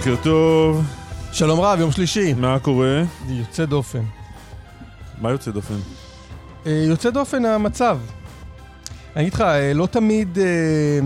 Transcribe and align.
בוקר 0.00 0.16
טוב, 0.22 0.84
שלום 1.32 1.60
רב, 1.60 1.80
יום 1.80 1.92
שלישי. 1.92 2.34
מה 2.34 2.58
קורה? 2.58 3.02
יוצא 3.28 3.64
דופן. 3.64 4.02
מה 5.18 5.30
יוצא 5.30 5.50
דופן? 5.50 5.74
אה, 6.66 6.84
יוצא 6.88 7.10
דופן 7.10 7.44
המצב. 7.44 7.98
אני 9.16 9.22
אגיד 9.22 9.34
לך, 9.34 9.40
אה, 9.40 9.72
לא 9.74 9.86
תמיד... 9.86 10.38
אה, 10.38 10.98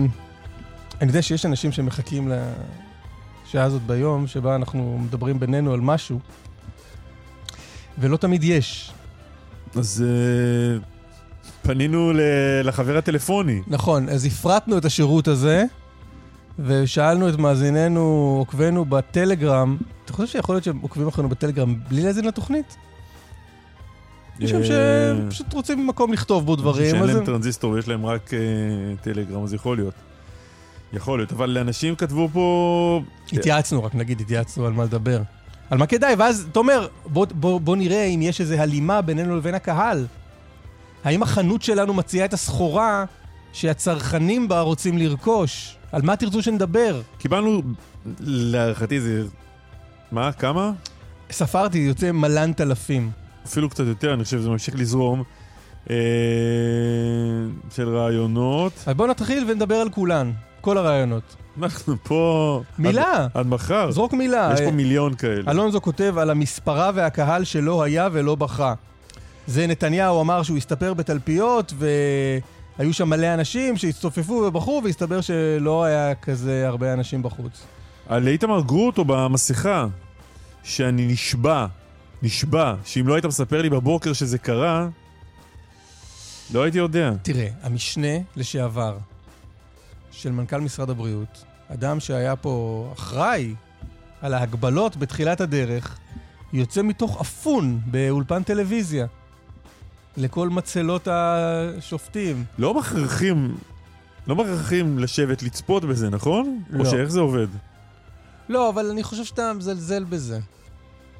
אני 1.01 1.07
יודע 1.07 1.21
שיש 1.21 1.45
אנשים 1.45 1.71
שמחכים 1.71 2.31
לשעה 3.47 3.63
הזאת 3.63 3.81
ביום, 3.81 4.27
שבה 4.27 4.55
אנחנו 4.55 4.99
מדברים 5.01 5.39
בינינו 5.39 5.73
על 5.73 5.81
משהו, 5.81 6.19
ולא 7.97 8.17
תמיד 8.17 8.43
יש. 8.43 8.91
אז 9.75 10.05
פנינו 11.61 12.11
לחבר 12.63 12.97
הטלפוני. 12.97 13.61
נכון, 13.67 14.09
אז 14.09 14.25
הפרטנו 14.25 14.77
את 14.77 14.85
השירות 14.85 15.27
הזה, 15.27 15.63
ושאלנו 16.59 17.29
את 17.29 17.35
מאזיננו, 17.35 18.35
עוקבינו 18.39 18.85
בטלגרם, 18.85 19.77
אתה 20.05 20.13
חושב 20.13 20.27
שיכול 20.31 20.55
להיות 20.55 20.63
שהם 20.63 20.79
עוקבים 20.81 21.07
אחרינו 21.07 21.29
בטלגרם 21.29 21.75
בלי 21.89 22.03
להאזין 22.03 22.25
לתוכנית? 22.25 22.77
משום 24.39 24.61
אה, 24.61 24.65
שהם 24.65 25.29
פשוט 25.29 25.53
רוצים 25.53 25.87
מקום 25.87 26.13
לכתוב 26.13 26.45
בו 26.45 26.55
דברים, 26.55 26.91
שאין 26.91 27.03
להם 27.03 27.17
הם... 27.17 27.25
טרנזיסטור 27.25 27.71
ויש 27.71 27.87
להם 27.87 28.05
רק 28.05 28.33
אה, 28.33 28.39
טלגרם, 29.01 29.43
אז 29.43 29.53
יכול 29.53 29.77
להיות. 29.77 29.93
יכול 30.93 31.19
להיות, 31.19 31.31
אבל 31.31 31.57
אנשים 31.57 31.95
כתבו 31.95 32.29
פה... 32.33 33.01
התייעצנו, 33.33 33.83
רק 33.83 33.95
נגיד, 33.95 34.21
התייעצנו 34.21 34.65
על 34.65 34.73
מה 34.73 34.83
לדבר. 34.83 35.21
על 35.69 35.77
מה 35.77 35.87
כדאי, 35.87 36.15
ואז, 36.15 36.47
תומר, 36.51 36.87
בוא, 37.05 37.25
בוא, 37.31 37.61
בוא 37.61 37.75
נראה 37.75 38.03
אם 38.03 38.21
יש 38.21 38.41
איזו 38.41 38.55
הלימה 38.55 39.01
בינינו 39.01 39.37
לבין 39.37 39.55
הקהל. 39.55 40.05
האם 41.03 41.23
החנות 41.23 41.61
שלנו 41.61 41.93
מציעה 41.93 42.25
את 42.25 42.33
הסחורה 42.33 43.05
שהצרכנים 43.53 44.47
בה 44.47 44.59
רוצים 44.59 44.97
לרכוש? 44.97 45.77
על 45.95 46.01
מה 46.01 46.15
תרצו 46.15 46.41
שנדבר? 46.41 47.01
קיבלנו, 47.17 47.61
להערכתי 48.19 49.01
זה... 49.01 49.23
מה? 50.11 50.31
כמה? 50.31 50.71
ספרתי, 51.31 51.77
יוצא 51.77 52.11
מלנת 52.11 52.61
אלפים. 52.61 53.11
אפילו 53.45 53.69
קצת 53.69 53.83
יותר, 53.87 54.13
אני 54.13 54.23
חושב 54.23 54.37
שזה 54.37 54.49
ממשיך 54.49 54.75
לזרום. 54.77 55.23
אה, 55.89 55.95
של 57.75 57.95
רעיונות. 57.95 58.73
אז 58.85 58.93
בואו 58.95 59.07
נתחיל 59.07 59.45
ונדבר 59.47 59.75
על 59.75 59.89
כולן, 59.89 60.31
כל 60.61 60.77
הרעיונות. 60.77 61.35
אנחנו 61.59 61.95
פה... 62.03 62.61
מילה. 62.79 63.23
עד, 63.23 63.29
עד 63.33 63.47
מחר. 63.47 63.91
זרוק 63.91 64.13
מילה. 64.13 64.49
יש 64.53 64.59
פה 64.59 64.65
אה, 64.65 64.71
מיליון 64.71 65.15
כאלה. 65.15 65.51
אלונזו 65.51 65.81
כותב 65.81 66.15
על 66.17 66.29
המספרה 66.29 66.91
והקהל 66.95 67.43
שלא 67.43 67.83
היה 67.83 68.07
ולא 68.11 68.35
בכה. 68.35 68.73
זה 69.47 69.67
נתניהו 69.67 70.21
אמר 70.21 70.43
שהוא 70.43 70.57
הסתפר 70.57 70.93
בתלפיות, 70.93 71.73
והיו 72.79 72.93
שם 72.93 73.09
מלא 73.09 73.33
אנשים 73.33 73.77
שהצטופפו 73.77 74.33
ובכו, 74.33 74.81
והסתבר 74.83 75.21
שלא 75.21 75.83
היה 75.83 76.15
כזה 76.15 76.67
הרבה 76.67 76.93
אנשים 76.93 77.23
בחוץ. 77.23 77.63
על 78.07 78.27
איתמר 78.27 78.61
גרוטו 78.61 79.05
במסכה, 79.05 79.87
שאני 80.63 81.07
נשבע, 81.07 81.67
נשבע, 82.23 82.75
שאם 82.85 83.07
לא 83.07 83.13
היית 83.13 83.25
מספר 83.25 83.61
לי 83.61 83.69
בבוקר 83.69 84.13
שזה 84.13 84.37
קרה, 84.37 84.87
לא 86.53 86.63
הייתי 86.63 86.77
יודע. 86.77 87.11
תראה, 87.21 87.47
המשנה 87.63 88.17
לשעבר 88.35 88.97
של 90.11 90.31
מנכ"ל 90.31 90.61
משרד 90.61 90.89
הבריאות, 90.89 91.43
אדם 91.67 91.99
שהיה 91.99 92.35
פה 92.35 92.89
אחראי 92.93 93.55
על 94.21 94.33
ההגבלות 94.33 94.97
בתחילת 94.97 95.41
הדרך, 95.41 95.97
יוצא 96.53 96.81
מתוך 96.81 97.21
אפון 97.21 97.79
באולפן 97.85 98.43
טלוויזיה. 98.43 99.05
לכל 100.17 100.49
מצלות 100.49 101.07
השופטים. 101.11 102.43
לא 102.57 102.73
מכריחים, 102.73 103.55
לא 104.27 104.35
מכריחים 104.35 104.99
לשבת 104.99 105.43
לצפות 105.43 105.85
בזה, 105.85 106.09
נכון? 106.09 106.59
לא. 106.69 106.79
או 106.79 106.89
שאיך 106.89 107.09
זה 107.09 107.19
עובד? 107.19 107.47
לא, 108.49 108.69
אבל 108.69 108.89
אני 108.89 109.03
חושב 109.03 109.23
שאתה 109.23 109.53
מזלזל 109.53 110.03
בזה. 110.03 110.39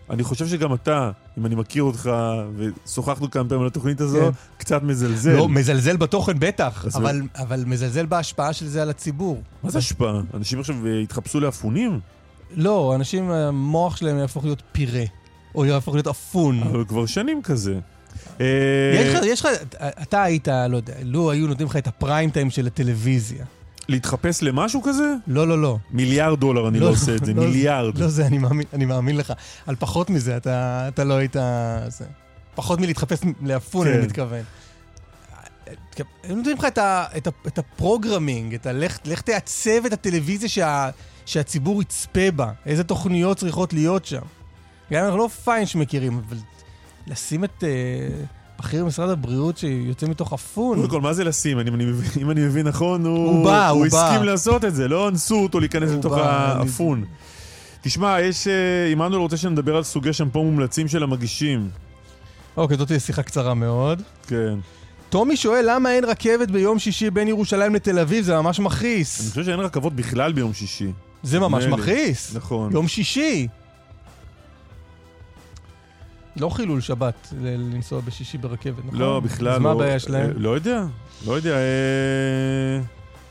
אני 0.09 0.23
חושב 0.23 0.47
שגם 0.47 0.73
אתה, 0.73 1.11
אם 1.37 1.45
אני 1.45 1.55
מכיר 1.55 1.83
אותך, 1.83 2.11
ושוחחנו 2.55 3.31
כמה 3.31 3.49
פעמים 3.49 3.61
על 3.61 3.67
התוכנית 3.67 4.01
הזו, 4.01 4.19
כן. 4.19 4.29
קצת 4.57 4.83
מזלזל. 4.83 5.35
לא, 5.35 5.49
מזלזל 5.49 5.97
בתוכן 5.97 6.39
בטח, 6.39 6.85
אבל, 6.95 7.21
אבל 7.35 7.63
מזלזל 7.65 8.05
בהשפעה 8.05 8.53
של 8.53 8.67
זה 8.67 8.81
על 8.81 8.89
הציבור. 8.89 9.41
מה 9.63 9.69
זה 9.69 9.77
השפעה? 9.77 10.21
אנשים 10.33 10.59
עכשיו 10.59 10.75
אה, 10.85 10.99
התחפשו 10.99 11.39
לאפונים? 11.39 11.99
לא, 12.55 12.95
אנשים, 12.95 13.31
המוח 13.31 13.97
שלהם 13.97 14.17
יהפוך 14.17 14.43
להיות 14.43 14.61
פירה, 14.71 15.03
או 15.55 15.65
יהפוך 15.65 15.93
להיות 15.95 16.07
אפון. 16.07 16.63
אבל 16.63 16.85
כבר 16.85 17.05
שנים 17.05 17.41
כזה. 17.41 17.79
אה, 18.41 19.19
יש 19.25 19.45
לך, 19.45 19.47
אתה 19.77 20.23
היית, 20.23 20.47
לא 20.47 20.77
יודע, 20.77 20.93
לו 21.03 21.31
היו 21.31 21.47
נותנים 21.47 21.67
לך 21.67 21.75
את 21.75 21.87
הפריים 21.87 22.29
טיים 22.29 22.49
של 22.49 22.67
הטלוויזיה. 22.67 23.45
להתחפש 23.89 24.43
למשהו 24.43 24.81
כזה? 24.81 25.13
לא, 25.27 25.47
לא, 25.47 25.61
לא. 25.61 25.77
מיליארד 25.91 26.39
דולר 26.39 26.67
אני 26.67 26.79
לא 26.79 26.89
עושה 26.89 27.15
את 27.15 27.25
זה, 27.25 27.33
לא, 27.33 27.43
מיליארד. 27.43 27.97
לא 27.97 28.07
זה, 28.07 28.25
אני 28.25 28.37
מאמין, 28.37 28.65
אני 28.73 28.85
מאמין 28.85 29.17
לך. 29.17 29.33
על 29.67 29.75
פחות 29.75 30.09
מזה, 30.09 30.37
אתה, 30.37 30.85
אתה 30.87 31.03
לא 31.03 31.13
היית... 31.13 31.35
זה. 31.87 32.05
פחות 32.55 32.79
מלהתחפש 32.79 33.19
לאפון, 33.41 33.87
כן. 33.87 33.93
אני 33.93 34.05
מתכוון. 34.05 34.43
הם 36.23 36.37
נותנים 36.37 36.57
לך 36.57 36.65
את, 36.65 36.77
ה, 36.77 37.05
את, 37.17 37.27
ה, 37.27 37.29
את 37.47 37.57
ה 37.57 37.65
programming, 37.65 38.53
את 38.53 38.65
ה... 38.65 38.73
לך, 38.73 39.21
תעצב 39.21 39.85
את 39.85 39.93
הטלוויזיה 39.93 40.49
שה, 40.49 40.89
שהציבור 41.25 41.81
יצפה 41.81 42.31
בה, 42.31 42.51
איזה 42.65 42.83
תוכניות 42.83 43.37
צריכות 43.37 43.73
להיות 43.73 44.05
שם. 44.05 44.21
גם 44.91 45.05
אנחנו 45.05 45.17
לא 45.17 45.27
פיינש 45.43 45.75
מכירים, 45.75 46.21
אבל 46.27 46.37
לשים 47.07 47.43
את 47.43 47.63
אה, 47.63 47.69
בכיר 48.59 48.83
במשרד 48.83 49.09
הבריאות 49.09 49.57
שיוצא 49.57 50.07
מתוך 50.07 50.33
ארון, 50.33 50.77
קודם 50.77 50.89
כל, 50.89 51.01
מה 51.01 51.13
זה 51.13 51.23
לשים? 51.23 51.59
אני- 51.59 51.69
אני 51.69 51.85
אם 52.21 52.31
אני 52.31 52.41
מבין 52.41 52.67
נכון, 52.67 53.05
הוא 53.05 53.17
הוא 53.17 53.45
בא, 53.45 53.69
הוא 53.69 53.87
בא. 53.91 54.05
הסכים 54.07 54.23
לעשות 54.23 54.65
את 54.65 54.75
זה, 54.75 54.87
לא 54.87 55.07
אנסו 55.09 55.35
אותו 55.35 55.59
להיכנס 55.59 55.89
הוא 55.89 55.99
לתוך 55.99 56.13
אני- 56.13 56.21
הארון. 56.25 57.05
תשמע, 57.81 58.21
יש... 58.21 58.47
אה, 58.47 58.53
עמנואל 58.91 59.19
רוצה 59.21 59.37
שנדבר 59.37 59.75
על 59.75 59.83
סוגי 59.83 60.13
שמפו 60.13 60.43
מומלצים 60.43 60.87
של 60.87 61.03
המגישים. 61.03 61.69
אוקיי, 62.57 62.77
זאת 62.77 62.87
תהיה 62.87 62.99
שיחה 62.99 63.23
קצרה 63.23 63.53
מאוד. 63.53 64.01
כן. 64.27 64.55
טומי 65.09 65.37
שואל 65.37 65.65
למה 65.69 65.91
אין 65.91 66.05
רכבת 66.05 66.51
ביום 66.51 66.79
שישי 66.79 67.09
בין 67.09 67.27
ירושלים 67.27 67.75
לתל 67.75 67.99
אביב, 67.99 68.25
זה 68.25 68.35
ממש 68.41 68.59
אני 68.59 68.65
מכעיס. 68.65 69.29
חושב 69.29 69.43
שאין 69.43 69.59
רכבות 69.59 69.93
בכלל 69.93 70.33
ביום 70.33 70.53
שישי. 70.53 70.91
זה 71.23 71.39
ממש. 71.39 71.65
מכעיס. 71.65 72.35
נכון. 72.35 72.71
יום 72.71 72.87
שישי. 72.87 73.47
לא 76.37 76.49
חילול 76.49 76.81
שבת 76.81 77.33
לנסוע 77.41 78.01
בשישי 78.01 78.37
ברכבת, 78.37 78.85
נכון? 78.85 78.99
לא, 78.99 79.19
בכלל 79.19 79.47
לא. 79.47 79.55
אז 79.55 79.61
מה 79.61 79.71
הבעיה 79.71 79.99
שלהם? 79.99 80.29
אה, 80.29 80.33
לא 80.37 80.55
יודע, 80.55 80.83
לא 81.27 81.33
יודע. 81.33 81.51
אה, 81.55 82.79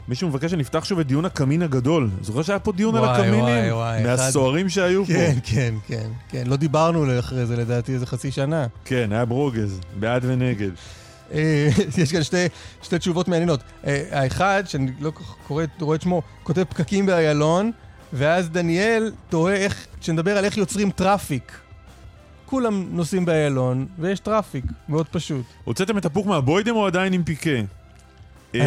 מישהו 0.09 0.29
מבקש 0.29 0.51
שנפתח 0.51 0.85
שוב 0.85 0.99
את 0.99 1.07
דיון 1.07 1.25
הקמין 1.25 1.63
הגדול. 1.63 2.11
זוכר 2.23 2.43
שהיה 2.43 2.59
פה 2.59 2.73
דיון 2.73 2.95
על 2.97 3.01
וואי, 3.03 3.13
הקמינים? 3.13 3.41
וואי, 3.41 3.73
וואי, 3.73 4.01
אחד- 4.01 4.07
מהסוהרים 4.25 4.69
שהיו 4.69 5.05
פה. 5.05 5.13
כן, 5.13 5.35
כן, 5.45 5.75
כן, 5.87 6.09
כן. 6.29 6.45
לא 6.47 6.57
דיברנו 6.57 7.19
אחרי 7.19 7.47
זה 7.47 7.57
לדעתי 7.57 7.95
איזה 7.95 8.07
חצי 8.07 8.31
שנה. 8.31 8.67
כן, 8.85 9.09
היה 9.13 9.25
ברוגז, 9.25 9.81
בעד 10.01 10.23
ונגד. 10.25 10.71
אה, 11.33 11.69
יש 12.03 12.13
כאן 12.13 12.23
שתי, 12.23 12.47
שתי 12.83 12.99
תשובות 12.99 13.29
מעניינות. 13.29 13.61
האחד, 14.11 14.63
שאני 14.67 14.91
לא 15.01 15.13
קורא, 15.49 15.65
רואה 15.81 15.97
את 15.97 16.03
שמו, 16.03 16.23
כותב 16.43 16.65
פקקים 16.65 17.07
באיילון, 17.07 17.71
ואז 18.13 18.49
דניאל 18.51 19.13
תוהה 19.29 19.55
איך, 19.55 19.87
שנדבר 20.01 20.39
על 20.39 20.45
איך 20.45 20.57
יוצרים 20.59 20.91
traffic. 20.91 21.53
כולם 22.55 22.87
נוסעים 22.91 23.25
באיילון, 23.25 23.87
ויש 23.99 24.21
traffic, 24.21 24.65
מאוד 24.89 25.09
פשוט. 25.09 25.45
הוצאתם 25.65 25.99
את 25.99 26.05
הפוך 26.05 26.27
מהבוידם 26.27 26.77
או 26.77 26.87
עדיין 26.87 27.13
עם 27.13 27.25
פיקה? 27.25 27.51
אה, 28.55 28.61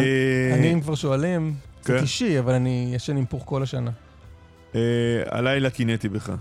אני, 0.54 0.72
אם 0.72 0.80
כבר 0.80 0.94
שואלים, 0.94 1.54
כן. 1.84 1.92
קצת 1.94 2.02
אישי, 2.02 2.38
אבל 2.38 2.54
אני 2.54 2.92
ישן 2.94 3.16
עם 3.16 3.26
פוך 3.26 3.42
כל 3.46 3.62
השנה. 3.62 3.90
אה, 4.74 4.80
הלילה 5.30 5.70
קינאתי 5.70 6.08
בך. 6.08 6.32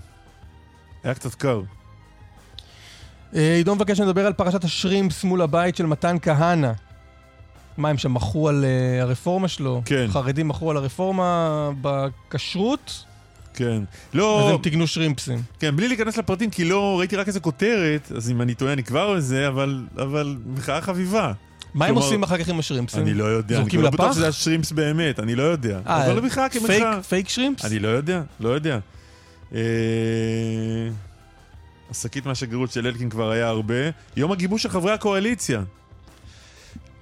היה 1.03 1.13
קצת 1.13 1.35
קר. 1.35 1.61
אה, 3.35 3.53
עידו 3.55 3.75
מבקש 3.75 3.97
שנדבר 3.97 4.25
על 4.25 4.33
פרשת 4.33 4.63
השרימפס 4.63 5.23
מול 5.23 5.41
הבית 5.41 5.75
של 5.75 5.85
מתן 5.85 6.15
כהנא. 6.21 6.71
מה, 7.77 7.89
הם 7.89 7.97
שם 7.97 8.13
מחו 8.13 8.49
על 8.49 8.65
אה, 8.65 9.01
הרפורמה 9.01 9.47
שלו? 9.47 9.81
כן. 9.85 10.05
חרדים 10.09 10.47
מחו 10.47 10.71
על 10.71 10.77
הרפורמה 10.77 11.69
בכשרות? 11.81 13.05
כן. 13.57 13.81
אז 13.83 13.85
לא, 14.13 14.49
הם 14.53 14.61
תיקנו 14.61 14.87
שרימפסים. 14.87 15.41
כן, 15.59 15.75
בלי 15.75 15.87
להיכנס 15.87 16.17
לפרטים, 16.17 16.49
כי 16.49 16.65
לא 16.65 16.99
ראיתי 16.99 17.15
רק 17.15 17.27
איזה 17.27 17.39
כותרת, 17.39 18.11
אז 18.15 18.29
אם 18.31 18.41
אני 18.41 18.55
טועה 18.55 18.73
אני 18.73 18.83
כבר 18.83 19.13
בזה, 19.13 19.47
אבל, 19.47 19.85
אבל 19.97 20.37
מחאה 20.55 20.81
חביבה. 20.81 21.31
מה 21.73 21.85
הם 21.85 21.95
עושים 21.95 22.23
אחר 22.23 22.37
כך 22.37 22.49
עם 22.49 22.59
השרימפסים? 22.59 23.01
אני 23.01 23.13
לא 23.13 23.23
יודע, 23.23 23.55
אני 23.55 23.63
זורקים 23.63 23.79
כבר 23.79 23.89
לא 23.89 23.93
בטוח 23.93 24.05
לפח? 24.05 24.15
שזה 24.15 24.27
השרימפס 24.27 24.71
באמת, 24.71 25.19
אני 25.19 25.35
לא 25.35 25.43
יודע. 25.43 25.79
אה, 25.87 26.05
אבל 26.05 26.15
לא 26.15 26.21
מחאה 26.21 26.49
כמחאה. 26.49 27.01
פייק- 27.03 27.29
שרימפס? 27.29 27.65
אני 27.65 27.79
לא 27.79 27.87
יודע, 27.87 28.21
לא 28.39 28.49
יודע. 28.49 28.79
אה, 29.55 29.59
השקית 31.91 32.25
מהשגרירות 32.25 32.71
של 32.71 32.87
אלקין 32.87 33.09
כבר 33.09 33.31
היה 33.31 33.47
הרבה. 33.47 33.75
יום 34.17 34.31
הגיבוש 34.31 34.63
של 34.63 34.69
חברי 34.69 34.91
הקואליציה. 34.91 35.61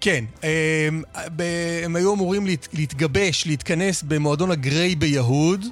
כן, 0.01 0.25
הם, 0.43 1.03
ב- 1.35 1.43
הם 1.85 1.95
היו 1.95 2.13
אמורים 2.13 2.45
להת, 2.47 2.67
להתגבש, 2.73 3.47
להתכנס 3.47 4.03
במועדון 4.03 4.51
הגריי 4.51 4.95
ביהוד, 4.95 5.65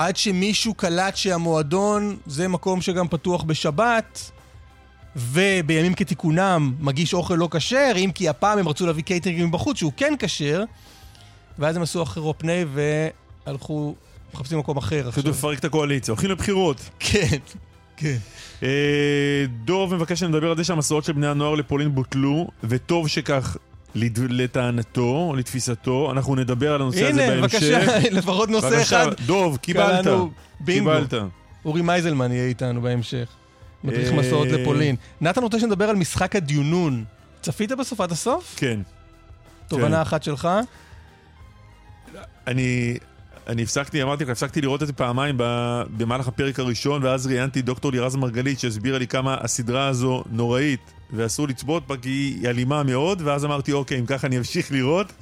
עד 0.00 0.16
שמישהו 0.16 0.74
קלט 0.74 1.16
שהמועדון 1.16 2.16
זה 2.26 2.48
מקום 2.48 2.80
שגם 2.80 3.08
פתוח 3.08 3.42
בשבת, 3.42 4.30
ובימים 5.16 5.94
כתיקונם 5.94 6.74
מגיש 6.80 7.14
אוכל 7.14 7.34
לא 7.34 7.48
כשר, 7.50 7.92
אם 7.96 8.10
כי 8.14 8.28
הפעם 8.28 8.58
הם 8.58 8.68
רצו 8.68 8.86
להביא 8.86 9.02
קייטרינג 9.02 9.44
מבחוץ 9.44 9.76
שהוא 9.76 9.92
כן 9.96 10.14
כשר, 10.18 10.64
ואז 11.58 11.76
הם 11.76 11.82
עשו 11.82 12.02
אחרו 12.02 12.34
פני 12.38 12.64
והלכו, 13.46 13.94
מחפשים 14.34 14.58
מקום 14.58 14.76
אחר 14.76 15.08
עכשיו. 15.08 15.22
לפרק 15.26 15.58
את 15.58 15.64
הקואליציה, 15.64 16.12
הולכים 16.12 16.30
לבחירות. 16.30 16.90
כן, 16.98 17.38
כן. 17.96 18.16
אה, 18.62 19.44
דוב 19.64 19.94
מבקש 19.94 20.20
שנדבר 20.20 20.50
על 20.50 20.56
זה 20.56 20.64
שהמסעות 20.64 21.04
של 21.04 21.12
בני 21.12 21.26
הנוער 21.26 21.54
לפולין 21.54 21.94
בוטלו, 21.94 22.48
וטוב 22.64 23.08
שכך 23.08 23.56
לטענתו, 23.94 25.34
לתפיסתו. 25.36 26.12
אנחנו 26.12 26.34
נדבר 26.34 26.72
על 26.74 26.82
הנושא 26.82 27.08
הזה 27.08 27.24
הנה, 27.24 27.40
בהמשך. 27.40 27.62
בבקשה, 27.62 27.98
לפחות 28.18 28.50
נושא 28.50 28.70
בבקשה, 28.70 29.02
אחד. 29.02 29.14
דוב, 29.26 29.56
קיבלת. 29.56 30.06
בינגו. 30.60 30.90
קיבלת. 30.90 31.14
אורי 31.64 31.82
מייזלמן 31.82 32.32
יהיה 32.32 32.46
איתנו 32.46 32.80
בהמשך. 32.80 33.28
מדריך 33.84 34.12
אה, 34.12 34.16
מסעות 34.16 34.48
לפולין. 34.48 34.96
נתן 35.20 35.42
רוצה 35.42 35.60
שנדבר 35.60 35.90
על 35.90 35.96
משחק 35.96 36.36
הדיונון. 36.36 37.04
צפית 37.42 37.72
בסוף 37.72 38.00
עד 38.00 38.12
הסוף? 38.12 38.54
כן. 38.56 38.80
תובנה 39.68 40.02
אחת 40.02 40.22
שלך? 40.22 40.48
אני, 42.46 42.96
אני 43.46 43.62
הפסקתי, 43.62 44.02
אמרתי 44.02 44.24
לך, 44.24 44.30
הפסקתי 44.30 44.60
לראות 44.60 44.82
את 44.82 44.86
זה 44.86 44.92
פעמיים 44.92 45.34
במהלך 45.96 46.28
הפרק 46.28 46.60
הראשון, 46.60 47.04
ואז 47.04 47.26
ראיינתי 47.26 47.62
דוקטור 47.62 47.92
לירז 47.92 48.16
מרגלית 48.16 48.60
שהסבירה 48.60 48.98
לי 48.98 49.06
כמה 49.06 49.36
הסדרה 49.40 49.86
הזו 49.86 50.24
נוראית, 50.30 50.92
ואסור 51.12 51.48
לצפות 51.48 51.86
בה 51.86 51.96
כי 51.96 52.08
היא 52.08 52.48
אלימה 52.48 52.82
מאוד, 52.82 53.22
ואז 53.24 53.44
אמרתי, 53.44 53.72
אוקיי, 53.72 53.98
אם 53.98 54.06
ככה 54.06 54.26
אני 54.26 54.38
אמשיך 54.38 54.72
לראות, 54.72 55.12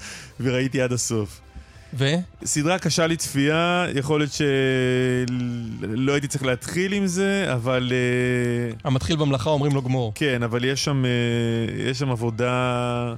וראיתי 0.41 0.81
עד 0.81 0.93
הסוף. 0.93 1.41
ו? 1.95 2.05
סדרה 2.45 2.79
קשה 2.79 3.07
לצפייה, 3.07 3.87
יכול 3.95 4.21
להיות 4.21 4.33
שלא 4.33 6.13
הייתי 6.13 6.29
צריך 6.29 6.45
להתחיל 6.45 6.93
עם 6.93 7.07
זה, 7.07 7.55
אבל... 7.55 7.93
אה, 7.93 8.77
המתחיל 8.85 9.17
במלאכה 9.17 9.51
אומרים 9.51 9.75
לו 9.75 9.83
גמור. 9.83 10.13
כן, 10.15 10.43
אבל 10.43 10.65
יש 10.65 10.85
שם, 10.85 11.05
אה, 11.05 11.11
יש 11.91 11.99
שם 11.99 12.11
עבודה, 12.11 13.15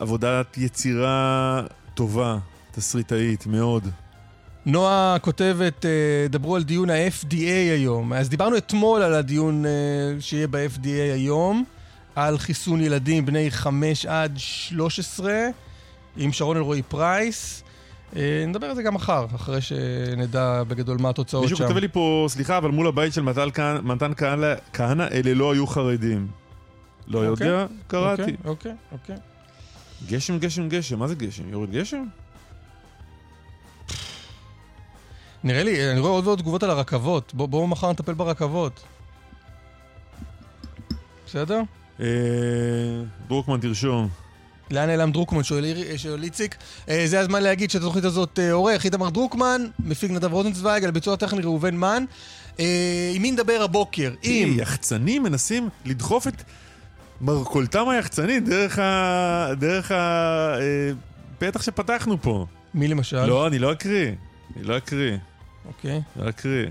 עבודת 0.00 0.58
יצירה 0.58 1.62
טובה, 1.94 2.38
תסריטאית, 2.72 3.46
מאוד. 3.46 3.88
נועה 4.66 5.16
כותבת, 5.20 5.84
אה, 5.86 5.90
דברו 6.30 6.56
על 6.56 6.62
דיון 6.62 6.90
ה-FDA 6.90 7.38
היום. 7.74 8.12
אז 8.12 8.28
דיברנו 8.28 8.56
אתמול 8.56 9.02
על 9.02 9.14
הדיון 9.14 9.66
אה, 9.66 9.70
שיהיה 10.20 10.46
ב-FDA 10.46 10.88
היום, 11.14 11.64
על 12.14 12.38
חיסון 12.38 12.80
ילדים 12.80 13.26
בני 13.26 13.50
5 13.50 14.06
עד 14.06 14.32
13, 14.36 15.32
עם 16.16 16.32
שרון 16.32 16.56
אלרועי 16.56 16.82
פרייס. 16.82 17.64
אה, 18.16 18.44
נדבר 18.48 18.66
על 18.66 18.74
זה 18.74 18.82
גם 18.82 18.94
מחר, 18.94 19.26
אחרי 19.34 19.60
שנדע 19.60 20.62
בגדול 20.68 20.96
מה 21.00 21.08
התוצאות 21.08 21.42
מישהו 21.42 21.56
שם. 21.58 21.66
כותב 21.66 21.76
לי 21.76 21.88
פה, 21.88 22.26
סליחה, 22.28 22.58
אבל 22.58 22.70
מול 22.70 22.86
הבית 22.86 23.12
של 23.12 23.22
מתן 23.82 24.12
כהנא- 24.72 25.02
אלה 25.12 25.34
לא 25.34 25.52
היו 25.52 25.66
חרדים. 25.66 26.26
לא 27.06 27.26
אוקיי, 27.28 27.46
יודע, 27.46 27.66
קראתי. 27.86 28.22
אוקיי, 28.22 28.36
אוקיי, 28.44 28.72
אוקיי. 28.92 29.16
גשם, 30.08 30.38
גשם, 30.38 30.68
גשם, 30.68 30.98
מה 30.98 31.08
זה 31.08 31.14
גשם? 31.14 31.48
יורד 31.48 31.70
גשם? 31.70 32.04
נראה 35.44 35.62
לי, 35.62 35.90
אני 35.90 36.00
רואה 36.00 36.12
עוד 36.12 36.26
ועוד 36.26 36.38
תגובות 36.38 36.62
על 36.62 36.70
הרכבות. 36.70 37.34
בואו 37.34 37.48
בוא 37.48 37.68
מחר 37.68 37.92
נטפל 37.92 38.14
ברכבות. 38.14 38.82
בסדר? 41.26 41.60
אה, 42.00 42.06
דרוקמן, 43.28 43.60
תרשום. 43.60 44.08
לאן 44.70 44.86
נעלם 44.86 45.12
דרוקמן? 45.12 45.42
שואל, 45.42 45.64
שואל 45.96 46.22
איציק. 46.22 46.56
אה, 46.88 47.02
זה 47.06 47.20
הזמן 47.20 47.42
להגיד 47.42 47.70
שאת 47.70 47.80
התוכנית 47.80 48.04
הזאת 48.04 48.38
אה, 48.38 48.52
עורך 48.52 48.84
איתמר 48.84 49.10
דרוקמן, 49.10 49.62
מפיק 49.78 50.10
נדב 50.10 50.32
רוזנצוויג, 50.32 50.84
על 50.84 50.90
ביצוע 50.90 51.16
טכני 51.16 51.42
ראובן 51.42 51.76
מן. 51.76 52.04
אה, 52.60 53.12
עם 53.14 53.22
מי 53.22 53.30
נדבר 53.30 53.62
הבוקר? 53.62 54.12
עם... 54.22 54.48
עם 54.48 54.58
יחצנים 54.58 55.22
מנסים 55.22 55.68
לדחוף 55.84 56.28
את 56.28 56.42
מרכולתם 57.20 57.88
היחצנית 57.88 58.44
דרך 58.44 58.78
ה... 58.78 59.48
דרך 59.58 59.90
ה... 59.90 59.94
אה, 60.60 60.90
פתח 61.38 61.62
שפתחנו 61.62 62.22
פה. 62.22 62.46
מי 62.74 62.88
למשל? 62.88 63.24
לא, 63.24 63.46
אני 63.46 63.58
לא 63.58 63.72
אקריא. 63.72 64.12
אני 64.56 64.64
לא 64.64 64.76
אקריא. 64.76 65.16
אוקיי. 65.66 66.02
אקריא. 66.28 66.66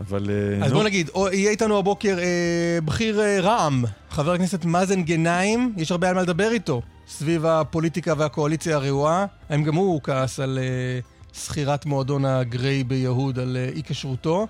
אבל... 0.00 0.30
אה, 0.30 0.64
אז 0.64 0.72
נו. 0.72 0.78
בוא 0.78 0.84
נגיד, 0.84 1.10
יהיה 1.32 1.50
איתנו 1.50 1.78
הבוקר 1.78 2.18
אה, 2.18 2.78
בכיר 2.84 3.20
אה, 3.20 3.40
רע"מ, 3.40 3.84
חבר 4.10 4.32
הכנסת 4.32 4.64
מאזן 4.64 5.02
גנאים, 5.02 5.74
יש 5.76 5.90
הרבה 5.90 6.08
על 6.08 6.14
מה 6.14 6.22
לדבר 6.22 6.50
איתו, 6.50 6.82
סביב 7.08 7.46
הפוליטיקה 7.46 8.14
והקואליציה 8.16 8.76
הרעועה. 8.76 9.26
האם 9.48 9.64
גם 9.64 9.74
הוא 9.74 10.00
כעס 10.02 10.40
על 10.40 10.58
אה, 10.62 11.00
שכירת 11.32 11.86
מועדון 11.86 12.24
הגריי 12.24 12.84
ביהוד, 12.84 13.38
על 13.38 13.56
אי 13.76 13.82
כשרותו. 13.86 14.46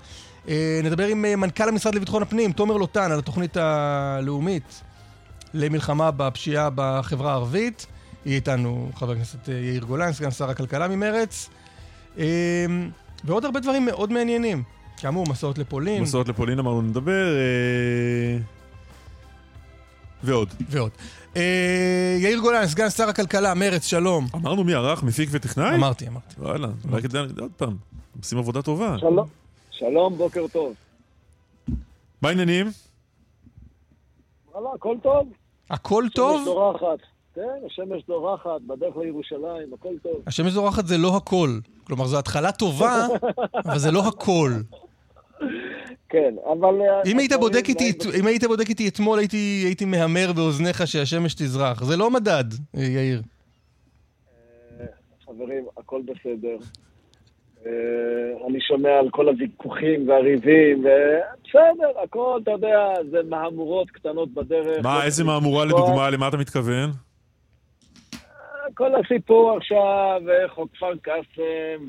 נדבר 0.85 1.07
עם 1.07 1.23
מנכ"ל 1.23 1.69
המשרד 1.69 1.95
לביטחון 1.95 2.23
הפנים, 2.23 2.53
תומר 2.53 2.77
לוטן, 2.77 3.13
על 3.13 3.19
התוכנית 3.19 3.57
הלאומית 3.57 4.83
למלחמה 5.55 6.11
בפשיעה 6.11 6.69
בחברה 6.75 7.33
הערבית. 7.33 7.87
יהיה 8.27 8.37
איתנו 8.37 8.91
חבר 8.95 9.13
הכנסת 9.13 9.49
יאיר 9.49 9.85
גולן, 9.85 10.13
סגן 10.13 10.31
שר 10.31 10.51
הכלכלה 10.51 10.89
ממרץ. 10.89 11.49
ועוד 13.25 13.45
הרבה 13.45 13.61
דברים 13.61 13.85
מאוד 13.87 14.13
מעניינים. 14.13 14.63
כאמור, 14.97 15.27
מסעות 15.29 15.59
לפולין. 15.59 16.03
מסעות 16.03 16.29
לפולין 16.29 16.59
אמרנו 16.59 16.83
נדבר. 16.83 17.37
אה, 17.37 18.39
ועוד. 20.23 20.49
ועוד. 20.69 20.91
אה, 21.37 22.17
יאיר 22.21 22.39
גולן, 22.39 22.67
סגן 22.67 22.91
שר 22.91 23.09
הכלכלה, 23.09 23.55
מרץ, 23.55 23.85
שלום. 23.85 24.27
אמרנו 24.35 24.65
מי 24.65 24.75
ערך, 24.75 25.03
מפיק 25.03 25.29
וטכנאי? 25.33 25.75
אמרתי, 25.75 26.09
אמרתי. 26.09 26.35
וואלה, 26.39 26.69
אולי 26.91 27.03
כדאי 27.03 27.23
עוד 27.41 27.53
פעם. 27.57 27.77
עושים 28.21 28.39
עבודה 28.39 28.63
טובה. 28.63 28.97
שלום, 28.99 29.29
שלום, 29.71 30.17
בוקר 30.19 30.47
טוב. 30.53 30.75
מה 32.23 32.29
העניינים? 32.29 32.71
וואלה, 34.55 34.69
הכל 34.75 34.97
טוב? 35.03 35.29
הכל 35.71 36.05
טוב? 36.15 36.45
זורחת. 36.45 36.99
כן, 37.39 37.67
השמש 37.67 38.03
זורחת, 38.07 38.61
בדרך 38.67 38.97
לירושלים, 38.97 39.75
הכל 39.75 39.99
טוב. 40.03 40.23
השמש 40.27 40.53
זורחת 40.53 40.87
זה 40.87 40.99
לא 40.99 41.17
הכל. 41.17 41.51
כלומר, 41.85 42.07
זו 42.07 42.19
התחלה 42.19 42.53
טובה, 42.53 43.07
אבל 43.67 43.79
זה 43.79 43.91
לא 43.91 44.09
הכל. 44.09 44.51
כן, 46.09 46.35
אבל... 46.53 46.81
אה, 46.81 47.03
אם 47.07 47.19
היית 47.19 47.33
בודק 47.33 47.69
איתי, 47.69 47.93
אם 48.21 48.27
היית 48.27 48.45
בודק 48.45 48.69
איתי 48.69 48.89
אתמול, 48.89 49.19
הייתי, 49.19 49.63
הייתי 49.65 49.85
מהמר 49.85 50.33
באוזניך 50.33 50.87
שהשמש 50.87 51.35
תזרח. 51.35 51.85
זה 51.85 51.97
לא 51.97 52.11
מדד, 52.11 52.45
אה, 52.77 52.83
יאיר. 52.83 53.23
חברים, 55.27 55.65
הכל 55.77 56.03
בסדר. 56.05 56.57
אה, 57.67 57.73
אני 58.49 58.61
שומע 58.61 58.99
על 58.99 59.11
כל 59.11 59.29
הוויכוחים 59.29 60.09
והריבים, 60.09 60.79
ובסדר, 60.79 62.01
הכל, 62.05 62.39
אתה 62.43 62.51
יודע, 62.51 62.95
זה 63.11 63.19
מהמורות 63.29 63.91
קטנות 63.91 64.35
בדרך. 64.35 64.85
מה, 64.85 64.99
לא 64.99 65.05
איזה 65.05 65.25
מהמורה. 65.25 65.65
לדוגמה, 65.65 66.11
למה 66.11 66.29
אתה 66.29 66.37
מתכוון? 66.37 67.08
כל 68.75 68.91
הסיפור 68.95 69.57
עכשיו, 69.57 70.21
חוק 70.49 70.71
כפר 70.77 70.93
קאסם, 71.03 71.85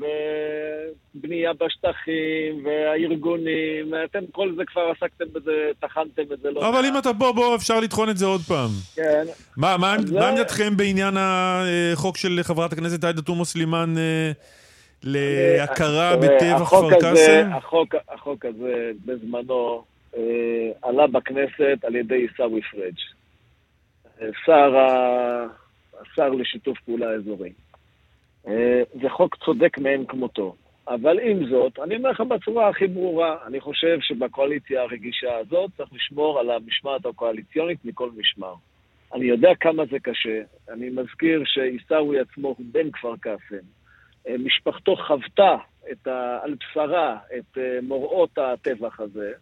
ובנייה 1.14 1.52
בשטחים, 1.52 2.64
והארגונים, 2.64 3.94
אתם 4.04 4.18
כל 4.32 4.52
זה 4.56 4.62
כבר 4.66 4.92
עסקתם 4.96 5.24
בזה, 5.32 5.52
טחנתם 5.80 6.22
את 6.32 6.40
זה 6.42 6.50
לא 6.50 6.68
אבל. 6.68 6.84
אם 6.84 6.98
אתה 6.98 7.12
בוא, 7.12 7.32
בוא, 7.32 7.56
אפשר 7.56 7.80
לטחון 7.80 8.10
את 8.10 8.16
זה 8.16 8.26
עוד 8.26 8.40
פעם. 8.40 8.68
כן, 8.94 9.24
מה, 9.56 9.76
מה, 9.76 9.94
אז 9.94 10.12
מה 10.12 10.20
זה- 10.20 10.28
עמדתכם 10.28 10.76
בעניין 10.76 11.14
החוק 11.18 12.16
של 12.16 12.38
חברת 12.42 12.72
הכנסת 12.72 13.04
עאידה 13.04 13.22
תומא 13.22 13.44
סלימאן 13.44 13.94
אה, 13.98 14.30
להכרה 15.04 16.16
תראה, 16.20 16.36
בטבח 16.56 16.68
כפר 16.68 17.00
קאסם? 17.00 17.48
החוק, 17.52 17.94
החוק 18.08 18.44
הזה 18.44 18.90
בזמנו 19.04 19.84
אה, 20.16 20.20
עלה 20.82 21.06
בכנסת 21.06 21.84
על 21.84 21.96
ידי 21.96 22.14
עיסאווי 22.30 22.60
פריג', 22.62 22.94
אה, 24.22 24.26
שר, 24.46 24.76
ה... 24.76 25.46
השר 26.00 26.28
לשיתוף 26.28 26.78
פעולה 26.80 27.10
אזורי. 27.10 27.52
אה, 28.46 28.82
זה 29.02 29.08
חוק 29.08 29.36
צודק 29.36 29.78
מאין 29.78 30.06
כמותו. 30.06 30.54
אבל 30.88 31.20
עם 31.20 31.46
זאת, 31.50 31.78
אני 31.78 31.96
אומר 31.96 32.10
לך 32.10 32.20
בצורה 32.20 32.68
הכי 32.68 32.86
ברורה, 32.86 33.36
אני 33.46 33.60
חושב 33.60 33.98
שבקואליציה 34.00 34.82
הרגישה 34.82 35.36
הזאת 35.36 35.70
צריך 35.76 35.92
לשמור 35.92 36.40
על 36.40 36.50
המשמעת 36.50 37.06
הקואליציונית 37.06 37.84
מכל 37.84 38.10
משמר. 38.16 38.54
אני 39.14 39.24
יודע 39.24 39.50
כמה 39.60 39.82
זה 39.90 39.98
קשה. 39.98 40.42
אני 40.68 40.90
מזכיר 40.90 41.42
שעיסאווי 41.44 42.20
עצמו 42.20 42.48
הוא 42.48 42.66
בן 42.72 42.90
כפר 42.90 43.16
קאסם. 43.20 43.66
אה, 44.28 44.34
משפחתו 44.38 44.96
חוותה 44.96 45.56
ה... 46.06 46.38
על 46.42 46.54
בשרה 46.54 47.18
את 47.38 47.58
אה, 47.58 47.78
מוראות 47.82 48.38
הטבח 48.38 49.00
הזה, 49.00 49.32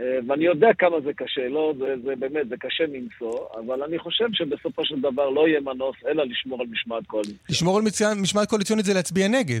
ואני 0.00 0.44
יודע 0.44 0.68
כמה 0.78 1.00
זה 1.00 1.12
קשה, 1.16 1.48
לא, 1.48 1.74
זה, 1.78 1.94
זה 2.04 2.16
באמת, 2.16 2.48
זה 2.48 2.56
קשה 2.60 2.84
מנשוא, 2.92 3.38
אבל 3.64 3.82
אני 3.82 3.98
חושב 3.98 4.24
שבסופו 4.32 4.84
של 4.84 5.00
דבר 5.00 5.30
לא 5.30 5.48
יהיה 5.48 5.60
מנוס 5.60 5.96
אלא 6.08 6.24
לשמור 6.24 6.60
על 6.60 6.66
משמעת 6.70 7.06
קואליציה. 7.06 7.36
לשמור 7.50 7.76
על 7.78 7.82
מציא- 7.82 8.22
משמעת 8.22 8.48
קואליציונית 8.48 8.84
זה 8.84 8.94
להצביע 8.94 9.28
נגד. 9.28 9.60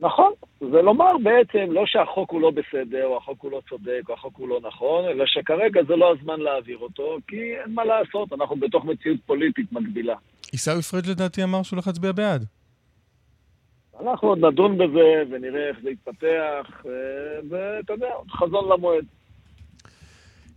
נכון, 0.00 0.32
זה 0.60 0.82
לומר 0.82 1.10
בעצם 1.22 1.72
לא 1.72 1.82
שהחוק 1.86 2.30
הוא 2.30 2.40
לא 2.40 2.50
בסדר, 2.50 3.04
או 3.06 3.16
החוק 3.16 3.42
הוא 3.42 3.50
לא 3.52 3.60
צודק, 3.68 4.02
או 4.08 4.14
החוק 4.14 4.36
הוא 4.36 4.48
לא 4.48 4.60
נכון, 4.68 5.04
אלא 5.04 5.24
שכרגע 5.26 5.80
זה 5.88 5.96
לא 5.96 6.12
הזמן 6.18 6.40
להעביר 6.40 6.78
אותו, 6.78 7.16
כי 7.28 7.36
אין 7.36 7.74
מה 7.74 7.84
לעשות, 7.84 8.32
אנחנו 8.32 8.56
בתוך 8.56 8.84
מציאות 8.84 9.18
פוליטית 9.26 9.72
מקבילה. 9.72 10.14
עיסאווי 10.52 10.82
פריג' 10.82 11.06
לדעתי 11.06 11.42
אמר 11.44 11.62
שהוא 11.62 11.76
הולך 11.76 11.86
להצביע 11.86 12.12
בעד. 12.12 12.44
אנחנו 14.00 14.28
עוד 14.28 14.44
נדון 14.44 14.78
בזה 14.78 15.22
ונראה 15.30 15.68
איך 15.68 15.76
זה 15.82 15.90
יתפתח, 15.90 16.84
אה, 16.86 16.92
ואתה 17.48 17.92
יודע, 17.92 18.06
עוד 18.06 18.30
חזון 18.30 18.72
למועד. 18.72 19.04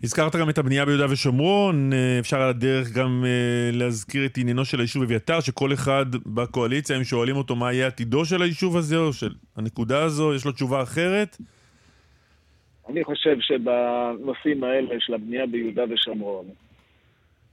הזכרת 0.03 0.35
גם 0.35 0.49
את 0.49 0.57
הבנייה 0.57 0.85
ביהודה 0.85 1.05
ושומרון, 1.09 1.93
אה, 1.93 2.19
אפשר 2.19 2.41
על 2.41 2.49
הדרך 2.49 2.91
גם 2.91 3.23
אה, 3.25 3.69
להזכיר 3.73 4.25
את 4.25 4.37
עניינו 4.37 4.65
של 4.65 4.79
היישוב 4.79 5.03
אביתר, 5.03 5.39
שכל 5.39 5.73
אחד 5.73 6.05
בקואליציה, 6.25 6.97
אם 6.97 7.03
שואלים 7.03 7.35
אותו 7.35 7.55
מה 7.55 7.73
יהיה 7.73 7.87
עתידו 7.87 8.25
של 8.25 8.41
היישוב 8.41 8.77
הזה, 8.77 8.97
או 8.97 9.13
של 9.13 9.29
הנקודה 9.57 10.03
הזו, 10.03 10.33
יש 10.35 10.45
לו 10.45 10.51
תשובה 10.51 10.83
אחרת. 10.83 11.37
אני 12.89 13.03
חושב 13.03 13.37
שבנושאים 13.39 14.63
האלה 14.63 14.95
של 14.99 15.13
הבנייה 15.13 15.45
ביהודה 15.45 15.83
ושומרון, 15.89 16.45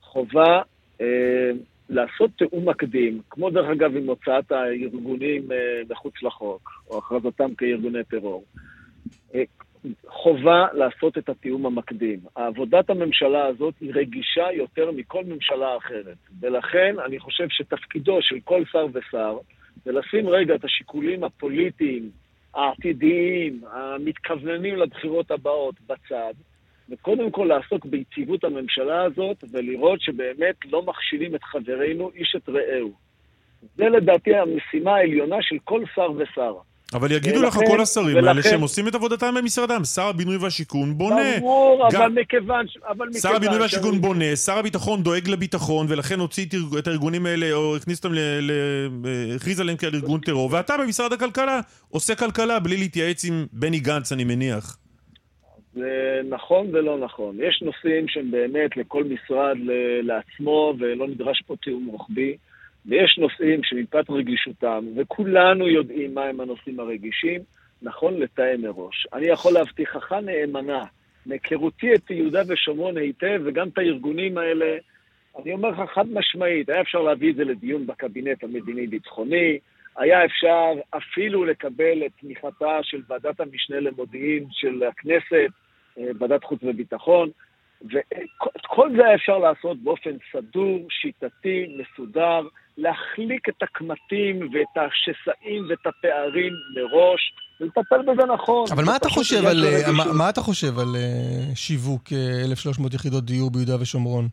חובה 0.00 0.62
אה, 1.00 1.50
לעשות 1.88 2.30
תיאום 2.38 2.68
מקדים, 2.68 3.20
כמו 3.30 3.50
דרך 3.50 3.70
אגב 3.70 3.96
עם 3.96 4.06
הוצאת 4.06 4.52
הארגונים 4.52 5.52
אה, 5.52 5.82
מחוץ 5.90 6.22
לחוק, 6.22 6.70
או 6.90 6.98
הכרזתם 6.98 7.54
כארגוני 7.54 8.04
טרור. 8.04 8.44
אה, 9.34 9.42
חובה 10.06 10.66
לעשות 10.72 11.18
את 11.18 11.28
התיאום 11.28 11.66
המקדים. 11.66 12.18
עבודת 12.34 12.90
הממשלה 12.90 13.46
הזאת 13.46 13.74
היא 13.80 13.92
רגישה 13.94 14.52
יותר 14.52 14.90
מכל 14.90 15.24
ממשלה 15.24 15.76
אחרת, 15.76 16.16
ולכן 16.40 16.96
אני 17.06 17.18
חושב 17.18 17.46
שתפקידו 17.50 18.18
של 18.22 18.36
כל 18.44 18.64
שר 18.72 18.86
ושר 18.92 19.38
זה 19.84 19.92
לשים 19.92 20.28
רגע 20.28 20.54
את 20.54 20.64
השיקולים 20.64 21.24
הפוליטיים, 21.24 22.10
העתידיים, 22.54 23.60
המתכווננים 23.72 24.76
לבחירות 24.76 25.30
הבאות 25.30 25.74
בצד, 25.86 26.34
וקודם 26.90 27.30
כל 27.30 27.48
לעסוק 27.54 27.86
ביציבות 27.86 28.44
הממשלה 28.44 29.02
הזאת 29.04 29.44
ולראות 29.52 30.00
שבאמת 30.00 30.54
לא 30.72 30.82
מכשילים 30.86 31.34
את 31.34 31.44
חברינו 31.44 32.10
איש 32.14 32.34
את 32.36 32.48
רעהו. 32.48 32.92
זה 33.76 33.84
לדעתי 33.84 34.30
המשימה 34.34 34.94
העליונה 34.96 35.36
של 35.40 35.56
כל 35.64 35.82
שר 35.94 36.10
ושר. 36.18 36.52
אבל 36.94 37.12
יגידו 37.12 37.42
לך 37.42 37.56
ולכן- 37.56 37.66
כל 37.70 37.80
השרים 37.80 38.16
האלה 38.16 38.30
ולכן- 38.32 38.50
שהם 38.50 38.60
עושים 38.60 38.88
את 38.88 38.94
עבודתם 38.94 39.34
במשרדם. 39.38 39.84
שר 39.84 40.02
הבינוי 40.06 40.36
והשיכון 40.36 40.98
בונה. 40.98 41.16
ברור, 41.40 41.88
גם- 41.92 42.02
אבל 42.02 42.12
מכיוון... 42.20 42.66
אבל 42.88 43.06
שר 43.12 43.18
מכיוון 43.18 43.36
הבינוי 43.36 43.58
והשיכון 43.60 43.90
שאני- 43.90 43.98
בונה, 43.98 44.36
שר 44.36 44.58
הביטחון 44.58 45.02
דואג 45.02 45.28
לביטחון, 45.28 45.86
ולכן 45.88 46.20
הוציא 46.20 46.44
את 46.46 46.54
הארג- 46.54 46.76
את 46.78 46.86
הארגונים 46.86 47.26
האלה, 47.26 47.52
או 47.52 47.76
הכניס 47.76 47.98
אותם, 48.04 48.14
ל- 48.14 48.18
ל- 48.40 48.88
הכריז 49.36 49.60
עליהם 49.60 49.76
כעל 49.78 49.94
ארגון 49.94 50.20
טרור, 50.20 50.48
ואתה 50.52 50.76
במשרד 50.76 51.12
הכלכלה 51.12 51.60
עושה 51.88 52.14
כלכלה 52.14 52.58
בלי 52.60 52.76
להתייעץ 52.76 53.24
עם 53.24 53.46
בני 53.52 53.80
גנץ, 53.80 54.12
אני 54.12 54.24
מניח. 54.24 54.76
זה 55.78 56.20
נכון 56.28 56.66
ולא 56.72 56.98
נכון. 56.98 57.36
יש 57.40 57.62
נושאים 57.62 58.08
שהם 58.08 58.30
באמת 58.30 58.76
לכל 58.76 59.04
משרד 59.04 59.56
לעצמו, 60.02 60.74
ולא 60.78 61.08
נדרש 61.08 61.42
פה 61.46 61.56
תיאום 61.56 61.86
רוחבי, 61.86 62.36
ויש 62.86 63.18
נושאים 63.18 63.60
שמפאת 63.62 64.10
רגישותם, 64.10 64.84
וכולנו 64.96 65.68
יודעים 65.68 66.14
מהם 66.14 66.40
הנושאים 66.40 66.80
הרגישים, 66.80 67.40
נכון 67.82 68.20
לתאם 68.20 68.62
מראש. 68.62 69.06
אני 69.12 69.26
יכול 69.26 69.52
להבטיחך 69.52 70.12
נאמנה, 70.12 70.84
מהיכרותי 71.26 71.94
את 71.94 72.10
יהודה 72.10 72.42
ושומרון 72.48 72.96
היטב, 72.96 73.40
וגם 73.44 73.68
את 73.68 73.78
הארגונים 73.78 74.38
האלה, 74.38 74.76
אני 75.42 75.52
אומר 75.52 75.68
לך 75.68 75.90
חד 75.94 76.06
משמעית, 76.12 76.68
היה 76.68 76.80
אפשר 76.80 77.02
להביא 77.02 77.30
את 77.30 77.36
זה 77.36 77.44
לדיון 77.44 77.86
בקבינט 77.86 78.44
המדיני-ביטחוני, 78.44 79.58
היה 79.96 80.24
אפשר 80.24 80.72
אפילו 80.90 81.44
לקבל 81.44 82.06
את 82.06 82.10
תמיכתה 82.20 82.78
של 82.82 83.00
ועדת 83.08 83.40
המשנה 83.40 83.80
למודיעין 83.80 84.44
של 84.50 84.82
הכנסת, 84.82 85.50
ועדת 86.20 86.44
חוץ 86.44 86.60
וביטחון, 86.62 87.30
ואת 87.82 88.66
כל 88.66 88.88
זה 88.96 89.14
אפשר 89.14 89.38
לעשות 89.38 89.82
באופן 89.82 90.10
סדור, 90.32 90.86
שיטתי, 90.90 91.66
מסודר, 91.78 92.40
להחליק 92.78 93.48
את 93.48 93.62
הקמטים 93.62 94.40
ואת 94.52 94.76
השסעים 94.76 95.66
ואת 95.68 95.86
הפערים 95.86 96.52
מראש, 96.76 97.32
ולטפל 97.60 98.02
בזה 98.02 98.22
נכון. 98.34 98.64
אבל 98.72 98.84
מה 98.84 98.96
אתה 98.96 99.08
חושב 99.08 99.46
על, 99.46 99.64
אה, 99.64 99.92
מה-. 99.92 100.12
מה 100.12 100.30
אתה 100.30 100.40
חושב 100.40 100.78
על 100.78 100.96
אה, 100.96 101.54
שיווק 101.54 102.12
אה, 102.12 102.44
1,300 102.44 102.94
יחידות 102.94 103.24
דיור 103.24 103.50
ביהודה 103.50 103.80
ושומרון? 103.80 104.28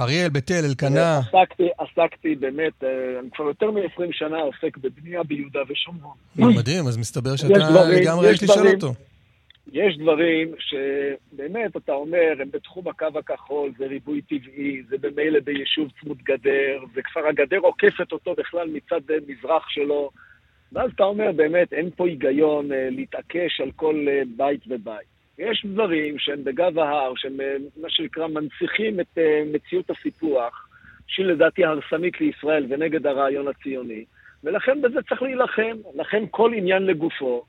אריאל, 0.00 0.28
בית 0.28 0.50
אל, 0.50 0.64
אלקנה. 0.68 1.18
עסקתי, 1.18 1.68
עסקתי 1.78 2.34
באמת, 2.34 2.84
אה, 2.84 2.88
אני 3.20 3.30
כבר 3.30 3.44
יותר 3.44 3.70
מ-20 3.70 4.08
שנה 4.12 4.36
עוסק 4.38 4.76
בבנייה 4.76 5.22
ביהודה 5.22 5.60
ושומרון. 5.68 6.16
מדהים, 6.36 6.86
אז 6.86 6.96
מסתבר 6.96 7.36
שאתה 7.36 7.54
לגמרי 7.92 8.30
יש 8.30 8.42
לשאול. 8.42 8.68
אותו. 8.74 8.94
יש 9.72 9.98
דברים 9.98 10.54
שבאמת, 10.58 11.76
אתה 11.76 11.92
אומר, 11.92 12.32
הם 12.40 12.50
בתחום 12.50 12.88
הקו 12.88 13.06
הכחול, 13.18 13.70
זה 13.78 13.86
ריבוי 13.86 14.22
טבעי, 14.22 14.82
זה 14.88 14.96
במילא 15.00 15.40
ביישוב 15.40 15.88
צמוד 16.00 16.18
גדר, 16.22 16.84
זה 16.94 17.02
כפר 17.02 17.26
הגדר 17.26 17.58
עוקפת 17.58 18.12
אותו 18.12 18.34
בכלל 18.34 18.68
מצד 18.72 19.00
מזרח 19.28 19.68
שלו, 19.68 20.10
ואז 20.72 20.90
אתה 20.94 21.04
אומר, 21.04 21.32
באמת, 21.32 21.72
אין 21.72 21.90
פה 21.96 22.06
היגיון 22.06 22.72
אה, 22.72 22.88
להתעקש 22.90 23.60
על 23.60 23.70
כל 23.76 24.06
אה, 24.08 24.22
בית 24.36 24.60
ובית. 24.68 25.12
יש 25.38 25.66
דברים 25.66 26.18
שהם 26.18 26.44
בגב 26.44 26.78
ההר, 26.78 27.12
שהם 27.16 27.40
אה, 27.40 27.56
מה 27.76 27.90
שנקרא 27.90 28.26
מנציחים 28.26 29.00
את 29.00 29.18
אה, 29.18 29.42
מציאות 29.52 29.90
הסיפוח, 29.90 30.68
שהיא 31.06 31.26
לדעתי 31.26 31.64
הרסנית 31.64 32.20
לישראל 32.20 32.66
ונגד 32.68 33.06
הרעיון 33.06 33.48
הציוני, 33.48 34.04
ולכן 34.44 34.82
בזה 34.82 35.02
צריך 35.08 35.22
להילחם. 35.22 35.76
לכן 35.94 36.24
כל 36.30 36.52
עניין 36.54 36.82
לגופו. 36.82 37.44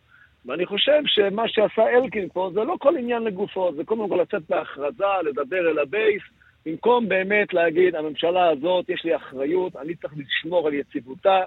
ואני 0.45 0.65
חושב 0.65 1.01
שמה 1.05 1.43
שעשה 1.47 1.83
אלקין 1.89 2.27
פה 2.33 2.51
זה 2.53 2.59
לא 2.59 2.75
כל 2.79 2.97
עניין 2.97 3.23
לגופו, 3.23 3.71
זה 3.75 3.83
קודם 3.83 4.09
כל 4.09 4.19
לצאת 4.21 4.41
בהכרזה, 4.49 5.03
לדבר 5.23 5.71
אל 5.71 5.79
הבייס, 5.79 6.21
במקום 6.65 7.09
באמת 7.09 7.53
להגיד, 7.53 7.95
הממשלה 7.95 8.49
הזאת, 8.49 8.89
יש 8.89 9.01
לי 9.05 9.15
אחריות, 9.15 9.75
אני 9.75 9.95
צריך 9.95 10.13
לשמור 10.17 10.67
על 10.67 10.73
יציבותה, 10.73 11.39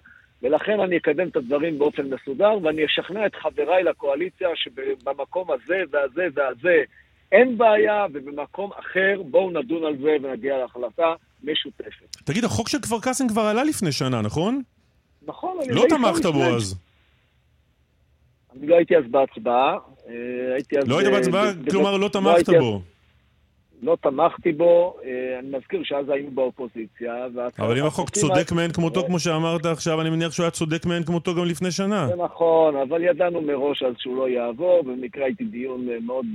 ולכן 0.42 0.80
אני 0.80 0.96
אקדם 0.96 1.28
את 1.28 1.36
הדברים 1.36 1.78
באופן 1.78 2.02
מסודר, 2.14 2.58
ואני 2.62 2.84
אשכנע 2.84 3.26
את 3.26 3.34
חבריי 3.34 3.82
לקואליציה 3.82 4.48
שבמקום 4.54 5.50
הזה 5.50 5.82
והזה 5.90 6.26
והזה 6.34 6.82
אין 7.32 7.58
בעיה, 7.58 8.06
ובמקום 8.12 8.70
אחר 8.80 9.22
בואו 9.30 9.50
נדון 9.50 9.84
על 9.84 9.96
זה 9.96 10.16
ונגיע 10.22 10.58
להחלטה 10.58 11.14
משותפת. 11.44 12.16
תגיד, 12.24 12.44
החוק 12.44 12.68
של 12.68 12.78
כפר 12.80 13.00
קאסם 13.00 13.28
כבר 13.28 13.42
עלה 13.42 13.64
לפני 13.64 13.92
שנה, 13.92 14.22
נכון? 14.22 14.62
נכון, 15.26 15.58
אני 15.64 15.74
לא 15.74 15.82
די 15.82 15.88
תמכת 15.88 16.26
בו 16.26 16.42
אז. 16.42 16.85
אני 18.58 18.66
לא 18.66 18.76
הייתי 18.76 18.96
אז 18.96 19.04
בהצבעה. 19.10 19.76
אה, 20.08 20.54
הייתי 20.54 20.78
אז... 20.78 20.88
לא 20.88 20.98
היית 20.98 21.12
אה, 21.12 21.14
בהצבעה, 21.14 21.44
כלומר 21.70 21.96
לא 21.96 22.08
תמכת 22.08 22.34
הייתי 22.34 22.56
אז- 22.56 22.62
בו. 22.62 22.80
לא 23.82 23.96
תמכתי 24.02 24.52
בו, 24.52 24.96
אה, 25.04 25.38
אני 25.38 25.48
מזכיר 25.58 25.80
שאז 25.84 26.08
היינו 26.08 26.30
באופוזיציה. 26.30 27.26
אבל 27.58 27.78
אם 27.78 27.86
החוק 27.86 28.10
צודק 28.10 28.52
מאין 28.52 28.72
כמותו, 28.72 29.04
כמו 29.06 29.18
שאמרת 29.18 29.66
עכשיו, 29.66 30.00
אני 30.00 30.10
מניח 30.10 30.32
שהוא 30.32 30.44
היה 30.44 30.50
צודק 30.50 30.86
מאין 30.86 31.02
כמותו 31.02 31.34
גם 31.34 31.44
לפני 31.44 31.70
שנה. 31.70 32.06
זה 32.08 32.22
נכון, 32.22 32.76
אבל 32.76 33.02
ידענו 33.02 33.40
מראש 33.40 33.82
אז 33.82 33.94
שהוא 33.98 34.16
לא 34.16 34.28
יעבור, 34.28 34.82
במקרה 34.82 35.24
הייתי 35.24 35.44
דיון 35.44 35.86
מאוד, 36.06 36.26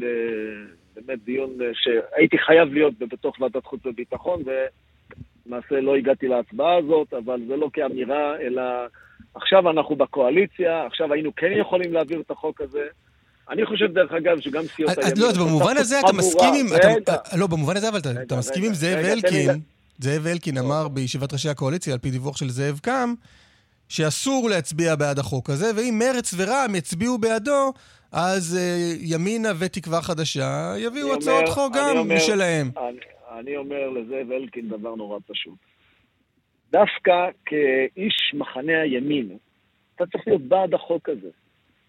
באמת 0.96 1.24
דיון 1.24 1.50
שהייתי 1.74 2.38
חייב 2.38 2.74
להיות 2.74 2.94
בתוך 3.00 3.42
ועדת 3.42 3.66
חוץ 3.66 3.86
וביטחון, 3.86 4.42
ולמעשה 4.46 5.82
לא 5.82 5.96
הגעתי 5.96 6.28
להצבעה 6.28 6.78
הזאת, 6.78 7.14
אבל 7.14 7.42
זה 7.48 7.56
לא 7.56 7.70
כאמירה, 7.74 8.40
אלא 8.42 8.62
עכשיו 9.36 9.70
אנחנו 9.72 9.96
בקואליציה, 9.96 10.86
עכשיו 10.86 11.14
היינו 11.14 11.32
כן 11.36 11.52
יכולים 11.60 11.94
להעביר 11.94 12.22
את 12.22 12.32
החוק 12.32 12.62
הזה. 12.62 12.84
אני 13.50 13.66
חושב, 13.66 13.86
דרך 13.94 14.12
אגב, 14.12 14.40
שגם 14.42 14.64
סיעות 14.76 14.92
אז 14.98 15.20
לא, 15.20 15.28
אז 15.28 15.34
עשו 15.38 15.46
במובן 15.46 15.78
הזה 15.78 16.00
אתה. 16.00 16.14
מסכים 16.14 16.54
עם... 16.60 16.66
אתה- 16.98 17.38
לא, 17.38 17.48
במובן 17.48 17.78
הזה 17.78 17.90
אבל 17.90 18.00
אתה- 18.00 18.36
מסכים 18.38 18.64
עם 18.64 18.74
זאב 18.74 18.98
אלקין. 19.06 19.50
זאב 20.00 20.28
אלקין 20.28 20.58
אמר 20.58 20.88
בישיבת 20.88 21.34
ראשי 21.34 21.50
הקואליציה, 21.50 21.94
על 21.94 22.00
פי 22.00 22.12
דיווח 22.12 22.38
של 22.38 22.50
זאב 22.50 22.80
קם, 22.84 23.14
שאסור 23.90 24.50
להצביע 24.50 24.96
בעד 24.96 25.20
החוק 25.20 25.50
הזה, 25.50 25.72
ואם 25.76 26.00
מרץ 26.00 26.34
ורע"מ 26.38 26.76
יצביעו 26.76 27.18
בעדו, 27.18 27.74
אז 28.12 28.58
אה, 28.62 28.94
ימינה 29.00 29.50
ותקווה 29.60 30.02
חדשה 30.02 30.74
יביאו 30.78 31.14
הצעות 31.14 31.50
חוק 31.50 31.74
גם 31.76 32.12
משלהם. 32.16 32.72
אני 33.40 33.58
אומר 33.58 33.90
לזאב 33.90 34.32
אלקין 34.32 34.70
דבר 34.70 34.96
נורא 34.96 35.20
פשוט. 35.28 35.71
דווקא 36.72 37.30
כאיש 37.46 38.32
מחנה 38.34 38.82
הימין, 38.82 39.38
אתה 39.96 40.06
צריך 40.06 40.28
להיות 40.28 40.42
בעד 40.42 40.74
החוק 40.74 41.10
הזה. 41.10 41.30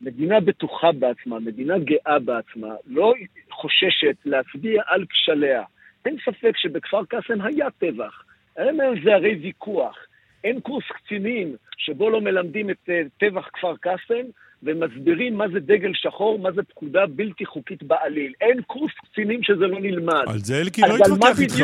מדינה 0.00 0.40
בטוחה 0.40 0.92
בעצמה, 0.92 1.38
מדינה 1.38 1.78
גאה 1.78 2.18
בעצמה, 2.18 2.74
לא 2.86 3.14
חוששת 3.50 4.16
להצביע 4.24 4.82
על 4.86 5.04
כשליה. 5.10 5.62
אין 6.04 6.16
ספק 6.24 6.56
שבכפר 6.56 7.04
קאסם 7.04 7.40
היה 7.42 7.70
טבח. 7.70 8.24
אין 8.56 8.80
על 8.80 8.94
זה 9.04 9.14
הרי 9.14 9.34
ויכוח. 9.34 9.98
אין 10.44 10.60
קורס 10.60 10.84
קצינים 10.88 11.56
שבו 11.76 12.10
לא 12.10 12.20
מלמדים 12.20 12.70
את 12.70 12.88
uh, 12.88 13.08
טבח 13.18 13.48
כפר 13.52 13.76
קאסם 13.76 14.26
ומסבירים 14.62 15.34
מה 15.34 15.48
זה 15.48 15.60
דגל 15.60 15.90
שחור, 15.94 16.38
מה 16.38 16.52
זה 16.52 16.62
פקודה 16.62 17.06
בלתי 17.06 17.46
חוקית 17.46 17.82
בעליל. 17.82 18.32
אין 18.40 18.62
קורס 18.62 18.92
קצינים 19.04 19.42
שזה 19.42 19.66
לא 19.66 19.80
נלמד. 19.80 20.24
על 20.26 20.38
זה 20.38 20.60
אלקין 20.60 20.84
לא 20.88 20.94
התווכח 20.94 21.40
איתך. 21.40 21.54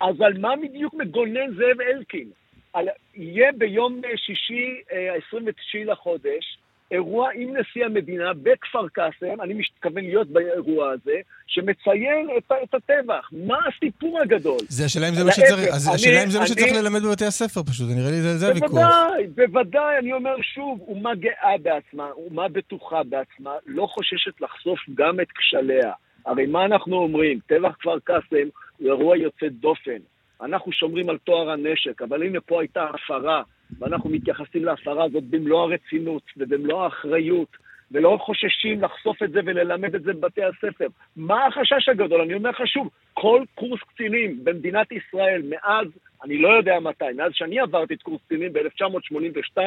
אז 0.00 0.20
על 0.20 0.38
מה 0.38 0.54
בדיוק 0.62 0.94
מגונן 0.94 1.54
זאב 1.56 1.80
אלקין? 1.80 2.28
על, 2.76 2.88
יהיה 3.14 3.52
ביום 3.52 4.00
שישי, 4.16 4.80
אה, 4.92 5.14
ה-29 5.14 5.92
לחודש, 5.92 6.58
אירוע 6.90 7.28
עם 7.34 7.56
נשיא 7.56 7.84
המדינה 7.84 8.32
בכפר 8.42 8.88
קאסם, 8.88 9.40
אני 9.42 9.54
מתכוון 9.54 10.04
להיות 10.04 10.28
באירוע 10.28 10.90
הזה, 10.90 11.14
שמציין 11.46 12.28
את, 12.38 12.52
את 12.62 12.74
הטבח. 12.74 13.30
מה 13.32 13.56
הסיפור 13.68 14.20
הגדול? 14.20 14.58
זה 14.68 14.84
השאלה 14.84 15.08
אם 15.08 15.14
זה 15.14 15.24
מה 15.24 15.32
שצריך, 15.32 15.68
אז 15.74 15.86
אני- 15.88 15.94
השאלה 15.94 16.24
אם 16.24 16.30
זה 16.30 16.38
מה 16.38 16.44
אני- 16.44 16.52
שצריך 16.54 16.72
ללמד 16.76 17.02
בבתי 17.02 17.24
הספר 17.24 17.62
פשוט, 17.62 17.86
נראה 17.96 18.10
לי 18.10 18.20
זה- 18.20 18.36
זה 18.38 18.48
הוויכוח. 18.48 18.70
בוודאי, 18.70 19.26
בוודאי, 19.46 19.98
אני 19.98 20.12
אומר 20.12 20.36
שוב, 20.54 20.80
אומה 20.88 21.14
גאה 21.14 21.54
בעצמה, 21.62 22.10
אומה 22.10 22.48
בטוחה 22.48 23.02
בעצמה, 23.02 23.50
לא 23.66 23.86
חוששת 23.86 24.40
לחשוף 24.40 24.78
גם 24.94 25.20
את 25.20 25.26
כשליה. 25.38 25.92
הרי 26.26 26.46
מה 26.46 26.64
אנחנו 26.64 26.96
אומרים? 26.96 27.38
טבח 27.46 27.76
כפר 27.80 27.98
קאסם 28.04 28.48
הוא 28.78 28.88
אירוע 28.88 29.16
יוצא 29.16 29.46
דופן. 29.48 29.98
אנחנו 30.42 30.72
שומרים 30.72 31.10
על 31.10 31.18
טוהר 31.18 31.50
הנשק, 31.50 32.02
אבל 32.02 32.22
הנה 32.22 32.40
פה 32.40 32.60
הייתה 32.60 32.84
הפרה, 32.84 33.42
ואנחנו 33.78 34.10
מתייחסים 34.10 34.64
להפרה 34.64 35.04
הזאת 35.04 35.24
במלוא 35.24 35.62
הרצינות 35.62 36.22
ובמלוא 36.36 36.84
האחריות, 36.84 37.56
ולא 37.92 38.18
חוששים 38.20 38.82
לחשוף 38.82 39.22
את 39.22 39.32
זה 39.32 39.40
וללמד 39.44 39.94
את 39.94 40.02
זה 40.02 40.12
בבתי 40.12 40.42
הספר. 40.44 40.86
מה 41.16 41.46
החשש 41.46 41.88
הגדול? 41.88 42.20
אני 42.20 42.34
אומר 42.34 42.50
לך 42.50 42.66
שוב, 42.66 42.88
כל 43.14 43.42
קורס 43.54 43.80
קצינים 43.80 44.44
במדינת 44.44 44.92
ישראל 44.92 45.42
מאז, 45.48 45.86
אני 46.24 46.38
לא 46.38 46.48
יודע 46.48 46.80
מתי, 46.80 47.04
מאז 47.16 47.32
שאני 47.34 47.60
עברתי 47.60 47.94
את 47.94 48.02
קורס 48.02 48.20
קצינים 48.26 48.52
ב-1982, 48.52 49.58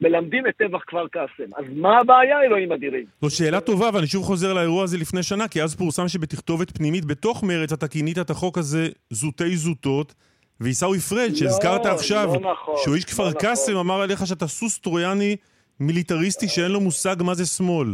מלמדים 0.00 0.46
את 0.46 0.56
טבח 0.56 0.80
כפר 0.86 1.08
קאסם. 1.08 1.50
אז 1.56 1.64
מה 1.76 1.98
הבעיה, 1.98 2.42
אלוהים 2.42 2.72
אדירים? 2.72 3.04
זו 3.22 3.36
שאלה 3.36 3.60
טובה, 3.60 3.90
ואני 3.94 4.06
שוב 4.06 4.24
חוזר 4.24 4.52
לאירוע 4.52 4.84
הזה 4.84 4.96
לפני 4.98 5.22
שנה, 5.22 5.48
כי 5.48 5.62
אז 5.62 5.74
פורסם 5.76 6.08
שבתכתובת 6.08 6.70
פנימית 6.78 7.04
בתוך 7.04 7.42
מרצ 7.44 7.72
אתה 7.72 7.88
כינית 7.88 8.18
את 8.18 8.30
החוק 8.30 8.58
הזה 8.58 8.88
זוטי 9.10 9.56
זוטות, 9.56 10.14
ועיסאווי 10.60 10.98
פריג', 10.98 11.30
לא, 11.30 11.36
שהזכרת 11.36 11.86
עכשיו, 11.86 12.28
לא 12.34 12.50
נכון, 12.52 12.74
שהוא 12.84 12.94
איש 12.94 13.04
כפר 13.04 13.22
לא 13.22 13.28
נכון. 13.28 13.40
קאסם, 13.40 13.76
אמר 13.76 14.00
עליך 14.00 14.26
שאתה 14.26 14.46
סוס 14.46 14.78
טרויאני 14.78 15.36
מיליטריסטי 15.80 16.48
שאין 16.48 16.70
לו 16.70 16.80
מושג 16.80 17.16
מה 17.20 17.34
זה 17.34 17.46
שמאל. 17.46 17.88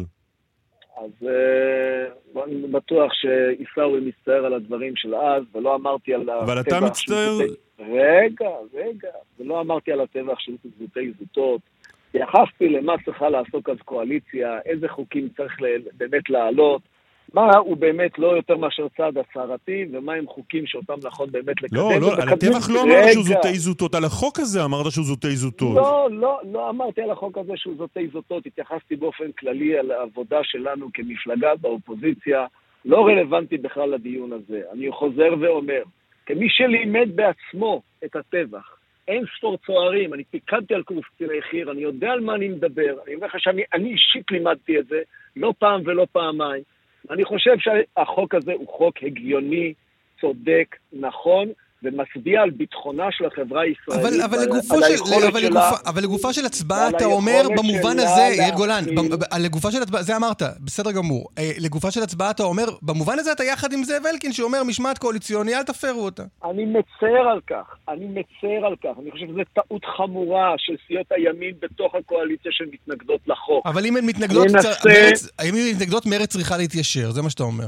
אז 0.97 1.29
אה, 1.29 2.43
אני 2.45 2.69
בטוח 2.71 3.13
שעיסאווי 3.15 4.01
מצטער 4.01 4.47
על 4.47 4.55
הדברים 4.55 4.93
של 4.97 5.15
אז, 5.15 5.43
ולא 5.55 5.75
אמרתי 5.75 6.15
על 6.15 6.21
הטבח 6.23 6.43
אבל 6.43 6.61
אתה 6.61 6.81
מצטער- 6.81 7.39
רגע, 7.79 8.51
רגע, 8.75 9.09
ולא 9.41 9.61
אמרתי 9.61 9.93
על 9.93 10.01
הטבח 10.01 10.39
של 10.39 10.53
זוטי 10.79 11.13
זוטות. 11.21 11.61
התייחסתי 12.17 12.69
למה 12.69 12.95
צריכה 13.05 13.29
לעסוק 13.29 13.69
אז 13.69 13.77
קואליציה, 13.85 14.59
איזה 14.67 14.89
חוקים 14.89 15.29
צריך 15.37 15.57
באמת 15.99 16.31
להעלות, 16.31 16.83
מה 17.35 17.51
הוא 17.59 17.77
באמת 17.77 18.19
לא 18.19 18.37
יותר 18.37 18.57
מאשר 18.57 18.87
צעד 18.97 19.19
הצהרתי, 19.19 19.85
ומה 19.93 20.13
הם 20.15 20.27
חוקים 20.27 20.67
שאותם 20.67 20.95
נכון 21.05 21.31
באמת 21.31 21.63
לקדם. 21.63 21.79
לא, 21.79 21.91
לא, 22.01 22.15
על 22.23 22.29
הטבח 22.29 22.71
לא 22.71 22.83
אמרת 22.83 23.13
שהוא. 23.13 23.25
זוטי 23.25 23.55
זוטות, 23.55 23.95
על 23.95 24.05
החוק 24.05 24.39
הזה 24.39 24.65
אמרת 24.65 24.93
שהוא 24.93 25.05
זוטי 25.05 25.37
זוטות. 25.37 25.77
לא, 25.77 26.09
לא, 26.11 26.41
לא 26.53 26.71
אמרתי 26.71 27.03
על 27.03 27.11
החוק 27.11 27.39
הזה 27.39 27.53
שהוא 27.57 27.75
זוטי 27.79 28.09
זוטות, 28.13 28.47
התייחסתי 28.47 28.97
באופן 28.97 29.33
כללי 29.39 29.79
על 29.79 29.91
העבודה 29.91 30.39
שלנו 30.43 30.89
כמפלגה 30.95 31.55
באופוזיציה, 31.61 32.47
לא 32.85 33.07
רלוונטי 33.07 33.59
בכלל 33.59 33.91
לדיון 33.95 34.33
הזה. 34.33 34.61
אני 34.73 34.93
חוזר 34.93 35.35
ואומר, 35.41 35.83
כמי 36.27 36.47
שלימד 36.49 37.09
בעצמו 37.15 37.83
את 38.05 38.17
הטבח, 38.17 38.76
אין 39.09 39.25
ספור 39.39 39.59
צוערים, 39.67 40.15
אני 40.15 40.25
פיקדתי 40.25 40.75
על 40.75 40.83
קורס 40.83 41.05
קציני 41.15 41.43
חי"ר, 41.43 41.71
אני 41.71 41.83
יודע 41.83 42.11
על 42.13 42.21
מה 42.21 42.35
אני 42.35 42.49
מדבר, 42.49 42.97
אני 43.07 43.15
אומר 43.15 43.27
לך 43.27 43.35
שאני 43.39 43.63
אני 43.75 43.93
אישית 43.93 44.31
לימדתי 44.31 44.79
את 44.79 44.87
זה, 44.87 45.03
לא 45.37 45.55
פעם 45.59 45.83
ולא 45.85 46.07
פעמיים. 46.13 46.63
אני 47.11 47.25
חושב 47.25 47.57
שהחוק 47.59 48.35
הזה 48.35 48.53
הוא 48.53 48.69
חוק 48.69 49.03
הגיוני, 49.03 49.75
צודק, 50.21 50.77
נכון, 50.93 51.49
ומצביע 51.83 52.43
על 52.43 52.51
ביטחונה 52.51 53.05
של 53.11 53.25
החברה 53.25 53.63
הישראלית. 53.63 54.05
אבל, 54.07 54.23
אבל, 54.23 54.39
לגופו 54.45 54.75
על 54.75 54.81
של, 54.81 54.87
היכולת 54.87 55.25
אבל, 55.29 55.41
שלה- 55.41 55.49
לגופה, 55.51 55.91
אבל 55.91 56.03
לגופה 56.03 56.33
של 56.33 56.47
הצבעה 56.47 56.89
אתה 56.89 57.05
אומר 57.05 57.43
במובן 57.57 57.99
הזה, 57.99 58.21
יאיר 58.37 58.55
גולן, 58.55 58.85
לגופה 59.41 59.71
של 59.71 59.83
הצבעה, 59.83 60.03
זה 60.03 60.17
אמרת, 60.17 60.43
בסדר 60.61 60.93
גמור. 60.93 61.29
אה, 61.39 61.51
לגופה 61.59 61.91
של 61.91 62.03
הצבעה 62.03 62.31
אתה 62.31 62.43
אומר, 62.43 62.65
במובן 62.83 63.19
הזה 63.19 63.33
אתה 63.33 63.45
יחד 63.45 63.73
עם 63.73 63.85
זאב 63.85 64.07
אלקין 64.07 64.33
שאומר 64.33 64.63
משמעת 64.65 64.99
קואליציוני, 64.99 65.55
אל 65.55 65.63
תפרו 65.63 66.05
אותה. 66.05 66.23
אני 66.45 66.65
מצר 66.65 67.17
על 67.33 67.41
כך, 67.51 67.77
אני 67.89 68.05
מצר 68.07 68.67
על 68.67 68.75
כך. 68.85 68.99
אני 69.03 69.11
חושב 69.11 69.27
שזו 69.27 69.41
טעות 69.55 69.83
חמורה 69.97 70.55
של 70.59 70.73
סיעות 70.87 71.07
הימין 71.11 71.55
בתוך 71.63 71.95
הקואליציה 71.95 72.53
שמתנגדות 72.53 73.21
לחוק. 73.27 73.67
אבל 73.67 73.87
אם 73.87 73.97
הן 73.97 74.05
מתנגדות, 74.07 74.47
מרצ- 74.47 75.29
האם 75.39 75.55
הן 75.55 75.71
מתנגדות, 75.75 76.07
מרצ 76.07 76.29
צריכה 76.29 76.57
להתיישר, 76.57 77.11
זה 77.11 77.23
מה 77.23 77.31
שאתה 77.31 77.43
אומר. 77.43 77.67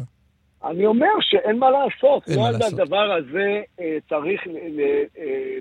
אני 0.65 0.87
אומר 0.87 1.09
שאין 1.21 1.59
מה 1.59 1.67
לעשות. 1.71 2.29
אין 2.29 2.37
לא 2.37 2.43
מה 2.43 2.49
על 2.49 2.55
לעשות. 2.61 2.79
הדבר 2.79 3.13
הזה 3.19 3.49
אה, 3.81 3.97
צריך... 4.09 4.41
ל- 4.47 4.81
אה, 5.19 5.59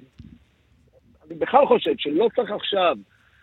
אני 1.29 1.35
בכלל 1.35 1.65
חושב 1.67 1.91
שלא 1.97 2.27
צריך 2.35 2.51
עכשיו 2.51 2.95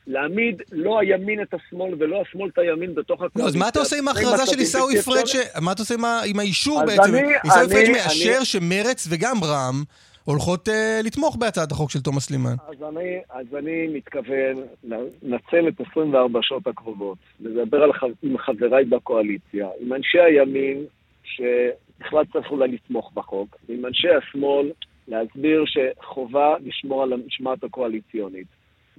להעמיד 0.06 0.62
לא 0.72 1.00
הימין 1.00 1.42
את 1.42 1.54
השמאל 1.54 1.94
ולא 1.98 2.22
השמאל 2.22 2.48
את 2.52 2.58
הימין 2.58 2.94
בתוך 2.94 3.22
הקואליציה. 3.22 3.42
לא, 3.42 3.48
אז 3.48 3.56
מה 3.56 3.68
אתה 3.68 3.78
עושה 3.78 3.96
עם 3.98 4.08
ההכרזה 4.08 4.46
של 4.46 4.58
עיסאווי 4.58 5.02
פריג'. 5.02 5.26
ש- 5.26 5.36
מה 5.62 5.72
אתה 5.72 5.82
עושה 5.82 5.94
עם 6.26 6.38
האישור 6.38 6.82
בעצם? 6.86 7.14
עיסאווי 7.44 7.68
פריג' 7.74 7.90
מאשר 7.90 8.44
שמרצ 8.44 9.08
וגם 9.10 9.36
רע"מ 9.44 9.82
הולכות 10.24 10.68
אה, 10.68 11.00
לתמוך 11.04 11.36
בהצעת 11.36 11.72
החוק 11.72 11.90
של 11.90 12.00
תומא 12.00 12.20
סלימאן. 12.20 12.54
אז 12.68 12.82
אני, 12.88 13.18
אז 13.30 13.46
אני 13.58 13.86
מתכוון 13.94 14.54
לנצל 14.84 15.68
את 15.68 15.80
24 15.90 16.38
השעות 16.38 16.66
הקרובות, 16.66 17.18
לדבר 17.40 17.82
על, 17.82 17.92
ח- 17.92 18.04
עם 18.22 18.38
חבריי 18.38 18.84
בקואליציה, 18.84 19.68
עם 19.80 19.92
אנשי 19.92 20.18
הימין, 20.20 20.84
שבכלל 21.24 22.24
צריך 22.32 22.50
אולי 22.50 22.68
לתמוך 22.68 23.12
בחוק, 23.14 23.56
ועם 23.68 23.86
אנשי 23.86 24.08
השמאל, 24.08 24.70
להסביר 25.08 25.64
שחובה 25.66 26.54
לשמור 26.64 27.02
על 27.02 27.12
המשמעת 27.12 27.64
הקואליציונית. 27.64 28.46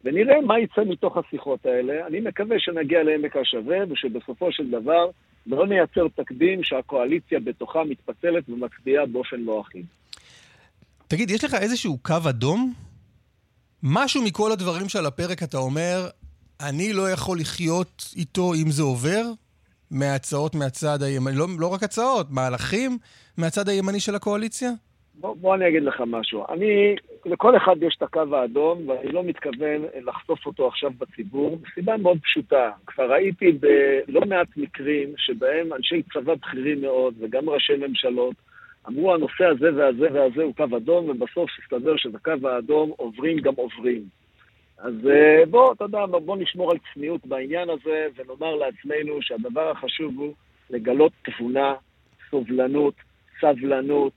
ונראה 0.03 0.41
מה 0.41 0.59
יצא 0.59 0.81
מתוך 0.85 1.17
השיחות 1.17 1.65
האלה. 1.65 2.07
אני 2.07 2.19
מקווה 2.19 2.59
שנגיע 2.59 3.03
לעמק 3.03 3.35
השווה, 3.37 3.77
ושבסופו 3.89 4.51
של 4.51 4.71
דבר 4.71 5.09
לא 5.47 5.67
נייצר 5.67 6.07
תקדים 6.15 6.63
שהקואליציה 6.63 7.39
בתוכה 7.39 7.83
מתפצלת 7.83 8.49
ומצביעה 8.49 9.05
באופן 9.05 9.39
לא 9.39 9.61
אחיד. 9.61 9.85
תגיד, 11.07 11.29
יש 11.29 11.43
לך 11.43 11.53
איזשהו 11.53 11.97
קו 12.01 12.15
אדום? 12.29 12.73
משהו 13.83 14.23
מכל 14.23 14.51
הדברים 14.51 14.89
שעל 14.89 15.05
הפרק 15.05 15.43
אתה 15.43 15.57
אומר, 15.57 16.07
אני 16.61 16.93
לא 16.93 17.09
יכול 17.11 17.39
לחיות 17.39 18.13
איתו 18.15 18.53
אם 18.53 18.71
זה 18.71 18.83
עובר? 18.83 19.21
מהצעות 19.91 20.55
מהצד 20.55 20.97
הימני, 21.01 21.35
לא, 21.37 21.45
לא 21.59 21.67
רק 21.67 21.83
הצעות, 21.83 22.27
מהלכים 22.31 22.97
מהצד 23.37 23.69
הימני 23.69 23.99
של 23.99 24.15
הקואליציה? 24.15 24.69
בוא, 25.19 25.35
בוא 25.35 25.55
אני 25.55 25.67
אגיד 25.67 25.83
לך 25.83 26.01
משהו. 26.07 26.45
אני, 26.49 26.95
לכל 27.25 27.57
אחד 27.57 27.75
יש 27.81 27.95
את 27.97 28.03
הקו 28.03 28.35
האדום, 28.35 28.89
ואני 28.89 29.11
לא 29.11 29.23
מתכוון 29.23 29.81
לחשוף 30.05 30.45
אותו 30.45 30.67
עכשיו 30.67 30.91
בציבור, 30.97 31.57
מסיבה 31.67 31.97
מאוד 31.97 32.17
פשוטה. 32.23 32.71
כבר 32.85 33.11
ראיתי 33.11 33.51
בלא 33.51 34.21
מעט 34.21 34.47
מקרים 34.57 35.13
שבהם 35.17 35.73
אנשי 35.73 36.01
צבא 36.13 36.33
בכירים 36.35 36.81
מאוד, 36.81 37.13
וגם 37.19 37.49
ראשי 37.49 37.73
ממשלות, 37.75 38.35
אמרו 38.87 39.13
הנושא 39.13 39.45
הזה 39.45 39.69
והזה 39.75 40.07
והזה 40.13 40.43
הוא 40.43 40.55
קו 40.55 40.77
אדום, 40.77 41.09
ובסוף 41.09 41.49
הסתבר 41.63 41.97
שאת 41.97 42.15
הקו 42.15 42.47
האדום 42.47 42.91
עוברים 42.97 43.37
גם 43.39 43.53
עוברים. 43.55 44.03
אז 44.77 44.93
אה, 45.07 45.45
בוא, 45.49 45.73
אתה 45.73 45.83
יודע, 45.83 46.05
בוא 46.05 46.37
נשמור 46.37 46.71
על 46.71 46.77
צניעות 46.93 47.25
בעניין 47.25 47.69
הזה, 47.69 48.07
ונאמר 48.15 48.55
לעצמנו 48.55 49.21
שהדבר 49.21 49.71
החשוב 49.71 50.17
הוא 50.17 50.33
לגלות 50.69 51.11
תבונה, 51.21 51.73
סובלנות, 52.29 52.93
סבלנות, 53.41 54.13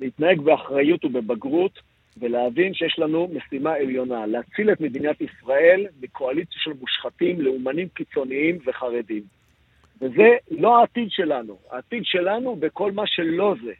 להתנהג 0.00 0.40
באחריות 0.40 1.04
ובבגרות, 1.04 1.78
ולהבין 2.20 2.74
שיש 2.74 2.98
לנו 2.98 3.28
משימה 3.32 3.74
עליונה, 3.74 4.26
להציל 4.26 4.72
את 4.72 4.80
מדינת 4.80 5.20
ישראל 5.20 5.86
מקואליציה 6.00 6.60
של 6.60 6.72
מושחתים, 6.80 7.40
לאומנים 7.40 7.88
קיצוניים 7.88 8.58
וחרדים. 8.66 9.22
וזה 10.00 10.36
לא 10.50 10.80
העתיד 10.80 11.10
שלנו. 11.10 11.58
העתיד 11.70 12.04
שלנו 12.04 12.56
בכל 12.56 12.92
מה 12.92 13.02
שלא 13.06 13.54
זה. 13.64 13.72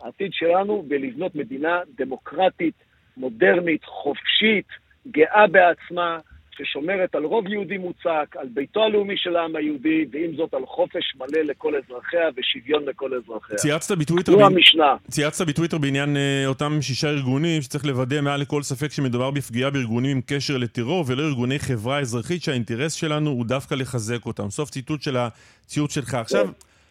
העתיד 0.00 0.32
שלנו 0.32 0.84
בלבנות 0.88 1.34
מדינה 1.34 1.80
דמוקרטית, 1.94 2.74
מודרנית, 3.16 3.84
חופשית, 3.84 4.66
גאה 5.06 5.46
בעצמה, 5.46 6.18
ששומרת 6.62 7.14
על 7.14 7.24
רוב 7.24 7.46
יהודי 7.46 7.78
מוצק, 7.78 8.36
על 8.38 8.48
ביתו 8.54 8.82
הלאומי 8.82 9.14
של 9.16 9.36
העם 9.36 9.56
היהודי, 9.56 10.04
ועם 10.12 10.36
זאת 10.36 10.54
על 10.54 10.66
חופש 10.66 11.14
מלא 11.16 11.42
לכל 11.42 11.74
אזרחיה 11.76 12.28
ושוויון 12.36 12.84
לכל 12.84 13.14
אזרחיה. 13.14 13.56
צייצת 13.56 13.98
בטוויטר, 13.98 14.44
המשנה. 14.44 14.96
צייצת 15.10 15.46
בטוויטר 15.46 15.78
בעניין 15.78 16.16
אה, 16.16 16.46
אותם 16.46 16.78
שישה 16.80 17.08
ארגונים 17.08 17.62
שצריך 17.62 17.84
לוודא 17.84 18.20
מעל 18.20 18.40
לכל 18.40 18.62
ספק 18.62 18.92
שמדובר 18.92 19.30
בפגיעה 19.30 19.70
בארגונים 19.70 20.16
עם 20.16 20.22
קשר 20.26 20.56
לטרור 20.56 21.04
ולא 21.06 21.22
ארגוני 21.22 21.58
חברה 21.58 21.98
אזרחית 21.98 22.42
שהאינטרס 22.42 22.92
שלנו 22.92 23.30
הוא 23.30 23.46
דווקא 23.46 23.74
לחזק 23.74 24.26
אותם. 24.26 24.50
סוף 24.50 24.70
ציטוט 24.70 25.02
של 25.02 25.16
הציוט 25.16 25.90
שלך. 25.90 26.14
עכשיו, 26.14 26.48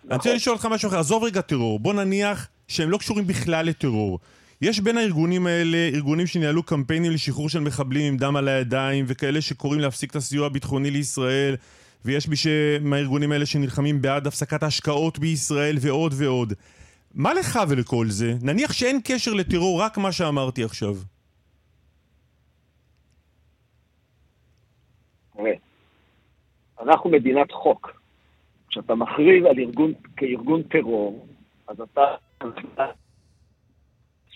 אני 0.08 0.16
רוצה 0.16 0.34
לשאול 0.34 0.56
אותך 0.56 0.68
משהו 0.72 0.90
אחר, 0.90 1.00
עזוב 1.00 1.24
רגע 1.24 1.42
טרור, 1.42 1.80
בוא 1.80 1.94
נניח 1.94 2.48
שהם 2.68 2.90
לא 2.90 2.98
קשורים 2.98 3.28
בכלל 3.28 3.66
לטרור. 3.66 4.20
יש 4.62 4.80
בין 4.80 4.98
הארגונים 4.98 5.48
האלה 5.48 5.78
ארגונים 5.94 6.28
שניהלו 6.28 6.64
קמפיינים 6.64 7.12
לשחרור 7.12 7.50
של 7.50 7.60
מחבלים 7.60 8.14
עם 8.14 8.18
דם 8.18 8.36
על 8.36 8.48
הידיים 8.48 9.06
וכאלה 9.08 9.42
שקוראים 9.42 9.82
להפסיק 9.82 10.12
את 10.12 10.16
הסיוע 10.16 10.46
הביטחוני 10.46 10.92
לישראל 10.92 11.56
ויש 12.06 12.28
מי 12.28 12.36
מהארגונים 12.82 13.32
האלה 13.32 13.46
שנלחמים 13.46 14.02
בעד 14.02 14.28
הפסקת 14.28 14.64
ההשקעות 14.64 15.20
בישראל 15.20 15.76
ועוד 15.82 16.14
ועוד. 16.18 16.54
מה 17.16 17.34
לך 17.34 17.60
ולכל 17.70 18.06
זה? 18.08 18.34
נניח 18.42 18.74
שאין 18.74 19.00
קשר 19.04 19.34
לטרור, 19.34 19.82
רק 19.82 19.98
מה 19.98 20.12
שאמרתי 20.12 20.64
עכשיו. 20.64 20.96
תראה, 25.38 25.52
אנחנו 26.82 27.10
מדינת 27.10 27.52
חוק. 27.52 27.92
כשאתה 28.70 28.96
מכריז 28.96 29.46
על 29.50 29.60
ארגון 29.60 29.94
כארגון 30.18 30.64
טרור, 30.64 31.28
אז 31.68 31.82
אתה... 31.82 32.02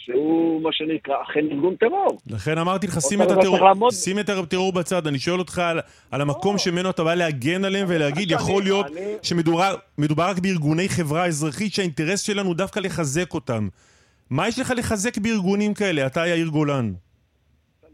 שהוא 0.06 0.62
מה 0.62 0.70
שנקרא 0.72 1.16
אכן 1.24 1.46
ארגון 1.52 1.76
טרור. 1.76 2.20
לכן 2.30 2.58
אמרתי 2.58 2.88
לך, 2.88 3.00
שים 3.02 3.22
את 3.22 3.32
הטרור, 3.32 3.60
לעמוד- 3.60 3.92
שים 3.94 4.20
את 4.20 4.30
הטרור 4.30 4.72
בצד. 4.74 5.08
אני 5.08 5.20
שואל 5.20 5.40
אותך 5.40 5.60
על, 5.60 5.80
על 6.12 6.22
המקום 6.22 6.58
שממנו 6.58 6.90
אתה 6.90 7.04
בא 7.04 7.14
להגן 7.16 7.66
עליהם 7.66 7.86
ולהגיד, 7.90 8.32
יכול 8.32 8.64
להיות 8.64 8.86
אני- 8.86 9.16
שמדובר 9.22 9.76
מדובר 9.98 10.24
רק 10.24 10.40
בארגוני 10.40 10.90
חברה 10.90 11.26
אזרחית 11.26 11.74
שהאינטרס 11.74 12.22
שלנו 12.22 12.54
דווקא 12.54 12.80
לחזק 12.80 13.34
אותם. 13.34 13.68
מה 14.30 14.48
יש 14.48 14.60
לך 14.60 14.74
לחזק 14.78 15.18
בארגונים 15.18 15.74
כאלה? 15.74 16.06
אתה 16.06 16.28
יאיר 16.28 16.48
גולן. 16.48 16.94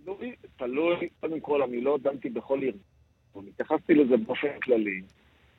תלוי, 0.05 0.31
תלוי, 0.57 0.95
קודם 1.19 1.39
כל, 1.39 1.61
אני 1.61 1.81
לא 1.81 1.97
דנתי 2.03 2.29
בכל 2.29 2.59
ארגון, 2.63 3.45
התייחסתי 3.53 3.93
לזה 3.93 4.17
באופן 4.17 4.47
כללי. 4.63 5.01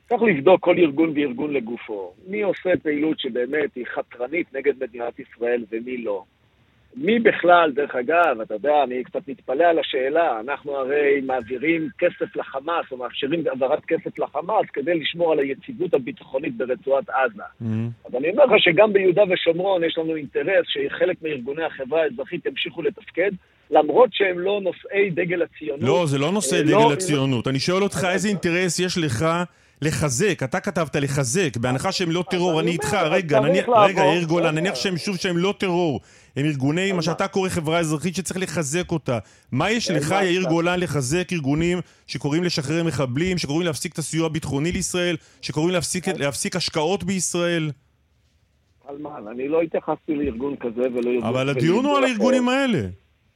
צריך 0.09 0.23
לבדוק 0.23 0.61
כל 0.61 0.77
ארגון 0.79 1.13
וארגון 1.17 1.53
לגופו. 1.53 2.13
מי 2.29 2.43
עושה 2.43 2.71
פעילות 2.83 3.21
שבאמת 3.21 3.75
היא 3.77 3.85
חתרנית 3.95 4.55
נגד 4.55 4.73
מדינת 4.81 5.19
ישראל 5.19 5.65
ומי 5.73 5.97
לא. 5.97 6.25
מי 6.97 7.19
בכלל, 7.19 7.73
דרך 7.75 7.95
אגב, 7.95 8.41
אתה 8.43 8.55
יודע, 8.55 8.83
אני 8.85 9.05
קצת 9.05 9.29
מתפלא 9.29 9.65
על 9.65 9.79
השאלה, 9.79 10.41
אנחנו 10.41 10.77
הרי 10.77 11.21
מעבירים 11.27 11.89
כסף 11.99 12.37
לחמאס, 12.37 12.87
או 12.93 12.97
מאפשרים 12.97 13.45
העברת 13.47 13.85
כסף 13.85 14.19
לחמאס 14.19 14.67
כדי 14.73 14.95
לשמור 15.01 15.33
על 15.33 15.39
היציבות 15.39 15.95
הביטחונית 15.95 16.57
ברצועת 16.57 17.05
עזה. 17.09 17.43
אז 18.05 18.15
אני 18.15 18.31
אומר 18.31 18.45
לך 18.45 18.53
שגם 18.59 18.93
ביהודה 18.93 19.23
ושומרון 19.31 19.85
יש 19.85 19.99
לנו 19.99 20.17
אינטרס 20.17 20.67
שחלק 20.67 21.17
מארגוני 21.23 21.65
החברה 21.65 22.03
האזרחית 22.03 22.47
ימשיכו 22.47 22.83
לתפקד, 22.83 23.31
למרות 23.71 24.11
שהם 24.13 24.39
לא 24.39 24.61
נושאי 24.63 25.11
דגל 25.11 25.43
הציונות. 25.43 25.83
לא, 25.83 26.07
זה 26.07 26.19
לא 26.19 26.33
נושא 26.33 26.57
אה, 26.57 26.63
דגל 26.63 26.73
לא- 26.73 26.93
הציונות. 26.93 27.49
אני 27.49 27.59
שואל 27.59 27.83
אותך 27.83 28.07
איזה 28.13 28.29
אינטרס 28.29 28.81
יש 28.81 28.99
לך 28.99 29.25
לחזק, 29.83 30.41
אתה 30.45 30.61
כתבת 30.61 30.97
לחזק, 30.97 31.57
בהנחה 31.57 31.93
שהם 31.93 32.11
לא 32.11 32.25
טרור, 32.31 32.61
אני 32.61 32.71
איתך, 32.71 32.95
רגע, 32.95 33.39
רגע, 33.85 34.03
יאיר 34.03 34.25
גולן. 34.25 34.55
נניח 34.55 34.75
שהם 34.75 34.97
שוב 34.97 35.17
שהם 35.17 35.37
לא 35.37 35.55
טרור, 35.59 36.01
הם 36.37 36.47
ארגוני, 36.47 36.93
מה? 36.93 37.03
שאתה 37.03 37.29
קורא 37.29 37.49
חברה 37.49 37.79
אזרחית 37.79 38.15
שצריך 38.17 38.41
לחזק 38.41 38.93
אותה. 38.93 39.19
מה 39.53 39.71
יש 39.71 39.91
לך, 39.91 40.15
יאיר. 40.23 40.43
גולן, 40.49 40.81
לחזק 40.81 41.33
ארגונים 41.33 41.79
שקוראים 42.07 42.45
לשחרר 42.45 42.85
מחבלים, 42.85 43.39
שקוראים 43.39 43.67
להפסיק 43.67 43.93
את 43.93 43.99
הסיוע 43.99 44.27
הביטחוני 44.27 44.73
לישראל, 44.73 45.17
שקוראים 45.43 45.75
להפסיק- 45.75 46.09
להפסיק 46.09 46.57
השקעות 46.57 47.05
בישראל? 47.05 47.71
אני 49.33 49.49
לא 49.49 49.63
התייחסתי 49.63 50.15
לארגון 50.15 50.57
כזה 50.61 50.81
ולא 50.81 51.11
ארגון... 51.11 51.29
אבל 51.29 51.49
הדיון 51.49 51.85
הוא 51.85 51.99
על. 51.99 52.05
הארגונים 52.05 52.49
האלה. 52.49 52.81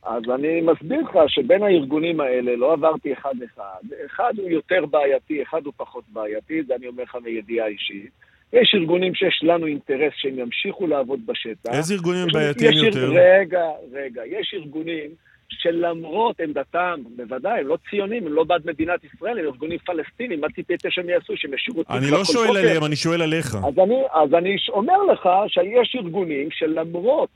אז 0.04 0.22
אני 0.34 0.60
מסביר 0.60 1.00
לך 1.00 1.16
שבין 1.28 1.62
הארגונים 1.62 2.20
האלה 2.20 2.56
לא 2.56 2.72
עברתי 2.72 3.12
אחד-אחד. 3.12 3.80
אחד 4.06 4.32
הוא 4.38 4.50
יותר 4.50 4.86
בעייתי, 4.86 5.42
אחד 5.42 5.64
הוא 5.64 5.72
פחות 5.76 6.04
בעייתי, 6.08 6.62
זה 6.62 6.74
אני 6.74 6.86
אומר 6.88 7.02
לך 7.02 7.16
מידיעה 7.24 7.66
אישית. 7.66 8.10
יש 8.52 8.74
ארגונים 8.74 9.14
שיש 9.14 9.40
לנו 9.42 9.66
אינטרס 9.66 10.12
שהם 10.16 10.38
ימשיכו 10.38 10.86
לעבוד 10.86 11.20
בשטח. 11.26 11.72
איזה 11.74 11.94
ארגונים 11.94 12.26
בעייתיים 12.32 12.72
יש- 12.72 12.82
יותר? 12.82 13.10
רגע, 13.14 13.64
רגע. 13.92 14.22
יש 14.26 14.54
ארגונים 14.54 15.10
שלמרות 15.48 16.40
עמדתם, 16.40 17.00
בוודאי, 17.16 17.60
הם 17.60 17.66
לא 17.66 17.76
ציונים, 17.90 18.26
הם 18.26 18.32
לא 18.32 18.44
בעד 18.44 18.62
מדינת 18.66 19.00
ישראל, 19.04 19.38
הם 19.38 19.44
ארגונים 19.44 19.78
פלסטינים, 19.78 20.40
מה 20.40 20.46
ציפית 20.54 20.80
שהם 20.88 21.08
יעשו? 21.08 21.32
שהם 21.36 21.54
ישאירו 21.54 21.80
את 21.80 21.86
אני 21.90 22.10
לא 22.10 22.24
שואל? 22.24 22.56
עליהם, 22.56 22.84
אני 22.84 22.96
שואל 22.96 23.22
עליך. 23.22 23.54
אז 23.54 23.78
אני, 23.78 24.02
אז 24.12 24.34
אני 24.34 24.56
אומר 24.68 25.02
לך 25.12 25.28
שיש 25.48 25.96
ארגונים 25.96 26.48
שלמרות 26.50 27.28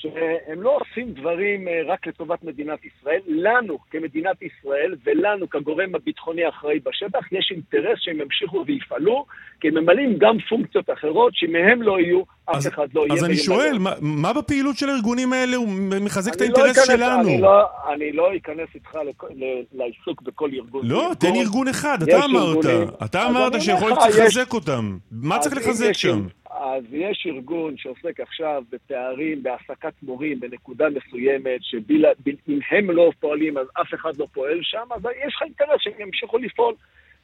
שהם 0.00 0.62
לא 0.62 0.78
עושים 0.80 1.12
דברים 1.12 1.68
אה, 1.68 1.80
רק 1.86 2.06
לטובת 2.06 2.42
מדינת 2.44 2.78
ישראל, 2.84 3.20
לנו 3.26 3.78
כמדינת 3.90 4.36
ישראל 4.42 4.94
ולנו 5.04 5.50
כגורם 5.50 5.94
הביטחוני 5.94 6.44
האחראי 6.44 6.78
בשטח, 6.78 7.32
יש 7.32 7.48
אינטרס 7.54 7.98
שהם 7.98 8.20
ימשיכו 8.20 8.64
ויפעלו, 8.66 9.24
כי 9.60 9.68
הם 9.68 9.74
ממלאים 9.74 10.18
גם 10.18 10.36
פונקציות 10.48 10.90
אחרות, 10.90 11.32
שמהם 11.36 11.82
לא 11.82 12.00
יהיו, 12.00 12.20
אף 12.44 12.54
אז- 12.56 12.68
אחד 12.68 12.86
לא 12.94 13.00
יהיה. 13.00 13.12
אז 13.14 13.24
אני. 13.24 13.36
שואל, 13.36 13.76
מה- 13.80 13.94
מה 14.00 14.32
בפעילות 14.32 14.76
של 14.76 14.88
הארגונים 14.88 15.32
האלה 15.32 15.56
הוא 15.56 15.68
מחזק 16.00 16.32
את 16.34 16.40
לא 16.40 16.44
האינטרס 16.44 16.78
אכנס- 16.78 16.86
שלנו? 16.96 17.28
אני 17.28 17.40
לא, 17.40 17.62
אני 17.94 18.12
לא 18.12 18.36
אכנס 18.36 18.68
איתך 18.74 18.98
לעיסוק 19.72 20.22
בכל 20.22 20.50
ארגון. 20.54 20.86
לא, 20.86 20.96
וארגון. 20.96 21.14
תן 21.14 21.34
ארגון 21.36 21.68
אחד, 21.68 21.98
אתה 22.02 22.24
אמרת. 22.24 22.56
ארגונים. 22.56 22.88
אתה 23.04 23.22
אז 23.22 23.30
אמרת 23.30 23.60
שיכול 23.62 23.88
להיות 23.88 24.02
לחזק 24.08 24.52
אותם. 24.52 24.96
מה 25.12 25.36
אז 25.36 25.42
צריך 25.42 25.56
לחזק 25.56 25.92
שם? 25.92 26.26
אז 26.60 26.82
יש 26.92 27.26
ארגון 27.26 27.74
שעוסק 27.76 28.20
עכשיו 28.20 28.62
בפערים, 28.72 29.42
בהעסקת 29.88 30.02
מורים 30.02 30.40
בנקודה 30.40 30.88
מסוימת, 30.90 31.60
שאם 31.62 32.58
הם 32.70 32.90
לא 32.90 33.10
פועלים 33.20 33.58
אז 33.58 33.66
אף 33.80 33.94
אחד 33.94 34.16
לא 34.16 34.26
פועל 34.32 34.58
שם, 34.62 34.86
אז 34.90 35.02
יש 35.26 35.34
לך 35.34 35.42
אינטרס 35.42 35.80
שהם 35.80 35.92
ימשיכו 35.98 36.38
לפעול. 36.38 36.74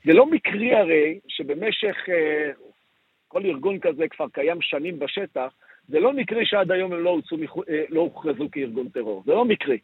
זה 0.05 0.13
לא 0.13 0.27
מקרי 0.27 0.75
הרי 0.75 1.19
שבמשך, 1.29 1.97
אה, 2.09 2.51
כל 3.29 3.47
ארגון 3.47 3.79
כזה 3.79 4.09
כבר 4.09 4.27
קיים 4.33 4.61
שנים 4.61 4.99
בשטח, 4.99 5.53
זה 5.89 6.01
לא 6.01 6.13
מקרי 6.13 6.47
שעד 6.47 6.71
היום 6.73 6.93
הם 6.93 7.05
לא, 7.05 7.11
הוצאו, 7.11 7.37
אה, 7.69 7.85
לא 7.89 8.01
הוכרזו 8.01 8.49
כארגון 8.53 8.89
טרור, 8.89 9.23
זה 9.27 9.33
לא 9.33 9.45
מקרי. 9.45 9.79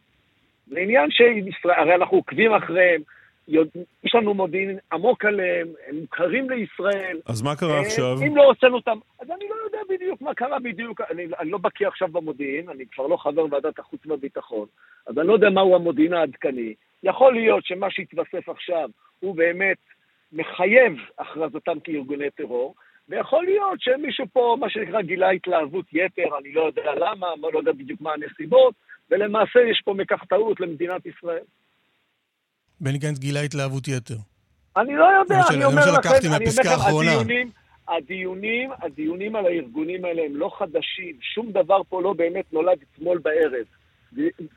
זה 0.67 0.79
עניין 0.79 1.11
שישראל, 1.11 1.81
הרי 1.81 1.95
אנחנו 1.95 2.17
עוקבים 2.17 2.53
אחריהם, 2.53 3.03
יש 3.49 4.15
לנו 4.15 4.35
מודיעין 4.35 4.79
עמוק 4.93 5.25
עליהם, 5.25 5.69
הם 5.87 5.97
מוכרים 5.97 6.51
לישראל. 6.51 7.21
אז 7.27 7.43
מה 7.43 7.57
קרה 7.57 7.75
אה, 7.75 7.81
עכשיו? 7.81 8.17
אם 8.27 8.37
לא 8.37 8.45
הוצאנו 8.45 8.75
אותם, 8.77 8.99
אז 9.21 9.31
אני 9.31 9.45
לא 9.49 9.55
יודע 9.65 9.79
בדיוק 9.89 10.23
מה 10.23 10.35
קרה 10.35 10.59
בדיוק, 10.59 11.01
אני, 11.11 11.27
אני 11.41 11.51
לא 11.51 11.59
בקיא 11.59 11.89
עכשיו 11.89 12.09
במודיעין, 12.09 12.69
אני 12.69 12.85
כבר 12.93 13.07
לא 13.07 13.17
חבר 13.17 13.47
ועדת 13.51 13.79
החוץ 13.79 14.07
והביטחון, 14.07 14.67
אז 15.07 15.19
אני 15.19 15.27
לא 15.27 15.33
יודע 15.33 15.51
מהו 15.51 15.75
המודיעין 15.75 16.13
העדכני. 16.13 16.75
יכול 17.03 17.35
להיות 17.35 17.65
שמה 17.65 17.91
שהתווסף 17.91 18.49
עכשיו 18.49 18.89
הוא 19.21 19.35
באמת 19.35 19.79
מחייב 20.33 20.93
הכרזתם 21.19 21.81
כארגוני 21.85 22.31
טרור, 22.31 22.75
ויכול 23.09 23.45
להיות 23.45 23.81
שמישהו 23.81 24.27
פה, 24.33 24.57
מה 24.61 24.71
שנקרא, 24.71 25.03
גילה 25.03 25.31
התלהבות 25.31 25.87
יתר, 25.93 26.39
אני 26.39 26.53
לא 26.53 26.67
יודע 26.67 26.95
למה, 26.97 27.27
לא 27.53 27.59
יודע 27.59 27.73
בדיוק 27.73 28.01
מה 28.01 28.13
הנסיבות, 28.13 28.75
ולמעשה 29.11 29.61
יש 29.71 29.83
פה 29.85 29.95
מקח 29.95 30.25
טעות 30.25 30.61
למדינת 30.61 31.07
ישראל. 31.07 31.45
בני 32.81 32.99
גנץ 32.99 33.19
גילה 33.19 33.41
התלהבות 33.41 33.89
יתר. 33.89 34.17
אני 34.77 34.97
לא 34.97 35.05
יודע, 35.05 35.35
מה 35.39 35.49
אני 35.55 35.65
אומר 35.65 35.83
לכם, 35.99 36.09
אני 36.19 36.47
אומר 36.47 36.61
לכם. 36.61 36.87
הדיונים, 36.87 37.51
הדיונים, 37.89 38.71
הדיונים 38.83 39.37
על 39.37 39.47
הארגונים 39.47 40.05
האלה 40.05 40.23
הם 40.23 40.37
לא 40.37 40.51
חדשים, 40.59 41.17
שום 41.21 41.53
דבר 41.53 41.81
פה 41.89 42.03
לא 42.03 42.13
באמת 42.13 42.53
נולד 42.53 42.79
אתמול 42.83 43.19
בערב. 43.19 43.65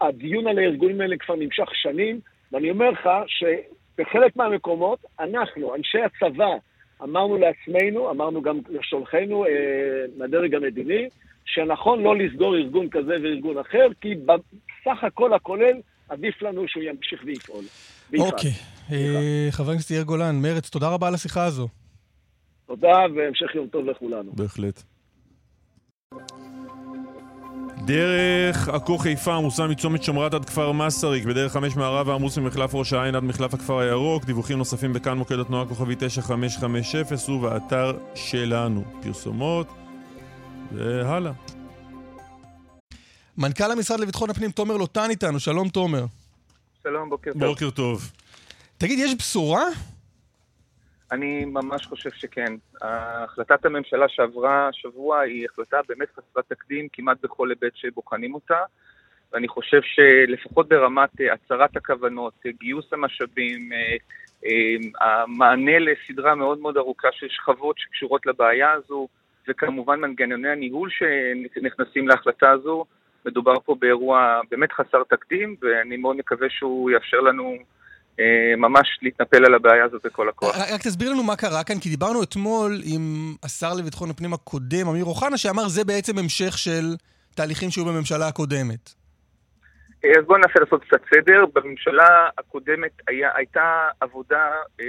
הדיון 0.01 0.47
על 0.47 0.59
הארגונים 0.59 1.01
האלה 1.01 1.15
כבר 1.17 1.35
נמשך 1.35 1.69
שנים, 1.73 2.19
ואני 2.51 2.71
אומר 2.71 2.89
לך 2.89 3.09
שבחלק 3.27 4.35
מהמקומות, 4.35 4.99
אנחנו, 5.19 5.75
אנשי 5.75 5.97
הצבא, 6.01 6.53
אמרנו 7.03 7.37
לעצמנו, 7.37 8.11
אמרנו 8.11 8.41
גם 8.41 8.59
לשולחינו 8.69 9.45
אה, 9.45 9.49
מהדרג 10.17 10.55
המדיני, 10.55 11.07
שנכון 11.45 12.03
לא 12.03 12.17
לסגור 12.17 12.55
ארגון 12.55 12.89
כזה 12.89 13.13
וארגון 13.23 13.57
אחר, 13.57 13.87
כי 14.01 14.15
בסך 14.15 15.03
הכל 15.03 15.33
הכולל 15.33 15.73
עדיף 16.13 16.41
לנו 16.41 16.67
שהוא 16.67 16.83
ימשיך 16.83 17.23
ויפעול. 17.25 17.63
אוקיי. 18.19 18.51
אה, 18.91 19.47
חבר 19.51 19.71
הכנסת 19.71 19.91
יאיר 19.91 20.03
גולן, 20.03 20.35
מרץ, 20.35 20.69
תודה 20.69 20.89
רבה 20.89 21.07
על 21.07 21.13
השיחה 21.13 21.45
הזו. 21.45 21.67
תודה 22.67 22.97
והמשך 23.15 23.55
יום 23.55 23.67
טוב 23.67 23.85
לכולנו. 23.85 24.31
בהחלט. 24.35 24.83
דרך 27.85 28.69
עכו 28.69 28.97
חיפה 28.97 29.35
עמוסה 29.35 29.67
מצומת 29.67 30.03
שמרת 30.03 30.33
עד 30.33 30.45
כפר 30.45 30.71
מסריק, 30.71 31.25
בדרך 31.25 31.51
חמש 31.51 31.75
מערב 31.75 32.09
העמוס 32.09 32.37
ממחלף 32.37 32.75
ראש 32.75 32.93
העין 32.93 33.15
עד 33.15 33.23
מחלף 33.23 33.53
הכפר 33.53 33.79
הירוק, 33.79 34.25
דיווחים 34.25 34.57
נוספים 34.57 34.93
בכאן 34.93 35.17
מוקד 35.17 35.39
התנועה 35.39 35.65
כוכבי 35.65 35.95
9550 35.99 37.37
ובאתר 37.37 37.97
שלנו. 38.15 38.83
פרסומות 39.01 39.67
והלאה. 40.71 41.31
מנכ"ל 43.37 43.71
המשרד 43.71 43.99
לביטחון 43.99 44.29
הפנים, 44.29 44.51
תומר 44.51 44.77
לוטן 44.77 45.09
איתנו, 45.09 45.39
שלום 45.39 45.69
תומר. 45.69 46.03
שלום, 46.83 47.09
בוקר 47.09 47.31
טוב. 47.33 47.43
בוקר 47.43 47.69
טוב. 47.69 48.11
תגיד, 48.77 48.99
יש 48.99 49.15
בשורה? 49.19 49.63
אני 51.11 51.45
ממש 51.45 51.85
חושב 51.85 52.09
שכן. 52.11 52.53
החלטת 52.81 53.65
הממשלה 53.65 54.09
שעברה 54.09 54.67
השבוע 54.67 55.19
היא 55.19 55.45
החלטה 55.51 55.77
באמת 55.87 56.07
חסרת 56.11 56.45
תקדים 56.47 56.87
כמעט 56.93 57.17
בכל 57.23 57.49
היבט 57.49 57.75
שבוחנים 57.75 58.33
אותה, 58.33 58.59
ואני 59.33 59.47
חושב 59.47 59.81
שלפחות 59.83 60.69
ברמת 60.69 61.21
אה, 61.21 61.33
הצהרת 61.33 61.77
הכוונות, 61.77 62.33
אה, 62.45 62.51
גיוס 62.59 62.93
המשאבים, 62.93 63.69
אה, 63.73 63.95
המענה 65.01 65.79
לסדרה 65.79 66.35
מאוד 66.35 66.59
מאוד 66.59 66.77
ארוכה 66.77 67.07
של 67.11 67.27
שכבות 67.29 67.75
שקשורות 67.79 68.25
לבעיה 68.25 68.71
הזו, 68.71 69.07
וכמובן 69.47 69.99
מנגנוני 69.99 70.49
הניהול 70.49 70.89
שנכנסים 70.89 72.07
להחלטה 72.07 72.51
הזו, 72.51 72.85
מדובר 73.25 73.59
פה 73.65 73.75
באירוע 73.79 74.39
באמת 74.51 74.71
חסר 74.71 75.03
תקדים, 75.09 75.55
ואני 75.61 75.97
מאוד 75.97 76.15
מקווה 76.15 76.47
שהוא 76.49 76.91
יאפשר 76.91 77.17
לנו 77.17 77.57
אה, 78.19 78.55
ממש 78.57 78.99
להתנפל 79.01 79.45
על 79.45 79.53
הבעיה 79.53 79.85
הזאת 79.85 80.01
בכל 80.05 80.29
הכוח. 80.29 80.55
רק 80.73 80.81
תסביר 80.81 81.11
לנו 81.11 81.23
מה 81.23 81.35
קרה 81.35 81.63
כאן, 81.63 81.79
כי 81.79 81.89
דיברנו 81.89 82.23
אתמול 82.23 82.81
עם 82.93 83.35
השר 83.43 83.73
לביטחון 83.73 84.09
הפנים 84.09 84.33
הקודם, 84.33 84.87
אמיר 84.87 85.05
אוחנה, 85.05 85.37
שאמר 85.37 85.67
זה 85.67 85.83
בעצם 85.83 86.17
המשך 86.17 86.57
של 86.57 86.95
תהליכים 87.35 87.71
שהיו 87.71 87.85
בממשלה 87.85 88.27
הקודמת. 88.27 88.93
אה, 90.05 90.11
אז 90.19 90.25
בואו 90.25 90.37
ננסה 90.37 90.59
לעשות 90.59 90.83
קצת 90.83 91.01
סדר. 91.15 91.45
בממשלה 91.53 92.29
הקודמת 92.37 92.91
היה, 93.07 93.29
הייתה 93.35 93.89
עבודה 93.99 94.51
אה, 94.79 94.85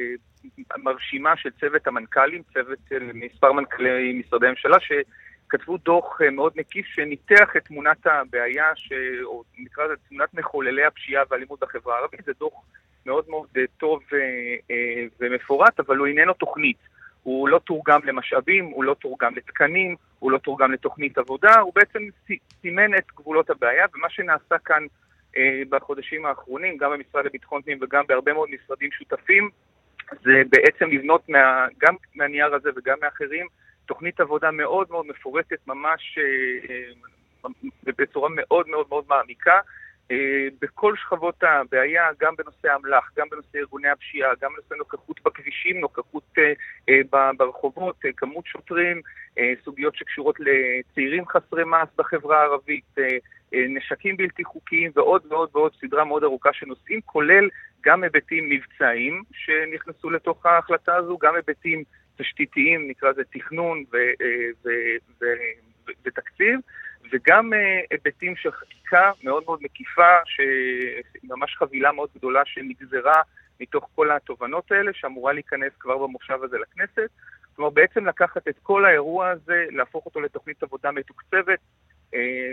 מרשימה 0.77 1.37
של 1.37 1.51
צוות 1.61 1.87
המנכ"לים, 1.87 2.43
צוות 2.55 2.79
של 2.89 3.11
מספר 3.15 3.53
מנכ"לי 3.53 4.23
משרדי 4.27 4.47
הממשלה, 4.47 4.77
שכתבו 5.47 5.77
דוח 5.77 6.21
אה, 6.23 6.31
מאוד 6.31 6.53
מקיף 6.57 6.87
שניתח 6.87 7.57
את 7.57 7.65
תמונת 7.65 8.07
הבעיה, 8.07 8.77
ש... 8.77 8.93
או 9.25 9.43
נקרא 9.59 9.85
לזה 9.85 9.95
תמונת 10.09 10.35
מחוללי 10.35 10.85
הפשיעה 10.85 11.23
והאלימות 11.31 11.61
בחברה 11.61 11.97
הערבית. 11.97 12.25
זה 12.25 12.33
דוח 12.39 12.53
מאוד 13.07 13.25
מאוד 13.29 13.49
אה, 13.57 13.63
טוב 13.79 14.03
אה, 14.13 14.77
ומפורט, 15.21 15.81
אבל 15.81 15.97
הוא 15.97 16.07
איננו 16.07 16.33
תוכנית. 16.33 16.77
הוא 17.23 17.49
לא 17.49 17.59
תורגם 17.59 18.01
למשאבים, 18.05 18.65
הוא 18.65 18.85
לא 18.85 18.95
תורגם 18.95 19.35
לתקנים, 19.35 19.97
הוא 20.19 20.31
לא 20.31 20.39
תורגם 20.39 20.73
לתוכנית 20.73 21.19
עבודה, 21.19 21.59
הוא 21.59 21.73
בעצם 21.75 21.99
סימן 22.61 22.95
את 22.95 23.05
גבולות 23.17 23.51
הבעיה, 23.51 23.87
ומה 23.95 24.11
שנעשה 24.11 24.59
כאן 24.65 24.87
בחודשים 25.69 26.27
האחרונים, 26.27 26.77
גם 26.77 26.91
במשרד 26.93 27.25
לביטחון 27.25 27.63
פנים 27.63 27.79
וגם 27.83 28.05
בהרבה 28.09 28.33
מאוד 28.33 28.49
משרדים 28.51 28.93
שותפים, 28.93 29.51
זה 30.23 30.43
בעצם 30.49 30.91
לבנות 30.91 31.29
מה, 31.29 31.67
גם 31.79 31.95
מהנייר 32.15 32.55
הזה 32.55 32.71
וגם 32.77 32.97
מאחרים, 33.03 33.47
תוכנית 33.87 34.21
עבודה 34.21 34.51
מאוד 34.51 34.87
מאוד 34.91 35.07
מפורטת, 35.07 35.67
ממש 35.67 36.19
אה, 36.19 36.75
אה, 37.45 37.93
בצורה 37.99 38.29
מאוד 38.33 38.69
מאוד 38.69 38.87
מאוד 38.89 39.05
מעמיקה, 39.09 39.59
אה, 40.11 40.47
בכל 40.61 40.97
שכבות 40.97 41.43
הבעיה, 41.43 42.11
גם 42.21 42.35
בנושא 42.37 42.77
אמל"ח, 42.77 43.11
גם 43.17 43.27
בנושא 43.31 43.59
ארגוני 43.59 43.89
הפשיעה, 43.89 44.31
גם 44.41 44.51
בנושא 44.53 44.75
נוכחות 44.75 45.21
בכבישים, 45.25 45.81
נוכחות 45.81 46.35
ברחובות, 47.39 47.97
כמות 48.17 48.47
שוטרים, 48.47 49.01
סוגיות 49.65 49.97
שקשורות 49.97 50.37
לצעירים 50.41 51.27
חסרי 51.29 51.65
מעש 51.65 51.89
בחברה 51.97 52.41
הערבית, 52.41 52.95
נשקים 53.53 54.17
בלתי 54.17 54.45
חוקיים 54.45 54.91
ועוד 54.95 55.23
ועוד 55.29 55.49
ועוד 55.53 55.73
סדרה 55.81 56.05
מאוד 56.05 56.25
ארוכה 56.25 56.53
של 56.53 56.67
נושאים, 56.67 57.01
כולל 57.05 57.49
גם 57.85 58.03
היבטים 58.03 58.49
מבצעיים 58.49 59.23
שנכנסו 59.33 60.11
לתוך 60.11 60.47
ההחלטה 60.47 60.97
הזו, 60.97 61.19
גם 61.19 61.35
היבטים 61.35 61.85
תשתיתיים, 62.17 62.89
נקרא 62.89 63.11
לזה 63.11 63.23
תכנון 63.33 63.85
ותקציב. 66.05 66.61
וגם 67.13 67.53
אה, 67.55 67.81
היבטים 67.91 68.37
של 68.37 68.53
חקיקה 68.53 69.11
מאוד 69.23 69.43
מאוד 69.47 69.59
מקיפה, 69.63 70.13
ממש 71.25 71.57
חבילה 71.59 71.93
מאוד 71.93 72.09
גדולה 72.17 72.43
שנגזרה 72.45 73.23
מתוך 73.61 73.89
כל 73.95 74.11
התובנות 74.11 74.73
האלה, 74.73 74.91
שאמורה 74.95 75.33
להיכנס 75.33 75.73
כבר 75.79 75.99
במושב 75.99 76.39
הזה 76.43 76.57
לכנסת. 76.59 77.11
כלומר, 77.57 77.71
בעצם 77.71 78.07
לקחת 78.07 78.49
את 78.49 78.55
כל 78.63 78.85
האירוע 78.85 79.31
הזה, 79.31 79.65
להפוך 79.71 80.07
אותו 80.07 80.21
לתוכנית 80.21 80.63
עבודה 80.63 80.91
מתוקצבת, 80.91 81.59
אה, 82.15 82.53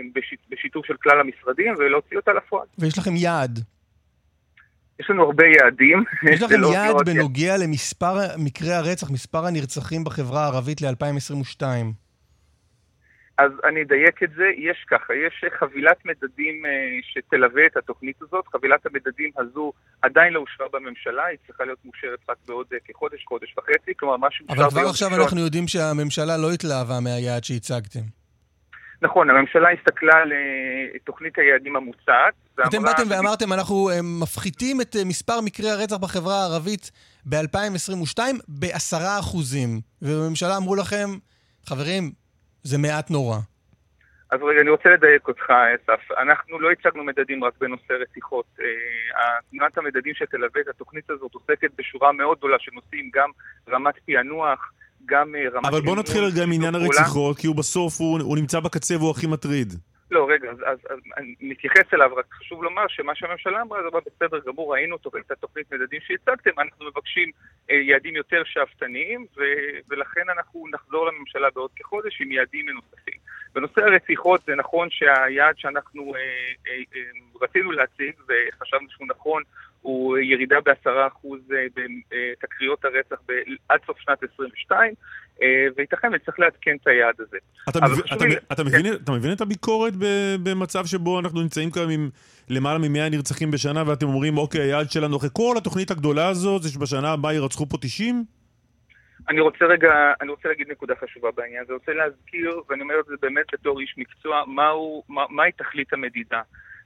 בשיתוף 0.50 0.86
של 0.86 0.96
כלל 0.96 1.20
המשרדים, 1.20 1.74
ולהוציא 1.78 2.16
אותה 2.16 2.32
לפועל. 2.32 2.66
ויש 2.78 2.98
לכם 2.98 3.16
יעד. 3.16 3.58
יש 5.02 5.10
לנו 5.10 5.22
הרבה 5.22 5.44
יעדים. 5.46 6.04
יש 6.32 6.42
לכם 6.42 6.60
לא 6.60 6.74
יעד 6.74 6.96
בנוגע 7.06 7.56
למספר 7.56 8.14
מקרי 8.38 8.72
הרצח, 8.72 9.10
מספר 9.10 9.46
הנרצחים 9.46 10.04
בחברה 10.04 10.44
הערבית 10.44 10.82
ל-2022. 10.82 11.62
אז 13.38 13.52
אני 13.64 13.82
אדייק 13.82 14.22
את 14.22 14.30
זה, 14.36 14.44
יש 14.56 14.84
ככה, 14.90 15.14
יש 15.14 15.44
חבילת 15.58 16.04
מדדים 16.04 16.66
אה, 16.66 16.70
שתלווה 17.02 17.66
את 17.66 17.76
התוכנית 17.76 18.22
הזאת, 18.22 18.48
חבילת 18.48 18.86
המדדים 18.86 19.30
הזו 19.38 19.72
עדיין 20.02 20.32
לא 20.32 20.40
אושרה 20.40 20.66
בממשלה, 20.72 21.24
היא 21.24 21.38
צריכה 21.46 21.64
להיות 21.64 21.78
מאושרת 21.84 22.18
רק 22.28 22.36
בעוד 22.46 22.66
אה, 22.72 22.78
כחודש, 22.84 23.24
חודש 23.24 23.54
וחצי, 23.58 23.92
כלומר 23.98 24.16
מה 24.16 24.28
שאושר 24.30 24.54
אבל 24.54 24.70
כבר 24.70 24.88
עכשיו 24.90 25.08
אנחנו 25.20 25.40
יודעים 25.40 25.68
שהממשלה 25.68 26.36
לא 26.36 26.52
התלהבה 26.52 27.00
מהיעד 27.00 27.44
שהצגתם. 27.44 28.06
נכון, 29.02 29.30
הממשלה 29.30 29.68
הסתכלה 29.70 30.16
על 30.22 30.32
אה, 30.32 30.98
תוכנית 31.04 31.38
היעדים 31.38 31.76
המוצעת. 31.76 32.34
אתם 32.66 32.82
באתם 32.82 33.02
ואמרתם, 33.10 33.52
אנחנו 33.52 33.90
מפחיתים 34.02 34.80
את 34.80 34.96
מספר 35.06 35.40
מקרי 35.40 35.70
הרצח 35.70 35.96
בחברה 35.96 36.34
הערבית 36.34 36.90
ב-2022 37.26 38.18
בעשרה 38.48 39.18
אחוזים. 39.18 39.80
ובממשלה 40.02 40.56
אמרו 40.56 40.74
לכם, 40.76 41.08
חברים, 41.66 42.12
זה 42.62 42.78
מעט 42.78 43.10
נורא. 43.10 43.38
אז 44.30 44.40
רגע, 44.42 44.60
אני 44.60 44.70
רוצה 44.70 44.88
לדייק 44.88 45.28
אותך, 45.28 45.50
אסף. 45.50 46.00
אנחנו 46.22 46.60
לא 46.60 46.70
הצגנו 46.70 47.04
מדדים 47.04 47.44
רק 47.44 47.52
בנושא 47.60 47.92
רציחות. 47.92 48.46
אה, 48.60 48.66
תמונת 49.50 49.78
המדדים 49.78 50.14
שתלווה 50.14 50.60
את 50.60 50.68
התוכנית 50.68 51.10
הזאת 51.10 51.34
עוסקת 51.34 51.70
בשורה 51.78 52.12
מאוד 52.12 52.38
גדולה 52.38 52.56
של 52.60 52.70
נושאים, 52.74 53.10
גם 53.14 53.30
רמת 53.68 53.94
פענוח, 54.06 54.72
גם 55.06 55.34
אה, 55.34 55.40
רמת... 55.54 55.66
אבל 55.66 55.80
בוא 55.80 55.96
נתחיל 55.96 56.24
רגע 56.24 56.42
עם 56.42 56.52
עניין 56.52 56.74
הרציחות, 56.74 57.38
כי 57.38 57.46
הוא 57.46 57.56
בסוף, 57.56 58.00
הוא, 58.00 58.20
הוא 58.20 58.36
נמצא 58.36 58.60
בקצה 58.60 58.96
והוא 58.96 59.10
הכי 59.10 59.26
מטריד. 59.26 59.72
לא, 60.12 60.26
רגע, 60.30 60.50
אז, 60.50 60.58
אז, 60.66 60.78
אז 60.90 60.98
אני 61.16 61.34
מתייחס 61.40 61.94
אליו, 61.94 62.10
רק 62.16 62.26
חשוב 62.32 62.64
לומר 62.64 62.84
שמה 62.88 63.14
שהממשלה 63.14 63.62
אמרה 63.62 63.82
זה 63.82 63.88
בסדר 64.06 64.38
גמור, 64.46 64.72
ראינו 64.72 64.96
אותו 64.96 65.10
את 65.18 65.30
התוכנית 65.30 65.72
מדדים 65.72 66.00
שהצגתם, 66.00 66.60
אנחנו 66.60 66.86
מבקשים 66.86 67.30
אה, 67.70 67.74
יעדים 67.74 68.16
יותר 68.16 68.42
שאפתניים, 68.44 69.26
ו, 69.36 69.42
ולכן 69.88 70.30
אנחנו 70.36 70.64
נחזור 70.72 71.06
לממשלה 71.06 71.48
בעוד 71.54 71.70
כחודש 71.76 72.20
עם 72.20 72.32
יעדים 72.32 72.66
מנוספים. 72.66 73.18
בנושא 73.54 73.80
הרציחות 73.80 74.40
זה 74.46 74.54
נכון 74.54 74.88
שהיעד 74.90 75.58
שאנחנו 75.58 76.14
אה, 76.14 76.20
אה, 76.68 76.82
אה, 76.96 77.00
רצינו 77.42 77.72
להציג 77.72 78.14
וחשבנו 78.28 78.90
שהוא 78.90 79.06
נכון, 79.08 79.42
הוא 79.82 80.18
ירידה 80.18 80.56
בעשרה 80.60 81.06
אחוז 81.06 81.40
אה, 81.52 81.66
בתקריות 81.74 82.84
הרצח 82.84 83.16
עד 83.68 83.80
סוף 83.86 83.98
שנת 84.00 84.18
22, 84.34 84.94
אה, 85.42 85.66
וייתכן 85.76 86.10
וצריך 86.14 86.38
לעדכן 86.38 86.76
את 86.82 86.86
היעד 86.86 87.14
הזה. 87.18 87.36
אתה, 87.68 87.78
מב... 87.80 88.14
אתה, 88.16 88.24
לי... 88.24 88.34
אתה, 88.52 88.64
מבין, 88.64 88.82
כן. 88.82 88.94
אתה 89.04 89.12
מבין 89.12 89.32
את 89.32 89.40
הביקורת 89.40 89.92
במצב 90.42 90.86
שבו 90.86 91.20
אנחנו 91.20 91.42
נמצאים 91.42 91.70
כאן 91.70 91.90
עם 91.90 92.10
למעלה 92.50 92.78
מ-100 92.78 93.10
נרצחים 93.10 93.50
בשנה, 93.50 93.82
ואתם 93.86 94.06
אומרים, 94.06 94.38
אוקיי, 94.38 94.60
היעד 94.60 94.90
שלנו 94.90 95.16
אחרי 95.16 95.28
כל 95.32 95.54
התוכנית 95.58 95.90
הגדולה 95.90 96.28
הזאת, 96.28 96.62
זה 96.62 96.68
שבשנה 96.68 97.12
הבאה 97.12 97.34
ירצחו 97.34 97.68
פה 97.68 97.78
90? 97.80 98.24
אני 99.28 99.40
רוצה 99.40 99.64
רגע, 99.64 100.12
אני 100.20 100.30
רוצה 100.30 100.48
להגיד 100.48 100.70
נקודה 100.70 100.94
חשובה 100.94 101.28
בעניין 101.36 101.62
הזה. 101.62 101.72
אני 101.72 101.78
רוצה 101.78 101.92
להזכיר, 101.92 102.62
ואני 102.68 102.82
אומר 102.82 103.00
את 103.00 103.04
זה 103.06 103.14
באמת 103.22 103.46
בתור 103.52 103.80
איש 103.80 103.94
מקצוע, 103.98 104.44
מהו, 104.46 105.02
מה, 105.08 105.22
מהי 105.30 105.52
תכלית 105.52 105.92
המדידה. 105.92 106.40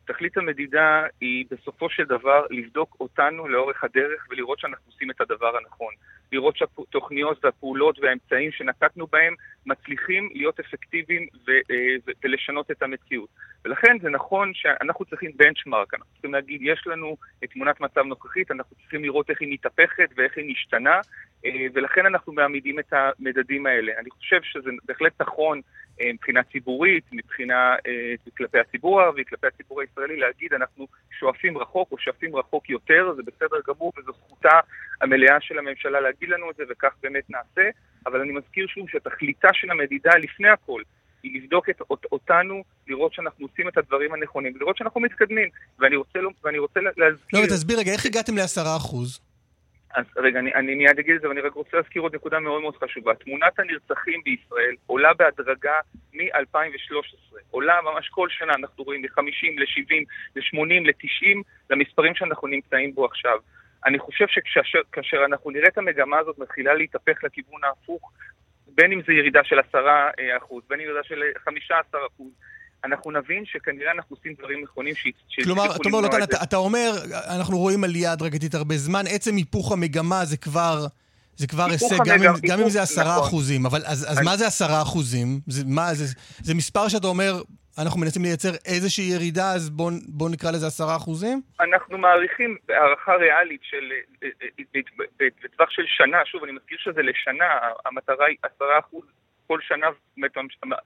תכלית 0.06 0.36
המדידה 0.36 1.06
היא 1.20 1.44
בסופו 1.50 1.90
של 1.90 2.04
דבר 2.04 2.46
לבדוק 2.50 2.96
אותנו 3.00 3.48
לאורך 3.48 3.84
הדרך 3.84 4.26
ולראות 4.30 4.58
שאנחנו 4.58 4.84
עושים 4.92 5.10
את 5.10 5.20
הדבר 5.20 5.56
הנכון. 5.56 5.94
לראות 6.32 6.56
שהתוכניות 6.56 7.44
והפעולות 7.44 7.98
והאמצעים 7.98 8.52
שנקטנו 8.52 9.06
בהם 9.06 9.34
מצליחים 9.66 10.28
להיות 10.34 10.60
אפקטיביים 10.60 11.26
ו- 11.46 11.50
אה, 11.50 11.96
ו- 12.06 12.10
ולשנות 12.24 12.70
את 12.70 12.82
המציאות. 12.82 13.28
ולכן 13.64 13.98
זה 14.02 14.10
נכון 14.10 14.54
שאנחנו 14.54 15.04
צריכים 15.04 15.30
בנצ'מארק, 15.36 15.94
אנחנו 15.94 16.12
צריכים 16.12 16.34
להגיד, 16.34 16.60
יש 16.62 16.86
לנו 16.86 17.16
את 17.44 17.50
תמונת 17.50 17.80
מצב 17.80 18.00
נוכחית, 18.00 18.50
אנחנו 18.50 18.76
צריכים 18.76 19.02
לראות 19.02 19.30
איך 19.30 19.40
היא 19.40 19.52
מתהפכת 19.52 20.10
ואיך 20.16 20.36
היא 20.36 20.50
משתנה, 20.52 21.00
אה, 21.44 21.66
ולכן 21.74 22.06
אנחנו 22.06 22.32
מעמידים 22.32 22.78
את 22.78 22.92
המדדים 22.92 23.66
האלה. 23.66 23.92
אני 23.98 24.10
חושב 24.10 24.42
שזה 24.42 24.70
בהחלט 24.84 25.20
נכון 25.20 25.60
מבחינה 26.00 26.42
ציבורית, 26.42 27.04
מבחינה 27.12 27.74
אה, 27.86 28.14
כלפי 28.36 28.58
הציבור 28.58 29.00
הערבי, 29.00 29.24
כלפי 29.24 29.46
הציבור 29.46 29.80
הישראלי, 29.80 30.16
להגיד 30.16 30.52
אנחנו 30.52 30.86
שואפים 31.18 31.58
רחוק 31.58 31.92
או 31.92 31.98
שואפים 31.98 32.36
רחוק 32.36 32.70
יותר, 32.70 33.12
זה 33.16 33.22
בסדר 33.22 33.56
גמור 33.68 33.92
וזו 33.98 34.12
זכותה 34.12 34.60
המלאה 35.00 35.40
של 35.40 35.58
הממשלה 35.58 36.00
להגיד 36.00 36.28
לנו 36.28 36.50
את 36.50 36.56
זה 36.56 36.64
וכך 36.70 36.92
באמת 37.02 37.30
נעשה, 37.30 37.70
אבל 38.06 38.20
אני 38.20 38.32
מזכיר 38.32 38.66
שוב 38.66 38.88
שתכליתה 38.88 39.48
של 39.52 39.70
המדידה 39.70 40.10
לפני 40.16 40.48
הכל 40.48 40.82
היא 41.22 41.42
לבדוק 41.42 41.68
את, 41.70 41.80
אותנו, 42.12 42.64
לראות 42.88 43.12
שאנחנו 43.12 43.46
עושים 43.46 43.68
את 43.68 43.78
הדברים 43.78 44.14
הנכונים, 44.14 44.52
לראות 44.60 44.76
שאנחנו 44.76 45.00
מתקדמים. 45.00 45.48
ואני 45.78 45.96
רוצה, 45.96 46.18
ואני 46.44 46.58
רוצה 46.58 46.80
להזכיר... 46.96 47.40
לא, 47.40 47.46
תסביר 47.46 47.78
רגע, 47.78 47.92
איך 47.92 48.06
הגעתם 48.06 48.36
לעשרה 48.36 48.76
אחוז? 48.76 49.20
אז 49.94 50.04
רגע, 50.16 50.38
אני, 50.38 50.54
אני 50.54 50.74
מיד 50.74 50.98
אגיד 50.98 51.14
את 51.14 51.20
זה, 51.20 51.28
ואני 51.28 51.40
רק 51.40 51.52
רוצה 51.52 51.76
להזכיר 51.76 52.02
עוד 52.02 52.14
נקודה 52.14 52.40
מאוד 52.40 52.62
מאוד 52.62 52.76
חשובה. 52.76 53.14
תמונת 53.14 53.58
הנרצחים 53.58 54.20
בישראל 54.24 54.74
עולה 54.86 55.14
בהדרגה 55.14 55.74
מ-2013. 56.14 57.36
עולה 57.50 57.80
ממש 57.82 58.08
כל 58.08 58.28
שנה, 58.28 58.54
אנחנו 58.54 58.84
רואים 58.84 59.02
מ-50 59.02 59.60
ל-70, 59.60 60.04
ל-80, 60.36 60.86
ל-90, 60.86 61.42
למספרים 61.70 62.14
שאנחנו 62.14 62.48
נמצאים 62.48 62.94
בו 62.94 63.04
עכשיו. 63.04 63.38
אני 63.86 63.98
חושב 63.98 64.26
שכאשר 64.28 65.24
אנחנו 65.24 65.50
נראה 65.50 65.68
את 65.68 65.78
המגמה 65.78 66.18
הזאת 66.18 66.38
מתחילה 66.38 66.74
להתהפך 66.74 67.24
לכיוון 67.24 67.64
ההפוך, 67.64 68.12
בין 68.74 68.92
אם 68.92 69.02
זה 69.06 69.12
ירידה 69.12 69.44
של 69.44 69.58
עשרה 69.58 70.10
אה, 70.18 70.36
אחוז, 70.36 70.64
בין 70.68 70.80
אם 70.80 70.86
ירידה 70.86 71.02
של 71.02 71.22
חמישה 71.44 71.74
עשר 71.78 71.98
אחוז, 72.06 72.32
אנחנו 72.84 73.10
נבין 73.10 73.44
שכנראה 73.46 73.92
אנחנו 73.92 74.16
עושים 74.16 74.34
דברים 74.38 74.62
נכונים 74.62 74.94
שהצליחו 74.94 75.42
כלומר, 75.44 75.76
אתה 75.76 75.88
אומר, 75.88 76.00
נתן, 76.00 76.22
אתה, 76.22 76.36
אתה 76.42 76.56
אומר, 76.56 76.90
אנחנו 77.36 77.58
רואים 77.58 77.84
עלייה 77.84 78.12
הדרגתית 78.12 78.54
הרבה 78.54 78.76
זמן, 78.76 79.04
עצם 79.10 79.36
היפוך 79.36 79.72
המגמה 79.72 80.24
זה 80.24 80.36
כבר... 80.36 80.86
זה 81.38 81.46
כבר 81.46 81.64
הישג, 81.70 81.96
גם, 82.06 82.22
אם, 82.22 82.32
גם 82.48 82.60
אם 82.60 82.68
זה 82.68 82.82
עשרה 82.82 83.04
נכון. 83.04 83.28
אחוזים, 83.28 83.66
אבל 83.66 83.78
אז, 83.86 84.06
אז 84.10 84.18
אני... 84.18 84.24
מה 84.24 84.36
זה 84.36 84.46
עשרה 84.46 84.82
אחוזים? 84.82 85.40
זה, 85.46 85.62
מה, 85.66 85.94
זה, 85.94 86.04
זה 86.42 86.54
מספר 86.54 86.88
שאתה 86.88 87.06
אומר, 87.06 87.32
אנחנו 87.78 88.00
מנסים 88.00 88.22
לייצר 88.22 88.48
איזושהי 88.66 89.04
ירידה, 89.04 89.52
אז 89.52 89.70
בואו 89.70 89.90
בוא 90.08 90.30
נקרא 90.30 90.50
לזה 90.50 90.66
עשרה 90.66 90.96
אחוזים? 90.96 91.40
אנחנו 91.60 91.98
מעריכים 91.98 92.56
בהערכה 92.68 93.14
ריאלית 93.14 93.60
של, 93.62 93.92
בטווח 95.44 95.70
של 95.70 95.82
שנה, 95.86 96.18
שוב, 96.24 96.44
אני 96.44 96.52
מזכיר 96.52 96.78
שזה 96.80 97.02
לשנה, 97.02 97.50
המטרה 97.86 98.26
היא 98.26 98.36
עשרה 98.42 98.78
אחוז 98.78 99.04
כל 99.46 99.60
שנה, 99.60 99.86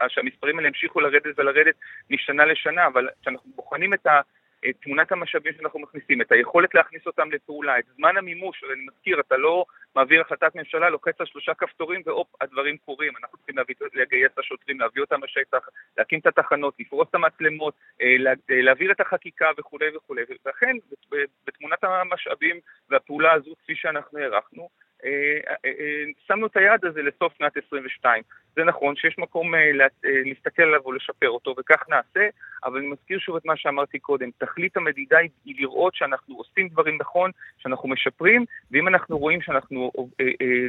שהמספרים 0.09 0.59
האלה 0.59 0.69
ימשיכו 0.69 1.01
לרדת 1.01 1.39
ולרדת 1.39 1.75
משנה 2.11 2.45
לשנה, 2.45 2.87
אבל 2.87 3.09
כשאנחנו 3.21 3.51
בוחנים 3.55 3.95
את 3.95 4.07
ה... 4.07 4.21
את 4.69 4.75
תמונת 4.83 5.13
המשאבים 5.13 5.53
שאנחנו 5.57 5.81
מכניסים, 5.81 6.21
את 6.21 6.33
היכולת 6.33 6.75
להכניס 6.75 7.07
אותם 7.07 7.31
לפעולה, 7.31 7.79
את 7.79 7.85
זמן 7.97 8.17
המימוש, 8.17 8.65
אני 8.65 8.87
מזכיר, 8.87 9.21
אתה 9.21 9.37
לא 9.37 9.65
מעביר 9.97 10.21
החלטת 10.21 10.55
ממשלה, 10.55 10.91
לוחץ 10.91 11.21
על 11.21 11.27
שלושה 11.27 11.55
כפתורים 11.55 12.03
והופ, 12.07 12.29
הדברים 12.41 12.77
קורים. 12.77 13.13
אנחנו 13.23 13.39
צריכים 13.39 13.57
להביא, 13.57 13.75
לגייס 13.95 14.33
את 14.35 14.39
השוטרים, 14.39 14.81
להביא 14.81 15.03
אותם 15.03 15.25
לשטח, 15.25 15.69
להקים 15.99 16.19
את 16.19 16.27
התחנות, 16.27 16.75
לפרוס 16.79 17.09
את 17.11 17.15
המצלמות, 17.15 17.75
אה, 18.01 18.07
אה, 18.51 18.63
להעביר 18.63 18.93
את 18.93 19.01
החקיקה 19.01 19.51
וכולי 19.59 19.97
וכולי. 19.97 20.23
ולכן, 20.45 20.77
בתמונת 21.47 21.85
המשאבים 21.85 22.61
והפעולה 22.91 23.33
הזו, 23.33 23.55
כפי 23.63 23.77
שאנחנו 23.77 24.19
הערכנו, 24.19 24.69
שמנו 26.27 26.47
את 26.47 26.57
היעד 26.57 26.85
הזה 26.85 27.03
לסוף 27.03 27.33
שנת 27.39 27.57
22. 27.67 28.23
זה 28.57 28.65
נכון 28.65 28.97
שיש 28.97 29.19
מקום 29.19 29.53
להסתכל 30.25 30.63
עליו 30.63 30.87
ולשפר 30.87 31.29
אותו, 31.29 31.55
וכך 31.59 31.83
נעשה, 31.89 32.29
אבל 32.65 32.79
אני 32.79 32.89
מזכיר 32.89 33.19
שוב 33.19 33.37
את 33.37 33.45
מה 33.45 33.57
שאמרתי 33.57 33.99
קודם, 33.99 34.29
תכלית 34.39 34.77
המדידה 34.77 35.19
היא 35.19 35.55
לראות 35.59 35.95
שאנחנו 35.95 36.37
עושים 36.37 36.69
דברים 36.69 36.97
נכון, 37.01 37.31
שאנחנו 37.59 37.89
משפרים, 37.89 38.45
ואם 38.71 38.89
אנחנו 38.89 39.19
רואים 39.19 39.43
שאנחנו 39.43 39.93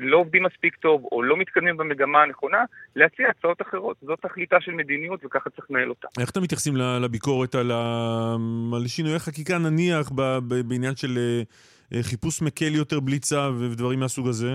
לא 0.01 0.17
עובדים 0.17 0.43
מספיק 0.43 0.75
טוב 0.75 1.07
או 1.11 1.23
לא 1.23 1.37
מתקדמים 1.37 1.77
במגמה 1.77 2.23
הנכונה, 2.23 2.63
להציע 2.95 3.29
הצעות 3.29 3.61
אחרות. 3.61 3.97
זאת 4.01 4.19
תכליתה 4.21 4.57
של 4.61 4.71
מדיניות 4.71 5.25
וככה 5.25 5.49
צריך 5.49 5.71
לנהל 5.71 5.89
אותה. 5.89 6.07
איך 6.19 6.29
אתם 6.29 6.41
מתייחסים 6.41 6.73
לביקורת 6.75 7.55
על, 7.55 7.71
על 8.75 8.87
שינויי 8.87 9.19
חקיקה, 9.19 9.57
נניח, 9.57 10.11
בעניין 10.67 10.95
של... 10.95 11.17
אה, 11.93 12.03
חיפוש 12.03 12.41
מקל 12.41 12.75
יותר 12.75 12.99
בלי 12.99 13.19
צו 13.19 13.59
ודברים 13.59 13.99
מהסוג 13.99 14.27
הזה? 14.27 14.51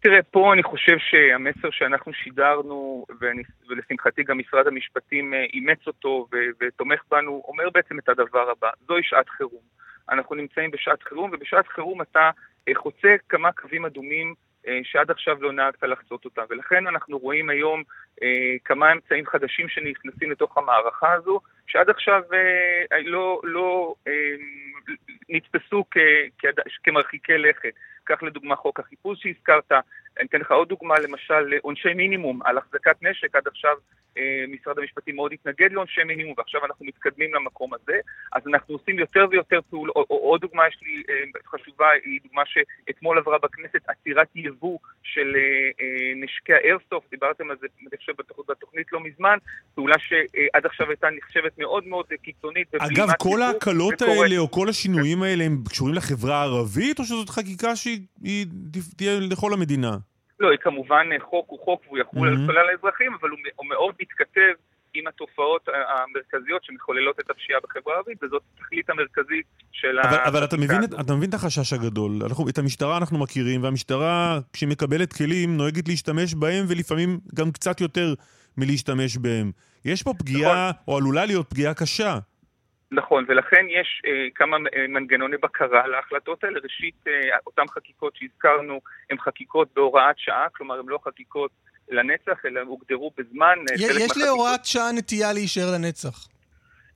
תראה, 0.00 0.22
פה 0.22 0.52
אני 0.52 0.62
חושב 0.62 0.96
שהמסר 0.98 1.70
שאנחנו 1.70 2.12
שידרנו, 2.12 3.06
ואני, 3.20 3.42
ולשמחתי 3.68 4.22
גם 4.22 4.38
משרד 4.38 4.66
המשפטים 4.66 5.34
אה, 5.34 5.44
אימץ 5.52 5.86
אותו 5.86 6.26
ו- 6.32 6.50
ותומך 6.60 7.00
בנו, 7.10 7.42
אומר 7.48 7.70
בעצם 7.70 7.98
את 7.98 8.08
הדבר 8.08 8.50
הבא, 8.50 8.68
זוהי 8.86 9.02
שעת 9.04 9.28
חירום. 9.28 9.62
אנחנו 10.10 10.34
נמצאים 10.36 10.70
בשעת 10.70 11.02
חירום, 11.02 11.30
ובשעת 11.32 11.68
חירום 11.68 12.02
אתה 12.02 12.30
אה, 12.68 12.74
חוצה 12.74 13.16
כמה 13.28 13.52
קווים 13.52 13.84
אדומים 13.84 14.34
שעד 14.82 15.10
עכשיו 15.10 15.42
לא 15.42 15.52
נהגת 15.52 15.82
לחצות 15.82 16.24
אותם. 16.24 16.42
ולכן 16.50 16.86
אנחנו 16.86 17.18
רואים 17.18 17.50
היום 17.50 17.82
כמה 18.64 18.92
אמצעים 18.92 19.26
חדשים 19.26 19.68
שנכנסים 19.68 20.30
לתוך 20.30 20.58
המערכה 20.58 21.12
הזו, 21.12 21.40
שעד 21.66 21.90
עכשיו 21.90 22.22
לא, 23.04 23.40
לא 23.44 23.94
נתפסו 25.28 25.84
כ, 25.90 25.96
כמרחיקי 26.82 27.38
לכת. 27.38 27.72
קח 28.04 28.22
לדוגמה 28.22 28.56
חוק 28.56 28.80
החיפוש 28.80 29.22
שהזכרת, 29.22 29.72
אני 30.18 30.26
אתן 30.26 30.38
לך 30.40 30.50
עוד 30.50 30.68
דוגמה, 30.68 30.94
למשל 30.98 31.52
עונשי 31.62 31.94
מינימום 31.94 32.40
על 32.44 32.58
החזקת 32.58 32.96
נשק, 33.02 33.34
עד 33.34 33.46
עכשיו 33.46 33.76
אה, 34.18 34.44
משרד 34.48 34.78
המשפטים 34.78 35.16
מאוד 35.16 35.32
התנגד 35.32 35.72
לעונשי 35.72 36.04
מינימום, 36.04 36.34
ועכשיו 36.38 36.60
אנחנו 36.64 36.86
מתקדמים 36.86 37.34
למקום 37.34 37.74
הזה, 37.74 37.98
אז 38.32 38.42
אנחנו 38.46 38.74
עושים 38.74 38.98
יותר 38.98 39.26
ויותר 39.30 39.60
פעולות, 39.70 39.94
עוד 40.08 40.40
דוגמה 40.40 40.68
יש 40.68 40.78
לי 40.82 41.02
אה, 41.10 41.14
חשובה, 41.46 41.86
היא 42.04 42.20
דוגמה 42.22 42.42
שאתמול 42.46 43.18
עברה 43.18 43.38
בכנסת, 43.38 43.80
עצירת 43.88 44.28
יבוא 44.34 44.78
של 45.02 45.36
אה, 45.36 46.12
נשקי 46.16 46.52
האיירסופט, 46.52 47.10
דיברתם 47.10 47.50
על 47.50 47.56
זה, 47.60 47.66
אני 47.80 47.96
חושב, 47.96 48.12
בתוכנית 48.48 48.92
לא 48.92 49.00
מזמן, 49.00 49.38
פעולה 49.74 49.96
שעד 49.98 50.66
עכשיו 50.66 50.88
הייתה 50.88 51.08
נחשבת 51.16 51.58
מאוד 51.58 51.86
מאוד 51.86 52.06
קיצונית. 52.22 52.74
אגב, 52.74 53.08
כל 53.18 53.42
ההקלות 53.42 54.02
האלה, 54.02 54.38
או 54.38 54.50
כל 54.50 54.68
השינויים 54.68 55.22
האלה, 55.22 55.44
הם 55.44 55.62
קשורים 55.68 55.94
לחברה 55.94 56.36
הערבית, 56.40 56.98
או 56.98 57.04
שזאת 57.04 57.28
חקיקה 57.28 57.76
שהיא 57.76 58.46
תהיה 58.96 59.20
לכל 59.20 59.52
המדינה? 59.52 60.09
לא, 60.40 60.56
כמובן 60.60 61.06
חוק 61.20 61.46
הוא 61.48 61.58
חוק 61.64 61.82
והוא 61.86 61.98
יחול 61.98 62.28
mm-hmm. 62.28 62.40
על 62.40 62.46
כלל 62.46 62.68
האזרחים, 62.72 63.12
אבל 63.20 63.30
הוא, 63.30 63.66
מאוד 63.66 63.94
מתכתב 64.00 64.52
עם 64.94 65.06
התופעות 65.06 65.68
המרכזיות 65.68 66.64
שמחוללות 66.64 67.20
את 67.20 67.30
הפשיעה 67.30 67.60
בחברה 67.62 67.94
הערבית, 67.94 68.22
וזאת 68.22 68.42
התכלית 68.54 68.90
המרכזית 68.90 69.46
של 69.72 69.98
אבל, 70.04 70.16
ה... 70.16 70.28
אבל 70.28 70.44
אתה 70.44 70.56
מבין, 70.56 70.80
אתה 71.00 71.14
מבין 71.14 71.28
את 71.28 71.34
החשש 71.34 71.72
הגדול. 71.72 72.12
אנחנו, 72.22 72.48
את 72.48 72.58
המשטרה 72.58 72.96
אנחנו 72.96 73.18
מכירים, 73.18 73.62
והמשטרה, 73.62 74.38
כשהיא 74.52 74.68
מקבלת 74.68 75.12
כלים, 75.12 75.56
נוהגת 75.56 75.88
להשתמש 75.88 76.34
בהם, 76.34 76.64
ולפעמים 76.68 77.20
גם 77.34 77.52
קצת 77.52 77.80
יותר 77.80 78.14
מלהשתמש 78.56 79.16
בהם. 79.16 79.52
יש 79.84 80.02
פה 80.02 80.14
פגיעה, 80.18 80.70
נכון. 80.70 80.82
או 80.88 80.96
עלולה 80.96 81.24
להיות 81.24 81.50
פגיעה 81.50 81.74
קשה. 81.74 82.18
נכון, 82.92 83.24
ולכן 83.28 83.66
יש 83.68 84.02
אה, 84.06 84.28
כמה 84.34 84.56
אה, 84.56 84.86
מנגנוני 84.88 85.36
בקרה 85.36 85.86
להחלטות 85.86 86.44
האלה. 86.44 86.60
ראשית, 86.64 86.94
אה, 87.08 87.12
אותן 87.46 87.62
חקיקות 87.74 88.12
שהזכרנו 88.16 88.80
הן 89.10 89.18
חקיקות 89.18 89.68
בהוראת 89.76 90.18
שעה, 90.18 90.46
כלומר 90.56 90.78
הן 90.78 90.86
לא 90.88 90.98
חקיקות 91.04 91.50
לנצח, 91.90 92.46
אלא 92.46 92.60
הוגדרו 92.60 93.10
בזמן. 93.18 93.58
אה, 93.70 93.74
יש, 93.74 93.96
יש 93.96 94.16
להוראת 94.16 94.64
שעה 94.64 94.92
נטייה 94.92 95.32
להישאר 95.32 95.70
לנצח. 95.74 96.28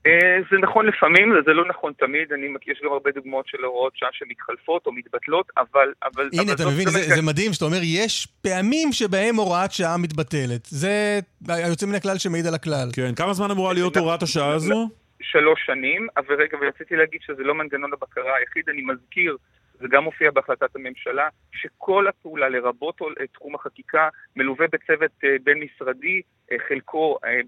אה, 0.06 0.38
זה 0.50 0.56
נכון 0.62 0.86
לפעמים, 0.86 1.32
זה 1.46 1.52
לא 1.52 1.68
נכון 1.68 1.92
תמיד, 1.98 2.32
אני, 2.32 2.46
יש 2.66 2.80
גם 2.84 2.92
הרבה 2.92 3.10
דוגמאות 3.10 3.48
של 3.48 3.64
הוראות 3.64 3.92
שעה 3.96 4.08
שמתחלפות 4.12 4.86
או 4.86 4.92
מתבטלות, 4.92 5.46
אבל... 5.56 5.88
אבל 6.04 6.28
הנה, 6.32 6.42
אבל 6.42 6.52
אתה 6.52 6.66
מבין, 6.66 6.88
זה, 6.88 7.14
זה 7.14 7.22
מדהים 7.22 7.52
שאתה 7.52 7.64
אומר, 7.64 7.80
יש 7.82 8.28
פעמים 8.42 8.92
שבהם 8.92 9.36
הוראת 9.36 9.72
שעה 9.72 9.96
מתבטלת. 9.96 10.64
זה 10.64 11.20
היוצא 11.48 11.86
מן 11.86 11.94
הכלל 11.94 12.18
שמעיד 12.18 12.46
על 12.46 12.54
הכלל. 12.54 12.88
כן, 12.92 13.14
כמה 13.14 13.32
זמן 13.32 13.50
אמורה 13.50 13.72
להיות 13.72 13.96
הוראת 13.96 14.22
השעה 14.22 14.52
הזו? 14.52 14.88
שלוש 15.24 15.66
שנים, 15.66 16.08
אבל 16.16 16.34
רגע, 16.34 16.58
ורציתי 16.60 16.96
להגיד 16.96 17.20
שזה 17.22 17.42
לא 17.42 17.54
מנגנון 17.54 17.92
הבקרה 17.92 18.36
היחיד, 18.36 18.68
אני 18.68 18.82
מזכיר, 18.82 19.36
זה 19.80 19.88
גם 19.88 20.04
מופיע 20.04 20.30
בהחלטת 20.30 20.76
הממשלה, 20.76 21.28
שכל 21.52 22.06
הפעולה, 22.08 22.48
לרבות 22.48 22.98
תחום 23.32 23.54
החקיקה, 23.54 24.08
מלווה 24.36 24.66
בצוות 24.72 25.10
אה, 25.24 25.36
בין-משרדי, 25.42 26.22
אה, 26.52 26.56
חלקו, 26.68 27.18
אה, 27.24 27.40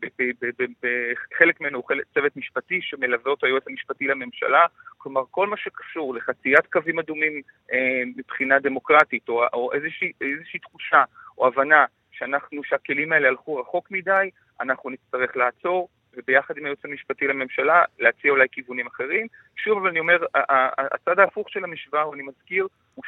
חלק 1.38 1.60
ממנו 1.60 1.78
הוא 1.78 2.02
צוות 2.14 2.36
משפטי 2.36 2.80
שמלווה 2.82 3.30
אותו 3.30 3.46
היועץ 3.46 3.62
המשפטי 3.68 4.06
לממשלה, 4.06 4.66
כלומר 4.98 5.22
כל 5.30 5.46
מה 5.46 5.56
שקשור 5.56 6.14
לחציית 6.14 6.66
קווים 6.72 6.98
אדומים 6.98 7.42
מבחינה 8.16 8.58
דמוקרטית, 8.58 9.28
או, 9.28 9.42
או 9.52 9.72
איזושהי, 9.72 10.12
איזושהי 10.20 10.60
תחושה 10.60 11.04
או 11.38 11.46
הבנה 11.46 11.84
שאנחנו, 12.12 12.64
שהכלים 12.64 13.12
האלה 13.12 13.28
הלכו 13.28 13.56
רחוק 13.56 13.90
מדי, 13.90 14.30
אנחנו 14.60 14.90
נצטרך 14.90 15.36
לעצור, 15.36 15.88
וביחד 16.16 16.58
עם 16.58 16.64
הייעוץ 16.64 16.84
המשפטי 16.84 17.26
לממשלה 17.26 17.84
להציע 17.98 18.30
אולי 18.30 18.46
כיוונים 18.52 18.86
אחרים. 18.86 19.26
שוב, 19.56 19.78
אבל 19.78 19.88
אני 19.88 19.98
אומר, 19.98 20.24
הצד 20.78 21.18
ההפוך 21.18 21.50
של 21.50 21.64
המשוואה, 21.64 22.04
אני 22.14 22.22
מזכיר, 22.22 22.66
הוא 22.94 23.04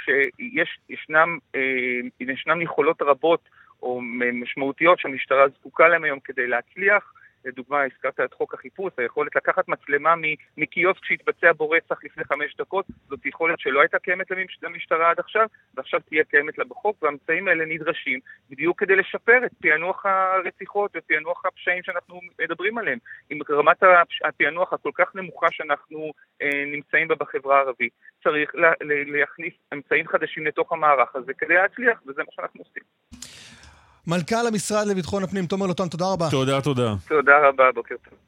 שישנם 0.89 1.39
אה, 1.55 2.63
יכולות 2.63 3.03
רבות 3.03 3.49
או 3.83 4.01
משמעותיות 4.33 4.99
שהמשטרה 4.99 5.49
זקוקה 5.49 5.89
להן 5.89 6.05
היום 6.05 6.21
כדי 6.21 6.47
להצליח. 6.47 7.13
לדוגמה, 7.45 7.83
הזכרת 7.83 8.21
את 8.21 8.35
חוק 8.35 8.55
החיפוש, 8.55 8.93
היכולת 8.99 9.37
לקחת 9.37 9.69
מצלמה 9.69 10.15
מקיוסק 10.57 11.05
שהתבצע 11.05 11.53
בו 11.53 11.71
רצח 11.71 12.05
לפני 12.05 12.25
חמש 12.25 12.57
דקות, 12.57 12.87
זאת 13.09 13.27
יכולת 13.27 13.61
שלא 13.61 13.81
הייתה 13.81 13.99
קיימת 13.99 14.27
למשטרה 14.63 15.11
עד 15.11 15.19
עכשיו, 15.19 15.47
ועכשיו 15.75 16.01
תהיה 16.01 16.25
קיימת 16.25 16.59
לה 16.59 16.65
בחוק, 16.65 17.03
והאמצעים 17.03 17.49
האלה 17.49 17.65
נדרשים 17.65 18.21
בדיוק 18.51 18.81
כדי 18.81 18.97
לשפר 18.97 19.47
את 19.47 19.51
פענוח 19.61 20.07
הרציחות 20.07 20.91
ופענוח 20.97 21.47
הפשעים 21.47 21.83
שאנחנו 21.83 22.21
מדברים 22.41 22.79
עליהם. 22.79 22.99
עם 23.31 23.39
רמת 23.51 23.83
הפענוח 24.25 24.73
הכל 24.73 24.91
כך 24.95 25.15
נמוכה 25.15 25.47
שאנחנו 25.51 26.13
אה, 26.43 26.65
נמצאים 26.67 27.09
בה 27.09 27.15
בחברה 27.15 27.57
הערבית, 27.57 27.93
צריך 28.25 28.51
להכניס 29.07 29.55
אמצעים 29.73 30.09
חדשים 30.09 30.47
לתוך 30.47 30.73
המערך 30.73 31.17
הזה 31.17 31.35
כדי 31.35 31.55
להצליח, 31.55 32.03
וזה 32.07 32.23
מה 32.23 32.33
שאנחנו 32.33 32.61
עושים. 32.61 32.83
מנכ"ל 34.09 34.47
המשרד 34.47 34.87
לביטחון 34.87 35.23
הפנים, 35.23 35.47
תומר 35.47 35.67
לוטן, 35.67 35.89
תודה 35.89 36.05
רבה. 36.13 36.31
תודה, 36.31 36.61
תודה. 36.61 36.95
תודה 37.09 37.33
רבה, 37.49 37.65
בוקר 37.75 37.95
טוב. 38.11 38.28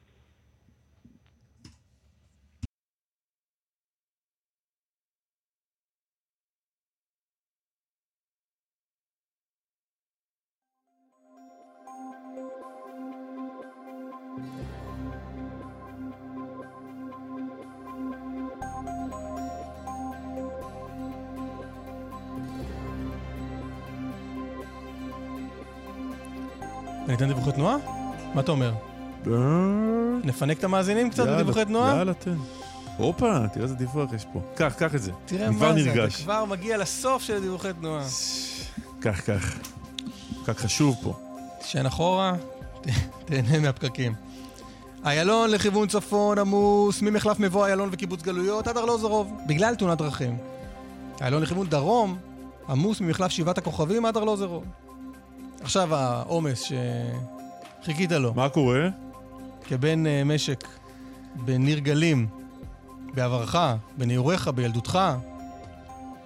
תנועה? 27.61 27.77
מה 28.33 28.41
אתה 28.41 28.51
אומר? 28.51 28.73
אה, 29.27 29.33
נפנק 30.23 30.59
את 30.59 30.63
המאזינים 30.63 31.09
קצת 31.09 31.27
בדיווחי 31.27 31.65
תנועה? 31.65 31.95
יאללה, 31.95 32.13
תן. 32.13 32.35
הופה, 32.97 33.47
תראה 33.53 33.63
איזה 33.63 33.75
דיווח 33.75 34.13
יש 34.13 34.25
פה. 34.33 34.41
קח, 34.55 34.73
קח 34.77 34.95
את 34.95 35.01
זה. 35.01 35.11
תראה 35.25 35.51
מה 35.51 35.73
זה, 35.73 36.05
אתה. 36.05 36.13
כבר 36.13 36.45
מגיע 36.45 36.77
לסוף 36.77 37.23
של 37.23 37.41
דיווחי 37.41 37.73
תנועה. 37.79 38.03
קח, 38.99 39.19
קח. 39.19 39.59
קח 40.45 40.53
חשוב 40.53 40.95
פה. 41.03 41.13
תשען 41.59 41.85
אחורה, 41.85 42.33
תהנה 43.25 43.59
מהפקקים. 43.59 44.13
איילון 45.05 45.49
לכיוון 45.49 45.87
צפון 45.87 46.39
עמוס 46.39 47.01
ממחלף 47.01 47.39
מבוא 47.39 47.65
איילון 47.65 47.89
וקיבוץ 47.91 48.21
גלויות 48.21 48.67
עד 48.67 48.77
ארלוזורוב, 48.77 49.33
בגלל 49.47 49.75
תאונת 49.75 49.97
דרכים. 49.97 50.37
איילון 51.21 51.41
לכיוון 51.41 51.67
דרום 51.67 52.17
עמוס 52.69 53.01
ממחלף 53.01 53.31
שבעת 53.31 53.57
הכוכבים 53.57 54.05
עד 54.05 54.17
ארלוזורוב. 54.17 54.63
עכשיו 55.61 55.95
העומס 55.95 56.63
שחיכית 57.81 58.11
לו, 58.11 58.33
מה 58.33 58.49
קורה? 58.49 58.87
כבן 59.63 60.07
אה, 60.07 60.23
משק 60.23 60.67
בניר 61.35 61.79
גלים, 61.79 62.27
בעברך, 63.13 63.55
בנעוריך, 63.97 64.47
בילדותך. 64.47 64.99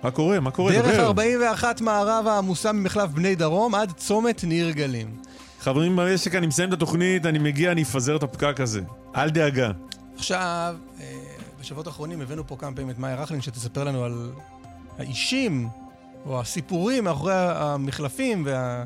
מה 0.04 0.12
קורה? 0.12 0.40
מה 0.40 0.52
קורה? 0.52 0.72
דרך 0.72 0.94
דבר. 0.94 1.06
41 1.06 1.82
מערבה 1.82 2.38
עמוסה 2.38 2.72
ממחלף 2.72 3.10
בני 3.10 3.36
דרום 3.36 3.76
עד 3.76 3.92
צומת 3.92 4.44
ניר 4.44 4.72
גלים. 4.72 5.16
חברים 5.60 5.96
במשק, 5.96 6.36
אני 6.36 6.48
מסיים 6.48 6.70
את 6.70 6.74
התוכנית, 6.74 7.26
אני 7.26 7.40
מגיע, 7.40 7.72
אני 7.72 7.84
אפזר 7.84 8.16
את 8.16 8.24
הפקק 8.24 8.60
הזה. 8.60 8.82
אל 9.16 9.30
דאגה. 9.30 9.72
עכשיו, 10.16 10.76
אה, 11.00 11.06
בשבועות 11.60 11.88
האחרונים 11.88 12.22
הבאנו 12.22 12.48
פה 12.48 12.56
כמה 12.60 12.76
פעמים 12.76 12.90
את 12.90 13.00
מאיה 13.00 13.16
רכלין, 13.16 13.42
שתספר 13.42 13.84
לנו 13.84 14.04
על 14.04 14.32
האישים, 14.98 15.70
או 16.26 16.40
הסיפורים 16.42 17.04
מאחורי 17.04 17.34
המחלפים 17.36 18.44
וה... 18.46 18.84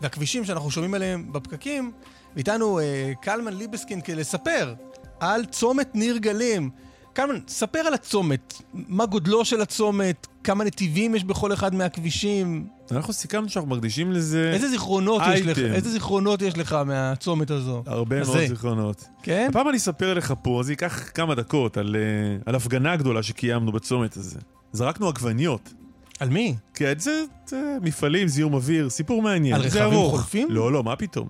והכבישים 0.00 0.44
שאנחנו 0.44 0.70
שומעים 0.70 0.94
עליהם 0.94 1.32
בפקקים. 1.32 1.92
ואיתנו 2.36 2.78
אה, 2.78 3.12
קלמן 3.22 3.52
ליבסקין 3.52 4.00
כדי 4.00 4.16
לספר 4.16 4.74
על 5.20 5.44
צומת 5.44 5.94
ניר 5.94 6.16
גלים. 6.16 6.70
קלמן, 7.12 7.38
ספר 7.48 7.78
על 7.78 7.94
הצומת, 7.94 8.54
מה 8.74 9.06
גודלו 9.06 9.44
של 9.44 9.60
הצומת, 9.60 10.26
כמה 10.44 10.64
נתיבים 10.64 11.14
יש 11.14 11.24
בכל 11.24 11.52
אחד 11.52 11.74
מהכבישים, 11.74 12.66
אנחנו 12.90 13.12
סיכמנו 13.12 13.48
שאנחנו 13.48 13.70
מקדישים 13.70 14.12
לזה 14.12 14.50
איזה 14.54 14.68
זיכרונות 14.68 15.22
יש 15.34 15.40
לך, 15.40 15.58
אייטם. 15.58 15.74
איזה 15.74 15.90
זיכרונות 15.90 16.42
יש 16.42 16.58
לך 16.58 16.72
מהצומת 16.72 17.50
הזו? 17.50 17.82
הרבה 17.86 18.20
הזה. 18.20 18.32
מאוד 18.32 18.46
זיכרונות. 18.46 19.04
כן? 19.22 19.46
הפעם 19.50 19.68
אני 19.68 19.76
אספר 19.76 20.14
לך 20.14 20.34
פה, 20.42 20.60
זה 20.64 20.72
ייקח 20.72 21.10
כמה 21.14 21.34
דקות, 21.34 21.76
על, 21.76 21.96
אה, 21.96 22.42
על 22.46 22.54
הפגנה 22.54 22.96
גדולה 22.96 23.22
שקיימנו 23.22 23.72
בצומת 23.72 24.16
הזה. 24.16 24.38
זרקנו 24.72 25.08
עגבניות. 25.08 25.72
על 26.20 26.28
מי? 26.28 26.56
כן, 26.74 26.92
זה, 26.98 27.22
זה 27.46 27.76
מפעלים, 27.82 28.28
זיהום 28.28 28.54
אוויר, 28.54 28.90
סיפור 28.90 29.22
מעניין. 29.22 29.54
על 29.54 29.60
רכבים 29.60 29.82
ארוך. 29.82 30.14
חולפים? 30.14 30.48
לא, 30.50 30.72
לא, 30.72 30.82
מה 30.82 30.96
פתאום? 30.96 31.28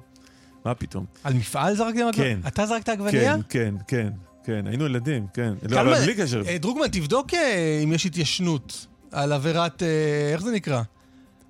מה 0.64 0.74
פתאום? 0.74 1.04
על 1.24 1.34
מפעל 1.34 1.76
זרקתם 1.76 2.06
עגבניה? 2.06 2.12
כן. 2.12 2.40
אתה 2.48 2.66
זרקת 2.66 2.88
עגבנייה? 2.88 3.34
כן, 3.34 3.40
כן, 3.48 3.74
כן, 3.88 4.08
כן, 4.44 4.66
היינו 4.66 4.86
ילדים, 4.86 5.26
כן. 5.34 5.52
לא, 5.68 5.80
אבל 5.80 5.94
בלי 5.94 6.14
קשר. 6.14 6.42
אה, 6.46 6.58
דרוגמן, 6.58 6.88
תבדוק 6.88 7.34
אה, 7.34 7.80
אם 7.84 7.92
יש 7.92 8.06
התיישנות 8.06 8.86
על 9.12 9.32
עבירת, 9.32 9.82
אה, 9.82 10.32
איך 10.32 10.42
זה 10.42 10.52
נקרא? 10.52 10.82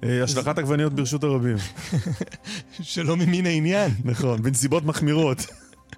השלכת 0.03 0.59
עגבניות 0.59 0.93
ברשות 0.93 1.24
הרבים. 1.24 1.57
שלא 2.82 3.16
ממין 3.16 3.47
העניין. 3.47 3.91
נכון, 4.05 4.43
בנסיבות 4.43 4.84
מחמירות. 4.84 5.47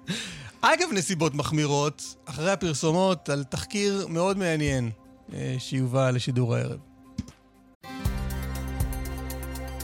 אגב 0.61 0.87
נסיבות 0.93 1.35
מחמירות, 1.35 2.15
אחרי 2.25 2.51
הפרסומות 2.51 3.29
על 3.29 3.43
תחקיר 3.43 4.07
מאוד 4.09 4.37
מעניין 4.37 4.89
שיובא 5.57 6.11
לשידור 6.11 6.55
הערב. 6.55 6.92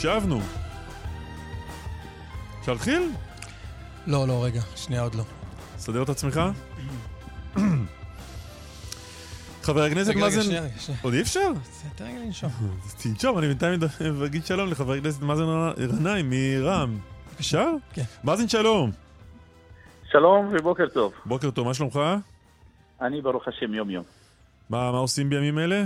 שבנו. 0.00 0.40
אפשר 2.60 2.72
להתחיל? 2.72 3.02
לא, 4.06 4.28
לא, 4.28 4.44
רגע, 4.44 4.60
שנייה 4.76 5.02
עוד 5.02 5.14
לא. 5.14 5.22
סדר 5.78 6.02
את 6.02 6.08
עצמך? 6.08 6.40
חבר 9.62 9.82
הכנסת 9.82 10.10
רגע, 10.10 10.18
רגע, 10.18 10.26
מאזן... 10.26 10.42
שנייה, 10.42 10.62
רגע, 10.62 10.78
שנייה. 10.78 11.00
עוד 11.02 11.14
אי 11.14 11.20
אפשר? 11.20 11.48
תן 11.96 12.04
רגע 12.04 12.18
לנשום. 12.18 12.50
תנשום, 13.02 13.38
אני 13.38 13.46
בינתיים 13.46 13.80
אגיד 14.26 14.46
שלום 14.46 14.70
לחבר 14.70 14.92
הכנסת 14.92 15.22
מאזן 15.22 15.44
גנאים 15.98 16.30
מרע"מ. 16.30 16.98
אפשר? 17.40 17.68
כן. 17.92 18.02
מאזן 18.24 18.48
שלום. 18.48 18.90
שלום 20.10 20.48
ובוקר 20.52 20.88
טוב. 20.88 21.12
בוקר 21.26 21.50
טוב, 21.50 21.66
מה 21.66 21.74
שלומך? 21.74 22.00
אני 23.00 23.20
ברוך 23.22 23.48
השם 23.48 23.74
יום 23.74 23.90
יום. 23.90 24.04
מה 24.70 24.92
מה 24.92 24.98
עושים 24.98 25.30
בימים 25.30 25.58
אלה? 25.58 25.84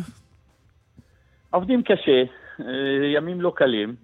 עובדים 1.50 1.82
קשה, 1.82 2.22
אה, 2.60 2.64
ימים 3.14 3.40
לא 3.40 3.52
קלים, 3.56 3.94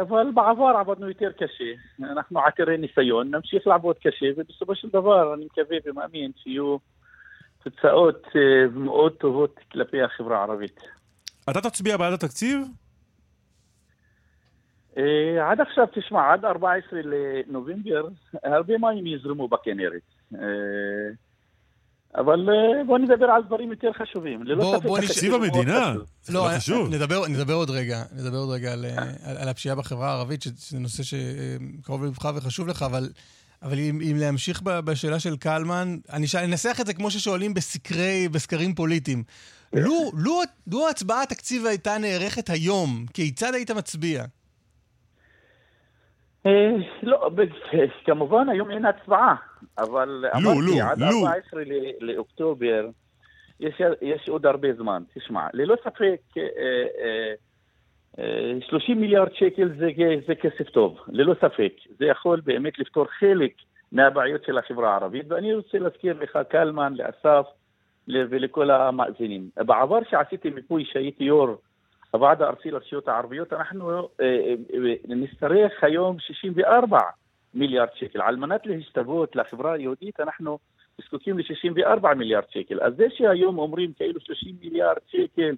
אבל 0.00 0.30
בעבר 0.34 0.72
עבדנו 0.80 1.08
יותר 1.08 1.32
קשה. 1.32 1.72
אנחנו 2.02 2.40
עתירי 2.40 2.76
ניסיון, 2.76 3.34
נמשיך 3.34 3.66
לעבוד 3.66 3.96
קשה, 3.98 4.26
ובסופו 4.36 4.74
של 4.74 4.88
דבר 4.88 5.34
אני 5.34 5.44
מקווה 5.44 5.76
ומאמין 5.84 6.30
שיהיו 6.36 6.76
תוצאות 7.64 8.26
אה, 8.36 8.68
מאוד 8.74 9.12
טובות 9.12 9.60
כלפי 9.72 10.02
החברה 10.02 10.38
הערבית. 10.38 10.80
אתה 11.50 11.60
תצביע 11.60 11.96
בעד 11.96 12.12
התקציב? 12.12 12.58
אה, 14.98 15.50
עד 15.50 15.60
עכשיו, 15.60 15.86
תשמע, 15.94 16.32
עד 16.32 16.44
14 16.44 17.00
לנובמבר, 17.04 18.08
הרבה 18.44 18.78
מים 18.78 19.06
יזרמו 19.06 19.48
בכנרת. 19.48 20.02
אה, 22.16 22.20
אבל 22.20 22.48
אה, 22.50 22.84
בוא 22.86 22.98
נדבר 22.98 23.26
על 23.26 23.42
דברים 23.46 23.70
יותר 23.70 23.90
חשובים. 24.02 24.44
בוא- 24.56 24.78
בוא 24.78 24.98
נש- 24.98 25.04
התקציב 25.04 25.14
תקציב 25.14 25.34
המדינה. 25.34 25.90
חשוב. 25.92 26.02
זה 26.22 26.32
לא, 26.32 26.48
חשוב. 26.56 26.94
נדבר, 26.94 27.28
נדבר 27.28 27.54
עוד 27.54 27.70
רגע, 27.70 28.02
נדבר 28.16 28.36
עוד 28.36 28.50
רגע 28.50 28.72
על, 28.72 28.84
אה, 28.84 29.02
על, 29.24 29.36
על 29.36 29.48
הפשיעה 29.48 29.74
בחברה 29.76 30.08
הערבית, 30.10 30.42
שזה 30.42 30.78
נושא 30.78 31.02
שקרוב 31.02 32.04
ללבך 32.04 32.30
וחשוב 32.34 32.68
לך, 32.68 32.82
אבל, 32.82 33.08
אבל 33.62 33.78
אם, 33.78 34.00
אם 34.10 34.16
להמשיך 34.16 34.62
ב- 34.62 34.80
בשאלה 34.80 35.20
של 35.20 35.36
קלמן, 35.36 35.96
אני 36.12 36.26
אנסח 36.44 36.78
את 36.80 36.86
זה 36.86 36.94
כמו 36.94 37.10
ששואלים 37.10 37.54
בסקרי, 37.54 38.28
בסקרים 38.28 38.74
פוליטיים. 38.74 39.22
לו, 39.72 40.10
לו, 40.14 40.40
לו 40.66 40.86
ההצבעה 40.86 41.22
התקציב 41.22 41.66
הייתה 41.66 41.98
נערכת 41.98 42.50
היום, 42.50 43.06
כיצד 43.14 43.54
היית 43.54 43.70
מצביע? 43.70 44.24
אה, 46.46 46.70
לא, 47.02 47.28
ב- 47.34 47.42
כמובן 48.04 48.48
היום 48.48 48.70
אין 48.70 48.84
הצבעה, 48.84 49.34
אבל 49.78 50.08
לו, 50.08 50.28
אמרתי, 50.50 50.78
לו, 50.78 50.86
עד 50.90 50.98
לו. 51.00 51.26
14 51.26 51.62
ל- 51.64 51.92
לאוקטובר 52.12 52.88
יש, 53.60 54.28
עוד 54.28 54.46
הרבה 54.46 54.68
זמן. 54.72 55.02
תשמע, 55.14 55.46
ללא 55.54 55.74
ספק 55.84 56.20
אה, 56.38 56.42
אה, 57.02 57.32
אה, 58.18 58.58
30 58.68 59.00
מיליארד 59.00 59.34
שקל 59.34 59.68
זה, 59.78 60.34
כסף 60.34 60.70
טוב, 60.70 60.98
ללא 61.08 61.34
ספק. 61.34 61.72
זה 61.98 62.04
יכול 62.06 62.40
באמת 62.44 62.78
לפתור 62.78 63.06
חלק 63.18 63.52
מהבעיות 63.92 64.44
של 64.44 64.58
החברה 64.58 64.90
הערבית, 64.92 65.26
ואני 65.28 65.54
רוצה 65.54 65.78
להזכיר 65.78 66.16
לך, 66.20 66.38
קלמן, 66.48 66.94
לאסף 66.96 67.46
ולכל 68.08 68.70
המאזינים. 68.70 69.48
בעבר 69.56 69.98
שעשיתי 70.10 70.50
מיפוי 70.50 70.84
שהייתי 70.84 71.24
יו"ר 71.24 71.56
הוועד 72.12 72.42
הארצי 72.42 72.70
לרשויות 72.70 73.08
הערביות, 73.08 73.52
אנחנו 73.52 73.90
אה, 73.90 74.04
אה, 74.20 74.54
אה, 74.74 74.94
נצטרך 75.08 75.84
היום 75.84 76.18
64 76.18 76.98
מיליארד 77.54 77.88
שקל. 77.94 78.22
על 78.22 78.36
מנת 78.36 78.66
להשתוות 78.66 79.36
לחברה 79.36 79.72
היהודית, 79.72 80.20
אנחנו 80.20 80.58
זקוקים 81.04 81.38
ל-64 81.38 82.14
מיליארד 82.14 82.44
שקל. 82.50 82.80
אז 82.80 82.96
זה 82.96 83.06
שהיום 83.10 83.58
אומרים 83.58 83.92
כאילו 83.92 84.20
30 84.20 84.54
מיליארד 84.60 84.96
שקל, 85.06 85.54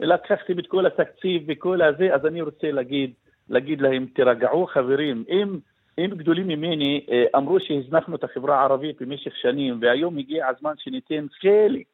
לקחתם 0.00 0.58
את 0.58 0.66
כל 0.66 0.86
התקציב 0.86 1.42
וכל 1.48 1.82
הזה, 1.82 2.14
אז 2.14 2.26
אני 2.26 2.42
רוצה 2.42 2.70
להגיד, 2.70 3.12
להגיד 3.48 3.80
להם, 3.80 4.06
תירגעו 4.14 4.66
חברים, 4.66 5.24
אם 5.28 5.58
אם 5.98 6.10
גדולים 6.16 6.48
ממני 6.48 7.06
אמרו 7.36 7.60
שהזנחנו 7.60 8.16
את 8.16 8.24
החברה 8.24 8.60
הערבית 8.60 9.02
במשך 9.02 9.36
שנים, 9.36 9.78
והיום 9.80 10.18
הגיע 10.18 10.48
הזמן 10.48 10.72
שניתן 10.78 11.26
חלק, 11.40 11.86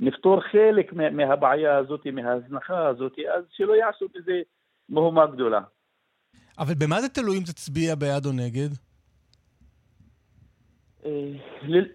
נפתור 0.00 0.40
חלק 0.40 0.92
מה- 0.92 1.10
מהבעיה 1.10 1.76
הזאת, 1.76 2.06
מההזנחה 2.06 2.88
הזאת, 2.88 3.12
אז 3.36 3.44
שלא 3.50 3.72
יעשו 3.72 4.06
בזה 4.14 4.40
מהומה 4.88 5.26
גדולה. 5.26 5.60
אבל 6.58 6.74
במה 6.74 7.00
זה 7.00 7.08
תלוי 7.08 7.38
אם 7.38 7.42
תצביע 7.42 7.94
בעד 7.94 8.26
או 8.26 8.32
נגד? 8.32 8.68
אה, 11.06 11.32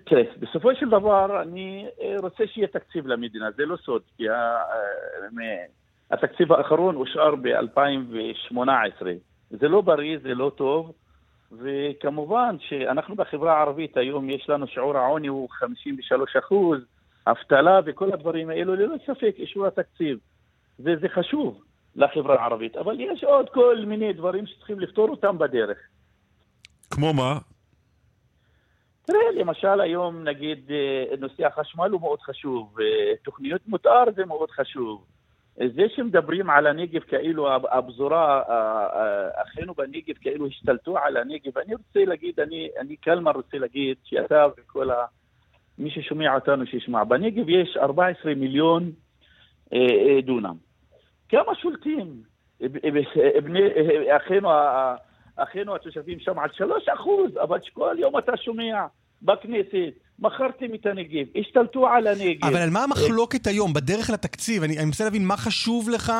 תראה, 0.06 0.24
בסופו 0.39 0.76
של 0.76 0.89
דבר 0.89 1.41
אני 1.41 1.88
אה, 2.02 2.16
רוצה 2.22 2.43
שיהיה 2.47 2.68
תקציב 2.68 3.08
למדינה, 3.08 3.52
זה 3.58 3.66
לא 3.66 3.78
סוד, 3.78 4.02
כי 4.18 4.30
אה, 4.30 4.64
התקציב 6.12 6.54
האחרון 6.54 6.95
אושר 6.95 7.36
ב-2018. 7.36 9.06
זה 9.49 9.68
לא 9.68 9.82
בריא, 9.82 10.18
זה 10.24 10.34
לא 10.34 10.52
טוב, 10.56 10.91
וכמובן 11.52 12.56
שאנחנו 12.60 13.16
בחברה 13.16 13.58
הערבית 13.58 13.97
היום 13.97 14.30
יש 14.30 14.49
לנו 14.49 14.68
שיעור 14.68 14.97
העוני 14.97 15.28
הוא 15.28 15.49
53 15.49 16.36
אחוז, 16.36 16.80
אבטלה 17.28 17.80
וכל 17.86 18.13
הדברים 18.13 18.49
האלו, 18.49 18.76
ללא 18.76 18.95
ספק 19.05 19.36
אישור 19.38 19.67
התקציב. 19.67 20.17
וזה 20.80 21.09
חשוב 21.09 21.63
לחברה 21.95 22.41
הערבית, 22.41 22.78
אבל 22.78 22.99
יש 22.99 23.24
עוד 23.24 23.49
כל 23.49 23.78
מיני 23.88 24.13
דברים 24.13 24.47
שצריכים 24.47 24.80
לפתור 24.80 25.09
אותם 25.09 25.38
בדרך. 25.38 25.78
כמו 26.91 27.13
מה? 27.13 27.38
תראה, 29.05 29.32
למשל 29.36 29.82
היום 29.82 30.24
נגיד 30.24 30.72
אה, 30.72 31.15
נושא 31.17 31.45
החשמל 31.45 31.89
הוא 31.89 32.01
מאוד 32.01 32.22
חשוב, 32.22 32.80
אה, 32.80 33.15
תוכניות 33.24 33.61
מותאר 33.67 34.03
זה 34.15 34.26
מאוד 34.26 34.51
חשוב. 34.51 35.05
זה 35.55 35.84
שמדברים 35.95 36.49
על 36.49 36.67
הנגב 36.67 37.01
כאילו 37.01 37.55
הפזורה, 37.72 38.41
אה, 38.49 39.43
אחינו 39.43 39.74
בנגב 39.74 40.13
כאילו 40.22 40.47
השתלטו 40.47 40.97
על 40.97 41.17
הנגב, 41.17 41.57
אני 41.57 41.76
רוצה 41.76 42.05
להגיד, 42.05 42.39
אני, 42.39 42.69
אני 42.80 42.95
קלמן 42.95 43.32
רוצה 43.32 43.57
להגיד 43.57 43.97
שאתה 44.03 44.47
וכל 44.57 44.91
ה... 44.91 45.05
מי 45.82 45.90
ששומע 45.90 46.36
אותנו 46.36 46.66
שישמע, 46.66 47.04
בנגב 47.04 47.50
יש 47.50 47.78
14 47.78 48.36
מיליון 48.36 48.92
אה, 49.74 49.80
אה, 49.80 50.22
דונם. 50.22 50.56
כמה 51.30 51.56
שולטים? 51.56 52.22
בני, 53.44 53.60
אה, 54.10 54.18
אחינו 54.18 54.50
אחינו 55.36 55.76
התושבים 55.76 56.20
שם 56.20 56.40
על 56.40 56.50
שלוש 56.54 56.90
אחוז, 56.90 57.38
אבל 57.44 57.60
כל 57.74 57.96
יום 58.00 58.18
אתה 58.18 58.38
שומע 58.38 58.86
בכנסת, 59.22 59.94
מכרתם 60.22 60.74
את 60.76 60.86
הנגב, 60.86 61.26
השתלטו 61.36 61.88
על 61.88 62.07
הנגב. 62.07 62.45
אבל 62.45 62.57
על 62.57 62.69
מה 62.69 62.84
המחלוקת 62.84 63.47
היום, 63.47 63.74
בדרך 63.74 64.09
לתקציב? 64.09 64.63
אני 64.63 64.78
אני 64.78 64.86
מנסה 64.86 65.03
להבין 65.03 65.26
מה 65.26 65.38
חשוב 65.38 65.89
לך 65.89 66.11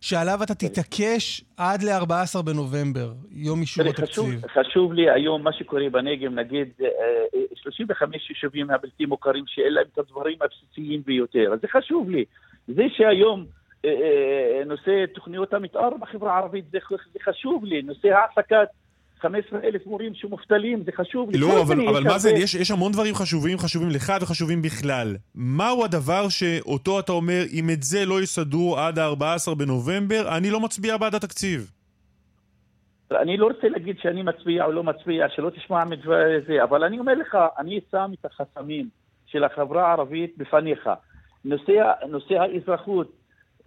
שעליו 0.00 0.42
אתה 0.42 0.54
תתעקש 0.54 1.44
עד 1.56 1.82
ל-14 1.82 2.42
בנובמבר, 2.42 3.12
יום 3.30 3.60
אישור 3.60 3.84
תראה, 3.84 4.06
חשוב, 4.06 4.28
התקציב. 4.28 4.50
חשוב 4.50 4.92
לי 4.92 5.10
היום 5.10 5.42
מה 5.42 5.52
שקורה 5.52 5.90
בנגב, 5.92 6.32
נגיד 6.32 6.68
אה, 6.80 6.86
אה, 7.34 7.40
35 7.54 8.30
יישובים 8.30 8.70
הבלתי 8.70 9.06
מוכרים 9.06 9.44
שאין 9.46 9.72
להם 9.72 9.84
את 9.92 9.98
הדברים 9.98 10.38
הבסיסיים 10.40 11.02
ביותר, 11.06 11.52
אז 11.52 11.60
זה 11.62 11.68
חשוב 11.68 12.10
לי. 12.10 12.24
זה 12.68 12.82
שהיום 12.96 13.44
אה, 13.84 13.90
אה, 13.90 14.64
נושא 14.64 15.04
תוכניות 15.14 15.54
המתאר 15.54 15.90
בחברה 16.00 16.34
הערבית 16.34 16.64
זה 16.72 16.78
חשוב 17.24 17.64
לי, 17.64 17.82
נושא 17.82 18.08
העסקת 18.08 18.68
15 19.22 19.60
אלף 19.64 19.86
מורים 19.86 20.14
שמובטלים, 20.14 20.82
זה 20.84 20.90
חשוב 20.96 21.30
לא, 21.34 21.62
אבל, 21.62 21.88
אבל 21.88 22.02
מה 22.04 22.18
זה, 22.18 22.30
יש, 22.30 22.54
יש 22.54 22.70
המון 22.70 22.92
דברים 22.92 23.14
חשובים, 23.14 23.58
חשובים 23.58 23.90
לך 23.90 24.12
וחשובים 24.20 24.62
בכלל. 24.62 25.16
מהו 25.34 25.84
הדבר 25.84 26.28
שאותו 26.28 27.00
אתה 27.00 27.12
אומר, 27.12 27.42
אם 27.52 27.70
את 27.70 27.82
זה 27.82 28.04
לא 28.04 28.22
יסדרו 28.22 28.78
עד 28.78 28.98
ה-14 28.98 29.54
בנובמבר, 29.54 30.36
אני 30.36 30.50
לא 30.50 30.60
מצביע 30.60 30.96
בעד 30.96 31.14
התקציב. 31.14 31.70
אני 33.22 33.36
לא 33.36 33.46
רוצה 33.46 33.68
להגיד 33.68 33.96
שאני 34.02 34.22
מצביע 34.22 34.64
או 34.64 34.72
לא 34.72 34.82
מצביע, 34.84 35.26
שלא 35.36 35.50
תשמע 35.50 35.84
מדבר 35.84 36.16
זה, 36.46 36.62
אבל 36.62 36.84
אני 36.84 36.98
אומר 36.98 37.14
לך, 37.14 37.36
אני 37.58 37.80
שם 37.90 38.10
את 38.20 38.24
החסמים 38.24 38.88
של 39.26 39.44
החברה 39.44 39.88
הערבית 39.88 40.34
בפניך. 40.38 40.90
נושא, 41.44 41.72
נושא 42.08 42.34
האזרחות, 42.34 43.12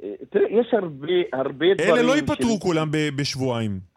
אה, 0.03 0.09
תראה, 0.29 0.45
יש 0.49 0.67
הרבה, 0.73 1.13
הרבה 1.33 1.65
דברים... 1.73 1.93
אלה 1.93 2.01
לא 2.01 2.15
ייפתרו 2.15 2.53
של- 2.53 2.59
כולם 2.61 2.87
בשבועיים. 3.15 3.94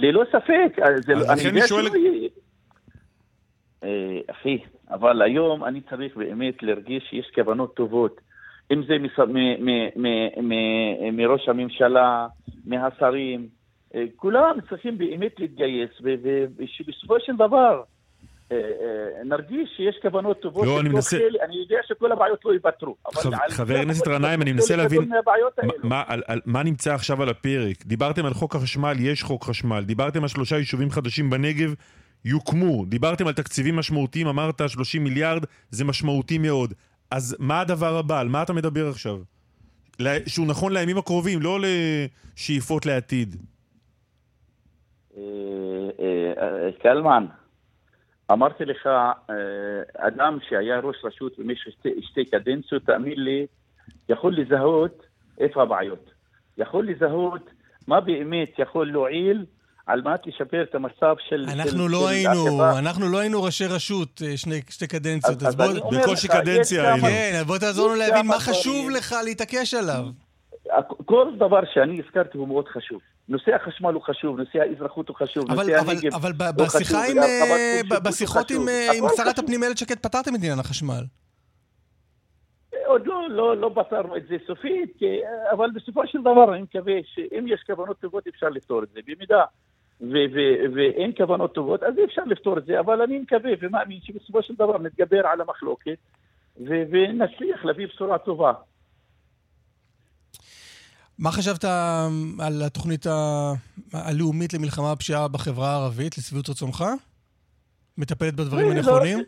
ללא 0.00 0.22
ספק. 0.28 0.76
זה, 1.06 1.14
לא- 1.14 1.32
אני 1.32 1.42
יודע 1.42 1.66
שואל- 1.66 1.86
אה, 3.84 4.20
אחי, 4.30 4.58
אבל 4.90 5.22
היום 5.22 5.64
אני 5.64 5.80
צריך 5.90 6.16
באמת 6.16 6.62
להרגיש 6.62 7.04
שיש 7.10 7.30
כוונות 7.34 7.74
טובות. 7.74 8.20
אם 8.72 8.82
זה 8.86 8.96
מראש 11.12 11.48
הממשלה, 11.48 12.26
מהשרים, 12.64 13.48
אה, 13.94 14.04
כולם 14.16 14.56
צריכים 14.68 14.98
באמת 14.98 15.40
להתגייס, 15.40 15.90
ושבסופו 16.56 17.20
של 17.20 17.36
דבר 17.36 17.82
נרגיש 19.24 19.70
שיש 19.76 19.96
כוונות 20.02 20.40
טובות. 20.40 20.66
לא, 20.66 20.80
אני 20.80 20.88
מנסה- 20.88 21.16
אלה. 21.16 21.38
אני 21.44 21.54
יודע 21.56 21.76
שכל 21.88 22.12
הבעיות 22.12 22.44
לא 22.44 22.52
ייפתרו. 22.52 22.96
חבר 23.50 23.74
הכנסת 23.76 24.08
גנאים, 24.08 24.42
אני 24.42 24.52
מנסה 24.52 24.76
להבין- 24.76 25.08
מה-. 25.08 25.72
מה, 25.82 26.02
על, 26.06 26.22
על, 26.26 26.40
מה 26.46 26.62
נמצא 26.62 26.94
עכשיו 26.94 27.22
על 27.22 27.28
הפרק? 27.28 27.84
דיברתם 27.86 28.26
על 28.26 28.34
חוק 28.34 28.56
החשמל, 28.56 28.94
יש 29.00 29.22
חוק 29.22 29.44
חשמל. 29.44 29.84
דיברתם 29.86 30.22
על 30.22 30.28
שלושה 30.28 30.56
יישובים 30.56 30.90
חדשים 30.90 31.30
בנגב, 31.30 31.74
יוקמו. 32.24 32.84
דיברתם 32.86 33.26
על 33.26 33.32
תקציבים 33.32 33.76
משמעותיים, 33.76 34.26
אמרת 34.26 34.60
30 34.68 35.04
מיליארד, 35.04 35.42
זה 35.70 35.84
משמעותי 35.84 36.38
מאוד. 36.38 36.74
אז 37.10 37.36
מה 37.38 37.60
הדבר 37.60 37.96
הבא? 37.96 38.20
על 38.20 38.28
מה 38.28 38.42
אתה 38.42 38.52
מדבר 38.52 38.88
עכשיו? 38.88 39.16
שהוא 40.26 40.46
נכון 40.46 40.72
לימים 40.72 40.98
הקרובים, 40.98 41.42
לא 41.42 41.58
לשאיפות 42.36 42.86
לעתיד. 42.86 43.36
אה, 45.16 45.22
אה, 46.00 46.32
אה, 46.42 46.72
קלמן, 46.82 47.26
אמרתי 48.32 48.64
לך, 48.64 48.86
אה, 48.86 49.34
אדם 49.98 50.38
שהיה 50.48 50.80
ראש 50.80 50.96
רשות 51.04 51.38
במשך 51.38 51.70
שתי, 51.80 51.88
שתי 52.02 52.24
קדנציות, 52.24 52.82
תאמין 52.86 53.24
לי, 53.24 53.46
יכול 54.08 54.36
לזהות 54.36 55.02
איפה 55.38 55.62
הבעיות. 55.62 56.10
יכול 56.58 56.88
לזהות 56.88 57.50
מה 57.88 58.00
באמת 58.00 58.58
יכול 58.58 58.92
להועיל 58.92 59.44
על 59.86 60.02
מנת 60.02 60.26
לשפר 60.26 60.62
את 60.62 60.74
המצב 60.74 61.14
של... 61.28 61.44
אנחנו 61.48 61.70
של, 61.70 61.90
לא 61.90 62.00
של 62.00 62.06
היינו, 62.08 62.46
החברה. 62.48 62.78
אנחנו 62.78 63.08
לא 63.08 63.18
היינו 63.18 63.42
ראשי 63.42 63.66
רשות 63.66 64.22
אה, 64.26 64.36
שני, 64.36 64.60
שתי 64.70 64.86
קדנציות, 64.86 65.42
אז- 65.42 65.48
אז 65.48 65.48
אז 65.48 65.54
בוא... 65.56 65.98
בקושי 66.00 66.28
קדנציה 66.28 66.92
היינו. 66.92 67.06
כן, 67.08 67.32
אז 67.40 67.46
בוא 67.46 67.58
תעזור 67.58 67.86
לנו 67.88 67.96
להבין 67.96 68.26
מה 68.26 68.38
חשוב. 68.40 68.90
לך 68.90 69.14
להתעקש 69.24 69.74
עליו. 69.74 70.04
כל 71.04 71.26
דבר 71.38 71.60
שאני 71.74 72.00
הזכרתי 72.06 72.38
הוא 72.38 72.48
מאוד 72.48 72.68
חשוב. 72.68 73.00
נושא 73.30 73.54
החשמל 73.54 73.94
הוא 73.94 74.02
חשוב, 74.02 74.38
נושא 74.38 74.58
האזרחות 74.58 75.08
הוא 75.08 75.16
חשוב, 75.16 75.44
אבל, 75.50 75.56
נושא 75.56 75.80
אבל, 75.80 75.90
הנגב 75.90 76.14
אבל 76.14 76.32
הוא 76.32 76.66
בשיחה 76.66 77.02
חשוב, 77.02 77.16
עם, 77.16 77.22
אה, 77.92 78.00
בשיחות 78.00 78.50
עם. 78.50 78.68
אה, 78.68 78.92
עם 78.98 79.04
שרת. 79.16 79.38
הפנים 79.38 79.62
איילת 79.62 79.78
שקד 79.78 79.98
פתרתם 79.98 80.34
את 80.34 80.40
עניין 80.40 80.58
החשמל. 80.58 81.04
עוד 82.86 83.06
לא, 83.06 83.30
לא, 83.30 83.56
לא 83.56 83.70
פתרנו 83.74 84.16
את 84.16 84.22
זה 84.28 84.36
סופית, 84.46 84.92
כי, 84.98 85.06
אבל 85.52 85.70
בסופו 85.74 86.06
של 86.06 86.20
דבר 86.20 86.54
אני 86.54 86.62
מקווה 86.62 86.94
שאם 87.04 87.44
יש 87.48 87.62
כוונות 87.66 88.00
טובות 88.00 88.26
אפשר 88.26 88.48
לפתור 88.48 88.82
את 88.82 88.88
זה. 88.94 89.00
במידה 89.06 89.44
ו- 90.00 90.28
ו- 90.34 90.74
ואין 90.74 91.12
כוונות 91.16 91.54
טובות, 91.54 91.82
אז 91.82 91.94
אפשר 92.04 92.22
לפתור 92.26 92.58
את 92.58 92.66
זה, 92.66 92.80
אבל 92.80 93.02
אני 93.02 93.18
מקווה 93.18 93.50
ומאמין 93.60 93.98
שבסופו 94.02 94.42
של 94.42 94.54
דבר 94.54 94.78
נתגבר 94.78 95.26
על 95.26 95.40
המחלוקת 95.40 95.98
ונצליח 96.60 97.64
להביא 97.64 97.86
בשורה 97.86 98.18
טובה. 98.18 98.52
מה 101.20 101.30
חשבת 101.30 101.64
אה, 101.64 102.06
על 102.46 102.62
התוכנית 102.66 103.06
ה- 103.06 103.52
הלאומית 103.92 104.54
למלחמה 104.54 104.94
בפשיעה 104.94 105.28
בחברה 105.28 105.68
הערבית, 105.68 106.18
לשביעות 106.18 106.48
רצונך? 106.48 106.84
מטפלת 107.98 108.34
בדברים 108.34 108.66
לא, 108.66 108.72
הנכונים? 108.72 109.18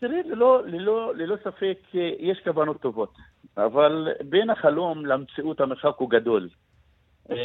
תראי, 0.00 0.22
ללא, 0.22 0.62
ללא, 0.66 1.14
ללא 1.14 1.36
ספק 1.44 1.78
אה, 1.94 2.10
יש 2.18 2.38
כוונות 2.44 2.80
טובות, 2.80 3.14
אבל 3.56 4.08
בין 4.28 4.50
החלום 4.50 5.06
למציאות 5.06 5.60
המרחק 5.60 5.94
הוא 5.98 6.10
גדול. 6.10 6.48
אה, 7.30 7.36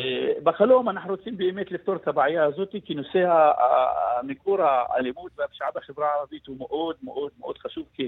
בחלום 0.43 0.89
אנחנו 0.89 1.10
רוצים 1.10 1.38
באמת 1.38 1.72
לפתור 1.72 1.95
את 1.95 2.08
הבעיה 2.08 2.45
הזאת, 2.45 2.76
כי 2.86 2.93
נושא 2.93 3.20
ה- 3.20 3.34
ה- 3.51 4.20
המיקור 4.20 4.58
האלימות 4.62 5.32
והפשיעה 5.38 5.70
בחברה 5.76 6.08
הערבית 6.16 6.47
הוא 6.47 6.58
מאוד 6.58 6.95
מאוד 7.04 7.32
מאוד 7.39 7.58
חשוב, 7.58 7.84
כי, 7.93 8.08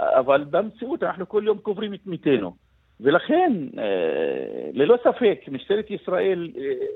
אבל 0.00 0.44
במציאות 0.44 1.02
אנחנו 1.02 1.28
כל 1.28 1.42
יום 1.46 1.58
קוברים 1.58 1.94
את 1.94 2.00
מתינו. 2.06 2.69
ולכן, 3.02 3.52
אה, 3.78 4.70
ללא 4.72 4.96
ספק, 5.04 5.40
משטרת 5.48 5.90
ישראל 5.90 6.50
אה, 6.58 6.86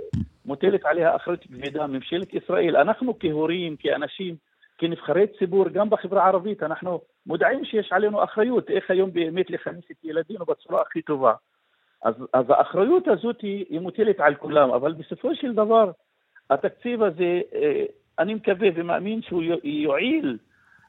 מוטלת 0.46 0.84
עליה 0.84 1.16
אחריות 1.16 1.40
כבדה, 1.42 1.86
ממשלת 1.86 2.34
ישראל, 2.34 2.76
אנחנו 2.76 3.18
כהורים, 3.20 3.76
כאנשים, 3.76 4.36
כנבחרי 4.78 5.26
ציבור, 5.38 5.68
גם 5.68 5.90
בחברה 5.90 6.24
הערבית, 6.24 6.62
אנחנו 6.62 7.00
מודעים 7.26 7.64
שיש 7.64 7.92
עלינו 7.92 8.24
אחריות, 8.24 8.70
איך 8.70 8.90
היום 8.90 9.12
באמת 9.12 9.50
לחנך 9.50 9.84
את 9.90 9.96
ילדינו 10.04 10.44
בצורה 10.44 10.82
הכי 10.82 11.02
טובה. 11.02 11.32
אז, 12.02 12.14
אז 12.32 12.44
האחריות 12.48 13.08
הזאת 13.08 13.40
היא, 13.40 13.64
היא 13.70 13.80
מוטלת 13.80 14.20
על 14.20 14.34
כולם, 14.34 14.70
אבל 14.70 14.92
בסופו 14.92 15.34
של 15.34 15.54
דבר, 15.54 15.90
התקציב 16.50 17.02
הזה, 17.02 17.40
אה, 17.54 17.84
אני 18.18 18.34
מקווה 18.34 18.68
ומאמין 18.74 19.22
שהוא 19.22 19.42
יו- 19.42 19.58
יועיל 19.64 20.38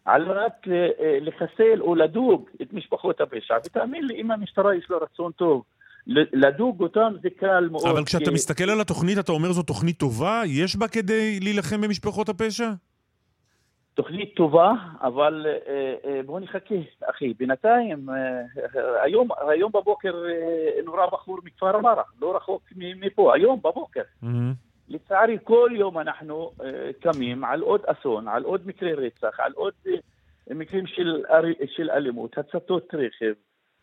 על 0.06 0.26
מנת 0.26 0.68
אה, 0.72 0.88
לחסל 1.22 1.82
או 1.82 1.96
לדוג 1.96 2.50
את 2.62 2.74
משפחות 2.74 3.22
הפשע. 3.22 3.56
ותאמין 3.66 4.08
לי, 4.08 4.22
אם 4.22 4.32
המשטרה 4.32 4.76
יש 4.76 4.86
לה 4.90 4.98
רצון 4.98 5.32
טוב 5.32 5.64
לדוג 6.08 6.82
אותם 6.82 7.14
זה 7.22 7.30
קל 7.40 7.68
מאוד. 7.72 7.86
אבל 7.88 8.06
כשאתה 8.06 8.26
כי- 8.26 8.32
מסתכל 8.34 8.70
על 8.70 8.82
התוכנית, 8.82 9.18
אתה 9.20 9.32
אומר 9.32 9.52
זו 9.52 9.64
תוכנית 9.64 9.98
טובה? 10.00 10.42
יש 10.48 10.76
בה 10.76 10.88
כדי 10.88 11.40
להילחם 11.40 11.82
במשפחות 11.82 12.30
הפשע? 12.30 12.70
תוכנית 13.94 14.36
טובה, 14.36 14.72
אבל 15.02 15.46
אה, 15.68 15.94
אה, 16.06 16.22
בואו 16.26 16.40
נחכה, 16.40 16.76
אחי. 17.10 17.34
בינתיים, 17.34 18.10
אה, 18.10 18.16
היום, 19.04 19.28
היום 19.50 19.72
בבוקר 19.72 20.14
אה, 20.30 20.82
נורה 20.86 21.08
בחור 21.12 21.40
מכפר 21.44 21.78
אמרה, 21.80 22.02
לא 22.22 22.36
רחוק 22.36 22.62
מפה, 22.76 23.36
היום 23.36 23.60
בבוקר. 23.64 24.02
מהמם. 24.22 24.54
לצערי, 24.90 25.38
כל 25.44 25.70
יום 25.76 26.00
אנחנו 26.00 26.52
אה, 26.64 26.68
קמים 27.02 27.44
על 27.44 27.62
עוד 27.62 27.82
אסון, 27.86 28.28
על 28.28 28.44
עוד 28.44 28.68
מקרי 28.68 28.94
רצח, 28.94 29.40
על 29.40 29.52
עוד 29.56 29.74
אה, 29.88 30.56
מקרים 30.56 30.88
של, 30.88 31.24
של 31.76 31.90
אלימות, 31.90 32.38
הצתות 32.38 32.88
רכב, 32.94 33.34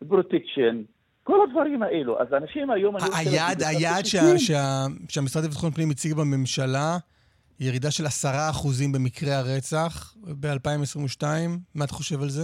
protection, 0.07 0.81
כל 1.23 1.39
הדברים 1.47 1.83
האלו. 1.83 2.21
אז 2.21 2.27
אנשים 2.33 2.69
היום... 2.71 2.95
היעד, 3.17 3.63
היעד 3.63 4.05
שה- 4.05 4.19
צודקים. 4.19 4.37
שה- 4.37 4.85
שהמשרד 5.09 5.43
לביטחון 5.43 5.71
פנים 5.71 5.89
הציג 5.91 6.13
בממשלה, 6.13 6.97
ירידה 7.59 7.91
של 7.91 8.05
עשרה 8.05 8.49
אחוזים 8.49 8.91
במקרי 8.91 9.31
הרצח 9.31 10.15
ב-2022, 10.39 11.23
מה 11.75 11.85
אתה 11.85 11.93
חושב 11.93 12.21
על 12.21 12.29
זה? 12.29 12.43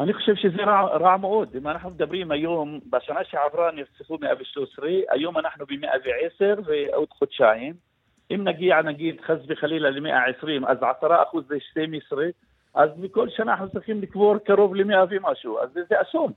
אני 0.00 0.14
חושב 0.14 0.34
שזה 0.36 0.62
רע, 0.62 0.80
רע 0.96 1.16
מאוד. 1.16 1.56
אם 1.56 1.68
אנחנו 1.68 1.90
מדברים 1.90 2.30
היום, 2.30 2.80
בשנה 2.90 3.20
שעברה 3.30 3.70
נרצחו 3.72 4.18
113, 4.20 4.88
היום 5.10 5.38
אנחנו 5.38 5.66
ב-110 5.66 6.60
ועוד 6.64 7.08
חודשיים. 7.10 7.74
אם 8.30 8.48
נגיע, 8.48 8.82
נגיד, 8.82 9.20
חס 9.26 9.38
וחלילה 9.48 9.90
ל-120, 9.90 10.66
אז 10.68 10.78
10% 11.02 11.06
זה 11.48 11.54
12, 11.70 12.24
אז 12.74 12.90
בכל 12.96 13.28
שנה 13.36 13.52
אנחנו 13.52 13.70
צריכים 13.70 14.02
לקבור 14.02 14.38
קרוב 14.38 14.74
ל-100 14.74 15.06
ומשהו. 15.10 15.58
אז 15.58 15.68
זה, 15.74 15.80
זה 15.90 15.94
אסון. 16.08 16.32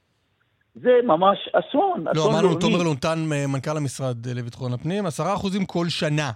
זה 0.75 0.91
ממש 1.03 1.49
אסון, 1.53 2.03
לא, 2.05 2.11
אסון 2.11 2.31
אמרנו 2.31 2.47
לאומי. 2.47 2.61
תומר 2.61 2.83
לונטן, 2.83 3.19
מנכ"ל 3.53 3.77
המשרד 3.77 4.27
אה, 4.27 4.33
לביטחון 4.33 4.73
הפנים, 4.73 5.05
עשרה 5.05 5.33
אחוזים 5.33 5.65
כל 5.65 5.85
שנה. 5.89 6.31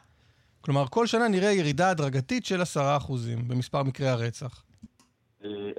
כלומר, 0.62 0.86
כל 0.90 1.08
שנה 1.08 1.28
נראה 1.28 1.52
ירידה 1.52 1.90
הדרגתית 1.90 2.46
של 2.46 2.62
עשרה 2.62 2.98
אחוזים 2.98 3.48
במספר 3.48 3.84
מקרי 3.84 4.08
הרצח. 4.08 4.67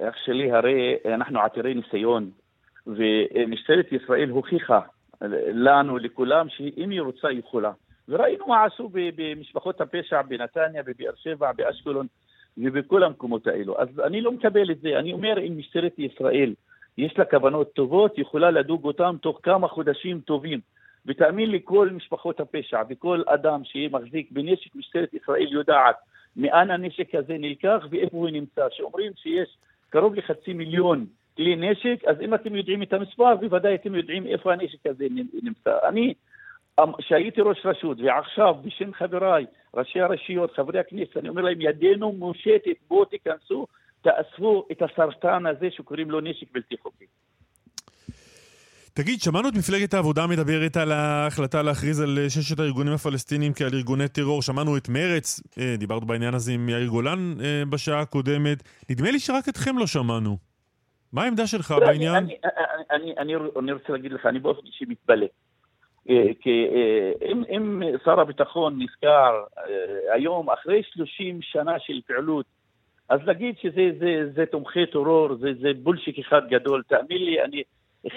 אח 0.01 0.17
שלי, 0.25 0.53
הרי 0.53 0.97
אנחנו 1.05 1.41
עתירי 1.41 1.75
ניסיון, 1.75 2.31
ומשטרת 2.87 3.93
ישראל 3.93 4.29
הוכיחה 4.29 4.81
לנו, 5.53 5.99
לכולם, 5.99 6.49
שאם 6.49 6.91
היא 6.91 7.01
רוצה, 7.01 7.29
היא 7.29 7.39
יכולה. 7.39 7.73
וראינו 8.09 8.47
מה 8.47 8.65
עשו 8.65 8.91
במשפחות 8.93 9.81
הפשע 9.81 10.23
בנתניה, 10.23 10.83
בבאר 10.83 11.13
שבע, 11.17 11.53
באשקלון 11.53 12.07
ובכל 12.59 13.03
המקומות 13.03 13.47
האלו. 13.47 13.81
אז 13.81 14.01
אני 14.01 14.21
לא 14.21 14.33
מקבל 14.33 14.71
את 14.71 14.81
זה. 14.81 14.99
אני 14.99 15.13
אומר, 15.13 15.39
אם 15.39 15.59
משטרת 15.59 15.99
ישראל 15.99 16.55
יש 16.99 17.19
לה 17.19 17.25
כוונות 17.25 17.73
טובות, 17.73 18.19
יכולה 18.19 18.51
לדוג 18.51 18.85
אותם 18.85 19.17
תוך 19.23 19.41
כמה 19.43 19.69
חודשים 19.69 20.21
טובים. 20.21 20.61
ותאמין 21.07 21.51
לי, 21.51 21.61
כל 21.65 21.91
משפחות 21.91 22.41
הפשע 22.41 22.83
וכל 22.89 23.23
אדם 23.27 23.61
שמחזיק 23.65 24.29
בנשק, 24.31 24.77
משטרת 24.77 25.15
ישראל 25.15 25.53
יודעת 25.53 25.97
מאן 26.37 26.71
הנשק 26.71 27.15
הזה 27.15 27.39
נלקח 27.39 27.87
ואיפה 27.91 28.17
הוא 28.17 28.31
נמצא. 28.31 28.67
שאומרים 28.71 29.13
שיש 29.17 29.57
קרוב 29.91 30.15
לחצי 30.15 30.53
מיליון 30.53 31.07
כלי 31.37 31.57
נשק, 31.57 32.05
אז 32.07 32.21
אם 32.21 32.35
אתם 32.35 32.57
יודעים 32.57 32.83
את 32.83 32.93
המספר, 32.93 33.37
בוודאי 33.37 33.75
אתם 33.75 33.95
יודעים 33.95 34.27
איפה 34.27 34.53
הנשק 34.53 34.87
הזה 34.87 35.07
נמצא. 35.43 35.79
אני, 35.89 36.15
אמ, 36.81 36.93
שהייתי 37.01 37.41
ראש 37.41 37.67
רשות, 37.67 37.99
ועכשיו 38.01 38.55
בשם 38.65 38.93
חבריי, 38.93 39.47
ראשי 39.75 40.01
הרשויות, 40.01 40.53
חברי 40.53 40.79
הכנסת, 40.79 41.17
אני 41.17 41.29
אומר 41.29 41.43
להם, 41.43 41.61
ידנו 41.61 42.13
מושטת, 42.13 42.77
בואו 42.89 43.05
תיכנסו, 43.05 43.67
תאספו 44.03 44.67
את 44.73 44.83
הסרטן 44.83 45.47
הזה 45.47 45.71
שקוראים 45.71 46.11
לו 46.11 46.21
נשק 46.21 46.47
בלתי 46.53 46.77
חוקי. 46.83 47.07
תגיד, 49.03 49.21
שמענו 49.21 49.49
את 49.49 49.55
מפלגת 49.55 49.95
העבודה 49.95 50.27
מדברת 50.27 50.77
על 50.77 50.93
ההחלטה 50.93 51.63
להכריז 51.63 52.01
על 52.01 52.29
ששת 52.29 52.61
הארגונים 52.61 52.93
הפלסטינים 52.93 53.53
כעל 53.53 53.71
ארגוני 53.75 54.09
טרור. 54.09 54.43
שמענו 54.43 54.77
את 54.77 54.89
מרץ, 54.89 55.41
אה, 55.59 55.75
דיברנו 55.79 56.07
בעניין 56.07 56.35
הזה 56.35 56.53
עם 56.53 56.69
יאיר 56.69 56.87
גולן 56.87 57.35
אה, 57.41 57.63
בשעה 57.71 58.01
הקודמת. 58.01 58.63
נדמה 58.91 59.11
לי 59.11 59.19
שרק 59.19 59.49
אתכם 59.49 59.79
לא 59.79 59.87
שמענו. 59.87 60.37
מה 61.13 61.23
העמדה 61.25 61.47
שלך 61.47 61.75
בעניין? 61.81 62.15
אני, 62.15 62.37
אני, 62.45 62.83
אני, 62.91 63.15
אני, 63.19 63.35
אני 63.59 63.73
רוצה 63.73 63.93
להגיד 63.93 64.13
לך, 64.13 64.27
אני 64.27 64.39
באופן 64.39 64.67
אישי 64.67 64.85
מתפלא. 64.89 65.27
אה, 66.11 66.23
אם, 67.31 67.43
אם 67.57 67.83
שר 68.05 68.21
הביטחון 68.21 68.83
נזכר 68.83 69.45
היום, 70.13 70.51
אחרי 70.51 70.83
30 70.95 71.39
שנה 71.43 71.73
של 71.79 72.01
פעילות, 72.07 72.47
אז 73.09 73.21
להגיד 73.25 73.55
שזה 73.63 73.91
זה, 73.99 74.31
זה 74.35 74.47
תומכי 74.47 74.87
טרור, 74.87 75.37
זה, 75.37 75.49
זה 75.61 75.69
בולשיק 75.83 76.19
אחד 76.19 76.43
גדול. 76.51 76.83
תאמין 76.89 77.25
לי, 77.25 77.45
אני, 77.45 77.63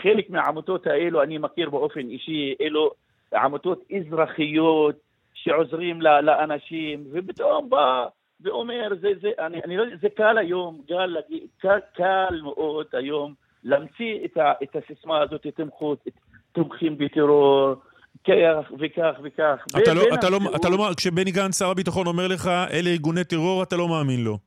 חלק 0.01 0.29
מהעמותות 0.29 0.87
האלו 0.87 1.23
אני 1.23 1.37
מכיר 1.37 1.69
באופן 1.69 2.09
אישי, 2.09 2.55
אלו 2.61 2.91
עמותות 3.33 3.83
אזרחיות 3.97 4.95
שעוזרים 5.33 6.01
לאנשים, 6.01 7.03
ופתאום 7.11 7.69
בא 7.69 8.05
ואומר, 8.41 8.89
זה, 9.01 9.07
זה, 9.21 9.29
אני, 9.39 9.61
אני 9.65 9.77
לא, 9.77 9.83
זה 10.01 10.09
קל 10.09 10.37
היום, 10.37 10.81
קל, 10.87 11.17
קל, 11.61 11.79
קל 11.95 12.41
מאוד 12.43 12.85
היום 12.93 13.33
להמציא 13.63 14.25
את, 14.25 14.37
ה, 14.37 14.53
את 14.63 14.75
הסיסמה 14.75 15.21
הזאת, 15.21 15.47
תמכות, 15.55 16.07
תומכים 16.51 16.97
בטרור, 16.97 17.75
כך 18.23 18.71
וכך 18.79 19.19
וכך. 19.23 19.65
אתה 19.83 19.93
לא, 19.93 20.01
אתה 20.13 20.29
לא, 20.29 20.37
אתה 20.55 20.69
לא, 20.69 20.89
כשבני 20.97 21.31
גנץ, 21.31 21.59
שר 21.59 21.69
הביטחון, 21.69 22.07
אומר 22.07 22.27
לך, 22.27 22.47
אלה 22.47 22.89
ארגוני 22.89 23.23
טרור, 23.23 23.63
אתה 23.63 23.75
לא 23.75 23.87
מאמין 23.87 24.23
לו. 24.23 24.37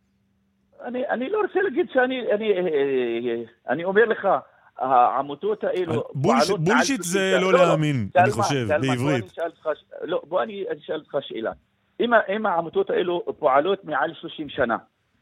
אני, 0.84 1.08
אני 1.08 1.28
לא 1.28 1.40
רוצה 1.40 1.60
להגיד 1.62 1.86
שאני, 1.92 2.32
אני, 2.32 2.52
אה, 2.52 2.58
אה, 2.58 3.42
אני 3.68 3.84
אומר 3.84 4.04
לך, 4.04 4.28
העמותות 4.78 5.64
האלו... 5.64 6.04
בולשיט 6.14 6.46
30 6.56 6.96
זה 7.02 7.30
שנה. 7.32 7.40
לא 7.40 7.52
לא, 7.52 7.58
להאמין, 7.66 8.08
סלמן, 8.12 8.24
אני 8.24 8.32
חושב, 8.32 8.66
בוא 8.68 8.76
בעברית. 8.76 9.22
אני 9.22 9.26
אשאל 9.32 9.44
אותך 9.44 9.68
ש- 9.80 9.84
לא, 10.04 10.22
בוא 10.28 10.42
אני 10.42 10.64
אני 10.70 10.80
אשאל 10.80 10.94
אותך 10.96 11.16
שאלה. 11.20 11.52
אם, 12.00 12.10
אם 12.36 12.46
העמותות 12.46 12.90
האלו 12.90 13.22
פועלות 13.38 13.84
מעל 13.84 14.10
30 14.20 14.48
שנה, 14.48 14.76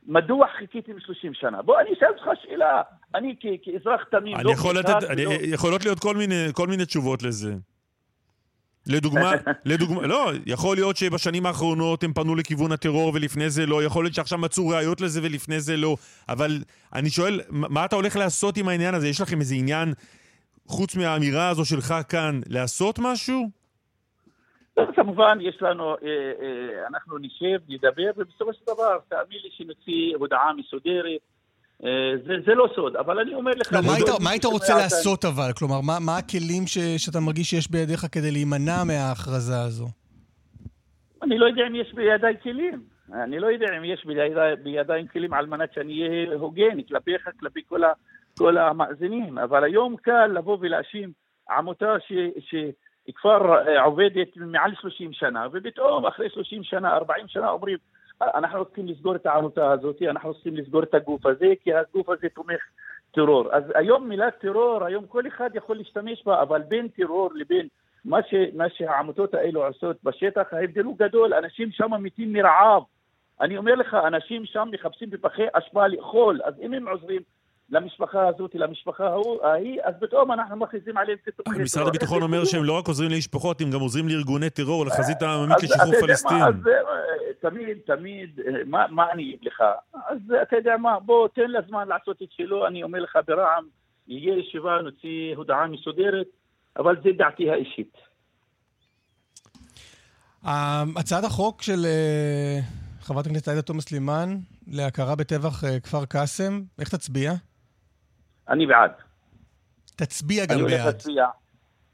מדוע 0.07 0.47
חיכיתם 0.59 0.93
30 1.01 1.35
שנה? 1.35 1.63
בוא 1.63 1.81
אני 1.81 1.93
אשאל 1.93 2.09
אותך 2.09 2.41
שאלה. 2.43 2.83
אני 3.15 3.35
כ- 3.41 3.47
כאזרח 3.63 4.05
תמים, 4.11 4.37
אני 4.37 4.45
לא 4.45 4.51
יכול 4.51 4.79
לתת, 4.79 4.95
אני, 5.11 5.27
ולא- 5.27 5.35
יכולות 5.43 5.85
להיות 5.85 5.99
כל 5.99 6.17
מיני, 6.17 6.47
כל 6.53 6.69
מיני 6.69 6.85
תשובות 6.85 7.23
לזה. 7.23 7.53
לדוגמה, 8.87 9.33
לדוגמה, 9.65 10.07
לא, 10.07 10.33
יכול 10.47 10.77
להיות 10.77 10.97
שבשנים 10.97 11.47
האחרונות 11.47 12.05
הם 12.05 12.13
פנו 12.13 12.35
לכיוון 12.35 12.73
הטרור 12.73 13.13
ולפני 13.15 13.51
זה 13.51 13.67
לא, 13.67 13.85
יכול 13.85 14.05
להיות 14.05 14.15
שעכשיו 14.15 14.39
מצאו 14.39 14.69
ראיות 14.69 15.01
לזה 15.01 15.21
ולפני 15.23 15.61
זה 15.61 15.77
לא, 15.77 15.97
אבל 16.29 16.59
אני 16.95 17.11
שואל, 17.11 17.41
מה 17.51 17.85
אתה 17.85 17.97
הולך 17.97 18.17
לעשות 18.17 18.57
עם 18.57 18.69
העניין 18.69 18.95
הזה? 18.95 19.09
יש 19.09 19.21
לכם 19.21 19.41
איזה 19.41 19.55
עניין, 19.55 19.93
חוץ 20.67 20.97
מהאמירה 20.97 21.49
הזו 21.49 21.65
שלך 21.65 21.95
כאן, 22.09 22.41
לעשות 22.47 22.99
משהו? 22.99 23.51
לא, 24.77 24.85
כמובן, 24.97 25.39
יש 25.41 25.63
לנו, 25.63 25.91
אה, 25.91 25.97
אה, 26.43 26.87
אנחנו 26.87 27.19
נשב, 27.19 27.59
נדבר, 27.69 28.11
ובסופו 28.17 28.53
של 28.53 28.65
דבר, 28.67 28.99
תאמין 29.09 29.39
לי 29.45 29.51
שנוציא 29.53 30.17
הודעה 30.17 30.53
מסודרת. 30.55 31.21
אה, 31.85 31.89
זה, 32.27 32.33
זה 32.47 32.55
לא 32.55 32.69
סוד, 32.75 32.97
אבל 32.97 33.19
אני 33.19 33.35
אומר 33.35 33.51
לך... 33.57 33.73
לא, 33.73 33.79
מה 33.81 33.87
אני 33.89 33.97
היית- 33.97 34.09
לא 34.09 34.17
מה 34.25 34.31
היית 34.31 34.45
רוצה. 34.45 34.75
לעשות 34.77 35.25
אבל? 35.25 35.53
כלומר, 35.59 35.81
מה- 35.81 35.99
מה 36.07 36.17
הכלים 36.19 36.67
ש- 36.67 36.79
שאתה 37.05 37.21
מרגיש 37.21 37.51
שיש 37.51 37.71
בידיך 37.71 38.07
כדי 38.13 38.31
להימנע 38.31 38.85
מההכרזה 38.87 39.61
הזו? 39.61 39.87
אני 41.23 41.39
לא 41.39 41.47
יודע 41.47 41.67
אם 41.67 41.75
יש 41.75 41.93
בידיי 41.95 42.35
כלים. 42.43 42.83
אני 43.25 43.39
לא 43.39 43.47
יודע 43.47 43.67
אם 43.79 43.85
יש 43.85 44.05
בידיי, 44.07 44.31
בידיים 44.63 45.07
כלים 45.07 45.35
על 45.35 45.47
מנת 45.47 45.73
שאני 45.75 46.03
אהיה 46.09 46.35
הוגן 46.39 46.83
כלפיך, 46.89 47.29
כלפי 47.41 47.61
כל, 47.69 47.85
ה, 47.85 47.93
כל 48.39 48.59
המאזינים. 48.59 49.39
אבל 49.39 49.65
היום 49.65 49.97
קל 49.97 50.27
לבוא 50.27 50.57
ולהאשים 50.61 51.13
עמותה 51.51 51.95
ש, 52.09 52.13
שכבר 53.09 53.41
אה, 53.69 53.83
עובדת 53.85 54.29
מעל 54.37 54.71
30 54.81 55.13
שנה, 55.13 55.47
ופתאום 55.53 56.07
אחרי 56.07 56.29
30 56.35 56.65
שנה, 56.65 56.89
40 56.97 57.29
שנה 57.29 57.51
אומרים, 57.51 57.77
"אה, 57.77 58.02
אנחנו 58.35 58.59
רוצים 58.59 58.87
לסגור 58.87 59.17
את 59.17 59.27
העמותה 59.27 59.73
הזאת, 59.73 60.03
אנחנו 60.03 60.29
רוצים 60.29 60.57
לסגור 60.57 60.83
את 60.83 60.95
הגוף 60.95 61.27
הזה, 61.27 61.53
כי 61.63 61.75
הגוף 61.75 62.09
הזה 62.09 62.29
תומך 62.35 62.61
טרור. 63.11 63.55
אז 63.55 63.65
היום 63.75 64.09
מילת 64.09 64.39
טרור, 64.39 64.85
היום 64.85 65.07
כל 65.07 65.27
אחד 65.27 65.51
יכול 65.55 65.77
להשתמש 65.77 66.25
בה, 66.27 66.43
אבל 66.43 66.63
בין 66.63 66.89
טרור 66.89 67.31
לבין 67.35 67.69
מה, 68.05 68.23
ש, 68.23 68.35
מה 68.55 68.65
שהעמותות 68.69 69.35
האלו 69.35 69.67
עושות 69.67 69.97
בשטח, 70.05 70.53
ההבדל 70.53 70.85
הוא 70.85 70.99
גדול, 70.99 71.35
אנשים 71.35 71.71
שם 71.71 71.91
מתים 72.03 72.33
מרעב. 72.33 72.83
אני 73.41 73.57
אומר 73.57 73.75
לך, 73.75 73.95
אנשים 73.95 74.45
שם 74.45 74.69
מחפשים 74.73 75.11
בפחי 75.11 75.47
אשפה 75.53 75.87
לאכול, 75.87 76.41
אז 76.45 76.55
אם 76.61 76.75
הם 76.75 76.89
עוזרים 76.89 77.23
למשפחה 77.73 78.29
הזאת, 78.29 78.55
למשפחה 78.55 79.15
ההיא, 79.43 79.81
אז 79.85 79.95
פתאום 80.01 80.33
אנחנו 80.33 80.57
מכריזים 80.57 80.97
עליהם 80.97 81.19
כתומכי 81.25 81.51
טרור. 81.51 81.63
משרד 81.63 81.87
הביטחון 81.89 82.23
אומר? 82.23 82.45
שהם 82.45 82.65
לא 82.65 82.79
רק 82.79 82.89
עוזרים 82.89 83.11
למשפחות, 83.11 83.61
הם 83.61 83.71
גם 83.71 83.81
עוזרים 83.81 84.09
לארגוני 84.09 84.51
טרור, 84.51 84.87
לחזית 84.87 85.23
העממית 85.23 85.63
לשחרור 85.63 85.95
פלסטין. 86.01 86.43
אז 86.43 86.55
תמיד, 87.41 87.79
תמיד, 87.87 88.41
אה, 88.41 88.53
מה, 88.67 89.13
אני 89.13 89.23
אגיד 89.23 89.39
לך? 89.43 89.63
אז 89.95 90.19
אתה 90.43 90.57
יודע 90.57 90.77
מה, 90.77 91.01
בוא, 91.01 91.29
תן 91.29 91.51
לזמן 91.51 91.89
לעשות 91.89 92.23
את 92.23 92.29
שלו, 92.31 92.67
אני 92.67 92.83
אומר 92.83 93.01
לך 93.01 93.19
ברעם, 93.27 93.65
יהיה 94.09 94.39
ישיבה, 94.39 94.79
נוציא 94.85 95.37
הודעה 95.37 95.67
מסודרת, 95.67 96.27
אבל 96.77 96.97
זה 97.05 97.11
דעתי 97.19 97.51
האישית. 97.51 97.93
אה, 100.47 100.85
הצעת 100.97 101.25
החוק 101.25 101.63
של 101.63 101.85
אה, 101.85 102.59
חברת 103.01 103.27
הכנסת 103.27 103.49
עאידה 103.49 103.63
תומא 103.63 103.81
סלימאן 103.81 104.37
להכרה 104.67 105.15
בטבח 105.15 105.65
כפר 105.83 106.05
קאסם, 106.05 106.63
איך 106.79 106.89
תצביע? 106.89 107.33
אני 108.49 108.67
בעד. 108.67 108.91
תצביע 109.97 110.45
אני 110.45 110.55
גם 110.55 110.61
הולך 110.61 110.73
בעד. 110.73 110.87
להצביע. 110.87 111.27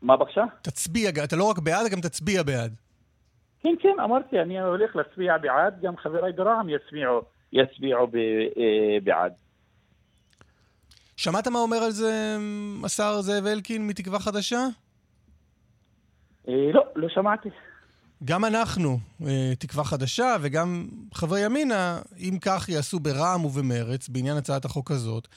מה 0.03 0.17
בבקשה? 0.17 0.45
תצביע, 0.63 1.11
אתה 1.25 1.37
לא 1.37 1.45
רק 1.45 1.59
בעד, 1.59 1.91
גם 1.91 2.01
תצביע 2.01 2.43
בעד. 2.43 2.75
כן, 3.61 3.75
כן, 3.81 4.01
אמרתי, 4.05 4.41
אני 4.41 4.61
הולך 4.61 4.97
להצביע 4.97 5.39
בעד, 5.39 5.81
גם 5.83 5.97
חבריי 5.97 6.33
ברע"מ 6.33 6.69
יצביעו, 6.69 7.23
יצביעו 7.53 8.07
ב, 8.07 8.17
אה, 8.17 8.99
בעד. 9.05 9.33
שמעת 11.17 11.49
מה 11.49 11.59
אומר 11.59 11.77
על 11.77 11.91
זה 11.91 12.37
אמ, 12.37 12.85
השר 12.85 13.21
זאב 13.21 13.47
אלקין 13.47 13.87
מתקווה 13.87 14.19
חדשה? 14.19 14.61
אה, 16.49 16.73
לא, 16.73 16.83
לא 16.97 17.09
שמעתי. 17.09 17.49
גם 18.25 18.45
אנחנו, 18.45 18.99
אה, 19.27 19.53
תקווה 19.59 19.85
חדשה, 19.85 20.37
וגם 20.41 20.89
חברי 21.15 21.41
ימינה, 21.41 21.99
אם 22.19 22.39
כך 22.41 22.69
יעשו 22.69 23.01
ברע"מ 23.01 23.45
ובמרץ 23.45 24.09
בעניין 24.09 24.37
הצעת 24.37 24.65
החוק 24.65 24.91
הזאת, 24.91 25.29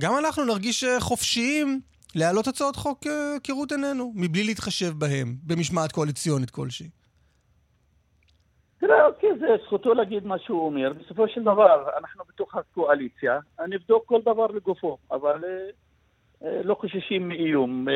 גם 0.00 0.12
אנחנו 0.18 0.44
נרגיש 0.44 0.84
אה, 0.84 1.00
חופשיים 1.00 1.80
להעלות 2.14 2.46
הצעות 2.46 2.76
חוק 2.76 3.06
אה, 3.06 3.36
כראות 3.44 3.72
עינינו, 3.72 4.12
מבלי 4.16 4.44
להתחשב 4.44 4.92
בהם, 4.98 5.34
במשמעת 5.46 5.92
קואליציונית 5.92 6.50
כלשהי. 6.50 6.88
תראה, 8.78 9.06
אוקיי, 9.06 9.30
זה 9.40 9.46
זכותו 9.64 9.94
להגיד 9.94 10.26
מה 10.26 10.38
שהוא 10.38 10.66
אומר. 10.66 10.92
בסופו 10.92 11.28
של 11.28 11.40
דבר, 11.42 11.86
אנחנו 11.98 12.24
בתוך 12.28 12.54
הקואליציה, 12.54 13.38
נבדוק 13.68 14.06
כל 14.06 14.20
דבר 14.20 14.46
לגופו, 14.46 14.98
אבל 15.10 15.44
אה, 16.44 16.60
לא 16.64 16.74
חוששים 16.74 17.28
מאיום. 17.28 17.86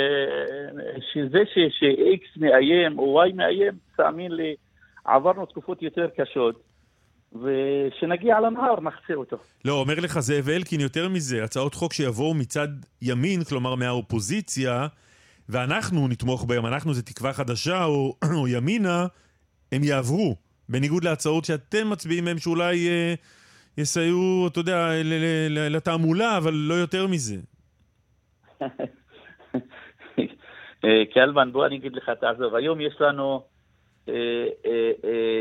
שזה 1.12 1.38
ש-X 1.54 2.40
מאיים 2.40 2.98
או 2.98 3.24
Y 3.24 3.34
מאיים, 3.34 3.74
תאמין 3.96 4.32
לי, 4.32 4.54
עברנו 5.04 5.46
תקופות 5.46 5.82
יותר 5.82 6.08
קשות, 6.16 6.73
ושנגיע 7.34 8.40
לנהר 8.40 8.80
נחצה 8.80 9.14
אותו. 9.14 9.36
לא, 9.64 9.72
אומר 9.72 9.94
לך 10.00 10.20
זאב 10.20 10.48
אלקין 10.48 10.80
יותר 10.80 11.08
מזה, 11.08 11.44
הצעות 11.44 11.74
חוק 11.74 11.92
שיבואו 11.92 12.34
מצד 12.34 12.68
ימין, 13.02 13.44
כלומר 13.44 13.74
מהאופוזיציה, 13.74 14.86
ואנחנו 15.48 16.08
נתמוך 16.08 16.44
בהם, 16.44 16.66
אנחנו 16.66 16.94
זה 16.94 17.02
תקווה 17.02 17.32
חדשה 17.32 17.84
או, 17.84 18.16
או 18.38 18.48
ימינה, 18.48 19.06
הם 19.72 19.84
יעברו. 19.84 20.36
בניגוד 20.68 21.04
להצעות 21.04 21.44
שאתם 21.44 21.90
מצביעים 21.90 22.24
מהם 22.24 22.38
שאולי 22.38 22.88
אה, 22.88 23.14
יסייעו, 23.78 24.48
אתה 24.52 24.60
יודע, 24.60 24.88
לתעמולה, 25.50 26.36
אבל 26.36 26.54
לא 26.54 26.74
יותר 26.74 27.06
מזה. 27.06 27.36
אה, 30.84 31.02
קלמן, 31.14 31.52
בוא 31.52 31.66
אני 31.66 31.76
אגיד 31.76 31.92
לך, 31.92 32.10
תעזוב, 32.20 32.54
היום 32.54 32.80
יש 32.80 32.94
לנו, 33.00 33.42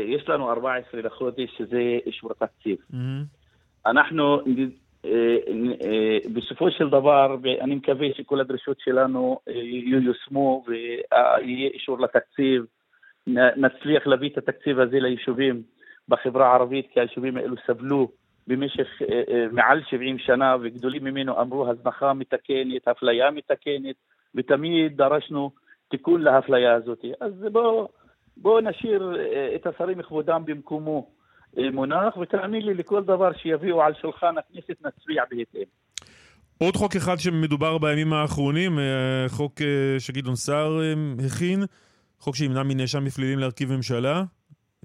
יש 0.06 0.28
לנו 0.28 0.50
14 0.50 1.00
לחודש, 1.02 1.50
שזה 1.58 1.98
אישור 2.06 2.30
התקציב. 2.30 2.76
מהמם. 2.90 3.24
אנחנו, 3.86 4.40
אה, 5.04 5.36
אה, 5.84 6.18
בסופו 6.34 6.70
של 6.70 6.88
דבר, 6.88 7.36
אני 7.60 7.74
מקווה 7.74 8.06
שכל 8.14 8.40
הדרישות 8.40 8.80
שלנו 8.80 9.38
אה, 9.48 9.54
ייושמו 9.54 10.64
ויהיה 10.66 11.68
אישור 11.68 12.00
לתקציב. 12.00 12.64
נצליח 13.56 14.06
להביא 14.06 14.30
את 14.30 14.38
התקציב 14.38 14.80
הזה 14.80 15.00
ליישובים 15.00 15.62
בחברה 16.08 16.50
הערבית, 16.50 16.86
כי 16.92 17.00
היישובים 17.00 17.36
האלו 17.36 17.56
סבלו 17.66 18.08
במשך 18.46 19.02
אה, 19.02 19.22
אה, 19.28 19.46
מעל 19.52 19.82
70 19.90 20.18
שנה, 20.18 20.56
וגדולים 20.62 21.04
ממנו 21.04 21.40
אמרו 21.40 21.70
הזנחה 21.70 22.12
מתקנת, 22.12 22.88
אפליה 22.88 23.30
מתקנת, 23.30 23.96
ותמיד 24.34 24.96
דרשנו 24.96 25.50
תיקון 25.88 26.22
לאפליה 26.22 26.74
הזאת. 26.74 27.04
אז 27.20 27.32
בואו 27.52 27.88
בוא 28.36 28.60
נשאיר 28.60 29.16
אה, 29.18 29.54
את 29.54 29.66
השרים 29.66 29.98
מכבודם 29.98 30.42
במקומו 30.44 31.10
אה, 31.58 31.70
מונח, 31.70 32.16
ותאמין 32.16 32.62
לי, 32.66 32.74
לכל 32.74 33.04
דבר 33.04 33.32
שיביאו 33.32 33.82
על 33.82 33.94
שולחן 34.00 34.34
הכנסת 34.38 34.86
נצביע 34.86 35.22
בהתאם. 35.30 35.64
עוד 36.58 36.76
חוק 36.76 36.96
אחד 36.96 37.16
שמדובר 37.18 37.78
בימים 37.78 38.12
האחרונים, 38.12 38.78
אה, 38.78 39.24
חוק 39.28 39.54
שגדעון 39.98 40.36
סער 40.36 40.80
הכין, 41.26 41.64
חוק 42.18 42.36
שימנע 42.36 42.62
מנאשם 42.62 43.04
בפלילים 43.04 43.38
להרכיב 43.38 43.72
ממשלה. 43.72 44.22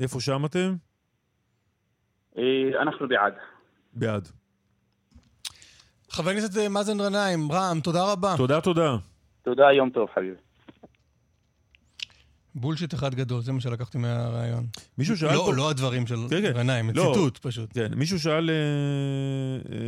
איפה 0.01 0.19
שם 0.19 0.45
אתם? 0.45 0.73
אנחנו 2.81 3.07
בעד. 3.07 3.33
בעד. 3.93 4.27
חבר 6.09 6.29
הכנסת 6.29 6.69
מאזן 6.69 6.97
גנאים, 6.97 7.51
רע"מ, 7.51 7.79
תודה 7.79 7.99
רבה. 8.13 8.33
תודה, 8.37 8.61
תודה. 8.61 8.95
תודה, 9.41 9.71
יום 9.71 9.89
טוב, 9.89 10.09
חביבי. 10.15 10.48
בולשיט 12.55 12.93
אחד 12.93 13.15
גדול, 13.15 13.41
זה 13.41 13.51
מה 13.51 13.61
שלקחתי 13.61 13.97
מהרעיון. 13.97 14.67
מישהו 14.97 15.17
שאל 15.17 15.33
לא, 15.33 15.43
פה... 15.45 15.53
לא 15.55 15.69
הדברים 15.69 16.07
של 16.07 16.19
כן, 16.29 16.41
כן. 16.41 16.53
גנאים, 16.53 16.89
לא. 16.89 17.11
ציטוט 17.13 17.37
פשוט. 17.37 17.69
כן, 17.73 17.93
מישהו 17.95 18.19
שאל 18.19 18.49
אה, 18.49 18.55
אה, 19.75 19.79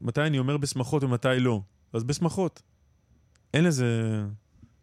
מתי 0.00 0.20
אני 0.20 0.38
אומר 0.38 0.56
בשמחות 0.56 1.04
ומתי 1.04 1.28
לא. 1.38 1.60
אז 1.92 2.04
בשמחות. 2.04 2.62
אין 3.54 3.64
לזה... 3.64 3.86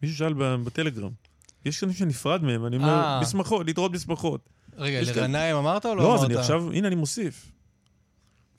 מישהו 0.04 0.18
שאל 0.18 0.34
בטלגרם. 0.38 1.12
יש 1.66 1.84
אנשים 1.84 1.94
שנפרד 2.08 2.44
מהם, 2.44 2.66
אני 2.66 2.76
אומר, 2.76 2.90
אה. 2.90 3.20
בשמחות, 3.22 3.66
להתראות 3.66 3.92
בשמחות. 3.92 4.50
רגע, 4.78 5.06
כאן- 5.06 5.14
לרנאים 5.16 5.56
אמרת 5.56 5.86
או 5.86 5.96
לא 5.96 6.04
לא, 6.04 6.08
אמרת? 6.10 6.20
אז 6.20 6.26
אני 6.26 6.36
עכשיו, 6.36 6.72
הנה 6.72 6.88
אני 6.88 6.96
מוסיף. 6.96 7.52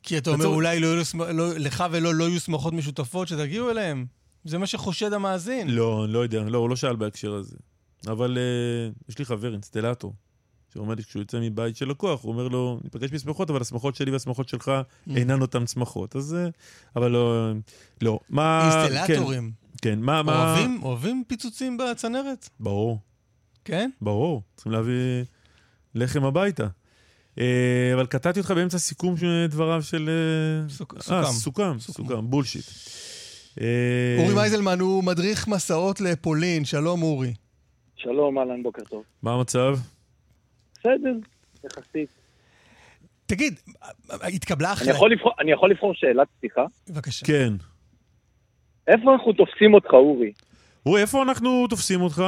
כי 0.02 0.18
אתה 0.18 0.30
אומר 0.30 0.46
אולי 0.46 0.80
לא 0.80 0.96
לא- 1.28 1.54
לך 1.58 1.84
ולא 1.90 2.14
לא 2.14 2.24
יהיו 2.28 2.40
שמחות 2.40 2.72
משותפות 2.72 3.28
שתגיעו 3.28 3.70
אליהם. 3.70 4.06
זה 4.44 4.58
מה 4.58 4.66
שחושד 4.66 5.12
המאזין. 5.12 5.70
לא, 5.70 6.04
אני 6.04 6.12
לא 6.12 6.18
יודע, 6.18 6.42
לא, 6.42 6.58
הוא 6.58 6.70
לא 6.70 6.76
שאל 6.76 6.96
בהקשר 6.96 7.34
הזה. 7.34 7.56
אבל 8.06 8.38
אה, 8.38 8.90
יש 9.08 9.18
לי 9.18 9.24
חבר, 9.24 9.52
אינסטלטור, 9.52 10.14
שאומר 10.74 10.94
לי, 10.94 11.04
כשהוא 11.04 11.20
יוצא 11.20 11.38
מבית 11.40 11.76
של 11.76 11.88
לקוח, 11.88 12.22
הוא 12.22 12.32
אומר 12.32 12.48
לו, 12.48 12.80
ניפגש 12.84 13.10
בשמחות, 13.12 13.50
אבל 13.50 13.60
השמחות 13.60 13.94
שלי 13.96 14.10
והשמחות 14.10 14.48
שלך 14.48 14.72
Mm. 15.08 15.16
אינן 15.16 15.40
אותן 15.40 15.66
שמחות. 15.66 16.16
אז... 16.16 16.34
אה, 16.34 16.48
אבל 16.96 17.10
לא... 17.10 17.52
לא. 18.02 18.18
מה... 18.30 18.78
אינסטלטורים. 18.84 19.50
כן, 19.82 19.90
כן, 19.90 19.98
מה... 20.00 20.22
מה... 20.22 20.32
אוהבים, 20.54 20.80
אוהבים 20.82 21.22
פיצוצים 21.28 21.76
בצנרת? 21.78 22.48
ברור, 22.60 22.98
כן? 23.64 23.90
ברור. 24.00 24.42
צריכים 24.54 24.72
להביא 24.72 25.24
לחם 25.94 26.24
הביתה. 26.24 26.66
אבל 27.94 28.06
קטעתי 28.08 28.40
אותך 28.40 28.50
באמצע 28.50 28.78
סיכום 28.78 29.16
של 29.16 29.46
דבריו 29.50 29.82
של... 29.82 30.08
אה, 30.10 30.74
סוכ- 30.74 30.96
אה, 30.96 31.02
סוכם. 31.02 31.32
סוכם, 31.32 31.78
סוכם. 31.80 32.02
סוכם, 32.08 32.30
בולשיט. 32.30 32.64
אורי 34.18 34.34
מייזלמן 34.34 34.80
הוא 34.80 35.04
מדריך 35.04 35.48
מסעות 35.48 36.00
לפולין. 36.00 36.64
שלום, 36.64 37.02
אורי. 37.02 37.34
שלום, 38.02 38.38
אהלן, 38.38 38.62
בוקר 38.62 38.84
טוב. 38.84 39.04
מה 39.22 39.32
המצב? 39.34 39.74
בסדר, 40.74 41.14
יחסית. 41.64 42.08
תגיד, 43.26 43.54
התקבלה 44.10 44.68
אני 44.68 44.72
החלטה... 44.72 44.90
יכול 44.90 45.12
לבחור- 45.12 45.32
אני 45.40 45.52
יכול 45.52 45.70
לבחור 45.70 45.94
שאלת 45.94 46.28
פתיחה? 46.38 46.64
בבקשה. 46.90 47.26
כן. 47.26 47.52
איפה 48.88 49.12
אנחנו 49.12 49.32
תופסים 49.32 49.74
אותך, 49.74 49.92
אורי? 49.92 50.32
אורי, 50.86 51.00
איפה 51.00 51.22
אנחנו 51.22 51.66
תופסים 51.68 52.00
אותך? 52.00 52.22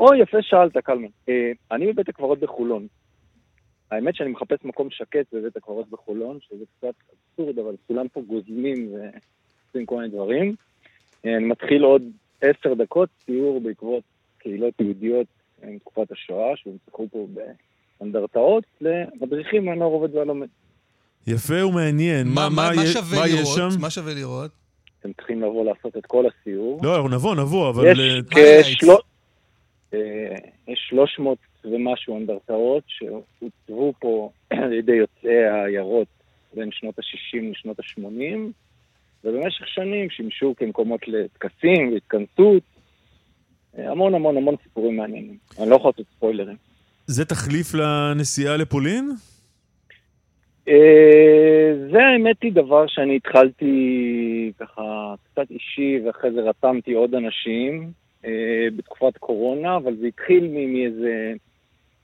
או, 0.00 0.14
יפה 0.14 0.36
שאלת, 0.42 0.76
קלמן. 0.76 1.08
אה, 1.28 1.34
אני 1.72 1.92
בבית 1.92 2.08
הקברות 2.08 2.38
בחולון. 2.40 2.86
האמת 3.90 4.14
שאני 4.16 4.30
מחפש 4.30 4.64
מקום 4.64 4.88
שקט 4.90 5.26
בבית 5.34 5.56
הקברות 5.56 5.90
בחולון, 5.90 6.38
שזה 6.40 6.64
קצת 6.78 6.94
אבסורד, 7.12 7.58
אבל 7.58 7.74
כולם 7.86 8.08
פה 8.08 8.20
גוזלים 8.26 8.92
ועושים 8.92 9.86
כל 9.86 9.96
מיני 9.96 10.08
דברים. 10.08 10.54
אה, 11.26 11.36
אני 11.36 11.44
מתחיל 11.44 11.82
עוד 11.82 12.02
עשר 12.40 12.74
דקות 12.74 13.08
סיור 13.24 13.60
בעקבות 13.60 14.02
קהילות 14.46 14.74
יהודיות 14.80 15.26
אה, 15.62 15.68
מתקופת 15.70 16.12
השואה, 16.12 16.56
שהונצחו 16.56 17.06
פה 17.10 17.26
באנדרטאות, 18.00 18.64
למדריכים 18.80 19.64
מהנוער 19.64 19.90
עובד 19.90 20.14
והלומד. 20.14 20.46
יפה 21.26 21.66
ומעניין. 21.66 22.26
מה, 22.28 22.48
מה, 22.48 22.70
מה 22.76 22.82
יש- 22.84 22.92
שווה 22.92 23.18
מה 23.18 23.26
יש 23.28 23.32
לראות? 23.34 23.72
שם? 23.72 23.80
מה 23.80 23.90
שווה 23.90 24.14
לראות? 24.14 24.50
אתם 25.00 25.12
צריכים 25.12 25.42
לבוא 25.42 25.64
לעשות 25.64 25.96
את 25.96 26.06
כל 26.06 26.24
הסיור. 26.26 26.80
לא, 26.82 26.96
אנחנו 26.96 27.08
נבוא, 27.08 27.34
נבוא, 27.34 27.70
אבל... 27.70 27.86
יש 27.86 27.98
אה. 28.36 28.62
כשלוש... 28.62 29.00
אה, 29.94 29.98
יש 30.68 30.86
300 30.90 31.38
ומשהו 31.64 32.16
אנדרטאות 32.18 32.84
שהוצבו 32.86 33.92
פה 33.98 34.30
על 34.64 34.72
ידי 34.72 34.92
יוצאי 34.92 35.44
העיירות 35.44 36.08
בין 36.54 36.68
שנות 36.72 36.98
ה-60 36.98 37.50
לשנות 37.50 37.78
ה-80, 37.80 38.38
ובמשך 39.24 39.68
שנים 39.68 40.10
שימשו 40.10 40.54
כמקומות 40.56 41.00
לטקסים 41.08 41.92
והתכנסות. 41.92 42.62
המון 43.78 44.14
המון 44.14 44.36
המון 44.36 44.54
סיפורים 44.62 44.96
מעניינים. 44.96 45.36
אני 45.60 45.70
לא 45.70 45.76
יכול 45.76 45.90
לעשות 45.90 46.06
ספוילרים. 46.16 46.56
זה 47.06 47.24
תחליף 47.24 47.74
לנסיעה 47.74 48.56
לפולין? 48.56 49.10
אה, 50.68 51.72
זה 51.90 51.98
האמת 52.04 52.42
היא 52.42 52.52
דבר 52.52 52.86
שאני 52.86 53.16
התחלתי 53.16 54.52
ככה 54.58 55.14
קצת 55.24 55.50
אישי, 55.50 56.00
ואחרי 56.06 56.30
זה 56.32 56.40
רתמתי 56.40 56.92
עוד 56.92 57.14
אנשים 57.14 57.90
אה, 58.24 58.66
בתקופת 58.76 59.18
קורונה, 59.18 59.76
אבל 59.76 59.96
זה 59.96 60.06
התחיל 60.06 60.48
מאיזה 60.52 61.32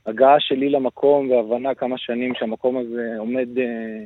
הגעה 0.06 0.40
שלי 0.40 0.70
למקום 0.70 1.30
והבנה 1.30 1.74
כמה 1.74 1.98
שנים 1.98 2.32
שהמקום 2.34 2.76
הזה 2.76 3.14
עומד 3.18 3.48
אה, 3.58 4.04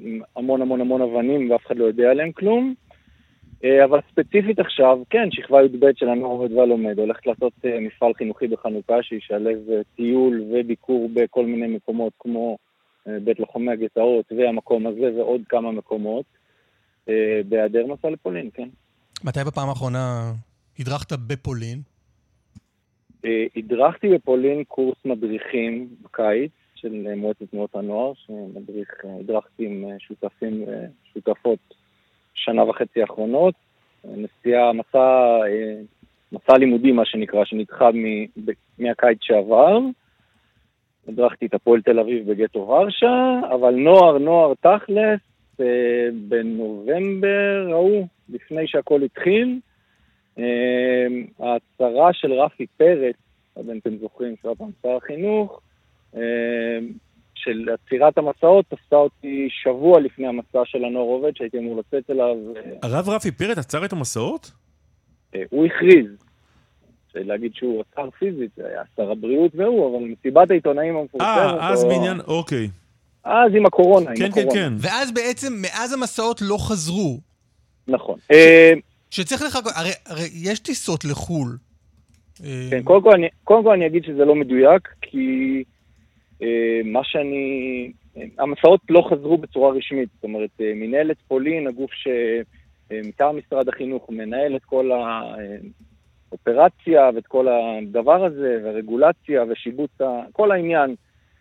עם 0.00 0.20
המון 0.36 0.62
המון 0.62 0.80
המון 0.80 1.02
אבנים 1.02 1.50
ואף 1.50 1.66
אחד 1.66 1.76
לא 1.76 1.84
יודע 1.84 2.10
עליהם 2.10 2.32
כלום. 2.32 2.74
אה, 3.64 3.84
אבל 3.84 3.98
ספציפית 4.10 4.58
עכשיו, 4.58 4.98
כן, 5.10 5.28
שכבה 5.30 5.62
י"ב 5.62 5.86
של 5.96 6.08
הנוער 6.08 6.32
עובד 6.32 6.52
והלומד, 6.52 6.98
הולכת 6.98 7.26
לעשות 7.26 7.52
אה, 7.64 7.80
מפעל 7.80 8.14
חינוכי 8.14 8.46
בחנוכה 8.46 9.02
שישלב 9.02 9.70
אה, 9.70 9.80
טיול 9.96 10.42
וביקור 10.50 11.10
בכל 11.14 11.46
מיני 11.46 11.66
מקומות 11.66 12.12
כמו 12.18 12.58
בית 13.24 13.40
לוחמי 13.40 13.72
הגטאות 13.72 14.32
והמקום 14.32 14.86
הזה 14.86 15.14
ועוד 15.16 15.40
כמה 15.48 15.72
מקומות, 15.72 16.24
בהיעדר 17.48 17.86
מסע 17.86 18.10
לפולין, 18.10 18.50
כן. 18.54 18.68
מתי 19.24 19.40
בפעם 19.46 19.68
האחרונה 19.68 20.32
הדרכת 20.78 21.12
בפולין? 21.12 21.78
הדרכתי 23.56 24.08
בפולין 24.08 24.64
קורס 24.64 24.96
מדריכים 25.04 25.88
בקיץ 26.02 26.50
של 26.74 27.14
מועצת 27.16 27.42
תנועות 27.50 27.74
הנוער, 27.74 28.12
שמדריך, 28.14 28.88
הדרכתי 29.20 29.66
עם 29.66 29.84
שותפים 29.98 30.64
ושותפות 30.64 31.74
שנה 32.44 32.64
וחצי 32.64 33.00
האחרונות. 33.00 33.54
נסיעה, 34.04 34.72
מסע, 34.72 34.98
אה, 35.46 35.74
מסע 36.32 36.58
לימודי, 36.58 36.92
מה 36.92 37.04
שנקרא, 37.04 37.44
שנדחה 37.44 37.90
מהקיץ 38.78 39.18
שעבר. 39.20 39.78
הדרכתי 41.08 41.46
את 41.46 41.54
הפועל 41.54 41.82
תל 41.82 41.98
אביב 41.98 42.30
בגטו 42.30 42.58
ורשה, 42.58 43.40
אבל 43.54 43.74
נוער, 43.74 44.18
נוער 44.18 44.54
תכלס, 44.54 45.20
אה, 45.60 46.08
בנובמבר 46.28 47.68
ההוא, 47.70 48.06
לפני 48.28 48.66
שהכל 48.66 49.02
התחיל, 49.02 49.58
אה, 50.38 51.06
ההצהרה 51.38 52.12
של 52.12 52.32
רפי 52.32 52.66
פרץ, 52.76 53.16
לא 53.56 53.62
יודע 53.62 53.72
אם 53.72 53.78
אתם 53.78 53.96
זוכרים, 53.96 54.34
שהיה 54.42 54.54
פעם 54.54 54.70
שר 54.82 54.96
החינוך, 54.96 55.60
של 57.48 57.68
עצירת 57.72 58.18
המסעות, 58.18 58.64
תפסה 58.68 58.96
אותי 58.96 59.48
שבוע 59.62 60.00
לפני 60.00 60.26
המסע 60.26 60.58
של 60.64 60.84
הנוער 60.84 61.06
עובד, 61.06 61.36
שהייתי 61.36 61.58
אמור 61.58 61.78
לצאת 61.80 62.10
אליו. 62.10 62.36
הרב 62.82 63.08
רפי 63.08 63.30
פרץ 63.30 63.58
עצר 63.58 63.84
את 63.84 63.92
המסעות? 63.92 64.50
אה, 65.34 65.42
הוא 65.50 65.66
הכריז, 65.66 66.06
להגיד 67.14 67.54
שהוא 67.54 67.82
עצר 67.92 68.10
פיזית, 68.10 68.50
זה 68.56 68.66
היה 68.66 68.82
שר 68.96 69.10
הבריאות 69.10 69.52
והוא, 69.54 69.98
אבל 69.98 70.04
מסיבת 70.04 70.50
העיתונאים 70.50 70.96
המפורסמת... 70.96 71.28
אה, 71.28 71.72
אז 71.72 71.84
או- 71.84 71.88
בעניין, 71.88 72.20
אוקיי. 72.20 72.68
אז 73.24 73.54
עם 73.54 73.66
הקורונה, 73.66 74.10
עם 74.10 74.16
כן, 74.16 74.22
כן, 74.22 74.40
הקורונה. 74.40 74.52
כן. 74.52 74.72
ואז 74.78 75.12
בעצם, 75.12 75.52
מאז 75.62 75.92
המסעות 75.92 76.40
לא 76.42 76.56
חזרו. 76.68 77.18
נכון. 77.88 78.18
אה, 78.32 78.72
שצריך 79.10 79.42
לחכות, 79.42 79.72
הרי, 79.76 79.90
הרי 80.06 80.28
יש 80.42 80.58
טיסות 80.58 81.04
לחו"ל. 81.04 81.56
כן, 82.70 82.82
קודם 82.84 83.02
כל, 83.02 83.10
אני, 83.14 83.28
קודם 83.44 83.64
כל 83.64 83.72
אני 83.72 83.86
אגיד 83.86 84.04
שזה 84.04 84.24
לא 84.24 84.34
מדויק, 84.34 84.88
כי 85.02 85.64
מה 86.84 87.04
שאני... 87.04 87.90
אה, 88.16 88.22
המסעות 88.38 88.80
לא 88.90 89.08
חזרו 89.10 89.38
בצורה 89.38 89.70
רשמית. 89.70 90.08
זאת 90.14 90.24
אומרת, 90.24 90.50
אה, 90.60 90.72
מנהלת 90.74 91.16
פולין, 91.28 91.66
הגוף 91.66 91.90
שמטעם 91.92 93.38
משרד 93.38 93.68
החינוך 93.68 94.10
מנהל 94.10 94.56
את 94.56 94.64
כל 94.64 94.90
האופרציה 96.30 97.10
ואת 97.14 97.26
כל 97.26 97.46
הדבר 97.48 98.24
הזה, 98.24 98.60
והרגולציה 98.64 99.44
ושיבוץ. 99.48 99.90
כל 100.32 100.50
העניין, 100.50 100.94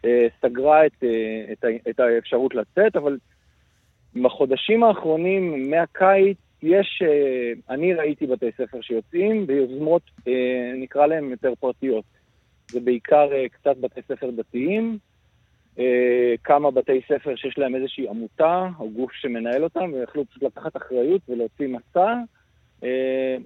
אה, 0.06 0.28
סגרה 0.42 0.86
את, 0.86 1.04
אה, 1.04 1.46
את, 1.52 1.66
את 1.90 2.00
האפשרות 2.00 2.56
לצאת, 2.56 2.96
אבל 2.96 3.18
בחודשים 4.16 4.84
האחרונים, 4.84 5.70
מהקיץ, 5.70 6.38
יש, 6.64 7.02
אה, 7.06 7.54
אני 7.70 7.94
ראיתי 7.94 8.28
בתי 8.28 8.52
ספר 8.58 8.82
שיוצאים 8.82 9.48
ביוזמות, 9.48 10.02
אה, 10.28 10.72
נקרא 10.76 11.06
להם 11.06 11.32
יותר 11.32 11.54
פרטיות. 11.60 12.04
זה 12.72 12.80
בעיקר 12.80 13.30
אה, 13.34 13.50
קצת 13.50 13.78
בתי 13.78 14.02
ספר 14.02 14.30
דתיים, 14.32 14.98
אה, 15.80 16.34
כמה 16.44 16.72
בתי 16.72 17.02
ספר 17.08 17.36
שיש 17.36 17.58
להם 17.58 17.76
איזושהי 17.76 18.10
עמותה 18.10 18.70
או 18.80 18.90
גוף 18.90 19.12
שמנהל 19.14 19.64
אותם, 19.64 19.94
ויכלו 19.94 20.26
פשוט 20.26 20.44
לקחת 20.44 20.78
אחריות 20.78 21.22
ולהוציא 21.30 21.68
מסע. 21.68 22.14
אה, 22.84 23.38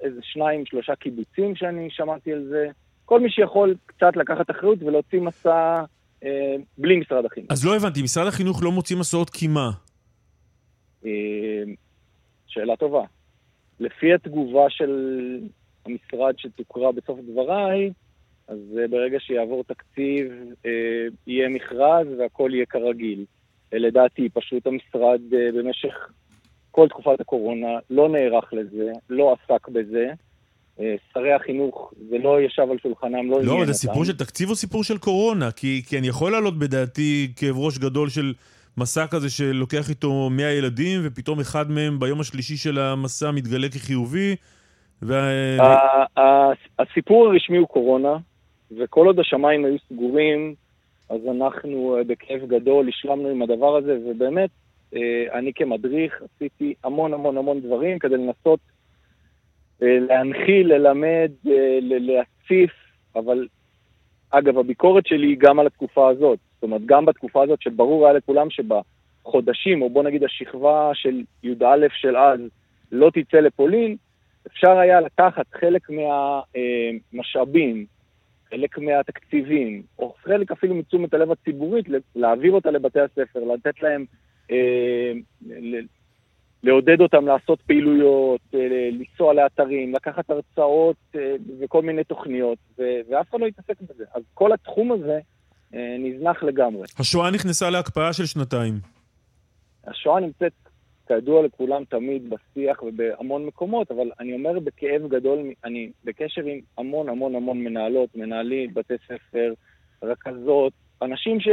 איזה 0.00 0.20
שניים, 0.22 0.66
שלושה 0.66 0.94
קיבוצים 0.94 1.56
שאני 1.56 1.88
שמעתי 1.90 2.32
על 2.32 2.46
זה. 2.50 2.68
כל 3.04 3.20
מי 3.20 3.30
שיכול 3.30 3.74
קצת 3.86 4.16
לקחת 4.16 4.50
אחריות 4.50 4.82
ולהוציא 4.82 5.20
מסע 5.20 5.82
אה, 6.24 6.56
בלי 6.78 6.96
משרד 6.96 7.24
החינוך. 7.24 7.52
אז 7.52 7.66
לא 7.66 7.76
הבנתי, 7.76 8.02
משרד 8.02 8.26
החינוך 8.26 8.62
לא 8.62 8.72
מוציא 8.72 8.96
מסעות 8.96 9.30
כי 9.30 9.48
מה? 9.48 9.70
אה, 11.04 11.62
שאלה 12.46 12.76
טובה. 12.76 13.04
לפי 13.80 14.14
התגובה 14.14 14.64
של 14.68 14.90
המשרד 15.86 16.34
שתוקרא 16.38 16.90
בסוף 16.90 17.18
דבריי, 17.32 17.90
אז 18.50 18.78
אה, 18.78 18.88
ברגע 18.88 19.18
שיעבור 19.20 19.64
תקציב, 19.64 20.26
אה, 20.66 20.70
יהיה 21.26 21.48
מכרז 21.48 22.06
והכל 22.18 22.50
יהיה 22.54 22.66
כרגיל. 22.66 23.24
אה, 23.72 23.78
לדעתי, 23.78 24.28
פשוט 24.28 24.66
המשרד 24.66 25.20
במשך 25.30 25.94
כל 26.70 26.88
תקופת 26.88 27.20
הקורונה 27.20 27.68
לא 27.90 28.08
נערך 28.08 28.52
לזה, 28.52 28.92
לא 29.10 29.32
עסק 29.34 29.68
בזה. 29.68 30.06
שרי 31.12 31.32
החינוך, 31.32 31.92
זה 32.10 32.18
לא 32.18 32.40
ישב 32.40 32.66
על 32.70 32.78
שולחנם, 32.82 33.30
לא 33.30 33.40
עניין 33.40 33.60
לא. 33.60 33.66
זה 33.66 33.72
סיפור 33.72 34.04
של 34.04 34.16
תקציב 34.16 34.50
או 34.50 34.54
סיפור 34.54 34.84
של 34.84 34.98
קורונה? 34.98 35.50
כי, 35.50 35.82
כי 35.86 35.98
אני 35.98 36.08
יכול 36.08 36.32
להעלות 36.32 36.58
בדעתי 36.58 37.32
כאב 37.36 37.58
ראש 37.58 37.78
גדול 37.78 38.08
של 38.08 38.32
מסע 38.76 39.06
כזה 39.06 39.30
שלוקח 39.30 39.90
איתו 39.90 40.30
100 40.30 40.52
ילדים, 40.52 41.00
ופתאום 41.04 41.40
אחד 41.40 41.70
מהם 41.70 42.00
ביום 42.00 42.20
השלישי 42.20 42.56
של 42.56 42.78
המסע 42.78 43.30
מתגלה 43.30 43.68
כחיובי, 43.68 44.36
ו... 45.02 45.14
ה- 45.60 46.20
ה- 46.20 46.52
הסיפור 46.78 47.26
הרשמי 47.26 47.56
הוא 47.56 47.68
קורונה, 47.68 48.16
וכל 48.78 49.06
עוד 49.06 49.20
השמיים 49.20 49.64
היו 49.64 49.76
סגורים, 49.92 50.54
אז 51.08 51.20
אנחנו 51.30 51.96
אה, 51.96 52.04
בכאב 52.04 52.40
גדול 52.46 52.88
השלמנו 52.88 53.28
עם 53.28 53.42
הדבר 53.42 53.76
הזה, 53.76 53.98
ובאמת, 54.06 54.50
אה, 54.94 55.24
אני 55.32 55.52
כמדריך 55.54 56.22
עשיתי 56.22 56.74
המון 56.84 57.14
המון 57.14 57.36
המון 57.36 57.60
דברים 57.60 57.98
כדי 57.98 58.16
לנסות 58.16 58.60
אה, 59.82 59.98
להנחיל, 59.98 60.74
ללמד, 60.74 61.30
להציף, 61.80 62.70
אבל 63.16 63.46
אגב, 64.30 64.58
הביקורת 64.58 65.06
שלי 65.06 65.26
היא 65.26 65.36
גם 65.38 65.60
על 65.60 65.66
התקופה 65.66 66.08
הזאת. 66.08 66.38
זאת 66.54 66.62
אומרת, 66.62 66.86
גם 66.86 67.06
בתקופה 67.06 67.42
הזאת 67.42 67.62
שברור 67.62 68.06
היה 68.06 68.14
לכולם 68.14 68.46
שבחודשים, 68.50 69.82
או 69.82 69.90
בוא 69.90 70.02
נגיד 70.02 70.24
השכבה 70.24 70.90
של 70.94 71.22
י"א 71.42 71.86
של 71.92 72.16
אז, 72.16 72.40
לא 72.92 73.10
תצא 73.14 73.36
לפולין, 73.36 73.96
אפשר 74.46 74.78
היה 74.78 75.00
לקחת 75.00 75.46
חלק 75.52 75.82
מהמשאבים, 75.90 77.86
חלק 78.50 78.78
מהתקציבים, 78.78 79.82
או 79.98 80.14
חלק 80.24 80.50
אפילו 80.50 80.74
מתשומת 80.74 81.14
הלב 81.14 81.30
הציבורית, 81.32 81.86
להעביר 82.16 82.52
אותה 82.52 82.70
לבתי 82.70 83.00
הספר, 83.00 83.40
לתת 83.54 83.82
להם, 83.82 84.04
אה, 84.50 85.12
ל- 85.46 85.86
לעודד 86.62 87.00
אותם 87.00 87.26
לעשות 87.26 87.60
פעילויות, 87.60 88.40
אה, 88.54 88.58
לנסוע 88.92 89.34
לאתרים, 89.34 89.94
לקחת 89.94 90.30
הרצאות 90.30 90.96
אה, 91.14 91.34
וכל 91.60 91.82
מיני 91.82 92.04
תוכניות, 92.04 92.58
ו- 92.78 93.00
ואף 93.10 93.30
אחד 93.30 93.40
לא 93.40 93.46
התעסק 93.46 93.80
בזה. 93.80 94.04
אז 94.14 94.22
כל 94.34 94.52
התחום 94.52 94.92
הזה 94.92 95.18
אה, 95.74 95.96
נזנח 95.98 96.42
לגמרי. 96.42 96.82
השואה 96.98 97.30
נכנסה 97.30 97.70
להקפאה 97.70 98.12
של 98.12 98.26
שנתיים. 98.26 98.74
השואה 99.86 100.20
נמצאת, 100.20 100.52
כידוע 101.10 101.42
לכולם, 101.42 101.84
תמיד 101.84 102.30
בשיח 102.30 102.82
ובהמון 102.82 103.46
מקומות, 103.46 103.90
אבל 103.90 104.10
אני 104.20 104.32
אומר 104.32 104.58
בכאב 104.58 105.08
גדול, 105.08 105.38
אני 105.64 105.90
בקשר 106.04 106.44
עם 106.44 106.60
המון 106.78 107.08
המון 107.08 107.34
המון 107.34 107.64
מנהלות, 107.64 108.16
מנהלים, 108.16 108.74
בתי 108.74 108.94
ספר, 109.06 109.52
רכזות, 110.02 110.72
אנשים 111.02 111.40
ש... 111.40 111.48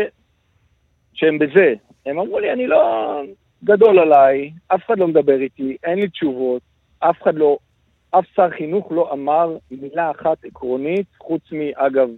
שהם 1.14 1.40
בזה. 1.40 1.74
הם 2.06 2.20
אמרו 2.20 2.40
לי, 2.40 2.54
אני 2.54 2.68
לא... 2.68 3.22
גדול 3.64 4.00
עליי, 4.00 4.52
אף 4.68 4.86
אחד 4.86 4.98
לא 4.98 5.08
מדבר 5.08 5.42
איתי, 5.42 5.78
אין 5.84 6.00
לי 6.00 6.10
תשובות, 6.10 6.62
אף 7.00 7.22
אחד 7.22 7.36
לא... 7.36 7.58
אף 8.12 8.26
שר 8.36 8.50
חינוך 8.50 8.92
לא 8.92 9.14
אמר 9.14 9.58
מילה 9.72 10.12
אחת 10.12 10.46
עקרונית, 10.46 11.08
חוץ 11.18 11.42
מאגב, 11.52 12.10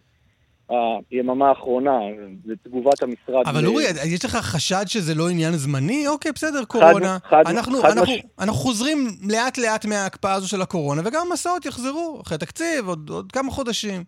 היממה 1.11 1.49
האחרונה, 1.49 1.99
זה 2.45 2.53
תגובת 2.63 3.03
המשרד. 3.03 3.43
אבל 3.47 3.61
ל- 3.63 3.65
אורי, 3.67 3.83
יש 4.13 4.25
לך 4.25 4.31
חשד 4.35 4.83
שזה 4.87 5.15
לא 5.15 5.29
עניין 5.29 5.53
זמני? 5.53 6.07
אוקיי, 6.07 6.31
בסדר, 6.31 6.65
קורונה. 6.65 7.17
חד- 7.23 7.43
אנחנו, 7.47 7.77
חד 7.81 7.97
אנחנו, 7.97 8.13
מש- 8.13 8.21
אנחנו 8.39 8.55
חוזרים 8.55 8.97
לאט 9.29 9.57
לאט 9.57 9.85
מההקפאה 9.85 10.33
הזו 10.33 10.49
של 10.49 10.61
הקורונה, 10.61 11.01
וגם 11.05 11.21
המסעות 11.29 11.65
יחזרו, 11.65 12.19
אחרי 12.23 12.37
תקציב, 12.37 12.87
עוד, 12.87 13.09
עוד 13.09 13.31
כמה 13.31 13.51
חודשים. 13.51 14.03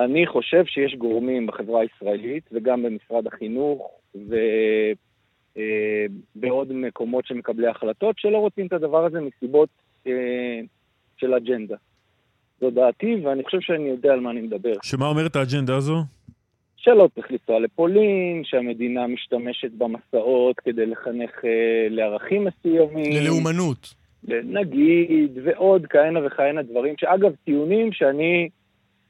אני 0.00 0.26
חושב 0.26 0.64
שיש 0.66 0.94
גורמים 0.98 1.46
בחברה 1.46 1.80
הישראלית 1.80 2.44
וגם 2.52 2.82
במשרד 2.82 3.26
החינוך 3.26 3.90
ובעוד 6.36 6.72
מקומות 6.72 7.26
של 7.26 7.34
מקבלי 7.34 7.66
החלטות 7.68 8.18
שלא 8.18 8.38
רוצים 8.38 8.66
את 8.66 8.72
הדבר 8.72 9.04
הזה 9.04 9.18
מסיבות 9.20 9.68
אה, 10.06 10.12
של 11.16 11.34
אג'נדה. 11.34 11.76
זו 12.60 12.70
דעתי, 12.70 13.16
ואני 13.24 13.44
חושב 13.44 13.60
שאני 13.60 13.88
יודע 13.88 14.12
על 14.12 14.20
מה 14.20 14.30
אני 14.30 14.40
מדבר. 14.40 14.72
שמה 14.82 15.06
אומרת 15.06 15.36
האג'נדה 15.36 15.76
הזו? 15.76 15.96
שלא 16.76 17.08
צריך 17.14 17.30
לנסוע 17.30 17.60
לפולין, 17.60 18.42
שהמדינה 18.44 19.06
משתמשת 19.06 19.70
במסעות 19.78 20.60
כדי 20.60 20.86
לחנך 20.86 21.44
אה, 21.44 21.86
לערכים 21.90 22.44
מסוימים. 22.44 23.12
ללאומנות. 23.12 23.94
נגיד, 24.28 25.38
ועוד 25.44 25.86
כהנה 25.86 26.26
וכהנה 26.26 26.62
דברים, 26.62 26.94
שאגב, 26.98 27.32
טיעונים 27.44 27.92
שאני, 27.92 28.48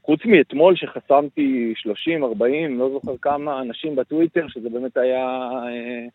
חוץ 0.02 0.20
מאתמול 0.24 0.76
שחסמתי 0.76 1.72
30, 1.76 2.24
40, 2.24 2.78
לא 2.78 2.90
זוכר 2.90 3.16
כמה 3.22 3.60
אנשים 3.60 3.96
בטוויטר, 3.96 4.46
שזה 4.48 4.70
באמת 4.70 4.96
היה 4.96 5.26
אה, 5.52 6.06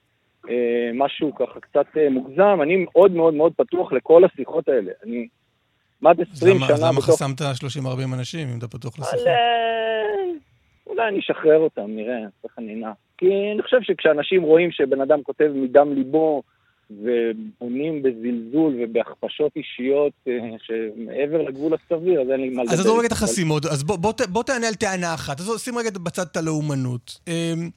אה, 0.49 0.91
משהו 0.93 1.35
ככה 1.35 1.59
קצת 1.59 1.85
אה, 1.97 2.09
מוגזם, 2.09 2.59
אני 2.61 2.85
מאוד 2.85 3.11
מאוד 3.11 3.33
מאוד 3.33 3.53
פתוח 3.57 3.93
לכל 3.93 4.23
השיחות 4.23 4.69
האלה. 4.69 4.91
אני 5.03 5.27
כמעט 6.01 6.17
20 6.33 6.55
למה, 6.57 6.65
שנה 6.65 6.75
אז 6.75 6.83
למה 6.83 6.91
בתוך... 6.91 7.05
חסמת 7.05 7.41
30-40 7.41 7.43
אנשים, 8.13 8.49
אם 8.49 8.57
אתה 8.57 8.67
פתוח? 8.67 8.99
אבל, 8.99 9.27
אה, 9.27 9.33
אולי 10.87 11.07
אני 11.07 11.19
אשחרר 11.19 11.57
אותם, 11.57 11.85
נראה, 11.87 12.19
איך 12.43 12.51
אני 12.57 12.75
נע. 12.75 12.91
כי 13.17 13.25
אני 13.53 13.61
חושב 13.61 13.77
שכשאנשים 13.81 14.41
רואים 14.41 14.71
שבן 14.71 15.01
אדם 15.01 15.23
כותב 15.23 15.51
מדם 15.55 15.93
ליבו 15.93 16.43
ובונים 16.89 18.03
בזלזול 18.03 18.75
ובהכפשות 18.79 19.51
אישיות 19.55 20.13
אה, 20.27 20.33
שמעבר 20.63 21.41
לגבול 21.41 21.73
הסביר, 21.73 22.21
אז 22.21 22.29
אין 22.31 22.41
לי 22.41 22.49
מה 22.49 22.63
לדבר. 22.63 22.73
אז 22.73 22.79
עזוב 22.79 22.99
רגע 22.99 23.07
את 23.07 23.11
החסימות, 23.11 23.65
אז 23.65 23.83
בוא, 23.83 23.97
בוא, 23.97 24.13
בוא 24.29 24.43
תענה 24.43 24.67
על 24.67 24.73
טענה 24.73 25.13
אחת. 25.13 25.39
אז 25.39 25.63
שים 25.63 25.77
רגע 25.77 25.89
בצד 26.03 26.25
את 26.31 26.37
הלאומנות. 26.37 27.19
אמ, 27.27 27.69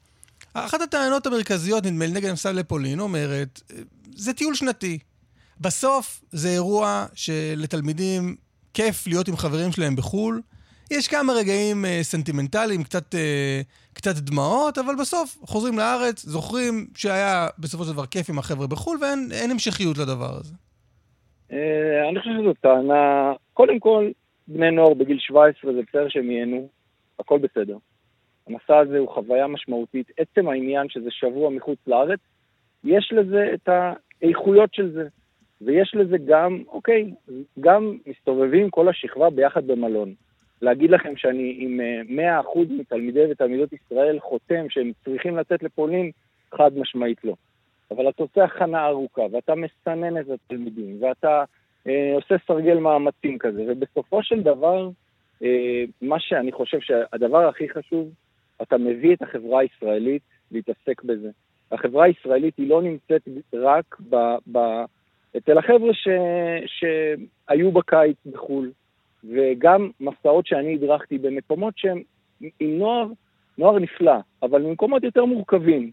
אחת 0.54 0.80
הטענות 0.80 1.26
המרכזיות, 1.26 1.86
נדמה 1.86 2.06
לי, 2.06 2.12
נגד 2.12 2.28
המסע 2.28 2.52
לפולין, 2.52 3.00
אומרת, 3.00 3.60
אה, 3.70 3.82
זה 4.16 4.32
טיול 4.32 4.54
שנתי. 4.54 4.98
בסוף 5.60 6.24
זה 6.30 6.48
אירוע 6.48 7.06
שלתלמידים 7.14 8.36
כיף 8.74 9.06
להיות 9.06 9.28
עם 9.28 9.36
חברים 9.36 9.72
שלהם 9.72 9.96
בחו"ל. 9.96 10.40
יש 10.90 11.08
כמה 11.08 11.32
רגעים 11.32 11.84
אה, 11.84 11.98
סנטימנטליים, 12.02 12.82
קצת, 12.82 13.14
אה, 13.14 13.60
קצת 13.92 14.14
דמעות, 14.16 14.78
אבל 14.78 14.94
בסוף 15.00 15.36
חוזרים 15.40 15.78
לארץ, 15.78 16.24
זוכרים 16.24 16.86
שהיה 16.96 17.46
בסופו 17.58 17.84
של 17.84 17.92
דבר 17.92 18.06
כיף 18.06 18.30
עם 18.30 18.38
החבר'ה 18.38 18.66
בחו"ל, 18.66 18.98
ואין 19.00 19.28
אין 19.32 19.50
המשכיות 19.50 19.98
לדבר 19.98 20.32
הזה. 20.40 20.54
אה, 21.52 22.08
אני 22.08 22.20
חושב 22.20 22.30
שזו 22.40 22.54
טענה, 22.60 23.32
קודם 23.54 23.78
כל, 23.78 24.10
בני 24.48 24.70
נוער 24.70 24.94
בגיל 24.94 25.18
17 25.18 25.72
זה 25.72 25.80
בסדר 25.88 26.08
שהם 26.08 26.30
ייהנו, 26.30 26.68
הכל 27.18 27.38
בסדר. 27.38 27.76
המסע 28.46 28.78
הזה 28.78 28.98
הוא 28.98 29.08
חוויה 29.08 29.46
משמעותית. 29.46 30.10
עצם 30.16 30.48
העניין 30.48 30.88
שזה 30.88 31.10
שבוע 31.10 31.50
מחוץ 31.50 31.78
לארץ, 31.86 32.20
יש 32.84 33.12
לזה 33.12 33.50
את 33.54 33.68
האיכויות 34.22 34.74
של 34.74 34.92
זה. 34.92 35.08
ויש 35.60 35.94
לזה 35.94 36.16
גם, 36.26 36.62
אוקיי, 36.68 37.10
גם 37.60 37.96
מסתובבים 38.06 38.70
כל 38.70 38.88
השכבה 38.88 39.30
ביחד 39.30 39.66
במלון. 39.66 40.14
להגיד 40.62 40.90
לכם 40.90 41.16
שאני 41.16 41.56
עם 41.58 41.80
אה, 41.80 42.42
100% 42.42 42.58
מתלמידי 42.70 43.24
ותלמידות 43.30 43.72
ישראל 43.72 44.20
חותם 44.20 44.68
שהם 44.68 44.92
צריכים 45.04 45.36
לצאת 45.36 45.62
לפולין, 45.62 46.10
חד 46.54 46.78
משמעית 46.78 47.24
לא. 47.24 47.34
אבל 47.90 48.08
אתה 48.08 48.22
עושה 48.22 48.44
הכנה 48.44 48.86
ארוכה, 48.86 49.22
ואתה 49.32 49.54
מסנן 49.54 50.20
את 50.20 50.26
התלמידים, 50.28 51.02
ואתה 51.02 51.44
אה, 51.86 52.12
עושה 52.14 52.34
סרגל 52.46 52.78
מאמצים 52.78 53.38
כזה, 53.38 53.64
ובסופו 53.68 54.22
של 54.22 54.42
דבר, 54.42 54.90
אה, 55.42 55.84
מה 56.02 56.20
שאני 56.20 56.52
חושב 56.52 56.80
שהדבר 56.80 57.48
הכי 57.48 57.68
חשוב, 57.68 58.10
אתה 58.62 58.78
מביא 58.78 59.14
את 59.14 59.22
החברה 59.22 59.60
הישראלית 59.60 60.22
להתעסק 60.50 61.02
בזה. 61.04 61.30
החברה 61.72 62.04
הישראלית 62.04 62.54
היא 62.58 62.68
לא 62.68 62.82
נמצאת 62.82 63.28
רק 63.54 63.96
ב, 64.10 64.16
ב, 64.52 64.58
אצל 65.36 65.58
החבר'ה 65.58 65.94
ש, 65.94 66.08
שהיו 66.66 67.72
בקיץ 67.72 68.16
בחו"ל, 68.26 68.70
וגם 69.24 69.90
מסעות 70.00 70.46
שאני 70.46 70.74
הדרכתי 70.74 71.18
במקומות 71.18 71.74
שהם 71.76 72.02
עם 72.60 72.78
נוער, 72.78 73.06
נוער 73.58 73.78
נפלא, 73.78 74.16
אבל 74.42 74.62
במקומות 74.62 75.02
יותר 75.02 75.24
מורכבים. 75.24 75.90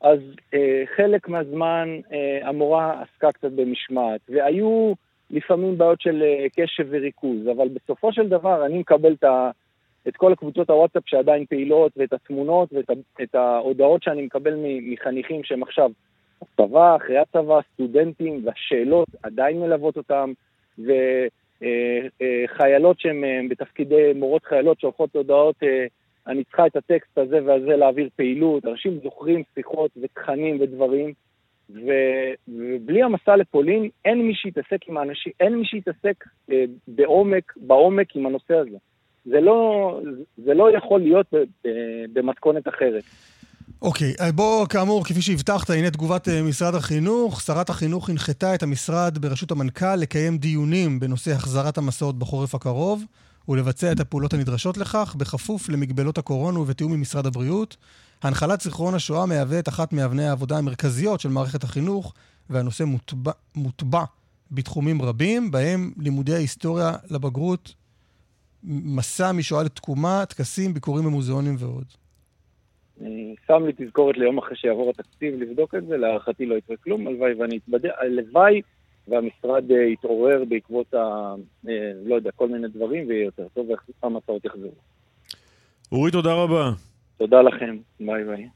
אז 0.00 0.18
אה, 0.54 0.82
חלק 0.96 1.28
מהזמן 1.28 2.00
אה, 2.12 2.48
המורה 2.48 3.02
עסקה 3.02 3.32
קצת 3.32 3.52
במשמעת, 3.52 4.20
והיו 4.28 4.92
לפעמים 5.30 5.78
בעיות 5.78 6.00
של 6.00 6.22
אה, 6.22 6.46
קשב 6.56 6.86
וריכוז, 6.90 7.48
אבל 7.56 7.68
בסופו 7.68 8.12
של 8.12 8.28
דבר 8.28 8.66
אני 8.66 8.78
מקבל 8.78 9.12
את, 9.12 9.24
ה, 9.24 9.50
את 10.08 10.16
כל 10.16 10.32
הקבוצות 10.32 10.70
הוואטסאפ 10.70 11.02
שעדיין 11.06 11.46
פעילות, 11.46 11.92
ואת 11.96 12.12
התמונות 12.12 12.72
ואת 12.72 13.34
ה, 13.34 13.38
ההודעות 13.38 14.02
שאני 14.02 14.22
מקבל 14.22 14.54
מחניכים 14.82 15.44
שהם 15.44 15.62
עכשיו 15.62 15.90
צבא, 16.56 16.96
אחרי 16.96 17.18
הצבא, 17.18 17.60
סטודנטים, 17.74 18.40
והשאלות 18.44 19.08
עדיין 19.22 19.60
מלוות 19.60 19.96
אותם, 19.96 20.32
וחיילות 20.78 23.00
שהן 23.00 23.24
אה, 23.24 23.40
בתפקידי 23.48 24.12
מורות 24.14 24.44
חיילות 24.44 24.80
שולחות 24.80 25.16
הודעות 25.16 25.56
אה, 25.62 25.86
אני 26.26 26.44
צריכה 26.44 26.66
את 26.66 26.76
הטקסט 26.76 27.18
הזה 27.18 27.38
והזה 27.44 27.76
להעביר 27.76 28.08
פעילות, 28.16 28.66
אנשים 28.66 28.98
זוכרים 29.02 29.42
שיחות 29.54 29.90
ותכנים 30.02 30.58
ודברים, 30.60 31.12
ו, 31.70 31.90
ובלי 32.48 33.02
המסע 33.02 33.36
לפולין 33.36 33.88
אין 34.04 34.26
מי 34.26 34.34
שיתעסק 34.34 34.88
עם 34.88 34.96
האנשים, 34.96 35.32
אין 35.40 35.56
מי 35.56 35.64
שיתעסק 35.64 36.24
אה, 36.50 36.64
בעומק, 36.88 37.52
בעומק 37.56 38.16
עם 38.16 38.26
הנושא 38.26 38.54
הזה. 38.54 38.76
זה 39.24 39.40
לא, 39.40 40.00
זה 40.36 40.54
לא 40.54 40.76
יכול 40.76 41.00
להיות 41.00 41.26
במתכונת 42.12 42.68
אחרת. 42.68 43.02
אוקיי, 43.82 44.14
okay, 44.20 44.32
בוא, 44.32 44.66
כאמור, 44.66 45.04
כפי 45.04 45.22
שהבטחת, 45.22 45.70
הנה 45.70 45.90
תגובת 45.90 46.28
uh, 46.28 46.30
משרד 46.44 46.74
החינוך. 46.74 47.40
שרת 47.40 47.70
החינוך 47.70 48.10
הנחתה 48.10 48.54
את 48.54 48.62
המשרד 48.62 49.18
בראשות 49.18 49.50
המנכ"ל 49.50 49.96
לקיים 49.96 50.38
דיונים 50.38 51.00
בנושא 51.00 51.32
החזרת 51.32 51.78
המסעות 51.78 52.18
בחורף 52.18 52.54
הקרוב. 52.54 53.02
ולבצע 53.48 53.92
את 53.92 54.00
הפעולות 54.00 54.32
הנדרשות 54.34 54.76
לכך, 54.76 55.14
בכפוף 55.18 55.68
למגבלות 55.68 56.18
הקורונה 56.18 56.58
ובתיאום 56.60 56.92
עם 56.92 57.00
משרד 57.00 57.26
הבריאות. 57.26 57.76
הנחלת 58.22 58.60
זיכרון 58.60 58.94
השואה 58.94 59.26
מהווה 59.26 59.58
את 59.58 59.68
אחת 59.68 59.92
מאבני 59.92 60.28
העבודה 60.28 60.58
המרכזיות 60.58 61.20
של 61.20 61.28
מערכת 61.28 61.64
החינוך, 61.64 62.14
והנושא 62.50 62.84
מוטבע, 62.84 63.32
מוטבע 63.54 64.04
בתחומים 64.50 65.02
רבים, 65.02 65.50
בהם 65.50 65.92
לימודי 65.98 66.34
ההיסטוריה 66.34 66.92
לבגרות, 67.10 67.74
מסע 68.62 69.32
משואה 69.32 69.62
לתקומה, 69.62 70.24
טקסים, 70.26 70.74
ביקורים 70.74 71.04
במוזיאונים 71.04 71.56
ועוד. 71.58 71.99
שם 73.46 73.66
לי 73.66 73.72
תזכורת 73.76 74.16
ליום 74.16 74.38
אחרי 74.38 74.56
שיעבור 74.56 74.90
התקציב 74.90 75.34
לבדוק 75.42 75.74
את 75.74 75.86
זה, 75.86 75.96
להערכתי 75.96 76.46
לא 76.46 76.54
יקרה 76.54 76.76
כלום, 76.76 77.06
הלוואי 77.06 77.34
ואני 77.34 77.56
אתבדע, 77.56 77.92
הלוואי 78.00 78.62
והמשרד 79.08 79.70
אה, 79.70 79.82
יתעורר 79.82 80.44
בעקבות 80.48 80.94
ה... 80.94 81.34
אה, 81.68 81.92
לא 82.04 82.14
יודע, 82.14 82.30
כל 82.30 82.48
מיני 82.48 82.68
דברים, 82.68 83.08
ויהיה 83.08 83.24
יותר 83.24 83.46
טוב, 83.54 83.70
והמסעות 84.02 84.44
יחזרו. 84.44 84.72
אורי, 85.92 86.10
תודה 86.10 86.34
רבה. 86.34 86.70
תודה 87.16 87.42
לכם, 87.42 87.76
ביי 88.00 88.24
ביי. 88.24 88.48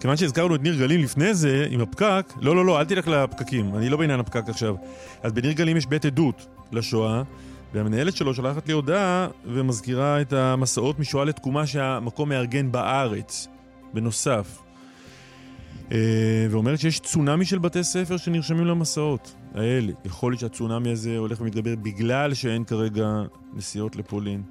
כיוון 0.00 0.16
שהזכרנו 0.16 0.54
את 0.54 0.62
ניר 0.62 0.78
גלים 0.78 1.00
לפני 1.00 1.34
זה, 1.34 1.66
עם 1.70 1.80
הפקק, 1.80 2.32
לא, 2.40 2.56
לא, 2.56 2.64
לא, 2.64 2.80
אל 2.80 2.84
תלך 2.84 3.08
לפקקים, 3.08 3.74
אני 3.74 3.88
לא 3.88 3.96
בעניין 3.96 4.20
הפקק 4.20 4.48
עכשיו. 4.48 4.74
אז 5.22 5.32
בניר 5.32 5.52
גלים 5.52 5.76
יש 5.76 5.86
בית 5.86 6.04
עדות 6.04 6.46
לשואה, 6.72 7.22
והמנהלת 7.74 8.16
שלו 8.16 8.34
שולחת 8.34 8.66
לי 8.66 8.72
הודעה 8.72 9.28
ומזכירה 9.44 10.20
את 10.20 10.32
המסעות 10.32 10.98
משואה 10.98 11.24
לתקומה 11.24 11.66
שהמקום 11.66 12.28
מארגן 12.28 12.72
בארץ, 12.72 13.48
בנוסף. 13.94 14.58
אה, 15.92 16.46
ואומרת 16.50 16.80
שיש 16.80 17.00
צונאמי 17.00 17.44
של 17.44 17.58
בתי 17.58 17.84
ספר 17.84 18.16
שנרשמים 18.16 18.66
למסעות 18.66 19.34
האלה. 19.54 19.92
יכול 20.04 20.32
להיות 20.32 20.40
שהצונאמי 20.40 20.90
הזה 20.90 21.18
הולך 21.18 21.40
ומתגבר 21.40 21.74
בגלל 21.76 22.34
שאין 22.34 22.64
כרגע 22.64 23.22
נסיעות 23.54 23.96
לפולין. 23.96 24.42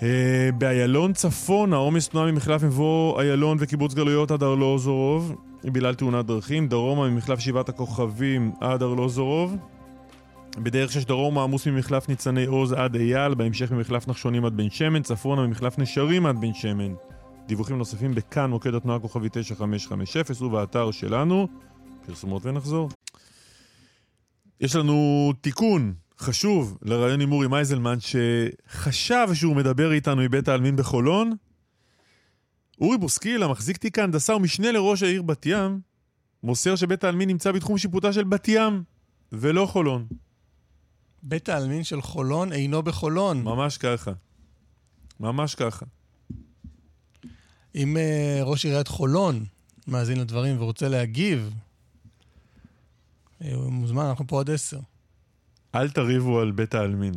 Uh, 0.00 0.02
באיילון 0.58 1.12
צפון, 1.12 1.72
העומס 1.72 2.08
תנועה 2.08 2.32
ממחלף 2.32 2.62
מבוא 2.62 3.20
איילון 3.20 3.56
וקיבוץ 3.60 3.94
גלויות 3.94 4.30
עד 4.30 4.42
ארלוזורוב, 4.42 5.34
בגלל 5.64 5.94
תאונת 5.94 6.26
דרכים. 6.26 6.68
דרומה 6.68 7.08
ממחלף 7.08 7.38
שבעת 7.38 7.68
הכוכבים 7.68 8.52
עד 8.60 8.82
ארלוזורוב. 8.82 9.56
בדרך 10.58 10.92
שש 10.92 11.04
דרומה 11.04 11.42
עמוס 11.42 11.66
ממחלף 11.66 12.08
ניצני 12.08 12.44
עוז 12.44 12.72
עד 12.72 12.94
אייל, 12.94 13.34
בהמשך 13.34 13.72
ממחלף 13.72 14.08
נחשונים 14.08 14.44
עד 14.44 14.56
בן 14.56 14.70
שמן, 14.70 15.02
צפונה 15.02 15.46
ממחלף 15.46 15.78
נשרים 15.78 16.26
עד 16.26 16.40
בן 16.40 16.54
שמן. 16.54 16.94
דיווחים 17.46 17.78
נוספים 17.78 18.14
בכאן 18.14 18.50
מוקד 18.50 18.74
התנועה 18.74 18.98
כוכבי 18.98 19.28
9550 19.32 20.46
ובאתר 20.46 20.90
שלנו. 20.90 21.48
פרסומות 22.06 22.46
ונחזור. 22.46 22.88
יש 24.60 24.76
לנו 24.76 25.32
תיקון 25.40 25.94
חשוב 26.20 26.78
לרעיון 26.82 27.20
עם 27.20 27.32
אורי 27.32 27.48
מייזלמן, 27.48 27.98
שחשב 28.00 29.28
שהוא 29.34 29.56
מדבר 29.56 29.92
איתנו 29.92 30.22
מבית 30.22 30.48
העלמין 30.48 30.76
בחולון. 30.76 31.32
אורי 32.80 32.98
בוסקילה, 32.98 33.48
מחזיק 33.48 33.76
תיק 33.76 33.98
ההנדסה 33.98 34.36
ומשנה 34.36 34.72
לראש 34.72 35.02
העיר 35.02 35.22
בת 35.22 35.46
ים, 35.46 35.80
מוסר 36.42 36.76
שבית 36.76 37.04
העלמין 37.04 37.28
נמצא 37.28 37.52
בתחום 37.52 37.78
שיפוטה 37.78 38.12
של 38.12 38.24
בת 38.24 38.48
ים, 38.48 38.82
ולא 39.32 39.66
חולון. 39.66 40.06
בית 41.22 41.48
העלמין 41.48 41.84
של 41.84 42.00
חולון 42.02 42.52
אינו 42.52 42.82
בחולון. 42.82 43.42
ממש 43.42 43.78
ככה. 43.78 44.12
ממש 45.20 45.54
ככה. 45.54 45.86
אם 47.74 47.96
uh, 47.96 48.44
ראש 48.44 48.64
עיריית 48.64 48.88
חולון 48.88 49.44
מאזין 49.86 50.20
לדברים 50.20 50.60
ורוצה 50.60 50.88
להגיב, 50.88 51.54
הוא 53.38 53.72
מוזמן, 53.72 54.04
אנחנו 54.04 54.26
פה 54.26 54.40
עד 54.40 54.50
עשר. 54.50 54.80
אל 55.74 55.90
תריבו 55.90 56.40
על 56.40 56.50
בית 56.50 56.74
העלמין. 56.74 57.14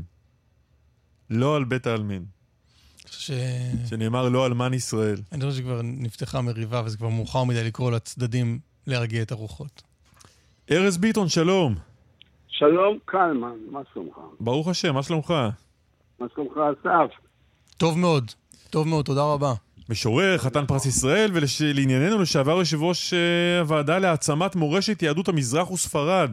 לא 1.29 1.55
על 1.55 1.63
בית 1.63 1.87
העלמין. 1.87 2.25
ש... 3.05 3.31
שנאמר 3.89 4.29
לא 4.29 4.45
אלמן 4.45 4.73
ישראל. 4.73 5.17
אני 5.31 5.45
חושב 5.45 5.57
שכבר 5.57 5.81
נפתחה 5.83 6.41
מריבה 6.41 6.81
וזה 6.85 6.97
כבר 6.97 7.09
מאוחר 7.09 7.43
מדי 7.43 7.63
לקרוא 7.63 7.91
לצדדים 7.91 8.59
להרגיע 8.87 9.21
את 9.21 9.31
הרוחות. 9.31 9.81
ארז 10.71 10.97
ביטון, 10.97 11.29
שלום. 11.29 11.75
שלום 12.47 12.97
קלמן, 13.05 13.55
מה 13.71 13.81
שלומך? 13.93 14.15
ברוך 14.39 14.67
השם, 14.67 14.93
מה 14.93 15.03
שלומך? 15.03 15.33
מה 16.19 16.27
שלומך 16.35 16.57
אסף? 16.57 17.13
טוב 17.77 17.97
מאוד, 17.97 18.31
טוב 18.69 18.87
מאוד, 18.87 19.05
תודה 19.05 19.21
רבה. 19.23 19.53
משורר, 19.89 20.37
חתן 20.37 20.65
פרס 20.65 20.85
ישראל, 20.85 21.31
ולענייננו 21.33 22.19
לשעבר 22.19 22.51
יושב 22.51 22.81
ראש 22.81 23.13
uh, 23.13 23.15
הוועדה 23.61 23.99
להעצמת 23.99 24.55
מורשת 24.55 25.01
יהדות 25.01 25.27
המזרח 25.27 25.71
וספרד. 25.71 26.31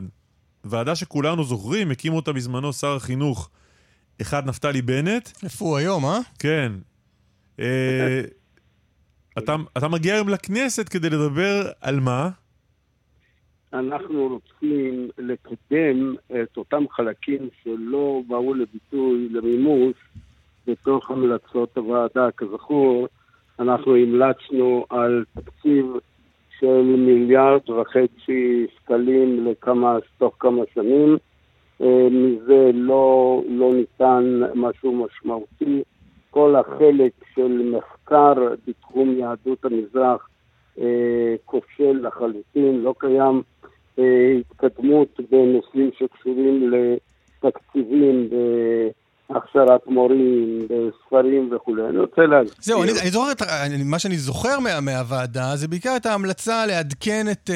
ועדה 0.64 0.94
שכולנו 0.94 1.44
זוכרים, 1.44 1.90
הקים 1.90 2.12
אותה 2.12 2.32
בזמנו 2.32 2.72
שר 2.72 2.96
החינוך, 2.96 3.50
אחד 4.20 4.46
נפתלי 4.46 4.82
בנט. 4.82 5.28
איפה 5.42 5.64
הוא 5.64 5.76
היום, 5.76 6.04
אה? 6.04 6.18
כן. 6.38 6.72
אה, 7.60 8.20
אתה, 9.38 9.56
אתה 9.78 9.88
מגיע 9.88 10.14
היום 10.14 10.28
לכנסת 10.28 10.88
כדי 10.88 11.10
לדבר 11.10 11.70
על 11.80 12.00
מה? 12.00 12.30
אנחנו 13.72 14.28
רוצים 14.28 15.08
לקדם 15.18 16.14
את 16.30 16.56
אותם 16.56 16.84
חלקים 16.90 17.48
שלא 17.62 18.22
באו 18.28 18.54
לביטוי, 18.54 19.28
למימוש, 19.28 19.94
בתוך 20.66 21.10
המלצות 21.10 21.76
הוועדה. 21.76 22.30
כזכור, 22.36 23.08
אנחנו 23.58 23.96
המלצנו 23.96 24.86
על 24.90 25.24
תקציב 25.34 25.86
של 26.60 26.82
מיליארד 26.82 27.70
וחצי 27.70 28.66
שקלים 28.76 29.46
לכמה, 29.46 29.98
תוך 30.18 30.34
כמה 30.38 30.62
שנים. 30.74 31.16
אה, 31.82 32.08
מזה 32.10 32.70
לא, 32.74 33.42
לא 33.48 33.74
ניתן 33.74 34.40
משהו 34.54 34.92
משמעותי. 34.92 35.82
כל 36.30 36.56
החלק 36.56 37.12
של 37.34 37.72
מחקר 37.76 38.34
בתחום 38.66 39.18
יהדות 39.18 39.64
המזרח 39.64 40.28
אה, 40.80 41.34
כושל 41.44 42.06
לחלוטין, 42.06 42.80
לא 42.82 42.94
קיים 42.98 43.42
אה, 43.98 44.36
התקדמות 44.40 45.20
בנושאים 45.30 45.90
שקשורים 45.98 46.72
לתקציבים, 46.72 48.28
בהכשרת 49.30 49.86
מורים, 49.86 50.58
בספרים 50.68 51.50
וכולי. 51.56 51.82
אני 51.88 51.98
רוצה 51.98 52.22
להזכיר... 52.22 52.56
זהו, 52.62 52.82
אני, 52.82 52.90
אני 53.02 53.10
זוכר, 53.10 53.32
את, 53.32 53.42
אני- 53.42 53.82
מה 53.84 53.98
שאני 53.98 54.16
זוכר 54.16 54.58
מה, 54.60 54.80
מהוועדה 54.80 55.56
זה 55.56 55.68
בעיקר 55.68 55.96
את 55.96 56.06
ההמלצה 56.06 56.66
לעדכן 56.66 57.24
את 57.32 57.50
uh, 57.50 57.52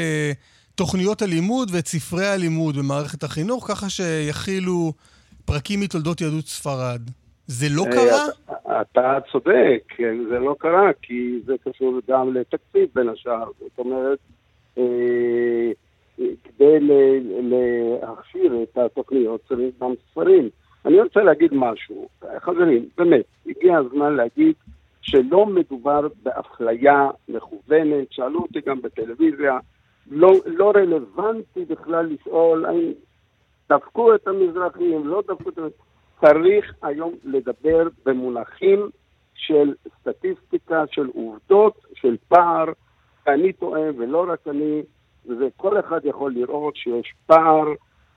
תוכניות 0.75 1.23
הלימוד 1.23 1.71
ואת 1.73 1.87
ספרי 1.87 2.27
הלימוד 2.27 2.77
במערכת 2.79 3.23
החינוך, 3.23 3.67
ככה 3.71 3.89
שיכילו 3.89 4.93
פרקים 5.45 5.81
מתולדות 5.81 6.21
יהדות 6.21 6.47
ספרד. 6.47 7.01
זה 7.47 7.67
לא 7.71 7.85
אה, 7.85 7.91
קרה? 7.93 8.27
אתה- 8.47 8.81
אתה 8.81 9.19
צודק, 9.33 9.83
כן, 9.89 10.15
זה 10.31 10.39
לא 10.39 10.55
קרה, 10.59 10.91
כי 11.03 11.39
זה 11.47 11.53
קשור 11.65 12.01
גם 12.11 12.35
לתקציב 12.35 12.89
בין 12.95 13.09
השאר. 13.09 13.45
זאת 13.61 13.79
אומרת, 13.79 14.19
אה, 14.79 15.71
כדי 16.17 16.79
להכשיר 17.43 18.53
את 18.63 18.79
התוכניות 18.79 19.41
צריך 19.49 19.75
גם 19.81 19.91
ספרים. 20.11 20.49
אני 20.85 21.01
רוצה 21.01 21.23
להגיד 21.23 21.51
משהו. 21.55 22.09
חברים, 22.39 22.89
באמת, 22.97 23.25
הגיע 23.47 23.79
הזמן 23.79 24.17
להגיד 24.17 24.55
שלא 25.03 25.47
מדובר 25.47 26.09
באפליה 26.23 27.11
מכוונת, 27.29 28.07
שאלו 28.11 28.41
אותי 28.41 28.61
גם 28.67 28.83
בטלוויזיה, 28.83 29.59
לא, 30.11 30.33
לא 30.47 30.73
רלוונטי 30.77 31.65
בכלל 31.65 32.07
לשאול 32.07 32.67
האם 32.67 32.93
דפקו 33.69 34.15
את 34.15 34.29
המזרחים, 34.29 35.07
לא 35.07 35.23
דפקו 35.29 35.51
את 35.51 35.59
המזרחים. 35.59 35.85
צריך 36.21 36.75
היום 36.83 37.13
לדבר 37.25 37.89
במונחים 38.07 38.91
של 39.35 39.75
סטטיסטיקה, 40.01 40.85
של 40.91 41.07
עובדות, 41.15 41.81
של 41.95 42.17
פער. 42.29 42.65
אני 43.27 43.53
טועה, 43.53 43.83
ולא 43.99 44.27
רק 44.29 44.49
אני, 44.49 44.83
וכל 45.41 45.81
אחד 45.81 46.01
יכול 46.05 46.33
לראות 46.33 46.77
שיש 46.77 47.15
פער 47.27 47.65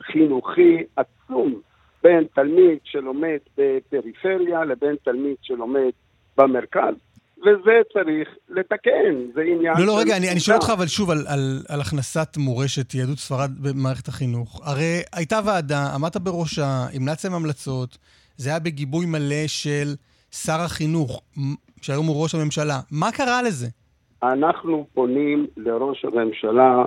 חינוכי 0.02 0.84
עצום 0.96 1.62
בין 2.04 2.24
תלמיד 2.36 2.78
שלומד 2.84 3.38
בפריפריה 3.58 4.66
לבין 4.66 4.96
תלמיד 5.04 5.36
שלומד 5.42 5.92
במרכז. 6.38 6.94
וזה 7.38 7.82
צריך 7.94 8.30
לתקן, 8.50 9.16
זה 9.34 9.42
עניין 9.42 9.74
לא, 9.80 9.86
לא, 9.86 10.00
רגע, 10.00 10.18
אני, 10.18 10.32
אני 10.32 10.40
שואל. 10.40 10.58
אותך 10.58 10.70
אבל 10.70 10.88
שוב 10.88 11.12
על, 11.12 11.18
על, 11.28 11.64
על 11.70 11.82
הכנסת 11.82 12.38
מורשת 12.38 12.94
יהדות 12.94 13.18
ספרד 13.18 13.52
במערכת 13.62 14.08
החינוך. 14.08 14.62
הרי 14.68 15.02
הייתה 15.16 15.40
ועדה, 15.46 15.94
עמדת 15.96 16.18
בראשה, 16.18 16.86
המלצתם 16.94 17.34
המלצות, 17.34 17.98
זה 18.38 18.50
היה 18.50 18.60
בגיבוי 18.60 19.06
מלא 19.06 19.48
של 19.48 19.96
שר 20.32 20.62
החינוך, 20.66 21.22
שהיום 21.82 22.08
הוא 22.08 22.24
ראש 22.24 22.36
הממשלה. 22.36 22.80
מה 22.92 23.12
קרה 23.12 23.42
לזה? 23.42 23.68
אנחנו 24.24 24.88
פונים 24.94 25.48
לראש 25.58 26.06
הממשלה 26.06 26.84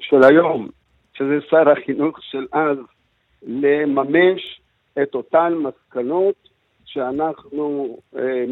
של 0.00 0.22
היום, 0.22 0.68
שזה 1.16 1.38
שר 1.50 1.70
החינוך 1.70 2.18
של 2.22 2.46
אז, 2.52 2.78
לממש 3.42 4.60
את 5.02 5.14
אותן 5.14 5.54
מסקנות 5.54 6.48
שאנחנו 6.84 7.98
אה, 8.16 8.44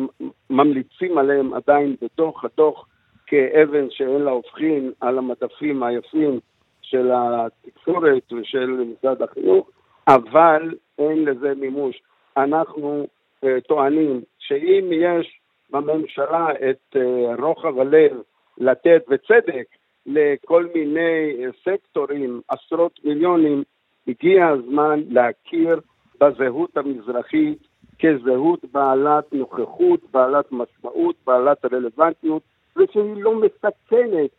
ממליצים 0.51 1.19
עליהן 1.19 1.51
עדיין 1.55 1.97
בתוך 2.03 2.45
הדוח 2.45 2.87
כאבן 3.27 3.91
שאין 3.91 4.21
לה 4.21 4.31
הופכין 4.31 4.93
על 5.01 5.19
המדפים 5.19 5.83
היפים 5.83 6.41
של 6.83 7.11
התקשורת 7.15 8.33
ושל 8.33 8.67
משרד 8.67 9.23
החינוך, 9.23 9.71
אבל 10.09 10.75
אין 10.99 11.25
לזה 11.25 11.55
מימוש. 11.55 12.03
אנחנו 12.37 13.07
אה, 13.45 13.61
טוענים 13.61 14.21
שאם 14.39 14.91
יש 14.93 15.41
בממשלה 15.71 16.49
את 16.71 16.97
אה, 16.97 17.35
רוחב 17.39 17.79
הלב 17.79 18.13
לתת 18.59 19.05
בצדק 19.09 19.67
לכל 20.07 20.67
מיני 20.75 21.33
אה, 21.39 21.49
סקטורים, 21.65 22.41
עשרות 22.49 23.01
מיליונים, 23.05 23.63
הגיע 24.09 24.49
הזמן 24.49 25.01
להכיר 25.09 25.81
בזהות 26.21 26.77
המזרחית 26.77 27.59
כזהות 27.99 28.65
בעלת 28.73 29.33
נוכחות, 29.33 30.01
בעלת 30.13 30.53
משמעות, 30.53 31.17
בעלת 31.27 31.65
רלוונטיות, 31.73 32.43
ושהיא 32.77 33.15
לא 33.17 33.41
מסכנת 33.41 34.31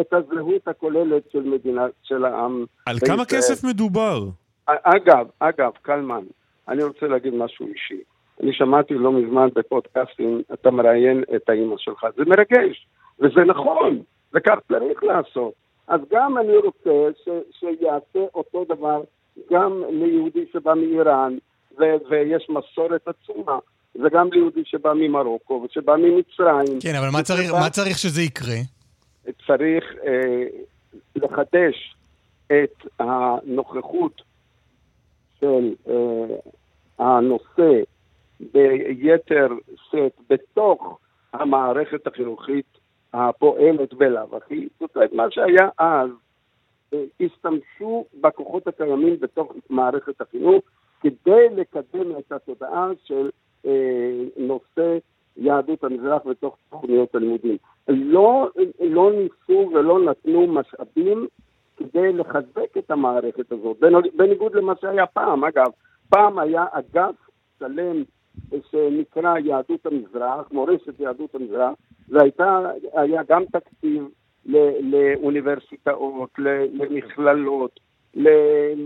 את 0.00 0.12
הזהות 0.12 0.68
הכוללת 0.68 1.22
של 1.32 1.42
מדינה, 1.42 1.86
של 2.02 2.24
העם. 2.24 2.64
על 2.86 2.94
בישראל. 2.94 3.16
כמה 3.16 3.24
כסף 3.24 3.64
מדובר? 3.64 4.24
אגב, 4.66 5.26
אגב, 5.38 5.72
קלמן, 5.82 6.24
אני 6.68 6.82
רוצה 6.82 7.06
להגיד 7.06 7.34
משהו 7.34 7.66
אישי. 7.66 8.02
אני 8.42 8.52
שמעתי 8.52 8.94
לא 8.94 9.12
מזמן 9.12 9.48
בפודקאסטים, 9.54 10.42
אתה 10.52 10.70
מראיין 10.70 11.24
את 11.36 11.48
האימא 11.48 11.74
שלך, 11.78 12.06
זה 12.16 12.22
מרגש, 12.26 12.86
וזה 13.20 13.44
נכון, 13.46 14.02
וכך 14.34 14.58
צריך 14.68 15.02
לעשות. 15.04 15.61
אז 15.92 16.00
גם 16.10 16.38
אני 16.38 16.56
רוצה 16.56 17.08
ש, 17.24 17.28
שיעשה 17.60 18.26
אותו 18.34 18.64
דבר 18.64 19.02
גם 19.50 19.82
ליהודי 19.90 20.44
שבא 20.52 20.74
מאיראן, 20.74 21.36
ו- 21.78 22.08
ויש 22.10 22.48
מסורת 22.50 23.08
עצומה, 23.08 23.58
וגם 23.94 24.28
ליהודי 24.32 24.62
שבא 24.64 24.92
ממרוקו, 24.92 25.64
ושבא 25.64 25.96
ממצרים. 25.96 26.80
כן, 26.82 26.94
אבל 26.98 27.08
מה 27.12 27.22
צריך, 27.22 27.52
מה 27.52 27.70
צריך 27.70 27.98
שזה 27.98 28.22
יקרה? 28.22 28.56
צריך 29.46 29.84
אה, 30.06 30.44
לחדש 31.16 31.96
את 32.46 32.86
הנוכחות 32.98 34.22
של 35.40 35.74
אה, 35.88 36.36
הנושא 36.98 37.72
ביתר 38.40 39.48
שאת 39.90 40.20
בתוך 40.30 40.98
המערכת 41.32 42.06
החינוכית 42.06 42.81
הפועלת 43.12 43.94
בלאו 43.94 44.36
הכי. 44.36 44.68
זאת 44.80 44.96
אומרת, 44.96 45.12
מה 45.12 45.30
שהיה 45.30 45.68
אז, 45.78 46.10
אה, 46.94 47.04
השתמשו 47.20 48.04
בכוחות 48.20 48.66
הקיימים 48.66 49.16
בתוך 49.20 49.52
מערכת 49.70 50.20
החינוך 50.20 50.62
כדי 51.00 51.48
לקדם 51.56 52.18
את 52.18 52.32
התודעה 52.32 52.88
של 53.04 53.30
אה, 53.66 54.22
נושא 54.36 54.98
יהדות 55.36 55.84
המזרח 55.84 56.22
בתוך 56.26 56.56
תוכניות 56.70 57.14
הלימודים. 57.14 57.56
לא, 57.88 58.48
לא 58.80 59.12
ניסו 59.12 59.70
ולא 59.74 60.00
נתנו 60.00 60.46
משאבים 60.46 61.26
כדי 61.76 62.12
לחזק 62.12 62.78
את 62.78 62.90
המערכת 62.90 63.52
הזאת, 63.52 63.76
בנ- 63.80 64.16
בניגוד 64.16 64.54
למה 64.54 64.72
שהיה 64.80 65.06
פעם. 65.06 65.44
אגב, 65.44 65.66
פעם 66.08 66.38
היה 66.38 66.64
אגף 66.72 67.14
שלם 67.58 68.02
שנקרא 68.70 69.38
יהדות 69.38 69.86
המזרח, 69.86 70.46
מורשת 70.52 71.00
יהדות 71.00 71.34
המזרח, 71.34 71.74
והיה 72.08 73.22
גם 73.28 73.42
תקציב 73.52 74.04
לאוניברסיטאות, 74.46 76.30
למכללות, 76.38 77.80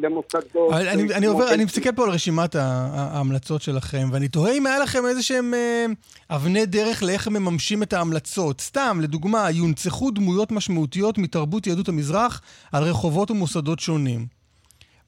למוסדות. 0.02 0.72
אני, 0.72 1.14
אני 1.14 1.26
עובר, 1.26 1.54
אני 1.54 1.64
מסתכל 1.64 1.92
פה 1.92 2.04
על 2.04 2.10
רשימת 2.10 2.54
ההמלצות 2.54 3.62
שלכם, 3.62 4.08
ואני 4.12 4.28
תוהה 4.28 4.52
אם 4.52 4.66
היה 4.66 4.78
לכם 4.78 5.06
איזה 5.06 5.22
שהם 5.22 5.54
אה, 5.54 5.86
אבני 6.30 6.66
דרך 6.66 7.02
לאיך 7.02 7.26
הם 7.26 7.32
מממשים 7.32 7.82
את 7.82 7.92
ההמלצות. 7.92 8.60
סתם, 8.60 8.98
לדוגמה, 9.02 9.50
יונצחו 9.50 10.10
דמויות 10.10 10.52
משמעותיות 10.52 11.18
מתרבות 11.18 11.66
יהדות 11.66 11.88
המזרח 11.88 12.42
על 12.72 12.84
רחובות 12.84 13.30
ומוסדות 13.30 13.78
שונים. 13.80 14.35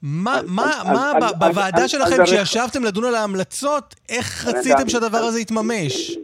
מה, 0.03 0.39
מה, 0.55 0.71
מה 0.93 1.11
בוועדה 1.39 1.87
שלכם, 1.87 2.23
כשישבתם 2.23 2.83
לדון 2.83 3.05
על 3.05 3.15
ההמלצות, 3.15 3.95
איך 4.09 4.47
רציתם 4.47 4.89
שהדבר 4.89 5.17
הזה 5.17 5.39
יתממש? 5.39 6.17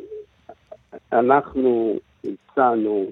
אנחנו 1.14 1.96
הצענו, 2.24 3.06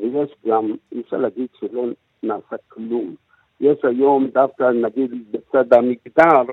ויש 0.00 0.30
גם, 0.48 0.74
אי 0.92 1.00
אפשר 1.00 1.16
להגיד 1.16 1.46
שלא 1.60 1.84
נעשה 2.22 2.56
כלום. 2.68 3.14
יש 3.60 3.78
היום 3.82 4.28
דווקא, 4.34 4.64
נגיד, 4.64 5.10
בצד 5.30 5.72
המגדר, 5.72 6.52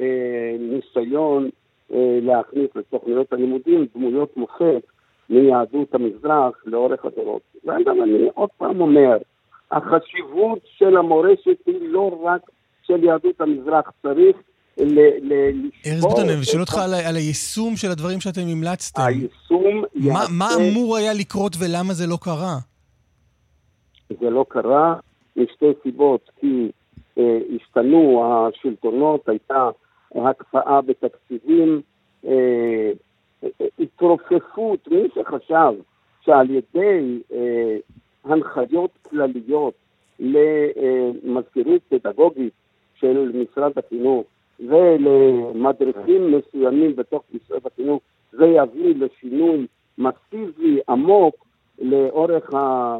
אה, 0.00 0.56
ניסיון 0.58 1.50
אה, 1.92 2.18
להכניס 2.22 2.70
לתוכניות 2.74 3.32
הלימודים 3.32 3.86
דמויות 3.94 4.36
מופת 4.36 4.82
מיהדות 5.30 5.94
המזרח 5.94 6.62
לאורך 6.66 7.04
הדורות. 7.04 7.42
ואגב, 7.64 7.94
אני 8.02 8.28
עוד 8.34 8.50
פעם 8.58 8.80
אומר, 8.80 9.16
החשיבות 9.70 10.58
של 10.64 10.96
המורשת 10.96 11.66
היא 11.66 11.78
לא 11.80 12.20
רק 12.22 12.40
של 12.86 13.04
יהדות 13.04 13.40
המזרח 13.40 13.90
צריך 14.02 14.36
ל- 14.78 15.32
ל- 15.32 15.70
ארז 15.86 16.04
ביטון, 16.04 16.28
אני 16.28 16.44
שואל 16.44 16.60
אותך 16.60 16.74
על 16.78 16.94
על 16.94 17.16
היישום 17.16 17.76
של 17.76 17.90
הדברים 17.90 18.20
שאתם 18.20 18.40
המלצתם. 18.48 19.02
היישום 19.02 19.80
מה- 19.80 19.86
יעשה- 19.94 20.32
מה 20.32 20.48
אמור 20.70 20.96
היה 20.96 21.12
לקרות 21.14 21.52
ולמה 21.58 21.92
זה 21.94 22.06
לא 22.06 22.18
קרה? 22.20 22.56
זה 24.20 24.30
לא 24.30 24.44
קרה 24.48 24.94
משתי 25.36 25.66
סיבות, 25.82 26.30
כי 26.40 26.70
אה, 27.18 27.38
השתנו 27.56 28.24
השלטונות, 28.48 29.28
הייתה 29.28 29.68
הקפאה 30.14 30.80
בתקציבים, 30.82 31.80
אה, 32.26 32.90
התרופפות, 33.80 34.88
מי 34.90 35.02
שחשב 35.14 35.72
שעל 36.24 36.50
ידי 36.50 37.20
אה, 37.32 37.76
הנחיות 38.24 38.90
כלליות 39.10 39.74
למזכירות 40.18 41.80
פדגוגית 41.88 42.52
של 43.00 43.32
משרד 43.34 43.72
החינוך 43.76 44.24
ולמדריכים 44.60 46.38
מסוימים 46.38 46.96
בתוך 46.96 47.22
משרד 47.34 47.60
החינוך, 47.72 48.00
זה 48.32 48.44
יביא 48.44 48.94
לשינוי 48.94 49.66
מסיבי 49.98 50.78
עמוק 50.88 51.34
לאורך 51.78 52.54
ה... 52.54 52.96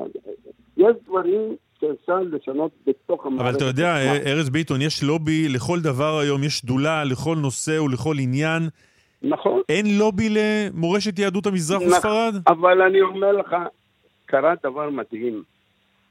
יש 0.76 0.96
דברים 1.08 1.56
שאפשר 1.80 2.18
לשנות 2.20 2.70
בתוך 2.86 3.26
המערכת. 3.26 3.48
אבל 3.48 3.56
אתה 3.56 3.64
יודע, 3.64 3.94
עצמה. 3.96 4.30
ארז 4.30 4.50
ביטון, 4.50 4.82
יש 4.82 5.02
לובי 5.02 5.48
לכל 5.48 5.80
דבר 5.80 6.18
היום, 6.18 6.44
יש 6.44 6.58
שדולה 6.58 7.04
לכל 7.04 7.36
נושא 7.36 7.80
ולכל 7.80 8.14
עניין. 8.20 8.62
נכון. 9.22 9.60
אין 9.68 9.98
לובי 9.98 10.28
למורשת 10.30 11.18
יהדות 11.18 11.46
המזרח 11.46 11.82
נכון. 11.82 11.92
וספרד? 11.92 12.34
אבל 12.46 12.82
אני 12.82 13.00
אומר 13.00 13.32
לך, 13.32 13.56
קרה 14.26 14.54
דבר 14.62 14.90
מדהים. 14.90 15.42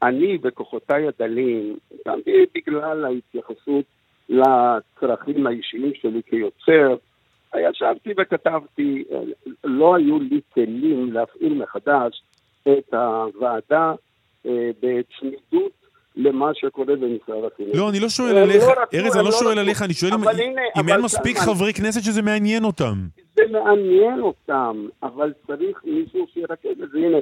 אני 0.04 0.38
בכוחותיי 0.38 1.04
הדלים, 1.08 1.76
גם 2.08 2.18
בגלל 2.54 3.04
ההתייחסות 3.04 3.84
לצרכים 4.28 5.46
האישיים 5.46 5.92
שלי 5.94 6.20
כיוצר, 6.30 6.94
ישבתי 7.70 8.10
וכתבתי, 8.20 9.04
לא 9.64 9.94
היו 9.96 10.18
לי 10.20 10.40
כלים 10.54 11.12
להפעיל 11.12 11.54
מחדש 11.54 12.22
את 12.62 12.94
הוועדה 12.94 13.92
אה, 14.46 14.70
בצמידות 14.82 15.72
למה 16.16 16.50
שקורה 16.54 16.96
במשרד 16.96 17.44
החינוך. 17.52 17.76
לא, 17.76 17.90
אני 17.90 18.00
לא 18.00 18.08
שואל 18.08 18.36
עליך, 18.36 18.62
לא 18.62 18.70
רצו, 18.82 18.96
ארז, 18.96 19.16
אני 19.16 19.24
לא 19.24 19.30
לא 19.30 19.32
שואל. 19.32 19.58
עליך, 19.58 19.82
אני 19.82 19.94
שואל 19.94 20.12
אם- 20.80 20.88
אין 20.88 21.00
מספיק 21.00 21.36
חברי 21.38 21.72
כנסת 21.74 22.00
שזה 22.02 22.22
מעניין 22.22 22.64
אותם. 22.64 22.94
זה 23.34 23.42
מעניין 23.50 24.20
אותם, 24.20 24.86
אבל 25.02 25.32
צריך 25.46 25.80
מישהו 25.84 26.26
שירכז 26.34 26.82
את 26.82 26.90
זה. 26.90 26.98
הנה, 26.98 27.18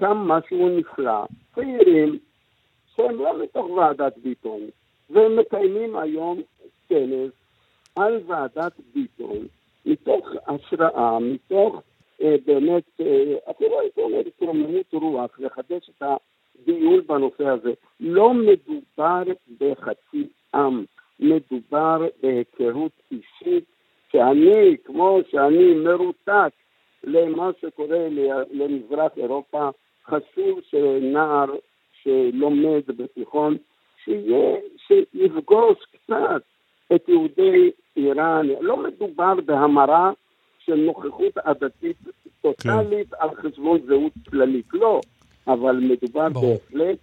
קם 0.00 0.16
משהו 0.16 0.68
נפלא, 0.68 1.24
צעירים, 1.54 2.18
שהם 2.96 3.14
לא 3.14 3.42
מתוך 3.42 3.70
ועדת 3.70 4.18
ביטון, 4.18 4.60
והם 5.10 5.36
מקיימים 5.36 5.96
היום 5.96 6.40
כנס 6.88 7.30
על 7.96 8.20
ועדת 8.26 8.72
ביטון, 8.94 9.36
מתוך 9.86 10.28
השראה, 10.46 11.18
מתוך 11.18 11.82
אה, 12.22 12.36
באמת, 12.46 12.82
אה, 13.00 13.34
אפילו 13.50 13.80
הייתי 13.80 14.00
אומר, 14.00 14.18
התרוממות 14.26 14.92
רוח, 14.92 15.30
לחדש 15.38 15.90
את 15.90 16.02
הדיון 16.02 17.06
בנושא 17.06 17.46
הזה. 17.46 17.72
לא 18.00 18.34
מדובר 18.34 19.22
בחצי 19.60 20.28
עם, 20.54 20.84
מדובר 21.20 22.06
בהיכרות 22.22 22.92
אישית 23.10 23.64
שאני, 24.12 24.76
כמו 24.84 25.18
שאני 25.30 25.74
מרותק 25.74 26.52
למה 27.04 27.50
שקורה 27.60 28.08
למזרח 28.50 29.12
אירופה, 29.16 29.68
חשוב 30.06 30.60
שנער 30.70 31.46
שלומד 32.02 32.82
בתיכון, 32.86 33.56
שיהיה, 34.04 34.56
שיפגוש 34.86 35.78
קצת 35.92 36.42
את 36.94 37.08
יהודי 37.08 37.70
איראן. 37.96 38.46
לא 38.60 38.76
מדובר 38.76 39.34
בהמרה 39.44 40.10
של 40.58 40.74
נוכחות 40.74 41.36
עדתית 41.44 41.96
טוטאלית 42.42 43.12
על 43.18 43.28
חשבון 43.34 43.80
זהות 43.86 44.12
כללית, 44.30 44.66
לא, 44.72 45.00
אבל 45.46 45.76
מדובר 45.76 46.28
ברור. 46.28 46.56
בהחלט 46.70 46.98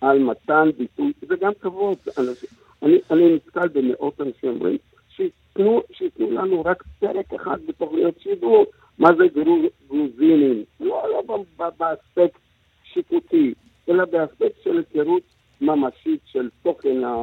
על 0.00 0.18
מתן 0.18 0.70
ביטוי, 0.78 1.12
זה 1.28 1.36
גם 1.36 1.52
כבוד. 1.60 1.96
אנשים- 2.18 2.48
אני, 2.82 2.98
אני 3.10 3.34
נתקל 3.34 3.68
במאות 3.68 4.20
אנשים 4.20 4.50
אומרים, 4.50 4.76
שייתנו, 5.16 5.82
שייתנו 5.92 6.30
לנו 6.30 6.64
רק 6.64 6.82
פרק 7.00 7.32
אחד 7.34 7.58
בתוכניות 7.66 8.14
שידור, 8.20 8.66
מה 8.98 9.08
זה 9.18 9.24
גרו- 9.34 9.68
גרוזינים, 9.88 10.64
לא, 10.80 11.02
לא 11.28 11.44
באספקט 11.78 12.40
שיפוטי, 12.84 13.54
אלא 13.88 14.04
באספקט 14.04 14.62
של 14.64 14.82
היכרות 14.94 15.22
ממשית 15.60 16.20
של 16.24 16.48
תוכן 16.62 17.04
ה... 17.04 17.16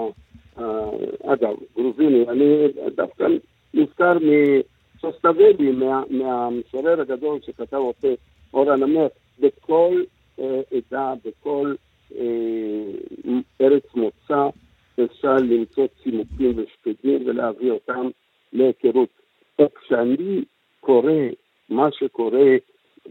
אגב, 1.24 1.56
גרוזיני, 1.76 2.26
אני 2.30 2.68
דווקא 2.96 3.28
נזכר 3.74 4.18
מסוסטבלי, 4.96 5.72
מה- 5.72 6.04
מהמשורר 6.10 7.02
הגדול 7.02 7.40
שכתב 7.46 7.78
אותה 7.78 8.08
אור 8.54 8.72
הנמר, 8.72 9.08
בכל 9.40 10.04
אה, 10.40 10.62
עדה, 10.78 11.14
בכל 11.26 11.76
אה, 12.16 12.24
ארץ 13.62 13.84
מוצא, 13.96 14.48
אפשר 15.06 15.36
למצוא 15.36 15.88
צימוקים 16.04 16.54
ושקדים 16.58 17.20
ולהביא 17.26 17.72
אותם 17.72 18.08
להיכרות. 18.54 19.10
כשאני 19.82 20.42
קורא 20.80 21.12
מה 21.70 21.88
שקורה 21.92 22.56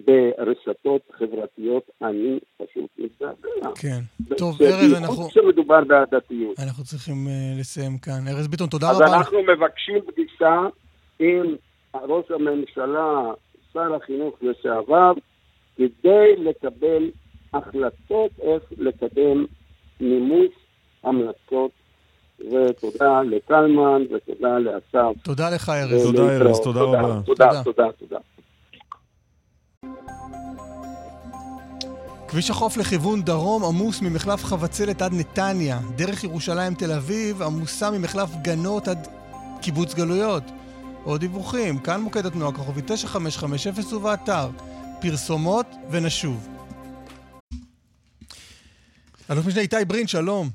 ברשתות 0.07 1.01
חברתיות, 1.19 1.83
אני 2.03 2.39
פשוט 2.57 2.91
מזדעזע. 2.99 3.71
כן. 3.81 4.01
טוב, 4.37 4.63
ארז, 4.63 4.93
אנחנו- 4.93 5.15
בייחוד 5.15 5.31
כשמדובר 5.31 5.85
בעדתיות. 5.85 6.59
אנחנו 6.61 6.85
צריכים 6.85 7.29
אה, 7.29 7.61
לסיים 7.61 7.99
כאן. 7.99 8.29
ארז 8.29 8.49
ביטון, 8.49 8.69
תודה 8.69 8.91
אז 8.91 8.97
רבה. 9.01 9.17
אנחנו 9.17 9.39
מבקשים 9.43 9.99
פגישה 10.07 10.61
עם 11.19 11.55
ראש 11.95 12.31
הממשלה, 12.31 13.23
שר 13.73 13.95
החינוך 13.95 14.35
לשעבר, 14.43 15.13
כדי 15.77 16.37
לקבל 16.39 17.11
החלטות 17.55 18.31
איך 18.43 18.63
לקדם 18.79 19.45
מימוש 20.01 20.51
המלצות. 21.05 21.71
ותודה 22.41 23.23
לקלמן 23.23 24.03
ותודה 24.15 24.59
לאסף. 24.59 25.23
תודה 25.25 25.51
לך, 25.51 25.69
ארז. 25.69 26.03
תודה. 26.07 26.37
ארז, 26.37 26.61
תודה 26.61 26.81
רבה. 26.81 27.21
תודה, 27.27 27.51
תודה, 27.65 27.93
תודה. 27.99 28.19
כביש 32.29 32.51
החוף 32.51 32.77
לכיוון 32.77 33.23
דרום 33.23 33.65
עמוס 33.65 34.03
ממחלף 34.03 34.45
חבצלת 34.45 35.03
עד 35.03 35.13
נתניה. 35.15 35.79
דרך 35.97 36.25
ירושלים 36.25 36.75
תל 36.75 36.93
אביב 36.93 37.43
עמוסה 37.43 37.91
ממחלף 37.91 38.31
גנות 38.43 38.89
עד 38.89 39.09
קיבוץ 39.63 39.95
גלויות. 39.95 40.43
עוד 41.05 41.21
דיווחים, 41.21 41.79
כאן 41.79 42.01
מוקד 42.01 42.27
התנועה 42.27 42.53
כוכבי 42.53 42.81
9550 42.87 43.97
ובאתר. 43.97 44.51
פרסומות 45.01 45.67
ונשוב. 45.91 46.49
אלוף 49.31 49.47
משנה 49.47 49.61
איתי 49.61 49.85
ברין, 49.87 50.07
שלום. 50.07 50.49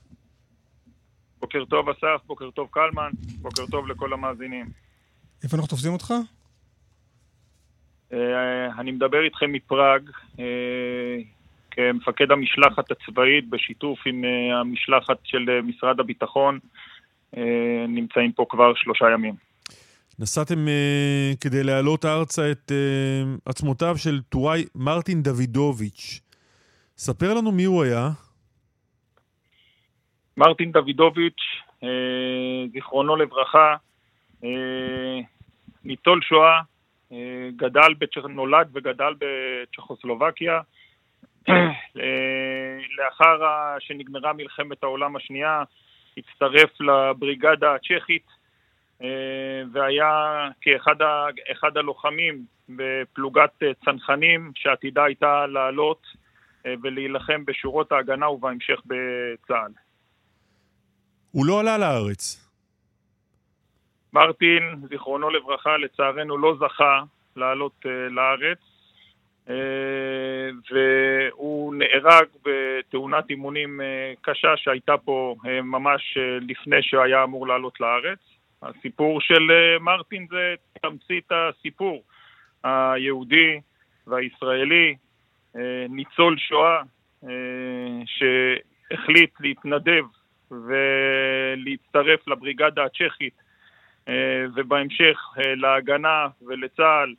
בוקר 1.40 1.66
טוב 1.66 1.90
אסף, 1.90 2.26
בוקר 2.26 2.50
טוב 2.52 2.68
קלמן, 2.72 3.12
בוקר 3.42 3.66
טוב 3.66 3.88
לכל 3.88 4.14
המאזינים. 4.14 4.66
איפה 5.44 5.58
אנחנו 5.58 5.70
תופסים 5.70 5.94
אותך? 5.94 6.14
אה, 8.14 8.80
אני 8.80 8.92
מדבר 8.92 9.24
איתכם 9.24 9.52
מפראג 9.52 10.10
אה, 10.40 10.46
כמפקד 11.76 12.32
המשלחת 12.32 12.92
הצבאית 12.92 13.50
בשיתוף 13.50 14.00
עם 14.06 14.26
אה, 14.26 14.60
המשלחת 14.60 15.18
של 15.24 15.50
אה, 15.50 15.62
משרד 15.62 16.00
הביטחון. 16.00 16.60
אה, 17.38 17.86
נמצאים 17.88 18.32
פה 18.32 18.46
כבר 18.50 18.74
שלושה 18.76 19.06
ימים. 19.14 19.34
נסעתם 20.20 20.66
uh, 20.66 21.38
כדי 21.42 21.64
להעלות 21.64 22.06
ארצה 22.06 22.52
את 22.52 22.72
uh, 22.72 23.50
עצמותיו 23.50 23.98
של 23.98 24.22
טוראי 24.22 24.66
מרטין 24.76 25.22
דוידוביץ'. 25.22 26.20
ספר 26.98 27.34
לנו 27.34 27.52
מי 27.52 27.64
הוא 27.64 27.84
היה. 27.84 28.10
מרטין 30.38 30.72
דוידוביץ', 30.72 31.42
זיכרונו 32.74 33.16
לברכה, 33.16 33.76
אה, 34.44 35.20
ניצול 35.84 36.22
שואה, 36.22 36.62
אה, 37.12 37.50
גדל. 37.56 37.94
נולד 38.30 38.68
וגדל 38.74 39.14
בצ'כוסלובקיה. 39.20 40.60
אה, 41.50 42.78
לאחר 42.98 43.40
שנגמרה 43.80 44.34
מלחמת 44.34 44.84
העולם 44.84 45.16
השנייה, 45.16 45.64
הצטרף 46.18 46.82
לבריגדה 46.82 47.76
הצ'כית 47.76 48.26
אה, 49.04 49.08
והיה 49.72 50.50
כאחד 50.62 51.78
הלוחמים 51.78 52.46
בפלוגת 52.70 53.64
אה, 53.64 53.72
צנחנים 53.86 54.52
שעתידה 54.56 55.04
הייתה 55.04 55.48
לעלות 55.48 56.24
ולהילחם 56.84 57.46
בשורות 57.46 57.92
ההגנה 57.92 58.30
ובהמשך 58.30 58.82
בצה"ל. 58.86 59.72
הוא 61.32 61.46
לא 61.46 61.60
עלה 61.60 61.78
לארץ. 61.78 62.50
מרטין, 64.14 64.64
זיכרונו 64.90 65.30
לברכה, 65.30 65.78
לצערנו 65.78 66.38
לא 66.38 66.56
זכה 66.60 67.02
לעלות 67.36 67.86
לארץ. 68.10 68.73
והוא 70.72 71.76
נהרג 71.76 72.26
בתאונת 72.46 73.30
אימונים 73.30 73.82
קשה 74.22 74.58
שהייתה 74.58 74.98
פה 74.98 75.36
ממש 75.64 76.18
לפני 76.42 76.82
שהיה 76.82 77.24
אמור 77.24 77.48
לעלות 77.48 77.80
לארץ. 77.80 78.20
הסיפור 78.62 79.22
של 79.22 79.52
מרטין 79.80 80.28
זה 80.30 80.56
תמצית 80.82 81.32
הסיפור 81.32 82.04
היהודי 82.64 83.60
והישראלי, 84.08 84.96
ניצול 85.90 86.38
שואה 86.38 86.82
שהחליט 88.06 89.32
להתנדב 89.40 90.04
ולהצטרף 90.52 92.28
לבריגדה 92.28 92.84
הצ'כית 92.84 93.34
ובהמשך 94.56 95.20
להגנה 95.38 96.28
ולצה"ל 96.48 97.14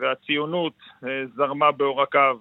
והציונות 0.00 0.72
זרמה 1.36 1.72
בעורקיו. 1.72 2.36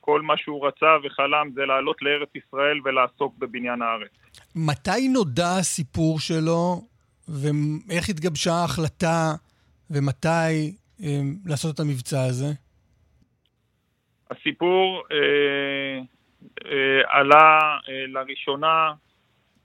כל 0.00 0.22
מה 0.22 0.36
שהוא 0.36 0.66
רצה 0.66 0.86
וחלם 1.04 1.50
זה 1.54 1.66
לעלות 1.66 2.02
לארץ 2.02 2.28
ישראל 2.34 2.80
ולעסוק 2.84 3.34
בבניין 3.38 3.82
הארץ. 3.82 4.10
מתי 4.56 5.08
נודע 5.08 5.56
הסיפור 5.60 6.20
שלו 6.20 6.80
ואיך 7.28 8.08
התגבשה 8.08 8.52
ההחלטה 8.52 9.32
ומתי 9.90 10.76
אה, 11.02 11.20
לעשות 11.46 11.74
את 11.74 11.80
המבצע 11.80 12.24
הזה? 12.24 12.52
הסיפור 14.30 15.02
אה, 15.12 16.00
אה, 16.64 17.18
עלה 17.18 17.78
אה, 17.88 18.06
לראשונה 18.06 18.92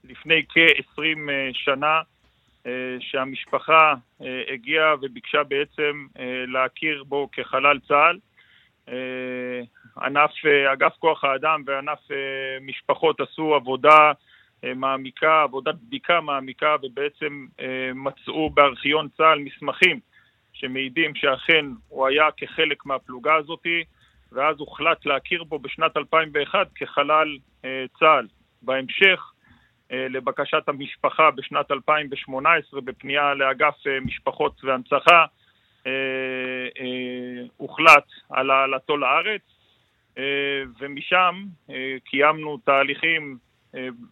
לפני 0.04 0.42
כ-20 0.48 1.30
אה, 1.30 1.48
שנה, 1.52 1.86
אה, 1.86 2.02
שהמשפחה 3.00 3.94
אה, 4.22 4.42
הגיעה 4.52 4.94
וביקשה 5.02 5.42
בעצם 5.42 6.06
אה, 6.18 6.44
להכיר 6.46 7.04
בו 7.04 7.28
כחלל 7.32 7.78
צה"ל. 7.88 8.18
אה, 8.88 9.60
ענף, 10.02 10.30
אה, 10.46 10.72
אגף 10.72 10.96
כוח 10.98 11.24
האדם 11.24 11.62
וענף 11.66 11.98
אה, 12.10 12.16
משפחות 12.60 13.20
עשו 13.20 13.54
עבודה 13.54 14.12
אה, 14.64 14.74
מעמיקה, 14.74 15.42
עבודת 15.42 15.74
בדיקה 15.74 16.20
מעמיקה, 16.20 16.76
ובעצם 16.82 17.46
אה, 17.60 17.90
מצאו 17.94 18.50
בארכיון 18.50 19.08
צה"ל 19.16 19.38
מסמכים 19.38 20.00
שמעידים 20.52 21.14
שאכן 21.14 21.66
הוא 21.88 22.06
היה 22.06 22.24
כחלק 22.36 22.86
מהפלוגה 22.86 23.34
הזאתי, 23.34 23.84
ואז 24.32 24.56
הוחלט 24.58 25.06
להכיר 25.06 25.44
בו 25.44 25.58
בשנת 25.58 25.96
2001 25.96 26.66
כחלל 26.74 27.38
אה, 27.64 27.84
צה"ל. 27.98 28.26
בהמשך, 28.62 29.31
לבקשת 29.92 30.68
המשפחה 30.68 31.30
בשנת 31.30 31.70
2018, 31.70 32.80
בפנייה 32.80 33.34
לאגף 33.34 33.74
משפחות 34.00 34.64
והנצחה, 34.64 35.24
הוחלט 37.56 38.04
על 38.30 38.50
העלתו 38.50 38.96
לארץ, 38.96 39.42
ומשם 40.80 41.44
קיימנו 42.04 42.58
תהליכים 42.58 43.38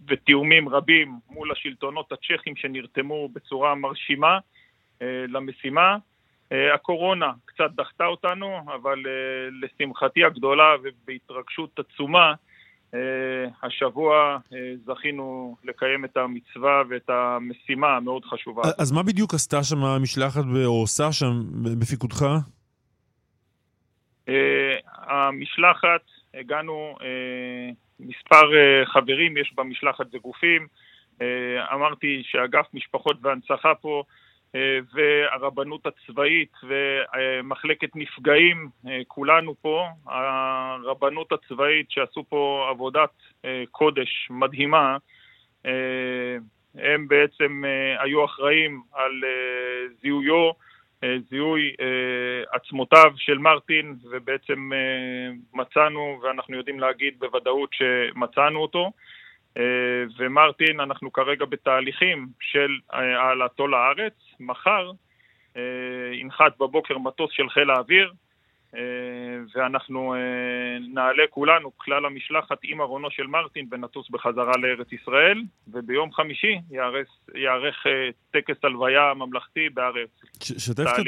ותיאומים 0.08 0.68
רבים 0.68 1.12
מול 1.30 1.52
השלטונות 1.52 2.12
הצ'כים 2.12 2.56
שנרתמו 2.56 3.28
בצורה 3.28 3.74
מרשימה 3.74 4.38
למשימה. 5.00 5.96
הקורונה 6.74 7.32
קצת 7.44 7.70
דחתה 7.70 8.06
אותנו, 8.06 8.60
אבל 8.74 9.02
לשמחתי 9.62 10.24
הגדולה 10.24 10.74
ובהתרגשות 10.82 11.78
עצומה, 11.78 12.34
השבוע 13.62 14.38
זכינו 14.86 15.56
לקיים 15.64 16.04
את 16.04 16.16
המצווה 16.16 16.82
ואת 16.90 17.10
המשימה 17.10 17.96
המאוד 17.96 18.24
חשובה. 18.24 18.62
אז 18.78 18.92
מה 18.92 19.02
בדיוק 19.02 19.34
עשתה 19.34 19.62
שם 19.62 19.84
המשלחת, 19.84 20.42
או 20.64 20.80
עושה 20.80 21.12
שם 21.12 21.32
בפיקודך? 21.80 22.26
המשלחת, 24.84 26.00
הגענו 26.34 26.96
מספר 28.00 28.50
חברים, 28.84 29.36
יש 29.36 29.52
במשלחת 29.54 30.06
וגופים. 30.14 30.66
אמרתי 31.74 32.22
שאגף 32.24 32.66
משפחות 32.74 33.16
והנצחה 33.22 33.74
פה 33.74 34.02
והרבנות 34.94 35.86
הצבאית 35.86 36.52
ומחלקת 36.62 37.96
נפגעים, 37.96 38.68
כולנו 39.08 39.54
פה, 39.62 39.86
הרבנות 40.06 41.32
הצבאית 41.32 41.90
שעשו 41.90 42.24
פה 42.28 42.66
עבודת 42.70 43.10
קודש 43.70 44.28
מדהימה, 44.30 44.96
הם 46.74 47.08
בעצם 47.08 47.62
היו 47.98 48.24
אחראים 48.24 48.82
על 48.92 49.12
זיהויו, 50.02 50.50
זיהוי 51.30 51.74
עצמותיו 52.52 53.12
של 53.16 53.38
מרטין, 53.38 53.96
ובעצם 54.10 54.70
מצאנו, 55.54 56.20
ואנחנו 56.22 56.56
יודעים 56.56 56.80
להגיד 56.80 57.14
בוודאות 57.18 57.70
שמצאנו 57.72 58.58
אותו. 58.58 58.90
ומרטין, 60.18 60.80
אנחנו 60.80 61.12
כרגע 61.12 61.44
בתהליכים 61.44 62.28
של 62.40 62.70
העלאתו 62.90 63.66
לארץ. 63.66 64.14
מחר 64.40 64.90
ינחת 66.12 66.58
בבוקר 66.60 66.98
מטוס 66.98 67.30
של 67.32 67.48
חיל 67.48 67.70
האוויר, 67.70 68.12
ואנחנו 69.54 70.14
נעלה 70.94 71.22
כולנו, 71.30 71.70
כלל 71.76 72.06
המשלחת, 72.06 72.58
עם 72.62 72.80
ארונו 72.80 73.10
של 73.10 73.26
מרטין, 73.26 73.68
ונטוס 73.70 74.10
בחזרה 74.10 74.52
לארץ 74.62 74.92
ישראל, 74.92 75.42
וביום 75.68 76.12
חמישי 76.12 76.58
ייערך 77.34 77.86
טקס 78.30 78.64
הלוויה 78.64 79.14
ממלכתי 79.14 79.68
בהר 79.74 79.86
הרצל. 79.86 80.26
שתף 80.58 80.84
קצת, 80.84 81.02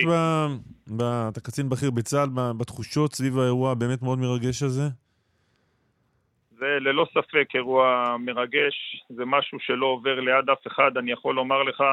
אתה 1.28 1.40
קצין 1.40 1.68
בכיר 1.68 1.90
בצה"ל, 1.90 2.28
בתחושות 2.58 3.14
סביב 3.14 3.38
האירוע 3.38 3.72
הבאמת 3.72 4.02
מאוד 4.02 4.18
מרגש 4.18 4.62
הזה? 4.62 4.88
זה 6.62 6.78
ללא 6.80 7.06
ספק 7.14 7.48
אירוע 7.54 8.16
מרגש, 8.20 9.04
זה 9.08 9.24
משהו 9.24 9.60
שלא 9.60 9.86
עובר 9.86 10.20
ליד 10.20 10.50
אף 10.50 10.66
אחד, 10.66 10.96
אני 10.96 11.12
יכול 11.12 11.34
לומר 11.34 11.62
לך, 11.62 11.84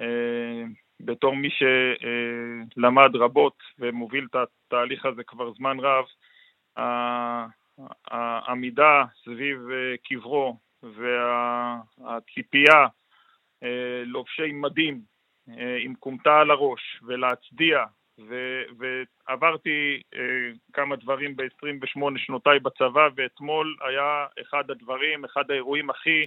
אה, 0.00 0.64
בתור 1.00 1.36
מי 1.36 1.48
שלמד 1.50 3.16
רבות 3.16 3.56
ומוביל 3.78 4.26
את 4.30 4.36
התהליך 4.36 5.06
הזה 5.06 5.24
כבר 5.24 5.52
זמן 5.52 5.76
רב, 5.80 6.04
העמידה 8.10 9.04
סביב 9.24 9.58
קברו 10.04 10.58
והציפייה 10.82 12.86
לובשי 14.04 14.52
מדים 14.52 15.00
עם 15.80 15.94
כומתה 16.00 16.40
על 16.40 16.50
הראש 16.50 17.00
ולהצדיע 17.02 17.84
ו- 18.18 18.62
ועברתי 18.78 20.02
אה, 20.14 20.20
כמה 20.72 20.96
דברים 20.96 21.36
ב-28 21.36 22.00
שנותיי 22.16 22.58
בצבא, 22.58 23.08
ואתמול 23.16 23.76
היה 23.88 24.26
אחד 24.42 24.70
הדברים, 24.70 25.24
אחד 25.24 25.50
האירועים 25.50 25.90
הכי 25.90 26.26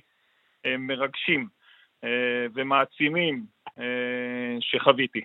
אה, 0.66 0.78
מרגשים 0.78 1.48
אה, 2.04 2.10
ומעצימים 2.54 3.46
אה, 3.80 4.58
שחוויתי. 4.60 5.22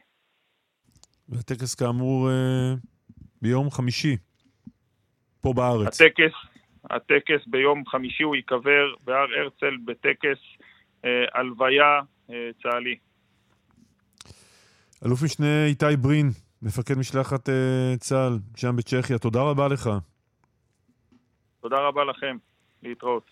והטקס 1.29 1.75
כאמור 1.75 2.31
אה, 2.31 2.75
ביום 3.43 3.71
חמישי, 3.71 4.17
פה 5.41 5.53
בארץ. 5.53 6.01
הטקס, 6.01 6.33
הטקס 6.91 7.47
ביום 7.47 7.87
חמישי 7.87 8.23
הוא 8.23 8.37
ייקבר 8.37 8.95
בהר 9.05 9.27
הרצל 9.41 9.77
בטקס 9.85 10.39
אה, 11.05 11.25
הלוויה 11.35 12.01
אה, 12.31 12.51
צה"לי. 12.63 12.97
אלוף 15.07 15.23
משנה 15.23 15.67
איתי 15.67 15.97
ברין, 16.03 16.31
מפקד 16.65 16.99
משלחת 16.99 17.49
uh, 17.49 17.53
צה"ל 18.01 18.39
שם 18.57 18.77
בצ'כיה, 18.77 19.19
תודה 19.19 19.41
רבה 19.41 19.69
לך. 19.69 19.91
תודה 21.61 21.77
רבה 21.89 22.05
לכם, 22.05 22.37
להתראות. 22.83 23.25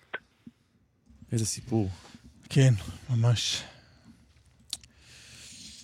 איזה 1.32 1.46
סיפור. 1.46 1.88
כן, 2.48 2.72
ממש. 3.10 3.62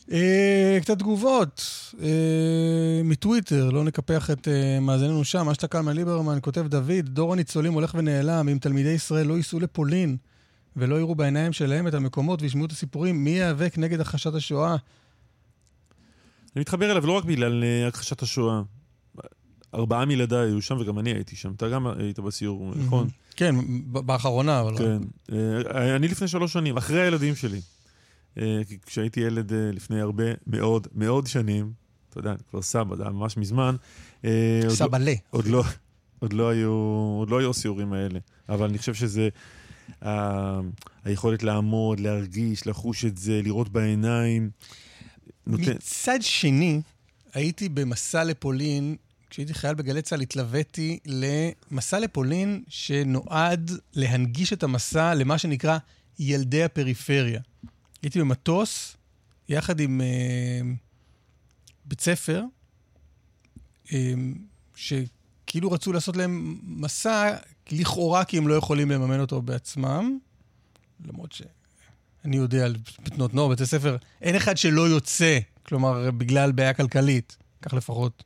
Uh, 0.08 0.12
קצת 0.80 0.98
תגובות 0.98 1.62
uh, 1.92 1.98
מטוויטר, 3.04 3.70
לא 3.70 3.84
נקפח 3.84 4.30
את 4.30 4.48
uh, 4.48 4.80
מאזיננו 4.80 5.24
שם. 5.24 5.48
אשתא 5.48 5.66
קלמן 5.66 5.96
ליברמן 5.96 6.38
כותב 6.40 6.66
דוד, 6.66 7.04
דור 7.04 7.32
הניצולים 7.32 7.72
הולך 7.72 7.94
ונעלם. 7.94 8.48
אם 8.48 8.58
תלמידי 8.60 8.92
ישראל 8.92 9.26
לא 9.26 9.34
ייסעו 9.34 9.60
לפולין 9.60 10.16
ולא 10.76 10.96
יראו 10.96 11.14
בעיניים 11.14 11.52
שלהם 11.52 11.88
את 11.88 11.94
המקומות 11.94 12.42
וישמעו 12.42 12.66
את 12.66 12.72
הסיפורים, 12.72 13.24
מי 13.24 13.30
ייאבק 13.30 13.78
נגד 13.78 14.00
הכחשת 14.00 14.34
השואה? 14.34 14.76
אני 16.59 16.62
מתחבר 16.62 16.90
אליו 16.90 17.06
לא 17.06 17.12
רק 17.12 17.24
בגלל 17.24 17.64
אה, 17.64 17.89
הכחשת 17.89 18.22
השואה. 18.22 18.62
ארבעה 19.74 20.05
מילדיי 20.05 20.39
היו 20.39 20.62
שם, 20.62 20.76
וגם 20.80 20.98
אני 20.98 21.10
הייתי 21.10 21.36
שם. 21.36 21.52
אתה 21.56 21.68
גם 21.68 21.86
היית 21.86 22.18
בסיור, 22.18 22.72
נכון? 22.76 23.09
כן, 23.36 23.55
באחרונה, 23.86 24.60
אבל... 24.60 24.78
כן. 24.78 24.98
אה, 25.32 25.97
אני 25.97 26.09
לפני 26.09 26.28
שלוש 26.28 26.52
שנים, 26.52 26.76
אחרי 26.76 27.02
הילדים 27.02 27.35
שלי. 27.35 27.60
אה, 28.39 28.60
כשהייתי 28.86 29.20
ילד 29.20 29.52
לפני 29.52 30.01
הרבה 30.01 30.24
מאוד 30.47 30.86
מאוד 30.94 31.26
שנים, 31.26 31.72
אתה 32.10 32.18
יודע, 32.18 32.35
כבר 32.51 32.62
סבא, 32.62 32.97
זה 32.97 33.02
היה 33.02 33.12
ממש 33.12 33.36
מזמן. 33.36 33.76
סבא 34.68 34.98
ל. 34.98 35.09
עוד 35.30 35.47
לא, 35.47 35.64
עוד 36.18 36.32
לא 36.32 36.48
היו, 36.48 36.70
עוד 37.18 37.30
לא 37.30 37.39
היו 37.39 37.51
הסיורים 37.51 37.93
האלה. 37.93 38.18
אבל 38.48 38.68
אני 38.68 38.78
חושב 38.78 38.94
שזה... 38.94 39.28
היכולת 41.05 41.43
לעמוד, 41.43 42.01
להרגיש, 42.01 42.66
לחוש 42.66 43.05
את 43.05 43.18
זה, 43.18 43.40
לראות 43.44 43.68
בעיניים. 43.68 44.51
מצד 45.48 46.18
שני, 46.22 46.80
הייתי 47.34 47.68
במסע 47.68 48.24
לפולין 48.24 48.96
כשהייתי 49.30 49.54
חייל 49.54 49.74
בגלי 49.74 50.02
צה"ל, 50.02 50.20
התלוויתי 50.20 50.98
למסע 51.06 51.98
לפולין 51.98 52.64
שנועד 52.68 53.70
להנגיש 53.94 54.52
את 54.52 54.62
המסע 54.62 55.14
למה 55.14 55.38
שנקרא 55.38 55.78
ילדי 56.18 56.64
הפריפריה. 56.64 57.40
הייתי 58.02 58.20
במטוס 58.20 58.96
יחד 59.48 59.80
עם 59.80 60.00
אה, 60.00 60.60
בית 61.84 62.00
ספר, 62.00 62.44
אה, 63.92 64.14
שכאילו 64.76 65.70
רצו 65.72 65.92
לעשות 65.92 66.16
להם 66.16 66.58
מסע, 66.62 67.36
לכאורה 67.70 68.24
כי 68.24 68.38
הם 68.38 68.48
לא 68.48 68.54
יכולים 68.54 68.90
לממן 68.90 69.20
אותו 69.20 69.42
בעצמם, 69.42 70.18
למרות 71.04 71.32
שאני 72.22 72.36
יודע 72.36 72.64
על 72.64 72.76
תנועות 73.04 73.34
נוער, 73.34 73.48
בתי 73.48 73.66
ספר, 73.66 73.96
אין 74.22 74.34
אחד 74.34 74.56
שלא 74.56 74.88
יוצא, 74.88 75.38
כלומר, 75.62 76.10
בגלל 76.10 76.52
בעיה 76.52 76.74
כלכלית, 76.74 77.36
כך 77.62 77.74
לפחות 77.74 78.24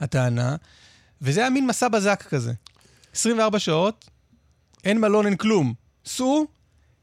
הטענה, 0.00 0.56
וזה 1.22 1.40
היה 1.40 1.50
מין 1.50 1.66
מסע 1.66 1.88
בזק 1.88 2.24
כזה. 2.28 2.52
24 3.14 3.58
שעות, 3.58 4.10
אין 4.84 5.00
מלון, 5.00 5.26
אין 5.26 5.36
כלום. 5.36 5.74
סעו, 6.06 6.46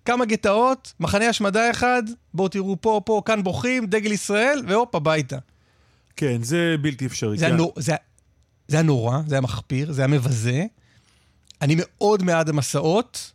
כמה 0.06 0.26
גטאות, 0.26 0.94
מחנה 1.00 1.30
השמדה 1.30 1.72
אחד, 1.72 2.04
בואו 2.34 2.48
תראו 2.48 2.78
פה, 2.82 3.02
פה, 3.06 3.22
כאן 3.26 3.44
בוכים, 3.44 3.86
דגל 3.86 4.12
ישראל, 4.12 4.62
והופ, 4.68 4.96
הביתה. 4.96 5.38
כן, 6.16 6.44
זה 6.44 6.76
בלתי 6.82 7.06
אפשרי. 7.06 7.38
זה 7.38 7.46
כן. 7.46 7.56
נור, 7.56 7.74
זה, 7.76 7.94
זה 8.68 8.78
היה 8.78 8.84
נורא, 8.84 9.20
זה 9.28 9.36
היה 9.36 9.42
מחפיר, 9.42 9.92
זה 9.92 10.02
היה 10.02 10.08
מבזה. 10.08 10.66
אני 11.62 11.76
מאוד 11.78 12.26
בעד 12.26 12.50
המסעות. 12.50 13.32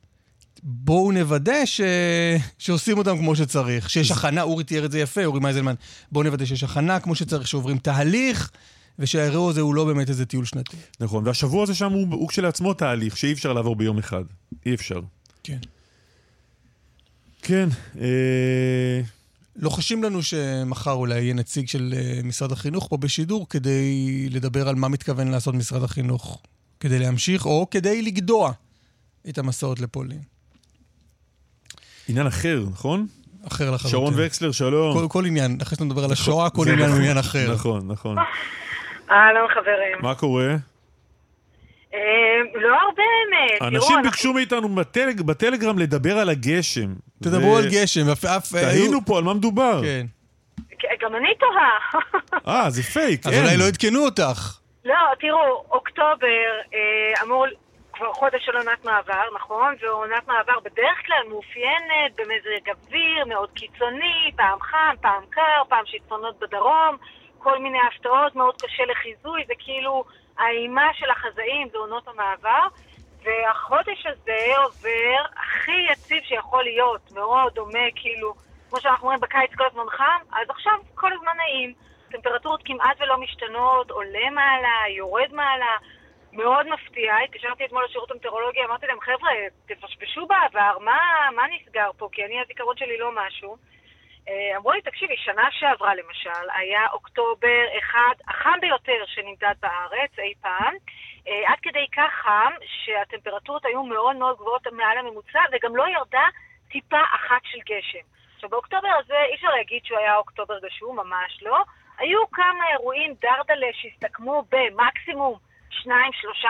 בואו 0.62 1.12
נוודא 1.12 1.64
ש... 1.64 1.80
שעושים 2.58 2.98
אותם 2.98 3.18
כמו 3.18 3.36
שצריך, 3.36 3.90
שיש 3.90 4.10
הכנה, 4.10 4.42
אורי 4.42 4.64
תיאר 4.64 4.84
את 4.84 4.92
זה 4.92 5.00
יפה, 5.00 5.24
אורי 5.24 5.40
מייזלמן, 5.40 5.74
בואו 6.12 6.24
נוודא 6.24 6.44
שיש 6.44 6.62
הכנה 6.62 7.00
כמו 7.00 7.14
שצריך, 7.14 7.48
שעוברים 7.48 7.78
תהליך, 7.78 8.50
ושהאירוע 8.98 9.50
הזה 9.50 9.60
הוא 9.60 9.74
לא 9.74 9.84
באמת 9.84 10.08
איזה 10.08 10.26
טיול 10.26 10.44
שנתי. 10.44 10.76
נכון, 11.00 11.26
והשבוע 11.26 11.62
הזה 11.62 11.74
שם 11.74 11.92
הוא, 11.92 12.06
הוא 12.10 12.28
כשלעצמו 12.28 12.74
תהליך 12.74 13.16
שאי 13.16 13.32
אפשר 13.32 13.52
לעבור 13.52 13.76
ביום 13.76 13.98
אחד. 13.98 14.24
אי 14.66 14.74
אפשר. 14.74 15.00
כן. 15.42 15.58
כן, 17.42 17.68
אה, 18.00 19.00
לוחשים 19.56 20.02
לנו 20.02 20.22
שמחר 20.22 20.92
אולי 20.92 21.20
יהיה 21.20 21.34
נציג 21.34 21.68
של 21.68 21.94
אה, 21.96 22.20
משרד 22.24 22.52
החינוך 22.52 22.86
פה 22.90 22.96
בשידור 22.96 23.48
כדי 23.48 24.28
לדבר 24.30 24.68
על 24.68 24.74
מה 24.74 24.88
מתכוון 24.88 25.28
לעשות 25.28 25.54
משרד 25.54 25.82
החינוך 25.82 26.42
כדי 26.80 26.98
להמשיך, 26.98 27.46
או 27.46 27.66
כדי 27.70 28.02
לגדוע 28.02 28.52
את 29.28 29.38
המסעות 29.38 29.80
לפולין. 29.80 30.20
עניין 32.08 32.26
אחר, 32.26 32.60
נכון? 32.72 33.06
אחר 33.48 33.64
לחלוטין. 33.64 33.90
שרון 33.90 34.14
וקסלר, 34.16 34.52
שלום. 34.52 34.94
כל, 34.98 35.06
כל 35.08 35.26
עניין, 35.26 35.58
אחרי 35.62 35.74
שאתה 35.76 35.84
מדבר 35.84 36.04
על 36.04 36.12
השואה, 36.12 36.50
כל 36.50 36.62
עניין 36.62 36.78
הוא 36.78 36.86
נכון, 36.88 37.00
עניין 37.00 37.18
אחר. 37.18 37.52
נכון, 37.54 37.80
נכון. 37.88 38.16
אהלן 39.10 39.48
חברים. 39.54 39.98
מה 40.00 40.14
קורה? 40.14 40.54
אה, 41.94 41.98
לא 42.54 42.76
הרבה. 42.86 43.02
תראו, 43.58 43.68
אנשים 43.68 43.96
ביקשו 44.02 44.32
מאיתנו 44.32 44.68
בטלג, 44.74 45.20
בטלגרם 45.22 45.78
לדבר 45.78 46.18
על 46.18 46.28
הגשם. 46.28 46.94
תדברו 47.22 47.56
על 47.56 47.68
גשם. 47.70 48.08
אף- 48.10 48.52
תהינו 48.52 48.92
היו- 48.92 49.04
פה, 49.06 49.18
על 49.18 49.24
מה 49.24 49.34
מדובר? 49.34 49.80
כן. 49.82 50.06
כן, 50.78 50.88
גם 51.02 51.14
אני 51.16 51.28
תוהה. 51.40 52.02
אה, 52.64 52.70
זה 52.70 52.82
פייק, 52.82 53.26
אז. 53.26 53.32
אולי 53.34 53.56
לא 53.56 53.64
עדכנו 53.64 54.04
אותך. 54.04 54.58
לא, 54.84 54.94
תראו, 55.20 55.64
אוקטובר 55.70 56.26
אה, 56.74 57.22
אמור 57.24 57.46
כבר 58.02 58.12
חודש 58.12 58.44
של 58.44 58.56
עונת 58.56 58.84
מעבר, 58.84 59.22
נכון? 59.34 59.74
ועונת 59.80 60.28
מעבר 60.28 60.60
בדרך 60.60 61.06
כלל 61.06 61.22
מאופיינת 61.28 62.16
במזג 62.16 62.70
אוויר 62.70 63.24
מאוד 63.26 63.50
קיצוני, 63.50 64.32
פעם 64.36 64.60
חם, 64.60 64.94
פעם 65.00 65.22
קר, 65.30 65.62
פעם 65.68 65.86
שיטפונות 65.86 66.38
בדרום, 66.38 66.96
כל 67.38 67.58
מיני 67.58 67.78
הפתעות, 67.88 68.34
מאוד 68.34 68.62
קשה 68.62 68.84
לחיזוי, 68.84 69.44
זה 69.46 69.54
כאילו 69.58 70.04
האימה 70.38 70.88
של 70.94 71.10
החזאים 71.10 71.68
זה 71.72 71.78
עונות 71.78 72.08
המעבר. 72.08 72.66
והחודש 73.24 74.06
הזה 74.06 74.56
עובר 74.64 75.24
הכי 75.36 75.92
יציב 75.92 76.22
שיכול 76.22 76.62
להיות, 76.62 77.12
מאוד 77.12 77.54
דומה, 77.54 77.88
כאילו, 77.94 78.34
כמו 78.70 78.80
שאנחנו 78.80 79.06
רואים 79.06 79.20
בקיץ 79.20 79.50
כל 79.54 79.64
הזמן 79.70 79.90
חם, 79.90 80.20
אז 80.32 80.50
עכשיו 80.50 80.78
כל 80.94 81.12
הזמן 81.12 81.32
נעים. 81.36 81.74
טמפרטורות 82.12 82.60
כמעט 82.64 82.96
ולא 83.00 83.18
משתנות, 83.18 83.90
עולה 83.90 84.30
מעלה, 84.30 84.88
יורד 84.96 85.32
מעלה, 85.32 85.76
מאוד 86.32 86.66
מפתיע. 86.68 87.16
התקשרתי 87.24 87.64
אתמול 87.64 87.84
לשירות 87.84 88.10
המטאורולוגי, 88.10 88.64
אמרתי 88.64 88.86
להם, 88.86 89.00
חבר'ה, 89.00 89.30
תפשפשו 89.66 90.26
בעבר, 90.26 90.78
מה, 90.80 91.28
מה 91.36 91.42
נסגר 91.50 91.90
פה? 91.96 92.08
כי 92.12 92.24
אני, 92.24 92.40
הזיכרון 92.40 92.76
שלי 92.76 92.98
לא 92.98 93.10
משהו. 93.14 93.56
אה, 94.28 94.56
אמרו 94.56 94.72
לי, 94.72 94.82
תקשיבי, 94.82 95.16
שנה 95.16 95.48
שעברה 95.50 95.94
למשל, 95.94 96.50
היה 96.54 96.86
אוקטובר 96.92 97.64
אחד, 97.78 98.14
החם 98.28 98.60
ביותר 98.60 99.06
שנמדד 99.06 99.54
בארץ 99.60 100.10
אי 100.18 100.34
פעם, 100.40 100.74
אה, 101.28 101.52
עד 101.52 101.58
כדי 101.62 101.86
כך 101.96 102.12
חם 102.22 102.52
שהטמפרטורות 102.66 103.64
היו 103.64 103.82
מאוד 103.82 104.16
מאוד 104.16 104.36
גבוהות 104.36 104.66
מעל 104.66 104.98
הממוצע, 104.98 105.40
וגם 105.52 105.76
לא 105.76 105.88
ירדה 105.88 106.26
טיפה 106.68 107.00
אחת 107.14 107.40
של 107.44 107.58
גשם. 107.58 108.04
עכשיו, 108.34 108.50
באוקטובר 108.50 108.88
הזה 108.98 109.22
אי 109.30 109.34
אפשר 109.34 109.48
להגיד 109.48 109.84
שהוא 109.84 109.98
היה 109.98 110.16
אוקטובר 110.16 110.58
גשום, 110.58 110.96
ממש 110.96 111.42
לא. 111.42 111.62
היו 111.98 112.30
כמה 112.30 112.64
אירועים 112.72 113.14
דרדלה 113.20 113.66
שהסתכמו 113.72 114.44
במקסימום 114.50 115.38
2-3 115.84 115.88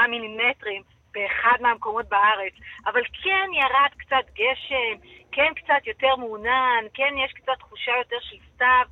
מילימטרים 0.08 0.82
באחד 1.12 1.56
מהמקומות 1.60 2.08
בארץ, 2.08 2.52
אבל 2.86 3.02
כן 3.22 3.48
ירד 3.52 3.90
קצת 3.96 4.30
גשם, 4.32 5.06
כן 5.32 5.52
קצת 5.54 5.86
יותר 5.86 6.16
מעונן, 6.16 6.84
כן 6.94 7.14
יש 7.24 7.32
קצת 7.32 7.58
תחושה 7.58 7.92
יותר 7.98 8.16
של 8.20 8.36
סתיו, 8.54 8.84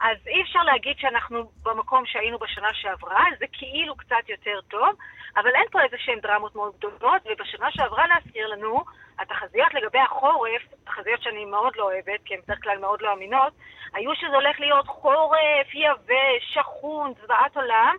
אז 0.00 0.16
אי 0.26 0.42
אפשר 0.42 0.62
להגיד 0.62 0.98
שאנחנו 0.98 1.50
במקום 1.62 2.06
שהיינו 2.06 2.38
בשנה 2.38 2.74
שעברה, 2.74 3.24
זה 3.38 3.46
כאילו 3.52 3.96
קצת 3.96 4.28
יותר 4.28 4.60
טוב, 4.68 4.88
אבל 5.36 5.50
אין 5.54 5.66
פה 5.70 5.82
איזה 5.82 5.96
שהן 5.98 6.20
דרמות 6.20 6.54
מאוד 6.54 6.76
גדולות, 6.78 7.22
ובשנה 7.24 7.70
שעברה 7.70 8.06
להזכיר 8.06 8.48
לנו, 8.48 8.84
התחזיות 9.18 9.74
לגבי 9.74 9.98
החורף, 9.98 10.62
תחזיות 10.84 11.22
שאני 11.22 11.44
מאוד 11.44 11.76
לא 11.76 11.84
אוהבת, 11.84 12.20
כי 12.24 12.34
הן 12.34 12.40
בדרך 12.40 12.62
כלל 12.62 12.78
מאוד 12.78 13.02
לא 13.02 13.12
אמינות, 13.12 13.52
היו 13.94 14.14
שזה 14.14 14.34
הולך 14.34 14.60
להיות 14.60 14.86
חורף, 14.86 15.74
יבש, 15.74 16.54
שחון, 16.54 17.12
זוועת 17.22 17.56
עולם. 17.56 17.96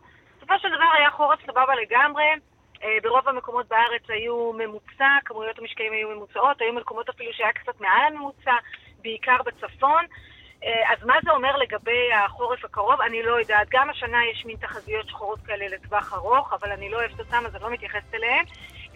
בסופו 0.48 0.61
של 0.61 0.76
דבר 0.76 0.90
היה 0.98 1.10
חורף 1.11 1.40
סבבה 1.48 1.74
לגמרי. 1.76 2.24
אה, 2.84 2.98
ברוב 3.03 3.28
המקומות 3.28 3.68
בארץ 3.68 4.03
היו 4.10 4.53
ממוצע, 4.53 5.10
כמויות 5.26 5.60
המשקעים 5.60 5.94
היו 5.94 6.10
ממוצעות, 6.10 6.61
היו 6.61 6.74
מקומות 6.74 7.10
אפילו 7.10 7.34
שהיה 7.34 7.53
קצת 7.53 7.82
מעל 7.82 8.03
הממוצע, 8.07 8.53
בעיקר 9.02 9.38
בצפון. 9.45 10.06
אה, 10.64 10.94
אז 10.94 11.06
מה 11.06 11.14
זה 11.24 11.32
אומר 11.32 11.57
לגבי 11.57 12.14
החורף 12.26 12.65
הקרוב? 12.65 13.02
אני 13.02 13.24
לא 13.24 13.40
יודעת. 13.40 13.68
גם 13.72 13.90
השנה 13.90 14.18
יש 14.32 14.45
מין 14.45 14.56
תחזיות 14.57 15.10
שחורות 15.10 15.40
כאלה 15.45 15.65
לטווח 15.68 16.14
ארוך, 16.14 16.53
אבל 16.53 16.72
אני 16.72 16.90
לא 16.90 16.98
אוהבת 16.98 17.19
אותן, 17.19 17.45
אז 17.45 17.56
אני 17.56 17.64
לא 17.64 17.72
מתייחסת 17.72 18.14
אליהן. 18.14 18.45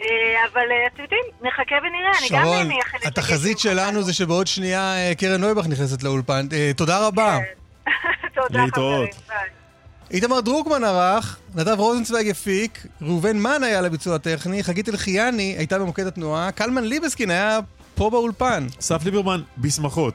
אה, 0.02 0.46
אבל 0.52 0.68
אתם 0.94 1.04
יודעים, 1.04 1.24
נחכה 1.42 1.76
ונראה. 1.84 2.12
אני 2.20 2.40
גם 2.40 2.46
שרון, 2.46 2.68
התחזית. 3.08 3.60
שלנו 3.60 4.02
זה 4.02 4.14
שבעוד 4.14 4.48
שנייה 4.48 4.96
קרן 5.20 5.42
נויבך 5.42 5.68
נכנסת 5.68 6.04
לאולפן. 6.04 6.46
תודה 6.78 7.08
רבה. 7.08 7.38
תודה, 8.36 8.66
להתראות. 8.66 9.14
חברים. 9.14 9.28
ביי. 9.28 9.61
איתמר 10.14 10.40
דרוקמן 10.40 10.84
ערך, 10.84 11.38
נדב 11.56 11.80
רוזנצוויג 11.80 12.30
הפיק, 12.30 12.88
ראובן 13.02 13.38
מן 13.38 13.64
היה 13.64 13.82
לביצוע 13.82 14.16
הטכני, 14.16 14.64
חגית 14.64 14.90
אלחייני 14.90 15.56
הייתה 15.58 15.80
במוקד 15.80 16.08
התנועה, 16.08 16.52
קלמן 16.52 16.84
ליבסקין 16.84 17.30
היה 17.30 17.60
פה 17.96 18.10
באולפן. 18.10 18.68
אסף 18.80 19.06
ליברמן, 19.06 19.42
בשמחות. 19.58 20.14